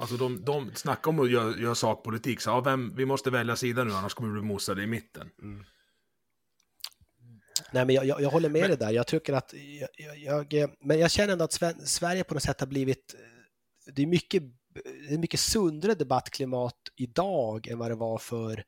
Alltså 0.00 0.16
de, 0.16 0.44
de 0.44 0.74
snackar 0.74 1.10
om 1.10 1.20
att 1.20 1.30
göra, 1.30 1.56
göra 1.58 1.74
sakpolitik, 1.74 2.40
så 2.40 2.50
ja, 2.50 2.60
vem, 2.60 2.94
vi 2.96 3.06
måste 3.06 3.30
välja 3.30 3.56
sida 3.56 3.84
nu, 3.84 3.92
annars 3.92 4.14
kommer 4.14 4.34
vi 4.34 4.40
bli 4.40 4.48
mosade 4.48 4.82
i 4.82 4.86
mitten. 4.86 5.30
Mm. 5.42 5.64
Nej, 7.72 7.86
men 7.86 7.94
jag, 7.94 8.04
jag, 8.04 8.20
jag 8.20 8.30
håller 8.30 8.48
med 8.48 8.60
Men- 8.60 8.70
dig 8.70 8.78
där. 8.78 8.90
Jag 8.90 9.06
tycker 9.06 9.32
att 9.32 9.54
jag, 9.96 10.18
jag, 10.18 10.52
jag, 10.52 10.70
men 10.80 10.98
jag 10.98 11.10
känner 11.10 11.32
ändå 11.32 11.44
att 11.44 11.88
Sverige 11.88 12.24
på 12.24 12.34
något 12.34 12.42
sätt 12.42 12.60
har 12.60 12.66
blivit, 12.66 13.14
det 13.94 14.02
är 14.02 14.06
mycket, 14.06 14.42
det 15.08 15.14
är 15.14 15.18
mycket 15.18 15.40
sundare 15.40 15.94
debattklimat 15.94 16.76
idag 16.96 17.66
än 17.66 17.78
vad 17.78 17.90
det 17.90 17.94
var 17.96 18.18
för 18.18 18.64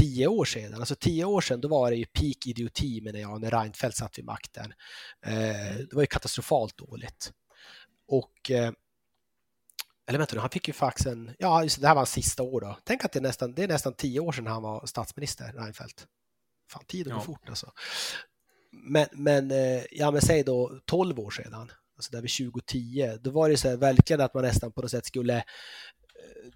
tio 0.00 0.26
år 0.26 0.44
sedan. 0.44 0.74
Alltså 0.74 0.94
tio 0.94 1.24
år 1.24 1.40
sedan, 1.40 1.60
då 1.60 1.68
var 1.68 1.90
det 1.90 1.96
ju 1.96 2.06
peak 2.06 2.46
idioti 2.46 3.00
menar 3.00 3.18
jag, 3.18 3.40
när 3.40 3.50
Reinfeldt 3.50 3.96
satt 3.96 4.18
vid 4.18 4.24
makten. 4.24 4.72
Eh, 5.26 5.76
det 5.90 5.92
var 5.92 6.02
ju 6.02 6.06
katastrofalt 6.06 6.76
dåligt. 6.78 7.32
Och 8.08 8.50
eh, 8.50 8.72
eller 10.08 10.18
vänta 10.18 10.34
nu, 10.34 10.40
han 10.40 10.50
fick 10.50 10.68
ju 10.68 10.74
faxen, 10.74 11.30
ja 11.38 11.62
just 11.62 11.76
det, 11.76 11.80
det 11.82 11.86
här 11.88 11.94
var 11.94 12.00
hans 12.00 12.10
sista 12.12 12.42
år 12.42 12.60
då. 12.60 12.78
Tänk 12.84 13.04
att 13.04 13.12
det 13.12 13.18
är 13.18 13.22
nästan, 13.22 13.54
det 13.54 13.62
är 13.62 13.68
nästan 13.68 13.94
tio 13.94 14.20
år 14.20 14.32
sedan 14.32 14.46
han 14.46 14.62
var 14.62 14.86
statsminister, 14.86 15.52
Reinfeldt. 15.52 16.06
Fan, 16.72 16.84
tiden 16.86 17.12
går 17.12 17.20
Ja. 17.22 17.24
fort 17.24 17.48
alltså. 17.48 17.70
Men, 18.72 19.06
men, 19.12 19.50
eh, 19.50 19.82
ja 19.90 20.10
men 20.10 20.20
säg 20.20 20.42
då 20.44 20.80
12 20.86 21.18
år 21.20 21.30
sedan, 21.30 21.72
alltså 21.96 22.10
där 22.12 22.22
vid 22.22 22.30
2010, 22.52 23.18
då 23.20 23.30
var 23.30 23.48
det 23.50 23.56
så 23.56 23.68
här 23.68 23.76
verkligen 23.76 24.20
att 24.20 24.34
man 24.34 24.44
nästan 24.44 24.72
på 24.72 24.80
något 24.80 24.90
sätt 24.90 25.06
skulle, 25.06 25.36
eh, 25.36 25.42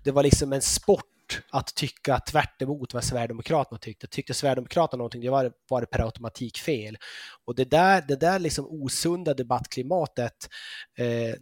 det 0.04 0.10
var 0.10 0.22
liksom 0.22 0.52
en 0.52 0.62
sport 0.62 1.04
att 1.50 1.74
tycka 1.74 2.18
tvärt 2.18 2.62
emot 2.62 2.94
vad 2.94 3.04
Sverigedemokraterna 3.04 3.78
tyckte. 3.78 4.06
Tyckte 4.06 4.34
Sverigedemokraterna 4.34 4.98
någonting, 4.98 5.20
det 5.20 5.30
var, 5.30 5.52
var 5.68 5.80
det 5.80 5.86
per 5.86 6.04
automatik 6.04 6.58
fel. 6.58 6.96
Och 7.44 7.54
det 7.54 7.64
där, 7.70 8.04
det 8.08 8.16
där 8.16 8.38
liksom 8.38 8.66
osunda 8.70 9.34
debattklimatet, 9.34 10.48
eh, 10.98 11.34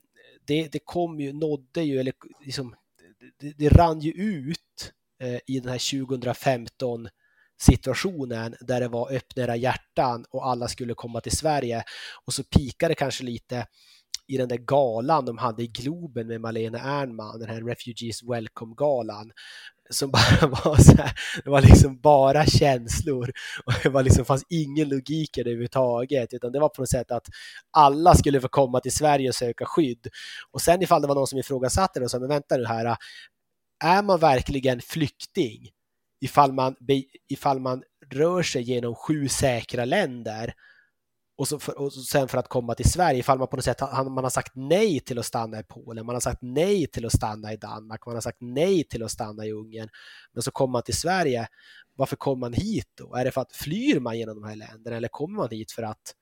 det, 0.50 0.72
det 0.72 0.78
kom 0.84 1.20
ju, 1.20 1.32
nådde 1.32 1.82
ju, 1.82 2.00
eller 2.00 2.12
liksom, 2.44 2.74
det, 3.40 3.52
det 3.58 3.68
rann 3.68 4.00
ju 4.00 4.10
ut 4.12 4.92
eh, 5.22 5.38
i 5.46 5.60
den 5.60 5.68
här 5.68 6.06
2015 6.06 7.08
situationen 7.60 8.54
där 8.60 8.80
det 8.80 8.88
var 8.88 9.12
öppna 9.12 9.42
era 9.42 9.56
hjärtan 9.56 10.24
och 10.30 10.46
alla 10.46 10.68
skulle 10.68 10.94
komma 10.94 11.20
till 11.20 11.36
Sverige. 11.36 11.84
Och 12.24 12.34
så 12.34 12.44
pikade 12.44 12.90
det 12.90 12.94
kanske 12.94 13.24
lite 13.24 13.66
i 14.30 14.36
den 14.36 14.48
där 14.48 14.56
galan 14.56 15.24
de 15.24 15.38
hade 15.38 15.62
i 15.62 15.66
Globen 15.66 16.26
med 16.26 16.40
Malena 16.40 16.78
Ernman, 16.78 17.38
den 17.38 17.48
här 17.48 17.60
Refugees 17.60 18.22
Welcome-galan 18.22 19.32
som 19.90 20.10
bara 20.40 20.46
var 20.46 20.76
så 20.76 20.96
här, 20.96 21.12
det 21.44 21.50
var 21.50 21.60
liksom 21.60 22.00
bara 22.00 22.46
känslor 22.46 23.30
och 23.64 23.72
det 23.82 23.88
var 23.88 24.02
liksom, 24.02 24.24
fanns 24.24 24.44
ingen 24.48 24.88
logik 24.88 25.38
i 25.38 25.42
det 25.42 25.50
överhuvudtaget 25.50 26.34
utan 26.34 26.52
det 26.52 26.60
var 26.60 26.68
på 26.68 26.82
något 26.82 26.90
sätt 26.90 27.10
att 27.10 27.26
alla 27.70 28.14
skulle 28.14 28.40
få 28.40 28.48
komma 28.48 28.80
till 28.80 28.92
Sverige 28.92 29.28
och 29.28 29.34
söka 29.34 29.64
skydd. 29.66 30.06
Och 30.50 30.60
sen 30.60 30.82
ifall 30.82 31.02
det 31.02 31.08
var 31.08 31.14
någon 31.14 31.26
som 31.26 31.38
ifrågasatte 31.38 31.98
det 31.98 32.04
och 32.04 32.10
sa, 32.10 32.18
men 32.18 32.28
vänta 32.28 32.56
nu 32.56 32.66
här, 32.66 32.96
är 33.84 34.02
man 34.02 34.18
verkligen 34.18 34.80
flykting 34.80 35.68
ifall 36.20 36.52
man, 36.52 36.76
ifall 37.28 37.60
man 37.60 37.82
rör 38.10 38.42
sig 38.42 38.62
genom 38.62 38.94
sju 38.94 39.28
säkra 39.28 39.84
länder 39.84 40.54
och, 41.40 41.48
så 41.48 41.58
för, 41.58 41.78
och 41.78 41.92
sen 41.92 42.28
för 42.28 42.38
att 42.38 42.48
komma 42.48 42.74
till 42.74 42.90
Sverige, 42.90 43.18
ifall 43.18 43.38
man 43.38 43.48
på 43.48 43.56
något 43.56 43.64
sätt 43.64 43.80
har, 43.80 44.04
man 44.04 44.24
har 44.24 44.30
sagt 44.30 44.52
nej 44.54 45.00
till 45.00 45.18
att 45.18 45.26
stanna 45.26 45.60
i 45.60 45.62
Polen, 45.62 46.06
man 46.06 46.14
har 46.14 46.20
sagt 46.20 46.38
nej 46.42 46.86
till 46.86 47.06
att 47.06 47.12
stanna 47.12 47.52
i 47.52 47.56
Danmark, 47.56 48.06
man 48.06 48.14
har 48.14 48.20
sagt 48.20 48.38
nej 48.40 48.84
till 48.84 49.02
att 49.02 49.10
stanna 49.10 49.46
i 49.46 49.52
Ungern, 49.52 49.88
men 50.32 50.42
så 50.42 50.50
kommer 50.50 50.72
man 50.72 50.82
till 50.82 50.96
Sverige, 50.96 51.48
varför 51.96 52.16
kommer 52.16 52.40
man 52.40 52.52
hit 52.52 52.88
då? 52.94 53.14
Är 53.14 53.24
det 53.24 53.30
för 53.30 53.40
att 53.40 53.52
flyr 53.52 54.00
man 54.00 54.18
genom 54.18 54.40
de 54.40 54.48
här 54.48 54.56
länderna 54.56 54.96
eller 54.96 55.08
kommer 55.08 55.36
man 55.36 55.48
hit 55.50 55.72
för 55.72 55.82
att, 55.82 56.14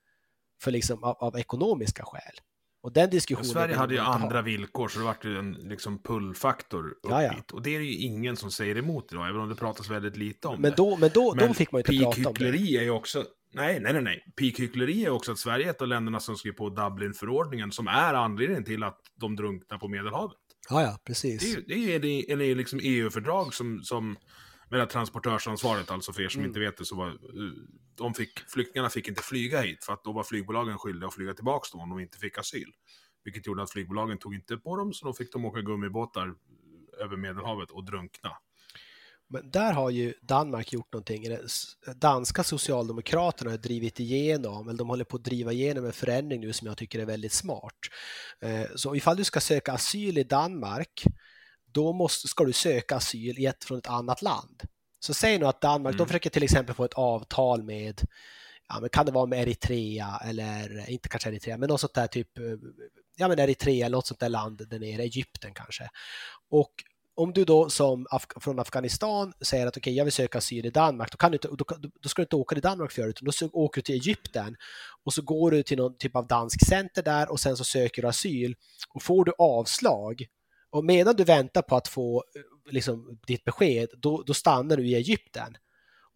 för 0.62 0.70
liksom 0.70 1.04
av, 1.04 1.16
av 1.16 1.38
ekonomiska 1.38 2.04
skäl? 2.04 2.40
Och 2.82 2.92
den 2.92 3.10
diskussionen 3.10 3.50
Sverige 3.50 3.68
vill 3.68 3.76
hade 3.76 3.94
ju 3.94 4.00
inte 4.00 4.10
ha. 4.10 4.18
andra 4.18 4.42
villkor, 4.42 4.88
så 4.88 4.98
det 4.98 5.04
vart 5.04 5.24
ju 5.24 5.38
en 5.38 5.52
liksom 5.52 6.02
pullfaktor 6.02 6.90
upp 6.90 6.98
Ja, 7.08 7.22
ja. 7.22 7.34
Och 7.52 7.62
det 7.62 7.74
är 7.74 7.78
det 7.78 7.84
ju 7.84 7.96
ingen 7.96 8.36
som 8.36 8.50
säger 8.50 8.78
emot 8.78 9.12
idag, 9.12 9.28
även 9.28 9.40
om 9.40 9.48
det 9.48 9.54
pratas 9.54 9.90
väldigt 9.90 10.16
lite 10.16 10.48
om 10.48 10.60
Men 10.60 10.70
det. 10.70 10.76
då, 10.76 10.96
men 10.96 11.10
då, 11.14 11.34
Men 11.34 11.48
då 11.48 11.54
fick 11.54 11.72
man 11.72 11.82
ju 11.86 11.94
inte 11.94 12.04
prata 12.04 12.28
om 12.28 12.34
det. 12.38 12.48
är 12.48 12.82
ju 12.82 12.90
också... 12.90 13.24
Nej, 13.50 13.80
nej, 13.80 13.92
nej, 13.92 14.02
nej. 14.02 14.24
Peak-hyckleri 14.40 15.04
är 15.04 15.10
också 15.10 15.32
att 15.32 15.38
Sverige 15.38 15.66
är 15.66 15.70
ett 15.70 15.82
av 15.82 15.88
länderna 15.88 16.20
som 16.20 16.36
skrev 16.36 16.52
på 16.52 16.68
Dublin-förordningen, 16.68 17.72
som 17.72 17.88
är 17.88 18.14
anledningen 18.14 18.64
till 18.64 18.82
att 18.82 19.00
de 19.20 19.36
drunknar 19.36 19.78
på 19.78 19.88
Medelhavet. 19.88 20.36
Ja, 20.70 20.82
ja, 20.82 20.98
precis. 21.04 21.56
Det 21.66 21.74
är 21.74 21.78
ju 21.78 21.98
det 21.98 22.32
är, 22.32 22.40
är 22.40 22.54
liksom 22.54 22.80
EU-fördrag 22.82 23.54
som, 23.54 23.82
som 23.82 24.16
med 24.70 24.78
det 24.80 24.84
här 24.84 24.86
transportörsansvaret, 24.86 25.90
alltså 25.90 26.12
för 26.12 26.22
er 26.22 26.28
som 26.28 26.40
Mm. 26.40 26.50
inte 26.50 26.60
vet 26.60 26.76
det, 26.76 26.84
så 26.84 26.96
var, 26.96 27.08
eh, 27.08 27.14
de 27.94 28.14
fick, 28.14 28.38
flyktingarna 28.38 28.90
fick 28.90 29.08
inte 29.08 29.22
flyga 29.22 29.60
hit, 29.60 29.84
för 29.84 29.92
att 29.92 30.04
då 30.04 30.12
var 30.12 30.22
flygbolagen 30.22 30.78
skyldiga 30.78 31.08
att 31.08 31.14
flyga 31.14 31.34
tillbaka 31.34 31.68
dem 31.72 31.80
om 31.80 31.88
de 31.90 32.00
inte 32.00 32.18
fick 32.18 32.38
asyl. 32.38 32.72
Vilket 33.24 33.46
gjorde 33.46 33.62
att 33.62 33.70
flygbolagen 33.70 34.18
tog 34.18 34.34
inte 34.34 34.56
på 34.56 34.76
dem, 34.76 34.92
så 34.92 35.06
då 35.06 35.12
fick 35.12 35.32
de 35.32 35.44
åka 35.44 35.60
gummibåtar 35.60 36.34
över 37.00 37.16
Medelhavet 37.16 37.70
och 37.70 37.84
drunkna. 37.84 38.30
Men 39.30 39.50
där 39.50 39.72
har 39.72 39.90
ju 39.90 40.14
Danmark 40.22 40.72
gjort 40.72 40.92
någonting. 40.92 41.24
Danska 41.96 42.44
socialdemokraterna 42.44 43.50
har 43.50 43.58
drivit 43.58 44.00
igenom, 44.00 44.68
eller 44.68 44.78
de 44.78 44.88
håller 44.88 45.04
på 45.04 45.16
att 45.16 45.24
driva 45.24 45.52
igenom 45.52 45.84
en 45.84 45.92
förändring 45.92 46.40
nu 46.40 46.52
som 46.52 46.66
jag 46.68 46.76
tycker 46.76 46.98
är 46.98 47.04
väldigt 47.06 47.32
smart. 47.32 47.74
Eh, 48.40 48.66
Så 48.76 48.94
ifall 48.96 49.16
du 49.16 49.24
ska 49.24 49.40
söka 49.40 49.72
asyl 49.72 50.18
i 50.18 50.24
Danmark, 50.24 51.02
då 51.72 51.92
måste, 51.92 52.28
ska 52.28 52.44
du 52.44 52.52
söka 52.52 52.96
asyl 52.96 53.38
i 53.38 53.46
ett, 53.46 53.64
från 53.64 53.78
ett 53.78 53.86
annat 53.88 54.22
land. 54.22 54.62
Så 55.00 55.14
säg 55.14 55.38
nu 55.38 55.46
att 55.46 55.60
Danmark, 55.60 55.92
Mm. 55.94 55.98
de 55.98 56.06
försöker 56.06 56.30
till 56.30 56.42
exempel 56.42 56.74
få 56.74 56.84
ett 56.84 56.94
avtal 56.94 57.62
med, 57.62 58.00
ja 58.68 58.80
men 58.80 58.90
kan 58.90 59.06
det 59.06 59.12
vara 59.12 59.26
med 59.26 59.42
Eritrea 59.42 60.20
eller 60.24 60.90
inte 60.90 61.08
kanske 61.08 61.28
Eritrea, 61.28 61.56
men 61.58 61.68
något 61.68 61.80
sånt 61.80 61.94
där 61.94 62.06
typ, 62.06 62.38
eh, 62.38 62.44
ja 63.16 63.28
men 63.28 63.38
Eritrea 63.38 63.86
eller 63.86 63.96
något 63.96 64.06
sånt 64.06 64.20
där 64.20 64.28
land 64.28 64.68
där 64.68 64.78
nere, 64.78 65.02
Egypten 65.02 65.54
kanske. 65.54 65.90
Och 66.50 66.72
om 67.18 67.32
du 67.32 67.44
då 67.44 67.70
som 67.70 68.06
Af- 68.06 68.40
från 68.40 68.58
Afghanistan 68.58 69.32
säger 69.40 69.66
att 69.66 69.76
okej, 69.76 69.94
jag 69.96 70.04
vill 70.04 70.12
söka 70.12 70.38
asyl 70.38 70.66
i 70.66 70.70
Danmark, 70.70 71.12
då, 71.12 71.16
kan 71.16 71.30
du 71.30 71.34
inte, 71.34 71.48
då, 71.48 71.64
då 72.02 72.08
ska 72.08 72.22
du 72.22 72.24
inte 72.24 72.36
åka 72.36 72.54
till 72.54 72.62
Danmark 72.62 72.92
för 72.92 73.02
det, 73.02 73.08
utan 73.08 73.28
då 73.40 73.48
åker 73.52 73.80
du 73.80 73.82
till 73.82 73.94
Egypten 73.94 74.56
och 75.04 75.12
så 75.12 75.22
går 75.22 75.50
du 75.50 75.62
till 75.62 75.78
någon 75.78 75.98
typ 75.98 76.16
av 76.16 76.26
dansk 76.26 76.66
center 76.66 77.02
där 77.02 77.30
och 77.30 77.40
sen 77.40 77.56
så 77.56 77.64
söker 77.64 78.02
du 78.02 78.08
asyl 78.08 78.54
och 78.94 79.02
får 79.02 79.24
du 79.24 79.32
avslag 79.38 80.26
och 80.70 80.84
medan 80.84 81.16
du 81.16 81.24
väntar 81.24 81.62
på 81.62 81.76
att 81.76 81.88
få 81.88 82.24
eh, 82.36 82.72
liksom, 82.72 83.18
ditt 83.26 83.44
besked, 83.44 83.88
då, 83.96 84.22
då 84.26 84.34
stannar 84.34 84.76
du 84.76 84.88
i 84.88 84.94
Egypten. 84.94 85.56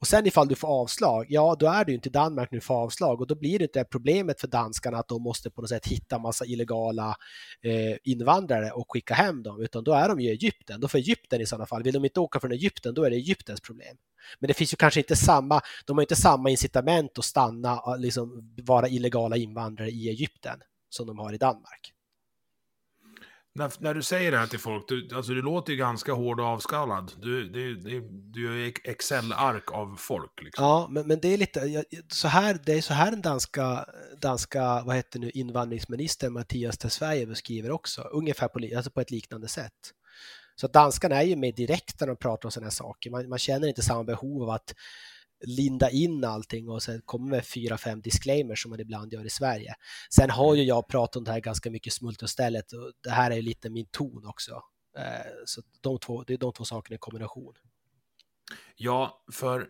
Och 0.02 0.08
sen 0.08 0.26
ifall 0.26 0.48
du 0.48 0.54
får 0.54 0.68
avslag, 0.68 1.26
ja 1.28 1.56
då 1.58 1.66
är 1.66 1.84
du 1.84 1.94
inte 1.94 2.08
i 2.08 2.12
Danmark 2.12 2.50
när 2.50 2.56
du 2.56 2.60
får 2.60 2.74
avslag 2.74 3.20
och 3.20 3.26
då 3.26 3.34
blir 3.34 3.58
det 3.58 3.64
inte 3.64 3.84
problemet 3.84 4.40
för 4.40 4.48
danskarna 4.48 4.98
att 4.98 5.08
de 5.08 5.22
måste 5.22 5.50
på 5.50 5.60
något 5.60 5.68
sätt 5.68 5.86
hitta 5.86 6.18
massa 6.18 6.46
illegala 6.46 7.16
eh, 7.62 7.96
invandrare 8.04 8.70
och 8.70 8.92
skicka 8.92 9.14
hem 9.14 9.42
dem, 9.42 9.62
utan 9.62 9.84
då 9.84 9.92
är 9.92 10.08
de 10.08 10.20
ju 10.20 10.28
i 10.28 10.32
Egypten. 10.32 10.80
Då 10.80 10.88
får 10.88 10.98
Egypten 10.98 11.40
i 11.40 11.46
sådana 11.46 11.66
fall, 11.66 11.82
vill 11.82 11.94
de 11.94 12.04
inte 12.04 12.20
åka 12.20 12.40
från 12.40 12.52
Egypten, 12.52 12.94
då 12.94 13.04
är 13.04 13.10
det 13.10 13.16
Egyptens 13.16 13.60
problem. 13.60 13.96
Men 14.38 14.48
det 14.48 14.54
finns 14.54 14.72
ju 14.72 14.76
kanske 14.76 15.00
inte 15.00 15.16
samma, 15.16 15.60
de 15.86 15.96
har 15.96 16.02
inte 16.02 16.16
samma 16.16 16.50
incitament 16.50 17.18
att 17.18 17.24
stanna, 17.24 17.80
och 17.80 17.98
liksom 17.98 18.54
vara 18.62 18.88
illegala 18.88 19.36
invandrare 19.36 19.90
i 19.90 20.08
Egypten 20.08 20.60
som 20.90 21.06
de 21.06 21.18
har 21.18 21.32
i 21.32 21.38
Danmark. 21.38 21.92
När, 23.54 23.72
när 23.78 23.94
du 23.94 24.02
säger 24.02 24.30
det 24.32 24.38
här 24.38 24.46
till 24.46 24.58
folk, 24.58 24.88
du, 24.88 25.08
alltså 25.14 25.32
du 25.32 25.42
låter 25.42 25.72
ju 25.72 25.78
ganska 25.78 26.12
hård 26.12 26.40
och 26.40 26.46
avskalad. 26.46 27.12
Du, 27.22 27.48
du, 27.48 27.76
du, 27.76 28.08
du 28.10 28.52
är 28.52 28.56
ju 28.56 28.72
Excel-ark 28.84 29.72
av 29.72 29.96
folk. 29.98 30.42
Liksom. 30.42 30.64
Ja, 30.64 30.88
men, 30.90 31.06
men 31.06 31.20
det 31.20 31.28
är 31.28 31.38
lite 31.38 31.60
jag- 31.60 31.84
så 32.08 32.28
här, 32.28 32.58
det 32.66 32.72
är 32.72 32.80
så 32.82 32.94
här 32.94 33.10
den 33.10 33.22
danska, 33.22 33.84
danska 34.20 34.82
vad 34.86 34.96
heter 34.96 35.18
nu, 35.18 35.30
invandringsminister 35.30 36.30
Mattias 36.30 36.78
Tesfaye 36.78 37.26
beskriver 37.26 37.70
också, 37.70 38.02
ungefär 38.02 38.48
på, 38.48 38.76
alltså 38.76 38.90
på 38.90 39.00
ett 39.00 39.10
liknande 39.10 39.48
sätt. 39.48 39.72
Så 40.56 40.66
danskarna 40.68 41.16
är 41.22 41.26
ju 41.26 41.36
mer 41.36 41.52
direkt 41.52 42.00
när 42.00 42.06
de 42.06 42.16
pratar 42.16 42.46
om 42.46 42.50
sådana 42.50 42.66
här 42.66 42.70
saker. 42.70 43.10
Man, 43.10 43.28
man 43.28 43.38
känner 43.38 43.68
inte 43.68 43.82
samma 43.82 44.04
behov 44.04 44.42
av 44.42 44.50
att 44.50 44.74
linda 45.42 45.90
in 45.90 46.24
allting 46.24 46.68
och 46.68 46.82
sen 46.82 47.02
komma 47.04 47.26
med 47.26 47.46
fyra, 47.46 47.78
fem 47.78 48.00
disclaimers 48.00 48.62
som 48.62 48.70
man 48.70 48.80
ibland 48.80 49.12
gör 49.12 49.26
i 49.26 49.30
Sverige. 49.30 49.74
Sen 50.10 50.30
har 50.30 50.54
ju 50.54 50.62
jag 50.62 50.88
pratat 50.88 51.16
om 51.16 51.24
det 51.24 51.32
här 51.32 51.40
ganska 51.40 51.70
mycket 51.70 51.92
smult 51.92 52.22
och 52.22 52.30
stället 52.30 52.72
och 52.72 52.92
det 53.02 53.10
här 53.10 53.30
är 53.30 53.36
ju 53.36 53.42
lite 53.42 53.70
min 53.70 53.86
ton 53.90 54.26
också. 54.26 54.62
Eh, 54.98 55.32
så 55.44 55.62
de 55.80 55.98
två, 55.98 56.22
det 56.22 56.32
är 56.32 56.38
de 56.38 56.52
två 56.52 56.64
sakerna 56.64 56.94
i 56.94 56.98
kombination. 56.98 57.54
Ja, 58.76 59.24
för 59.32 59.68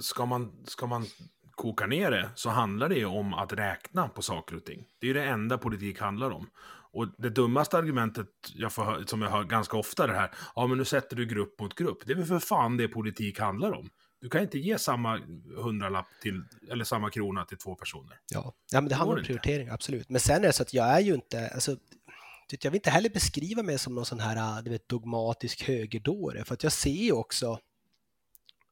ska 0.00 0.26
man, 0.26 0.64
ska 0.66 0.86
man 0.86 1.06
koka 1.50 1.86
ner 1.86 2.10
det 2.10 2.30
så 2.34 2.50
handlar 2.50 2.88
det 2.88 2.94
ju 2.94 3.06
om 3.06 3.34
att 3.34 3.52
räkna 3.52 4.08
på 4.08 4.22
saker 4.22 4.56
och 4.56 4.64
ting. 4.64 4.86
Det 4.98 5.06
är 5.06 5.08
ju 5.08 5.14
det 5.14 5.24
enda 5.24 5.58
politik 5.58 6.00
handlar 6.00 6.30
om. 6.30 6.50
Och 6.92 7.08
det 7.18 7.30
dummaste 7.30 7.78
argumentet 7.78 8.28
jag 8.54 8.72
får, 8.72 9.04
som 9.06 9.22
jag 9.22 9.30
hör 9.30 9.44
ganska 9.44 9.76
ofta 9.76 10.04
är 10.04 10.08
det 10.08 10.14
här, 10.14 10.30
ja 10.54 10.66
men 10.66 10.78
nu 10.78 10.84
sätter 10.84 11.16
du 11.16 11.26
grupp 11.26 11.60
mot 11.60 11.74
grupp. 11.74 11.98
Det 12.06 12.12
är 12.12 12.16
väl 12.16 12.26
för 12.26 12.38
fan 12.38 12.76
det 12.76 12.88
politik 12.88 13.38
handlar 13.38 13.72
om. 13.72 13.90
Du 14.20 14.28
kan 14.28 14.42
inte 14.42 14.58
ge 14.58 14.78
samma 14.78 15.20
hundralapp 15.56 16.06
till, 16.22 16.44
eller 16.70 16.84
samma 16.84 17.10
krona 17.10 17.44
till 17.44 17.58
två 17.58 17.74
personer. 17.74 18.20
Ja, 18.32 18.54
ja 18.72 18.80
men 18.80 18.88
det 18.88 18.94
handlar 18.94 19.14
om 19.14 19.18
inte. 19.18 19.26
prioritering, 19.26 19.68
absolut. 19.68 20.08
Men 20.08 20.20
sen 20.20 20.36
är 20.42 20.46
det 20.46 20.52
så 20.52 20.62
att 20.62 20.74
jag 20.74 20.86
är 20.86 21.00
ju 21.00 21.14
inte, 21.14 21.48
alltså, 21.48 21.76
jag 22.62 22.70
vill 22.70 22.78
inte 22.78 22.90
heller 22.90 23.10
beskriva 23.10 23.62
mig 23.62 23.78
som 23.78 23.94
någon 23.94 24.06
sån 24.06 24.20
här 24.20 24.62
du 24.62 24.70
vet, 24.70 24.88
dogmatisk 24.88 25.62
högerdåre, 25.62 26.44
för 26.44 26.54
att 26.54 26.62
jag 26.62 26.72
ser 26.72 26.90
ju 26.90 27.12
också, 27.12 27.58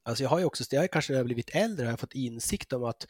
alltså 0.03 0.22
jag 0.24 0.30
har 0.30 0.38
ju 0.38 0.44
också, 0.44 0.64
jag 0.70 0.80
har 0.80 0.86
kanske 0.86 1.12
när 1.12 1.18
jag 1.18 1.24
har 1.24 1.26
blivit 1.26 1.51
äldre 1.55 1.84
har 1.86 1.92
jag 1.92 2.01
fått 2.01 2.14
insikt 2.14 2.72
om 2.72 2.84
att 2.84 3.07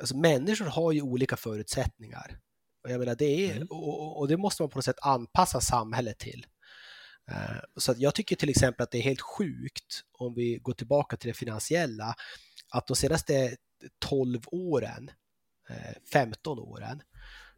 alltså, 0.00 0.16
människor 0.16 0.66
har 0.66 0.92
ju 0.92 1.02
olika 1.02 1.36
förutsättningar. 1.36 2.38
Och 2.84 2.90
jag 2.90 2.98
menar, 2.98 3.14
det 3.14 3.50
är, 3.50 3.56
Mm. 3.56 3.68
och- 3.70 4.18
och 4.18 4.28
det 4.28 4.36
måste 4.36 4.62
man 4.62 4.70
på 4.70 4.78
något 4.78 4.84
sätt 4.84 4.98
anpassa 5.02 5.60
samhället 5.60 6.18
till. 6.18 6.46
Eh, 7.30 7.60
så 7.76 7.92
att 7.92 7.98
jag 7.98 8.14
tycker 8.14 8.36
till 8.36 8.48
exempel 8.48 8.84
att 8.84 8.90
det 8.90 8.98
är 8.98 9.02
helt 9.02 9.20
sjukt, 9.20 10.02
om 10.18 10.34
vi 10.34 10.58
går 10.58 10.72
tillbaka 10.72 11.16
till 11.16 11.28
det 11.28 11.34
finansiella, 11.34 12.14
att 12.70 12.86
de 12.86 12.96
senaste 12.96 13.56
12 13.98 14.40
åren, 14.46 15.10
eh, 15.70 16.02
15 16.12 16.58
åren, 16.58 17.02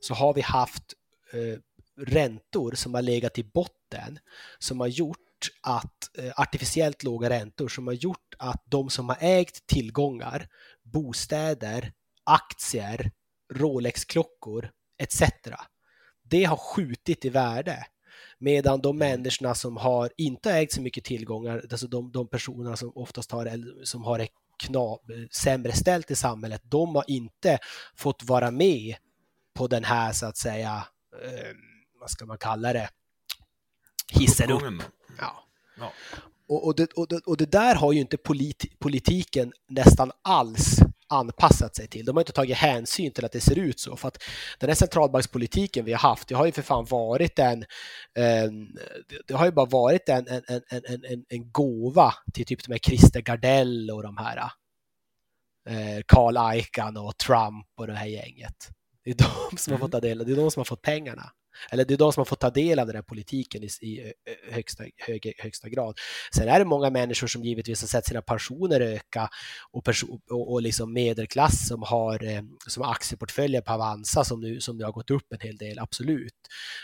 så 0.01 0.15
har 0.15 0.35
vi 0.35 0.41
haft 0.41 0.95
eh, 1.33 1.59
räntor 2.07 2.73
som 2.73 2.95
har 2.95 3.03
legat 3.03 3.39
i 3.39 3.45
botten, 3.45 4.19
som 4.59 4.81
har 4.81 4.87
gjort 4.87 5.19
att 5.63 6.11
artificiellt 6.37 7.03
låga 7.03 7.31
räntor 7.31 7.69
som 7.69 7.87
har 7.87 7.95
gjort 7.95 8.35
att 8.39 8.63
de 8.67 8.91
som 8.91 9.09
har 9.09 9.19
ägt 9.21 9.67
tillgångar, 9.67 10.49
bostäder, 10.83 11.93
aktier, 12.25 13.13
Rolex-klockor 13.55 14.71
etc. 14.99 15.23
Det 16.23 16.45
har 16.45 16.57
skjutit 16.57 17.25
i 17.25 17.29
värde. 17.29 17.87
Medan 18.39 18.81
de 18.81 18.99
människorna 18.99 19.55
som 19.55 19.77
har 19.77 20.11
inte 20.17 20.53
ägt 20.53 20.73
så 20.73 20.83
mycket 20.83 21.05
tillgångar, 21.05 21.63
alltså 21.71 21.87
de, 21.87 22.13
de 22.13 22.29
personerna 22.29 22.77
som 22.77 22.93
oftast 22.95 23.31
har, 23.31 23.85
som 23.85 24.05
har 24.05 24.19
det 24.19 24.29
kna, 24.59 24.99
sämre 25.31 25.73
ställt 25.73 26.11
i 26.11 26.15
samhället, 26.15 26.63
de 26.65 26.95
har 26.95 27.05
inte 27.07 27.59
fått 27.97 28.23
vara 28.23 28.51
med 28.51 28.97
på 29.55 29.67
den 29.67 29.85
här 29.85 30.13
så 30.13 30.27
att 30.27 30.37
säga, 30.37 30.87
eh, 31.25 31.57
vad 32.01 32.11
ska 32.11 32.27
man 32.27 32.39
kalla 32.39 32.73
det, 32.73 32.89
hissen 34.13 34.51
upp. 34.51 34.57
Uppgången. 34.57 34.83
Ja. 35.19 35.45
Ja. 35.79 35.93
Och, 36.49 36.67
och, 36.67 36.77
det, 36.77 36.93
och, 36.93 37.09
det, 37.09 37.21
och 37.27 37.37
det 37.37 37.53
där 37.53 37.75
har 37.75 37.93
ju 37.93 38.01
inte 38.01 38.17
polit, 38.17 38.79
politiken 38.79 39.53
nästan 39.69 40.13
alls 40.23 40.79
anpassat 41.09 41.77
sig 41.77 41.89
till. 41.89 42.05
De 42.05 42.17
har 42.17 42.21
inte 42.23 42.33
tagit 42.33 42.57
hänsyn 42.57 43.13
till 43.13 43.25
att 43.25 43.33
det 43.33 43.41
ser 43.41 43.59
ut 43.59 43.81
så. 43.81 43.97
För 43.97 44.09
att 44.09 44.23
den 44.59 44.71
här 44.71 44.75
centralbankspolitiken 44.75 45.85
vi 45.85 45.93
har 45.93 45.99
haft, 45.99 46.29
det 46.29 46.35
har 46.35 46.47
ju 46.47 46.53
för 46.53 46.63
fan 46.63 46.85
varit 46.91 47.39
en, 47.39 47.65
en 48.19 48.75
det- 49.27 49.35
har 49.35 49.45
ju 49.45 49.53
bara 49.53 49.67
varit 49.67 50.09
en, 50.09 50.29
en, 50.29 50.43
en, 50.49 50.63
en, 50.71 51.05
en, 51.05 51.25
en 51.29 51.51
gåva 51.53 52.15
till 52.35 52.47
typ 52.47 52.65
de 52.67 52.73
här 52.73 52.79
Christer 52.79 53.21
Gardell 53.21 53.91
och 53.91 54.03
de 54.03 54.17
här 54.17 54.37
eh, 55.69 56.03
Carl 56.09 56.59
Icahn 56.59 56.97
och 56.97 57.19
Trump 57.19 57.67
och 57.77 57.87
det 57.87 57.95
här 57.95 58.07
gänget. 58.07 58.69
Det 59.05 59.11
är 59.11 59.15
de 59.51 59.57
som 59.57 59.73
har 59.73 59.79
fått 59.81 59.93
ta 59.93 60.01
del, 60.01 60.19
det 60.19 60.33
är 60.33 60.37
de 60.37 60.51
som 60.51 60.61
har 60.61 60.65
fått 60.65 60.83
pengarna. 60.83 61.31
Eller 61.71 61.85
det 61.85 61.95
är 61.95 61.99
de 61.99 62.13
som 62.13 62.21
har 62.21 62.25
fått 62.25 62.41
ta 62.41 62.51
del 62.51 62.79
av 62.79 62.87
den 62.87 62.97
här 62.97 63.03
politiken 63.03 63.63
i, 63.63 63.69
i 63.81 64.01
eh, 64.01 64.07
eh, 64.07 64.55
högsta, 64.55 64.85
hög, 64.97 65.35
högsta 65.39 65.69
grad. 65.69 65.99
Sen 66.35 66.49
är 66.49 66.59
det 66.59 66.65
många 66.65 66.91
människor 66.91 67.27
som 67.27 67.45
givetvis 67.45 67.81
har 67.81 67.89
sett 67.89 68.07
sina 68.07 68.23
pensioner 68.23 68.81
öka 68.81 69.29
och, 69.71 69.85
perso- 69.85 70.21
och, 70.31 70.53
och 70.53 70.63
liksom 70.63 70.93
medelklass 70.93 71.69
som 71.69 71.83
har, 71.83 72.25
eh, 72.25 72.43
som 72.67 72.83
har 72.83 72.93
aktieportföljer 72.93 73.61
på 73.61 73.73
Avanza 73.73 74.25
som 74.25 74.41
nu, 74.41 74.61
som 74.61 74.79
nu 74.79 74.85
har 74.85 74.93
gått 74.93 75.11
upp 75.11 75.33
en 75.33 75.41
hel 75.41 75.57
del, 75.57 75.79
absolut. 75.79 76.35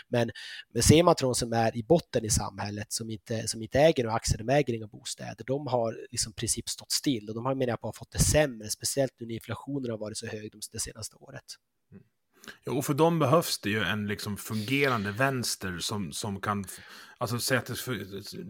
Men, 0.07 0.31
men 0.73 0.83
ser 0.83 1.03
man 1.03 1.15
till 1.15 1.23
de 1.25 1.35
som 1.35 1.53
är 1.53 1.77
i 1.77 1.83
botten 1.83 2.25
i 2.25 2.29
samhället, 2.29 2.93
som 2.93 3.09
inte, 3.09 3.47
som 3.47 3.61
inte 3.61 3.79
äger 3.79 4.03
några 4.03 4.15
aktier, 4.15 4.37
de 4.37 4.49
äger 4.49 4.73
inga 4.73 4.87
bostäder, 4.87 5.43
de 5.45 5.67
har 5.67 5.97
liksom 6.11 6.31
i 6.31 6.35
princip 6.35 6.69
stått 6.69 6.91
still 6.91 7.29
och 7.29 7.35
de 7.35 7.45
har 7.45 7.55
menar 7.55 7.71
jag 7.71 7.81
på 7.81 7.93
fått 7.95 8.11
det 8.11 8.19
sämre, 8.19 8.69
speciellt 8.69 9.11
nu 9.19 9.25
när 9.27 9.33
inflationen 9.35 9.91
har 9.91 9.97
varit 9.97 10.17
så 10.17 10.27
hög 10.27 10.51
de- 10.51 10.59
det 10.71 10.79
senaste 10.79 11.15
året. 11.15 11.43
Ja, 12.63 12.71
och 12.71 12.85
för 12.85 12.93
dem 12.93 13.19
behövs 13.19 13.59
det 13.59 13.69
ju 13.69 13.83
en 13.83 14.07
liksom 14.07 14.37
fungerande 14.37 15.11
vänster 15.11 15.77
som, 15.79 16.11
som 16.11 16.41
kan, 16.41 16.65
alltså 17.17 17.39
sättas 17.39 17.81
för, 17.81 17.93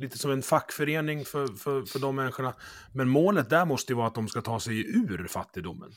lite 0.01 0.17
som 0.17 0.31
en 0.31 0.41
fackförening 0.41 1.25
för, 1.25 1.47
för, 1.47 1.85
för 1.85 1.99
de 1.99 2.15
människorna. 2.15 2.53
Men 2.93 3.09
målet 3.09 3.49
där 3.49 3.65
måste 3.65 3.91
ju 3.93 3.97
vara 3.97 4.07
att 4.07 4.15
de 4.15 4.27
ska 4.27 4.41
ta 4.41 4.59
sig 4.59 4.79
ur 4.79 5.27
fattigdomen. 5.27 5.91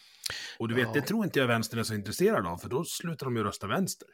Och 0.59 0.68
du 0.68 0.74
vet, 0.74 0.86
Ja. 0.86 0.92
det 0.92 1.01
tror 1.01 1.24
inte 1.24 1.38
jag 1.38 1.47
vänstern 1.47 1.80
är 1.80 1.84
så 1.84 1.94
intresserad 1.94 2.47
av, 2.47 2.59
för 2.59 2.68
då 2.68 2.84
slutar 2.84 3.26
de 3.26 3.36
ju 3.36 3.44
rösta 3.44 3.66
vänster. 3.66 4.09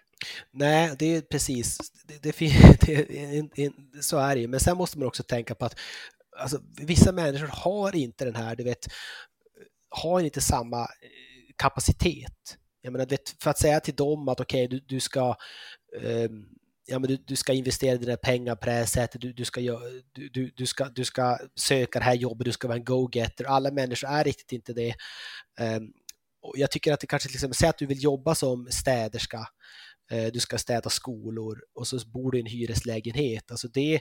Nej, 0.51 0.97
det 0.99 1.17
är 1.17 1.21
precis, 1.21 1.79
det, 2.05 2.23
det, 2.23 2.39
det, 3.55 3.73
så 4.01 4.19
är 4.19 4.35
det 4.35 4.41
ju. 4.41 4.49
Men 4.49 4.61
sen 4.61 4.77
måste 4.77 4.99
man 4.99 5.09
också 5.09 5.23
tänka 5.23 5.55
på 5.55 5.65
att 5.65 5.79
alltså, 6.39 6.61
vissa 6.81 7.13
människor 7.13 7.51
har 7.53 7.97
inte 7.97 8.25
den 8.25 8.35
här, 8.35 8.57
du 8.57 8.65
vet, 8.65 8.87
har 9.89 10.21
inte 10.21 10.41
samma 10.41 10.81
eh, 10.81 10.87
kapacitet. 11.57 12.59
Jag 12.83 12.93
menar, 12.93 13.07
för 13.43 13.51
att 13.51 13.59
säga 13.59 13.81
till 13.81 13.95
dem 13.95 14.29
att 14.29 14.41
okej, 14.41 14.69
du, 14.69 14.81
du 14.81 15.01
ska 15.01 15.37
ehm, 16.03 16.45
Ja, 16.87 16.99
men 16.99 17.09
du, 17.09 17.17
du 17.17 17.37
ska 17.37 17.53
investera 17.53 17.97
dina 17.97 18.17
pengar 18.17 18.57
på 18.57 18.67
det 18.67 18.73
här 18.73 18.85
sättet, 18.85 19.21
du, 19.21 19.33
du, 19.33 19.45
ska, 19.45 19.61
du, 20.13 20.53
du, 20.57 20.67
ska, 20.67 20.89
du 20.89 21.05
ska 21.05 21.39
söka 21.55 21.99
det 21.99 22.05
här 22.05 22.15
jobbet, 22.15 22.45
du 22.45 22.53
ska 22.53 22.69
vara 22.69 22.79
en 22.79 22.85
go-getter. 22.85 23.45
Alla 23.45 23.71
människor 23.71 24.09
är 24.09 24.25
riktigt 24.25 24.53
inte 24.53 24.73
det. 24.73 24.95
Ehm, 25.61 25.93
och 26.43 26.55
jag 26.57 26.71
tycker 26.71 26.93
att 26.93 27.01
det 27.01 27.07
kanske 27.07 27.29
liksom, 27.29 27.53
säg 27.53 27.69
att 27.69 27.79
du 27.79 27.87
vill 27.87 28.03
jobba 28.03 28.35
som 28.35 28.69
städerska, 28.71 29.47
eh, 30.11 30.27
du 30.33 30.41
ska 30.41 30.59
städa 30.59 30.91
skolor 30.91 31.59
och 31.75 31.87
så 31.87 31.99
bor 32.07 32.33
du 32.33 32.39
i 32.39 32.41
en 32.41 32.47
hyreslägenhet. 32.47 33.51
Alltså 33.51 33.69
det, 33.69 34.01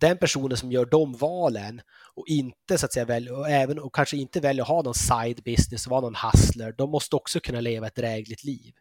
den 0.00 0.18
personen 0.18 0.56
som 0.56 0.72
gör 0.72 0.86
de 0.86 1.12
valen 1.16 1.80
och 2.14 2.28
inte 2.28 2.78
så 2.78 2.86
att 2.86 2.92
säga 2.92 3.04
väljer, 3.04 3.32
och 3.38 3.50
även 3.50 3.78
och 3.78 3.94
kanske 3.94 4.16
inte 4.16 4.40
väljer 4.40 4.62
att 4.62 4.68
ha 4.68 4.82
någon 4.82 4.94
side 4.94 5.42
business 5.44 5.86
och 5.86 5.90
vara 5.90 6.00
någon 6.00 6.14
hustler, 6.14 6.72
de 6.78 6.90
måste 6.90 7.16
också 7.16 7.40
kunna 7.40 7.60
leva 7.60 7.86
ett 7.86 7.94
drägligt 7.94 8.44
liv. 8.44 8.74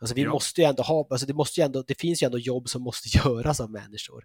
Alltså 0.00 0.14
vi 0.14 0.22
Ja. 0.22 0.30
måste 0.30 0.60
ju 0.60 0.66
ändå 0.66 0.82
ha, 0.82 1.06
alltså 1.10 1.26
det, 1.26 1.34
måste 1.34 1.60
ju 1.60 1.64
ändå, 1.64 1.82
det 1.82 2.00
finns 2.00 2.22
ju 2.22 2.24
ändå 2.24 2.38
jobb 2.38 2.68
som 2.68 2.82
måste 2.82 3.08
göras 3.24 3.60
av 3.60 3.70
människor. 3.70 4.24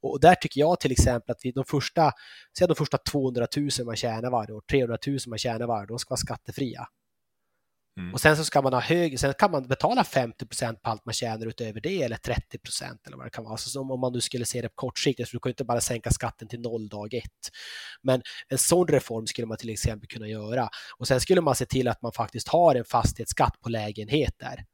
Och 0.00 0.20
där 0.20 0.34
tycker 0.34 0.60
jag 0.60 0.80
till 0.80 0.92
exempel 0.92 1.32
att 1.32 1.40
vi 1.44 1.52
de 1.52 1.64
första, 1.64 2.12
säg 2.58 2.66
de 2.68 2.76
första 2.76 2.98
200 2.98 3.46
000 3.56 3.68
man 3.84 3.96
tjänar 3.96 4.30
varje 4.30 4.52
år, 4.52 4.62
300 4.70 4.98
000 5.06 5.18
man 5.26 5.38
tjänar 5.38 5.66
varje 5.66 5.82
år, 5.82 5.86
de 5.86 5.98
ska 5.98 6.10
vara 6.10 6.16
skattefria. 6.16 6.86
Mm. 7.98 8.14
Och 8.14 8.20
sen 8.20 8.36
så 8.36 8.44
ska 8.44 8.62
man 8.62 8.72
ha 8.72 8.80
hög, 8.80 9.20
sen 9.20 9.34
kan 9.38 9.50
man 9.50 9.68
betala 9.68 10.04
50 10.04 10.46
procent 10.46 10.82
på 10.82 10.90
allt 10.90 11.04
man 11.04 11.12
tjänar 11.12 11.46
utöver 11.46 11.80
det 11.80 12.02
eller 12.02 12.16
30 12.16 12.58
procent. 12.58 13.06
eller 13.06 13.16
vad 13.16 13.26
det 13.26 13.30
kan 13.30 13.44
vara. 13.44 13.56
Så 13.56 13.70
som 13.70 13.90
om 13.90 14.00
man 14.00 14.12
nu 14.12 14.20
skulle 14.20 14.44
se 14.44 14.62
det 14.62 14.68
på 14.68 14.74
kortsiktigt, 14.74 15.28
för 15.28 15.36
du 15.36 15.40
kan 15.40 15.50
ju 15.50 15.52
inte 15.52 15.64
bara 15.64 15.80
sänka 15.80 16.10
skatten 16.10 16.48
till 16.48 16.60
noll 16.60 16.88
dag 16.88 17.14
ett. 17.14 17.50
Men 18.02 18.22
en 18.48 18.58
sån 18.58 18.88
reform 18.88 19.26
skulle 19.26 19.46
man 19.46 19.56
till 19.56 19.70
exempel 19.70 20.08
kunna 20.08 20.28
göra. 20.28 20.68
Och 20.98 21.08
sen 21.08 21.20
skulle 21.20 21.40
man 21.40 21.54
se 21.54 21.66
till 21.66 21.88
att 21.88 22.02
man 22.02 22.12
faktiskt 22.12 22.48
har 22.48 22.74
en 22.74 22.84
fastighetsskatt 22.84 23.60
på 23.60 23.68
lägenheter. 23.68 24.64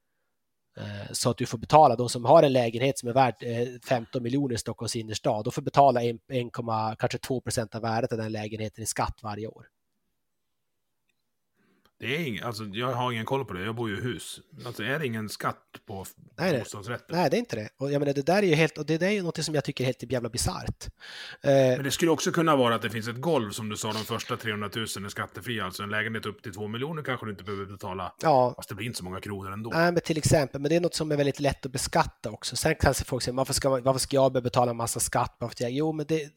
Eh, 0.79 1.12
så 1.12 1.31
att 1.31 1.39
du 1.39 1.47
får 1.47 1.59
betala, 1.59 1.97
de 1.97 2.09
som 2.09 2.25
har 2.25 2.43
en 2.43 2.53
lägenhet 2.53 2.99
som 2.99 3.09
är 3.09 3.12
värd 3.12 3.35
eh, 3.41 3.69
15 3.89 4.23
miljoner 4.23 4.55
i 4.55 4.59
Stockholms 4.59 4.97
innerstad, 4.97 5.45
de 5.45 5.53
får 5.53 5.62
betala 5.62 6.03
1, 6.03 6.17
1, 6.33 6.47
kanske 6.99 7.19
2 7.19 7.41
procent 7.41 7.75
av 7.75 7.83
värdet 7.83 8.12
av 8.12 8.19
den 8.19 8.33
lägenheten 8.33 8.85
i 8.85 8.87
skatt 8.87 9.19
varje 9.23 9.47
år. 9.47 9.67
Det 11.99 12.16
är 12.16 12.20
ing, 12.26 12.40
alltså, 12.40 12.64
jag 12.64 12.92
har 12.92 13.12
ingen 13.12 13.24
koll 13.24 13.44
på 13.44 13.53
det, 13.55 13.64
jag 13.64 13.74
bor 13.74 13.88
ju 13.90 13.99
i 13.99 14.01
hus. 14.01 14.40
Alltså 14.66 14.82
är 14.82 14.99
det 14.99 15.07
ingen 15.07 15.28
skatt 15.28 15.62
på 15.86 16.05
Nej, 16.38 16.59
bostadsrätter? 16.59 17.14
Nej, 17.14 17.30
det 17.30 17.36
är 17.36 17.38
inte 17.38 17.57
det. 17.57 17.68
Och 17.78 17.92
jag 17.92 18.01
menar, 18.01 18.12
det 18.14 18.26
där 18.26 18.38
är 18.42 18.47
ju 18.47 18.55
helt, 18.55 18.78
och 18.78 18.86
det 18.86 18.99
där 18.99 19.07
är 19.07 19.11
ju 19.11 19.22
något 19.22 19.44
som 19.44 19.55
jag 19.55 19.64
tycker 19.64 19.84
är 19.84 19.86
helt 19.86 20.12
jävla 20.12 20.28
bisarrt. 20.28 20.86
Eh, 21.42 21.51
Men 21.53 21.82
det 21.82 21.90
skulle 21.90 22.11
också 22.11 22.32
kunna 22.32 22.57
vara 22.57 22.74
att 22.74 22.82
det 22.82 22.90
finns 22.90 23.09
ett 23.09 23.20
golv, 23.20 23.51
som 23.51 23.68
du 23.68 23.76
sa, 23.76 23.92
de 23.92 23.99
första 23.99 24.36
300 24.36 24.70
000 24.74 24.82
är 24.84 25.09
skattefria. 25.09 25.64
Alltså 25.64 25.82
en 25.82 25.88
lägenhet 25.90 26.26
upp 26.26 26.42
till 26.42 26.55
2 26.55 26.68
miljoner 26.68 27.03
kanske 27.03 27.26
du 27.26 27.30
inte 27.32 27.44
behöver 27.44 27.64
betala. 27.66 28.14
ja, 28.22 28.53
Fast 28.57 28.68
det 28.68 28.74
blir 28.74 28.86
inte 28.86 28.99
så 28.99 29.05
många 29.05 29.20
kronor 29.20 29.53
ändå. 29.53 29.70
nej, 29.70 29.92
men 29.92 30.01
till 30.01 30.18
exempel, 30.18 30.61
men 30.61 30.68
det 30.68 30.76
är 30.76 30.80
något 30.80 30.94
som 30.94 31.12
är 31.12 31.16
väldigt 31.16 31.40
lätt 31.40 31.66
att 31.66 31.72
beskatta 31.72 32.30
också. 32.30 32.57
Sen 32.57 32.74
kanske 32.80 33.05
folk 33.05 33.22
säger, 33.22 33.36
varför 33.36 33.55
ska, 33.55 33.80
varför 33.80 34.01
ska 34.01 34.16
jag 34.16 34.32
behöva 34.32 34.44
betala 34.44 34.70
en 34.70 34.76
massa 34.76 35.01
skatt? 35.01 35.36
Jag, 35.59 35.70
jo, 35.70 35.92
men 35.92 36.07
det, 36.07 36.28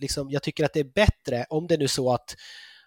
liksom, 0.00 0.30
jag 0.30 0.42
tycker 0.42 0.64
att 0.64 0.72
det 0.72 0.80
är 0.80 0.92
bättre, 0.94 1.46
om 1.50 1.66
det 1.66 1.74
är 1.74 1.78
nu 1.78 1.88
så 1.88 2.12
att 2.12 2.34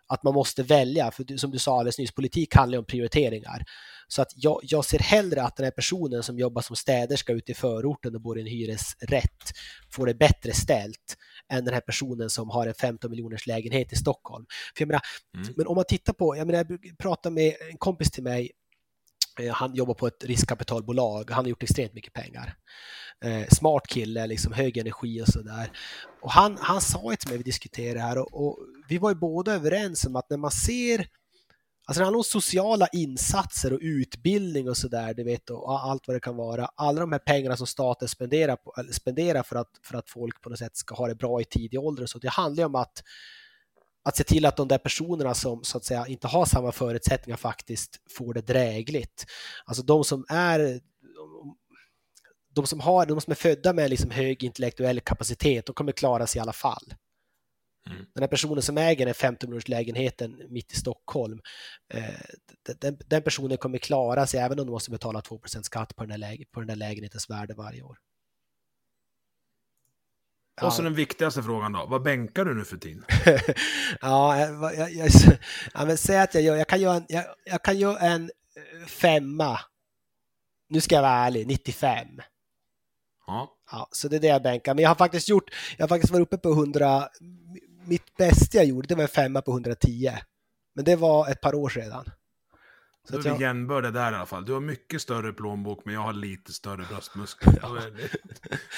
att 0.10 0.24
man 0.24 0.34
måste 0.34 0.64
välja, 0.64 1.12
för 1.12 1.38
som 1.38 1.52
du 1.52 1.60
sa 1.60 1.80
alldeles 1.80 1.98
nyss, 1.98 2.12
politik 2.12 2.56
handlar 2.56 2.76
ju 2.76 2.80
om 2.80 2.86
prioriteringar. 2.86 3.64
Så 4.08 4.22
att 4.22 4.34
jag, 4.36 4.60
jag 4.64 4.86
ser 4.86 5.00
hellre 5.00 5.44
att 5.44 5.56
den 5.56 5.64
här 5.64 5.72
personen 5.72 6.24
som 6.24 6.40
jobbar 6.40 6.62
som 6.62 6.76
städerska 6.76 7.34
ute 7.34 7.52
i 7.52 7.56
förorten 7.56 8.16
och 8.16 8.22
bor 8.22 8.38
i 8.38 8.42
en 8.42 8.48
hyresrätt 8.48 9.52
får 9.92 10.06
det 10.06 10.14
bättre 10.14 10.54
ställt 10.54 11.18
än 11.54 11.66
den 11.66 11.74
här 11.74 11.82
personen 11.82 12.30
som 12.30 12.50
har 12.50 12.68
en 12.68 12.74
15 12.74 13.12
miljoners 13.12 13.48
lägenhet 13.48 13.94
i 13.94 13.96
Stockholm. 13.96 14.46
Menar, 14.80 15.02
Mm. 15.36 15.54
Men 15.58 15.68
om 15.68 15.76
man 15.76 15.86
tittar 15.88 16.14
på, 16.14 16.38
jag 16.38 16.48
menar, 16.48 16.66
jag 16.70 16.98
pratade 16.98 17.36
med 17.36 17.56
en 17.72 17.78
kompis 17.78 18.12
till 18.12 18.24
mig, 18.24 18.52
eh, 19.40 19.54
han 19.54 19.76
jobbar 19.76 19.94
på 19.94 20.08
ett 20.08 20.24
riskkapitalbolag, 20.24 21.32
han 21.32 21.46
har 21.46 21.50
gjort 21.50 21.64
extremt 21.64 21.94
mycket 21.94 22.14
pengar. 22.14 22.56
Eh, 23.26 23.48
smart 23.48 23.88
kille, 23.88 24.28
liksom 24.28 24.54
hög 24.54 24.78
energi 24.78 25.22
och 25.22 25.28
sådär. 25.28 25.72
Och 26.22 26.32
han, 26.32 26.58
han 26.62 26.82
sa 26.82 27.12
ju 27.12 27.16
till 27.16 27.30
mig, 27.30 27.38
vi 27.38 27.44
diskuterade 27.44 27.94
det 27.94 28.02
här, 28.02 28.18
och, 28.18 28.48
och 28.48 28.58
vi 28.90 28.98
var 28.98 29.10
ju 29.10 29.16
båda 29.16 29.54
överens 29.54 30.06
om 30.06 30.16
att 30.16 30.30
när 30.30 30.38
man 30.38 30.52
ser 30.52 31.08
Alltså 31.90 32.00
det 32.00 32.06
handlar 32.06 32.18
om 32.18 32.24
sociala 32.24 32.88
insatser 32.88 33.74
och 33.74 33.80
utbildning 33.82 34.70
och 34.70 34.78
sådär, 34.78 35.14
du 35.14 35.24
vet, 35.24 35.50
och 35.50 35.86
allt 35.86 36.08
vad 36.08 36.16
det 36.16 36.20
kan 36.20 36.36
vara. 36.36 36.70
Alla 36.76 37.02
de 37.02 37.12
här 37.12 37.20
pengarna 37.20 37.58
som 37.58 37.68
staten 37.68 38.08
spenderar, 38.08 38.56
på, 38.56 38.74
eller 38.78 38.92
spenderar 38.92 39.44
för, 39.44 39.56
att, 39.56 39.70
för 39.84 39.98
att 39.98 40.10
folk 40.10 40.42
på 40.42 40.50
något 40.50 40.60
sätt 40.60 40.78
ska 40.78 40.96
ha 40.96 41.08
det 41.08 41.16
bra 41.16 41.42
i 41.42 41.46
tidig 41.46 41.80
ålder 41.80 42.04
och 42.04 42.10
så. 42.10 42.20
Det 42.20 42.30
handlar 42.30 42.62
ju 42.62 42.66
om 42.66 42.76
att, 42.76 43.04
att 44.04 44.18
se 44.18 44.24
till 44.24 44.46
att 44.46 44.58
de 44.58 44.68
där 44.68 44.78
personerna 44.78 45.34
som 45.34 45.64
så 45.64 45.78
att 45.78 45.86
säga 45.86 46.08
inte 46.08 46.28
har 46.28 46.46
samma 46.46 46.72
förutsättningar 46.72 47.38
faktiskt 47.38 48.00
får 48.18 48.34
det 48.34 48.42
drägligt. 48.42 49.26
Alltså 49.66 49.84
de 49.84 50.04
som 50.04 50.26
är 50.30 50.80
de 52.56 52.68
som, 52.68 52.80
har, 52.80 53.06
de 53.06 53.22
som 53.22 53.32
är 53.32 53.36
födda 53.36 53.74
med 53.74 53.90
liksom 53.90 54.12
hög 54.12 54.44
intellektuell 54.44 55.00
kapacitet, 55.00 55.66
de 55.66 55.74
kommer 55.74 55.92
klara 55.92 56.28
sig 56.28 56.40
i 56.40 56.42
alla 56.42 56.54
fall. 56.54 56.94
Mm. 57.88 58.06
Den 58.14 58.24
här 58.24 58.28
personen 58.28 58.62
som 58.62 58.78
äger 58.78 59.06
den 59.06 59.16
15 59.16 59.60
lägenheten 59.66 60.42
mitt 60.50 60.74
i 60.74 60.76
Stockholm, 60.76 61.40
eh, 61.94 62.04
den, 62.80 62.98
den 63.06 63.24
personen 63.24 63.58
kommer 63.58 63.78
klara 63.78 64.28
sig 64.28 64.40
även 64.40 64.60
om 64.60 64.66
de 64.66 64.72
måste 64.72 64.92
betala 64.92 65.20
2% 65.20 65.62
skatt 65.62 65.96
på 65.96 66.06
den, 66.06 66.24
här 66.24 66.38
på 66.52 66.60
den 66.60 66.68
där 66.68 66.76
lägenhetens 66.76 67.30
värde 67.30 67.54
varje 67.54 67.84
år. 67.84 67.98
Och 70.62 70.74
så 70.74 70.82
den 70.82 70.94
viktigaste 70.94 71.44
frågan 71.44 71.72
då, 71.72 71.86
vad 71.86 72.04
bänkar 72.04 72.46
du 72.46 72.54
nu 72.54 72.66
för 72.66 72.78
tiden? 72.78 73.06
ja, 74.02 74.40
jag, 74.40 74.76
jag, 74.76 74.92
jag, 74.92 75.10
ja, 75.74 75.86
men 75.86 75.98
säg 75.98 76.20
att 76.20 76.34
jag 76.34 76.44
gör, 76.44 76.56
jag 76.56 76.68
kan 76.68 76.82
göra 76.82 76.96
en, 76.96 77.06
jag, 77.08 77.26
jag 77.46 77.64
kan 77.64 77.78
göra 77.78 78.00
en 78.00 78.24
eh, 78.24 78.88
femma. 78.88 79.60
Nu 80.70 80.82
ska 80.82 80.96
jag 80.96 81.02
vara 81.02 81.12
ärlig, 81.12 81.48
95. 81.48 82.08
Ja. 83.28 83.56
Ja, 83.72 83.88
så 83.92 84.08
det 84.08 84.16
är 84.16 84.20
det 84.20 84.28
jag 84.28 84.44
bänkar. 84.44 84.76
Men 84.76 84.84
jag 84.84 84.90
har 84.90 84.96
faktiskt 84.96 85.30
gjort, 85.30 85.50
jag 85.78 85.84
har 85.84 85.88
faktiskt 85.88 86.14
varit 86.14 86.28
uppe 86.28 86.38
på 86.38 86.50
100, 86.50 87.10
mitt 87.90 88.18
bästa 88.18 88.58
jag 88.58 88.66
gjorde, 88.66 88.88
det 88.88 88.96
var 88.96 89.02
en 89.02 89.08
femma 89.08 89.42
på 89.42 89.52
110. 89.52 90.12
Men 90.76 90.86
det 90.86 90.96
var 90.96 91.30
ett 91.30 91.42
par 91.42 91.56
år 91.56 91.70
sedan. 91.70 92.06
Så 93.10 93.14
Då 93.16 93.20
är 93.20 93.24
vi 93.24 93.30
jag, 93.30 93.42
jämnbörd 93.42 93.94
där 93.94 94.12
i 94.12 94.16
alla 94.16 94.26
fall. 94.26 94.46
Du 94.46 94.54
har 94.54 94.60
mycket 94.60 95.02
större 95.02 95.34
plånbok, 95.34 95.82
men 95.86 95.94
jag 95.94 96.02
har 96.02 96.14
lite 96.14 96.54
större 96.54 96.86
bröstmuskler. 96.90 97.54
Det- 97.62 98.20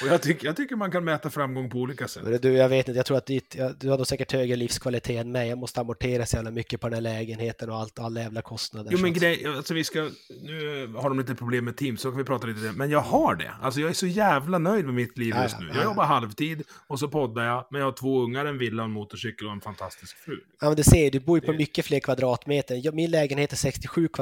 Och 0.02 0.08
jag 0.08 0.22
tycker, 0.22 0.46
jag 0.46 0.56
tycker 0.56 0.76
man 0.76 0.92
kan 0.92 1.04
mäta 1.04 1.30
framgång 1.30 1.70
på 1.70 1.78
olika 1.78 2.08
sätt. 2.08 2.42
Du, 2.42 2.54
jag 2.54 2.70
vet 2.70 2.88
inte, 2.88 2.98
jag 2.98 3.06
tror 3.06 3.18
att 3.18 3.26
ditt, 3.26 3.56
du 3.80 3.90
har 3.90 3.98
nog 3.98 4.08
säkert 4.08 4.32
högre 4.32 4.56
livskvalitet 4.56 5.22
än 5.22 5.32
mig. 5.32 5.50
Jag 5.50 5.58
måste 5.58 5.82
amortera 5.82 6.26
så 6.26 6.36
jävla 6.36 6.52
mycket 6.52 6.82
på 6.82 6.88
den 6.90 6.94
här 6.94 7.02
lägenheten 7.02 7.70
och 7.70 7.76
allt, 7.78 8.00
alla 8.00 8.22
jävla 8.22 8.42
kostnader. 8.42 8.92
Jo 8.92 9.00
men 9.02 9.14
grej, 9.14 9.46
alltså 9.46 9.74
vi 9.74 9.84
ska, 9.84 10.10
nu 10.44 10.88
har 10.96 11.10
de 11.10 11.20
lite 11.20 11.36
problem 11.36 11.66
med 11.66 11.78
Teams, 11.78 12.02
så 12.02 12.10
kan 12.12 12.18
vi 12.18 12.24
prata 12.24 12.48
lite 12.48 12.60
om 12.60 12.66
det. 12.66 12.72
Men 12.74 12.90
jag 12.90 13.00
har 13.00 13.36
det. 13.36 13.52
Alltså 13.62 13.80
jag 13.82 13.90
är 13.90 13.94
så 13.94 14.08
jävla 14.08 14.58
nöjd 14.58 14.86
med 14.86 14.94
mitt 14.94 15.18
liv 15.18 15.36
just 15.44 15.60
nu. 15.60 15.66
ja, 15.68 15.74
Jag 15.74 15.82
ja. 15.84 15.90
jobbar 15.90 16.06
halvtid 16.06 16.64
och 16.88 17.00
så 17.00 17.08
poddar 17.08 17.44
jag, 17.46 17.68
men 17.72 17.80
jag 17.82 17.88
har 17.88 17.92
två 17.94 18.22
ungar, 18.24 18.46
en 18.46 18.58
villa, 18.58 18.84
en 18.84 18.92
motorcykel 18.92 19.48
och 19.48 19.54
en 19.54 19.62
fantastisk 19.62 20.18
fru. 20.18 20.40
Ja, 20.62 20.68
men 20.68 20.76
du 20.76 20.84
ser, 20.84 21.12
du 21.12 21.20
bor 21.20 21.38
ju 21.38 21.42
på 21.46 21.52
Det- 21.52 21.58
mycket 21.58 21.86
fler 21.86 22.00
kvadratmeter. 22.00 22.92
Min 22.92 23.12
lägenhet 23.12 23.52
är 23.52 23.58
67 23.58 24.08
kvadratmeter. 24.08 24.21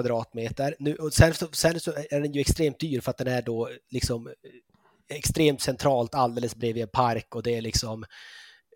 Nu, 0.80 0.95
och 0.95 1.14
sen, 1.14 1.34
så- 1.34 1.52
sen 1.52 1.80
så 1.80 1.91
är 2.10 2.22
den 2.22 2.32
ju 2.34 2.41
extremt 2.41 2.80
dyr 2.80 3.02
för 3.02 3.12
att 3.12 3.18
den 3.18 3.28
är 3.28 3.41
då 3.41 3.70
liksom 3.89 4.28
eh, 4.28 4.34
extremt 5.18 5.62
centralt 5.62 6.16
alldeles 6.16 6.56
bredvid 6.56 6.84
en 6.84 6.89
park 6.89 7.36
och 7.36 7.43
det 7.43 7.56
är 7.58 7.62
liksom 7.62 8.06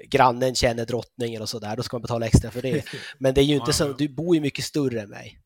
grannen 0.10 0.56
känner 0.56 0.86
drottningen 0.86 1.42
och 1.42 1.50
sådär, 1.50 1.76
då 1.76 1.84
ska 1.84 1.96
man 1.96 2.02
betala 2.02 2.26
extra 2.26 2.52
för 2.52 2.62
det. 2.62 2.86
Men 3.18 3.34
det 3.34 3.42
är 3.42 3.46
ju 3.46 3.56
inte 3.56 3.74
så, 3.74 3.94
du 3.94 4.08
bor 4.10 4.36
ju 4.36 4.42
mycket 4.42 4.66
större 4.66 5.02
än 5.02 5.10
mig. 5.10 5.40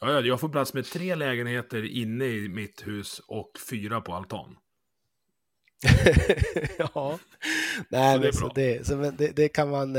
Ja, 0.00 0.12
ja, 0.12 0.20
jag 0.20 0.40
får 0.40 0.48
plats 0.48 0.74
med 0.74 0.84
tre 0.84 1.14
lägenheter 1.14 1.84
inne 1.96 2.24
i 2.24 2.48
mitt 2.48 2.86
hus 2.86 3.20
och 3.28 3.50
fyra 3.70 4.00
på 4.00 4.14
altan. 4.14 4.56
ja. 6.78 7.18
Nej, 7.88 8.14
Så 8.14 8.18
det 8.18 8.24
men 8.24 8.32
så 8.32 8.48
det, 8.54 8.86
så 8.86 8.96
men 8.96 9.16
det, 9.16 9.36
det 9.36 9.48
kan 9.48 9.70
man... 9.70 9.96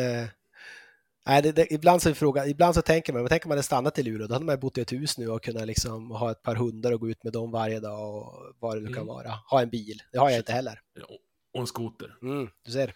Nej, 1.26 1.42
det, 1.42 1.52
det, 1.52 1.74
ibland, 1.74 2.02
så 2.02 2.14
fråga, 2.14 2.46
ibland 2.48 2.76
så 2.76 2.82
tänker 2.82 3.14
man, 3.14 3.22
men 3.22 3.30
tänker 3.30 3.48
man 3.48 3.52
hade 3.58 3.64
stannat 3.64 4.00
i 4.00 4.04
Luleå, 4.04 4.28
då 4.28 4.34
hade 4.36 4.46
man 4.46 4.60
bott 4.60 4.78
i 4.78 4.82
ett 4.82 4.92
hus 4.92 5.18
nu 5.18 5.28
och 5.30 5.44
kunnat 5.44 5.68
liksom 5.68 6.12
ha 6.12 6.32
ett 6.32 6.44
par 6.44 6.56
hundar 6.56 6.92
och 6.92 7.00
gå 7.00 7.10
ut 7.10 7.24
med 7.24 7.34
dem 7.34 7.52
varje 7.52 7.80
dag 7.80 8.16
och 8.16 8.54
vad 8.60 8.78
det 8.78 8.82
nu 8.82 8.88
kan 8.88 8.96
Mm. 9.04 9.08
vara. 9.08 9.30
Ha 9.50 9.62
en 9.62 9.70
bil, 9.70 10.02
det 10.12 10.18
har 10.18 10.30
jag 10.30 10.40
inte 10.40 10.52
heller. 10.54 10.80
Och 11.54 11.60
en 11.62 11.68
skoter. 11.68 12.18
Mm, 12.22 12.50
du 12.66 12.72
ser. 12.72 12.94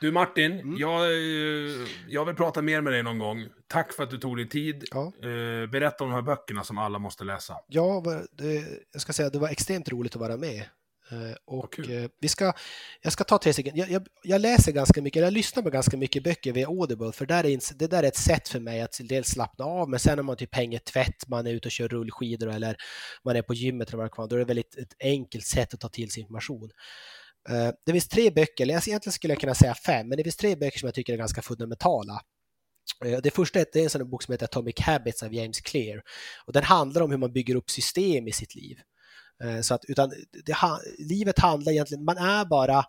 Du 0.00 0.12
Martin, 0.12 0.52
Mm. 0.52 0.76
jag, 0.78 1.00
eh, 1.04 1.86
jag 2.08 2.24
vill 2.24 2.34
prata 2.34 2.62
mer 2.62 2.80
med 2.80 2.92
dig 2.92 3.02
någon 3.02 3.18
gång. 3.18 3.48
Tack 3.66 3.92
för 3.92 4.02
att 4.02 4.10
du 4.10 4.18
tog 4.18 4.36
dig 4.36 4.48
tid. 4.48 4.84
Ja. 4.90 5.12
Eh, 5.22 5.70
berätta 5.70 6.04
om 6.04 6.10
de 6.10 6.14
här 6.14 6.22
böckerna 6.22 6.64
som 6.64 6.78
alla 6.78 6.98
måste 6.98 7.24
läsa. 7.24 7.56
Ja, 7.68 8.02
det, 8.32 8.64
jag 8.92 9.02
ska 9.02 9.12
säga 9.12 9.26
att 9.26 9.32
det 9.32 9.38
var 9.38 9.48
extremt 9.48 9.88
roligt 9.88 10.14
att 10.14 10.20
vara 10.20 10.36
med. 10.36 10.64
Eh, 11.12 11.34
Och 11.44 11.72
kul. 11.72 11.90
eh, 12.04 12.08
vi 12.20 12.28
ska, 12.28 12.52
jag 13.02 13.12
ska 13.12 13.24
ta 13.24 13.38
tre 13.38 13.52
sekunder. 13.52 13.80
Jag, 13.80 13.90
jag, 13.90 14.06
jag 14.22 14.40
läser 14.40 14.72
ganska 14.72 15.02
mycket, 15.02 15.22
jag 15.22 15.32
lyssnar 15.32 15.62
på 15.62 15.70
ganska 15.70 15.96
mycket 15.96 16.24
böcker 16.24 16.52
via 16.52 16.68
Audible, 16.68 17.12
för 17.12 17.26
där 17.26 17.46
är, 17.46 17.78
det 17.78 17.86
där 17.86 18.02
är 18.02 18.08
ett 18.08 18.16
sätt 18.16 18.48
för 18.48 18.60
mig 18.60 18.80
att 18.80 19.00
dels 19.02 19.28
slappna 19.28 19.64
av, 19.64 19.88
men 19.90 20.00
sen 20.00 20.16
när 20.16 20.22
man 20.22 20.36
typ 20.36 20.54
hänger 20.54 20.78
tvätt, 20.78 21.28
man 21.28 21.46
är 21.46 21.50
ute 21.50 21.68
och 21.68 21.72
kör 21.72 21.88
rullskidor 21.88 22.48
eller 22.50 22.76
man 23.24 23.36
är 23.36 23.42
på 23.42 23.54
gymmet 23.54 23.88
eller 23.88 23.96
vad 23.98 24.06
det 24.06 24.10
kan 24.10 24.22
vara, 24.22 24.28
då 24.28 24.36
är 24.36 24.40
det 24.40 24.44
väldigt 24.44 24.78
ett 24.78 24.94
enkelt 25.00 25.46
sätt 25.46 25.74
att 25.74 25.80
ta 25.80 25.88
till 25.88 26.10
sig 26.10 26.20
information. 26.20 26.70
Eh, 27.50 27.70
Det 27.86 27.92
finns 27.92 28.08
tre 28.08 28.30
böcker, 28.30 28.64
eller 28.64 28.74
egentligen 28.88 29.12
skulle 29.12 29.32
jag 29.32 29.40
kunna 29.40 29.54
säga 29.54 29.74
fem, 29.74 30.08
men 30.08 30.16
det 30.18 30.24
finns 30.24 30.36
tre 30.36 30.56
böcker 30.56 30.78
som 30.78 30.86
jag 30.86 30.94
tycker 30.94 31.12
är 31.12 31.16
ganska 31.16 31.42
fundamentala. 31.42 32.20
Det 33.22 33.30
första 33.30 33.60
är 33.60 33.76
en 33.76 33.90
sån 33.90 34.10
bok 34.10 34.22
som 34.22 34.32
heter 34.32 34.44
Atomic 34.44 34.80
Habits 34.80 35.22
av 35.22 35.34
James 35.34 35.60
Clear. 35.60 36.02
Och 36.46 36.52
den 36.52 36.62
handlar 36.62 37.02
om 37.02 37.10
hur 37.10 37.18
man 37.18 37.32
bygger 37.32 37.54
upp 37.54 37.70
system 37.70 38.28
i 38.28 38.32
sitt 38.32 38.54
liv. 38.54 38.78
Eh, 39.42 39.60
så 39.60 39.74
att, 39.74 39.84
utan 39.84 40.10
det, 40.44 40.56
livet 40.98 41.38
handlar 41.38 41.72
egentligen, 41.72 42.04
man 42.04 42.18
är 42.18 42.44
bara, 42.44 42.84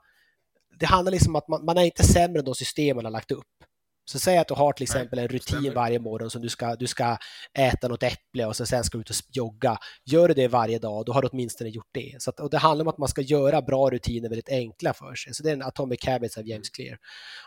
det 0.79 0.85
handlar 0.85 1.11
liksom 1.11 1.31
om 1.31 1.35
att 1.35 1.47
man, 1.47 1.65
man 1.65 1.77
är 1.77 1.83
inte 1.83 2.03
sämre 2.03 2.39
än 2.39 2.45
de 2.45 2.55
system 2.55 2.95
man 2.95 3.05
har 3.05 3.11
lagt 3.11 3.31
upp. 3.31 3.62
Så 4.05 4.19
säg 4.19 4.37
att 4.37 4.47
du 4.47 4.53
har 4.53 4.73
till 4.73 4.83
exempel 4.83 5.19
en 5.19 5.27
rutin 5.27 5.41
stämmer. 5.41 5.71
varje 5.71 5.99
morgon 5.99 6.29
som 6.29 6.41
du 6.41 6.49
ska, 6.49 6.75
du 6.75 6.87
ska 6.87 7.17
äta 7.57 7.87
något 7.87 8.03
äpple 8.03 8.45
och 8.45 8.55
så 8.55 8.65
sen 8.65 8.83
ska 8.83 8.97
du 8.97 9.01
ut 9.01 9.09
och 9.09 9.15
jogga. 9.33 9.77
Gör 10.05 10.27
du 10.27 10.33
det 10.33 10.47
varje 10.47 10.79
dag, 10.79 11.05
då 11.05 11.13
har 11.13 11.21
du 11.21 11.27
åtminstone 11.27 11.69
gjort 11.69 11.89
det. 11.91 12.15
Så 12.19 12.29
att, 12.29 12.39
och 12.39 12.49
det 12.49 12.57
handlar 12.57 12.85
om 12.85 12.89
att 12.89 12.97
man 12.97 13.07
ska 13.07 13.21
göra 13.21 13.61
bra 13.61 13.89
rutiner 13.89 14.29
väldigt 14.29 14.49
enkla 14.49 14.93
för 14.93 15.15
sig. 15.15 15.33
Så 15.33 15.43
det 15.43 15.49
är 15.49 15.53
en 15.53 15.61
Atomic 15.61 16.05
Habits 16.05 16.37
av 16.37 16.47
James 16.47 16.69
Clear. 16.69 16.97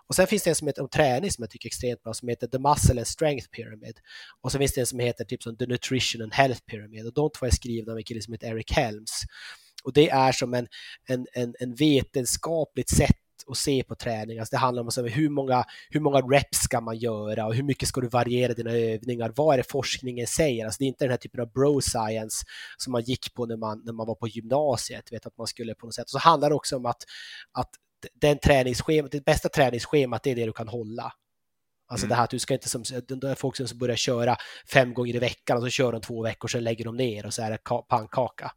Och 0.09 0.15
sen 0.15 0.27
finns 0.27 0.43
det 0.43 0.51
en 0.51 0.57
som 0.57 0.67
heter 0.67 0.83
om 0.83 0.89
träning 0.89 1.31
som 1.31 1.43
jag 1.43 1.51
tycker 1.51 1.67
är 1.67 1.71
extremt 1.71 2.03
bra, 2.03 2.15
som 2.15 2.29
heter 2.29 2.47
The 2.47 2.59
Muscle 2.59 3.01
and 3.01 3.07
Strength 3.07 3.49
Pyramid. 3.49 3.99
Och 4.41 4.53
så 4.53 4.59
finns 4.59 4.75
det 4.75 4.81
en 4.81 4.87
som 4.87 4.99
heter 4.99 5.25
typ 5.25 5.43
som 5.43 5.57
The 5.57 5.67
Nutrition 5.67 6.23
and 6.23 6.35
Health 6.35 6.61
Pyramid. 6.71 7.07
Och 7.07 7.15
de 7.15 7.31
två 7.39 7.47
är 7.47 7.51
skrivna 7.51 7.93
av 7.93 7.99
en 7.99 8.05
kille 8.05 8.23
som 8.23 8.33
heter 8.33 8.47
Eric 8.47 8.73
Helms. 8.73 9.23
Och 9.85 9.93
det 9.93 10.11
är 10.11 10.33
som 10.33 10.55
en, 10.55 10.67
en, 11.09 11.27
en, 11.33 11.55
en 11.59 11.75
vetenskapligt 11.75 12.91
sätt 12.91 13.17
att 13.51 13.57
se 13.57 13.83
på 13.83 13.95
träning. 13.95 14.39
Alltså 14.39 14.51
det 14.57 14.59
handlar 14.59 14.81
om 14.81 14.87
alltså 14.87 15.03
hur, 15.03 15.29
många, 15.29 15.65
hur 15.91 16.01
många 16.01 16.21
reps 16.21 16.59
ska 16.59 16.81
man 16.81 16.97
göra 16.99 17.47
och 17.47 17.55
hur 17.55 17.63
mycket 17.63 17.89
ska 17.89 18.01
du 18.01 18.09
variera 18.09 18.53
dina 18.55 18.71
övningar? 18.71 19.33
Vad 19.37 19.55
är 19.55 19.59
det 19.59 19.71
forskningen 19.71 20.27
säger? 20.27 20.65
Alltså 20.65 20.79
det 20.79 20.85
är 20.85 20.89
inte 20.89 21.05
den 21.05 21.11
här 21.11 21.19
typen 21.19 21.41
av 21.41 21.53
bro 21.53 21.81
science 21.81 22.45
som 22.77 22.93
man 22.93 23.03
gick 23.03 23.35
på 23.35 23.47
när 23.47 23.57
man, 23.57 23.83
när 23.85 23.93
man 23.93 24.07
var 24.07 24.15
på 24.15 24.29
gymnasiet, 24.29 25.13
vet 25.13 25.27
att 25.27 25.39
man 25.39 25.47
skulle 25.47 25.75
på 25.75 25.87
något 25.87 25.95
sätt. 25.95 26.05
Och 26.05 26.11
så 26.11 26.19
handlar 26.19 26.49
det 26.49 26.55
också 26.55 26.77
om 26.77 26.87
att, 26.87 27.03
att 27.53 27.71
den 28.21 28.39
träningsschemat, 28.39 29.13
det 29.13 29.25
bästa 29.25 29.49
träningsschemat 29.49 30.23
det 30.23 30.31
är 30.31 30.35
det 30.37 30.47
du 30.47 30.53
kan 30.53 30.69
hålla. 30.69 31.13
Alltså 31.89 32.07
Mm. 32.07 32.09
det 32.11 32.15
här 32.17 32.25
att 32.25 32.31
du 32.31 32.39
ska 32.39 32.55
inte 32.55 32.69
som, 32.69 32.81
är 32.81 33.35
folk 33.35 33.57
som 33.57 33.79
börjar 33.79 33.97
köra 33.97 34.37
fem 34.73 34.95
gånger 34.95 35.15
i 35.17 35.19
veckan 35.19 35.57
och 35.57 35.63
så 35.63 35.69
kör 35.69 35.93
de 35.93 36.01
två 36.01 36.23
veckor, 36.23 36.49
sen 36.49 36.65
lägger 36.65 36.85
de 36.85 36.97
ner 36.97 37.27
och 37.27 37.35
så 37.35 37.43
är 37.43 37.51
det 37.51 37.57
ka- 37.57 37.83
pannkaka. 37.89 38.53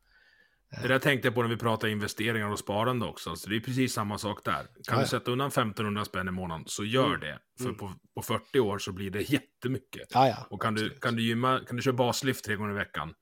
Det 0.82 0.88
där 0.88 1.00
tänkte 1.00 1.28
jag 1.28 1.36
på 1.36 1.42
när 1.42 1.50
vi 1.50 1.58
pratade 1.58 1.92
investeringar 1.92 2.48
och 2.52 2.60
sparande 2.60 3.06
också. 3.06 3.36
Så 3.36 3.50
det 3.50 3.56
är 3.56 3.60
precis 3.60 3.94
samma 3.94 4.18
sak 4.18 4.46
där. 4.46 4.54
Kan 4.88 4.98
Ja, 4.98 5.00
du 5.02 5.08
sätta 5.08 5.32
undan 5.32 5.48
1500 5.48 6.06
spänn 6.06 6.28
i 6.28 6.32
månaden, 6.32 6.64
så 6.68 6.84
gör 6.86 7.08
Mm. 7.08 7.20
det. 7.20 7.40
För 7.58 7.66
Mm. 7.66 7.78
på, 7.78 7.92
på 8.16 8.22
40 8.22 8.60
år 8.60 8.80
så 8.80 8.92
blir 8.92 9.12
det 9.12 9.22
jättemycket. 9.32 10.08
Ja. 10.14 10.48
Och 10.50 10.62
kan 10.62 10.74
du, 10.76 10.90
kan 10.90 11.16
du 11.16 11.22
gymma, 11.24 11.60
kan 11.68 11.76
du 11.76 11.82
köra 11.82 11.94
baslyft 11.94 12.46
tre 12.46 12.56
gånger 12.56 12.72
i 12.72 12.76
veckan, 12.76 13.14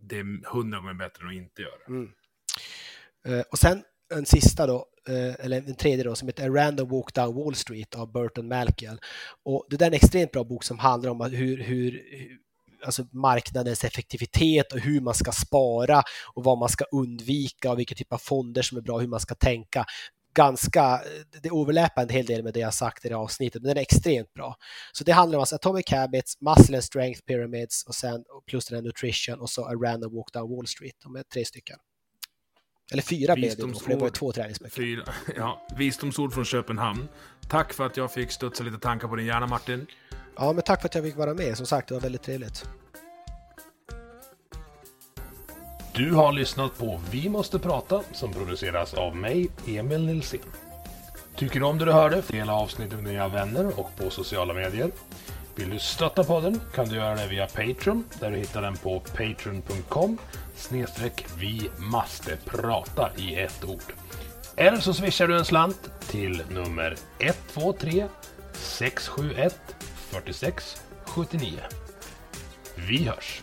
det 0.00 0.18
är 0.18 0.52
hundra 0.52 0.78
gånger 0.78 0.94
bättre 0.94 1.22
än 1.22 1.28
att 1.28 1.34
inte 1.34 1.62
göra 1.62 1.72
det. 1.86 1.92
Mm. 1.92 2.08
Eh, 3.26 3.44
och 3.52 3.58
sen 3.58 3.82
en 4.14 4.26
sista 4.26 4.66
då, 4.66 4.86
eh, 5.08 5.44
eller 5.44 5.56
en 5.56 5.74
tredje 5.76 6.04
då, 6.04 6.14
som 6.14 6.28
heter 6.28 6.50
A 6.50 6.54
Random 6.54 6.88
Walk 6.88 7.14
Down 7.14 7.34
Wall 7.34 7.54
Street 7.54 7.94
av 7.94 8.12
Burton 8.12 8.48
Malkiel. 8.48 9.00
Och 9.44 9.66
det 9.70 9.76
där 9.76 9.86
är 9.86 9.90
en 9.90 9.94
extremt 9.94 10.32
bra 10.32 10.44
bok 10.44 10.64
som 10.64 10.78
handlar 10.78 11.10
om 11.10 11.20
hur, 11.20 11.58
hur 11.62 12.02
alltså 12.84 13.06
marknadens 13.12 13.84
effektivitet 13.84 14.72
och 14.72 14.78
hur 14.78 15.00
man 15.00 15.14
ska 15.14 15.32
spara 15.32 16.02
och 16.34 16.44
vad 16.44 16.58
man 16.58 16.68
ska 16.68 16.84
undvika 16.84 17.72
och 17.72 17.78
vilka 17.78 17.94
typ 17.94 18.12
av 18.12 18.18
fonder 18.18 18.62
som 18.62 18.78
är 18.78 18.82
bra, 18.82 18.98
hur 18.98 19.08
man 19.08 19.20
ska 19.20 19.34
tänka. 19.34 19.84
Ganska, 20.34 21.00
det 21.42 21.48
överlappar 21.48 22.02
en 22.02 22.08
hel 22.08 22.26
del 22.26 22.42
med 22.44 22.54
det 22.54 22.60
jag 22.60 22.74
sagt 22.74 23.04
i 23.04 23.08
det 23.08 23.14
här 23.14 23.22
avsnittet, 23.22 23.62
men 23.62 23.68
den 23.68 23.76
är 23.76 23.82
extremt 23.82 24.34
bra. 24.34 24.56
Så 24.92 25.04
det 25.04 25.12
handlar 25.12 25.38
om 25.38 25.40
alltså 25.40 25.54
Atomic 25.54 25.90
Habits, 25.90 26.40
Muscle 26.40 26.76
and 26.76 26.84
Strength 26.84 27.20
Pyramids 27.20 27.84
och 27.84 27.94
sen 27.94 28.24
plus 28.46 28.66
den 28.66 28.76
här 28.76 28.82
Nutrition 28.82 29.40
och 29.40 29.50
så 29.50 29.64
A 29.64 29.74
Random 29.74 30.14
Walk 30.14 30.32
Down 30.32 30.56
Wall 30.56 30.66
Street. 30.66 30.94
De 31.02 31.16
är 31.16 31.22
tre 31.22 31.44
stycken. 31.44 31.78
Eller 32.92 33.02
fyra 33.02 33.34
blev 33.34 33.56
det 33.56 33.80
för 33.80 33.90
det 33.90 33.96
var 33.96 34.10
två 34.10 34.32
träningsböcker. 34.32 34.76
Fyra, 34.76 35.04
ja, 35.36 35.66
visdomsord 35.76 36.32
från 36.32 36.44
Köpenhamn. 36.44 37.08
Tack 37.48 37.72
för 37.72 37.86
att 37.86 37.96
jag 37.96 38.12
fick 38.12 38.30
studsa 38.30 38.64
lite 38.64 38.78
tankar 38.78 39.08
på 39.08 39.16
din 39.16 39.26
hjärna, 39.26 39.46
Martin. 39.46 39.86
Ja, 40.38 40.52
men 40.52 40.62
tack 40.62 40.80
för 40.80 40.88
att 40.88 40.94
jag 40.94 41.04
fick 41.04 41.16
vara 41.16 41.34
med. 41.34 41.56
Som 41.56 41.66
sagt, 41.66 41.88
det 41.88 41.94
var 41.94 42.00
väldigt 42.00 42.22
trevligt. 42.22 42.68
Du 45.94 46.14
har 46.14 46.32
lyssnat 46.32 46.78
på 46.78 47.00
Vi 47.10 47.28
måste 47.28 47.58
prata 47.58 48.02
som 48.12 48.32
produceras 48.32 48.94
av 48.94 49.16
mig, 49.16 49.50
Emil 49.66 50.06
Nilsson. 50.06 50.40
Tycker 51.36 51.60
du 51.60 51.66
om 51.66 51.78
det 51.78 51.84
du 51.84 51.92
hörde? 51.92 52.22
Dela 52.28 52.52
avsnittet 52.52 53.02
med 53.02 53.12
dina 53.12 53.28
vänner 53.28 53.80
och 53.80 53.90
på 53.96 54.10
sociala 54.10 54.54
medier. 54.54 54.90
Vill 55.54 55.70
du 55.70 55.78
stötta 55.78 56.24
podden 56.24 56.60
kan 56.74 56.88
du 56.88 56.96
göra 56.96 57.14
det 57.14 57.26
via 57.26 57.46
Patreon 57.46 58.04
där 58.20 58.30
du 58.30 58.36
hittar 58.36 58.62
den 58.62 58.76
på 58.76 59.00
patreon.com 59.00 60.18
snedstreck 60.56 61.26
vi 61.38 61.70
måste 61.78 62.36
prata 62.44 63.10
i 63.16 63.34
ett 63.34 63.64
ord. 63.64 63.92
Eller 64.56 64.78
så 64.78 64.94
swishar 64.94 65.28
du 65.28 65.38
en 65.38 65.44
slant 65.44 65.90
till 66.08 66.42
nummer 66.50 66.96
123 67.18 68.06
671 68.52 69.77
46 70.10 70.82
79. 71.06 71.60
Vi 72.76 73.04
hörs! 73.04 73.42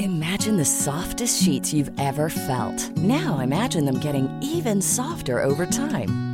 Imagine 0.00 0.56
the 0.56 0.64
softest 0.64 1.42
sheets 1.42 1.72
you've 1.72 1.90
ever 1.98 2.28
felt. 2.28 2.90
Now 2.96 3.38
imagine 3.38 3.84
them 3.84 3.98
getting 4.00 4.28
even 4.42 4.82
softer 4.82 5.40
over 5.40 5.64
time. 5.64 6.33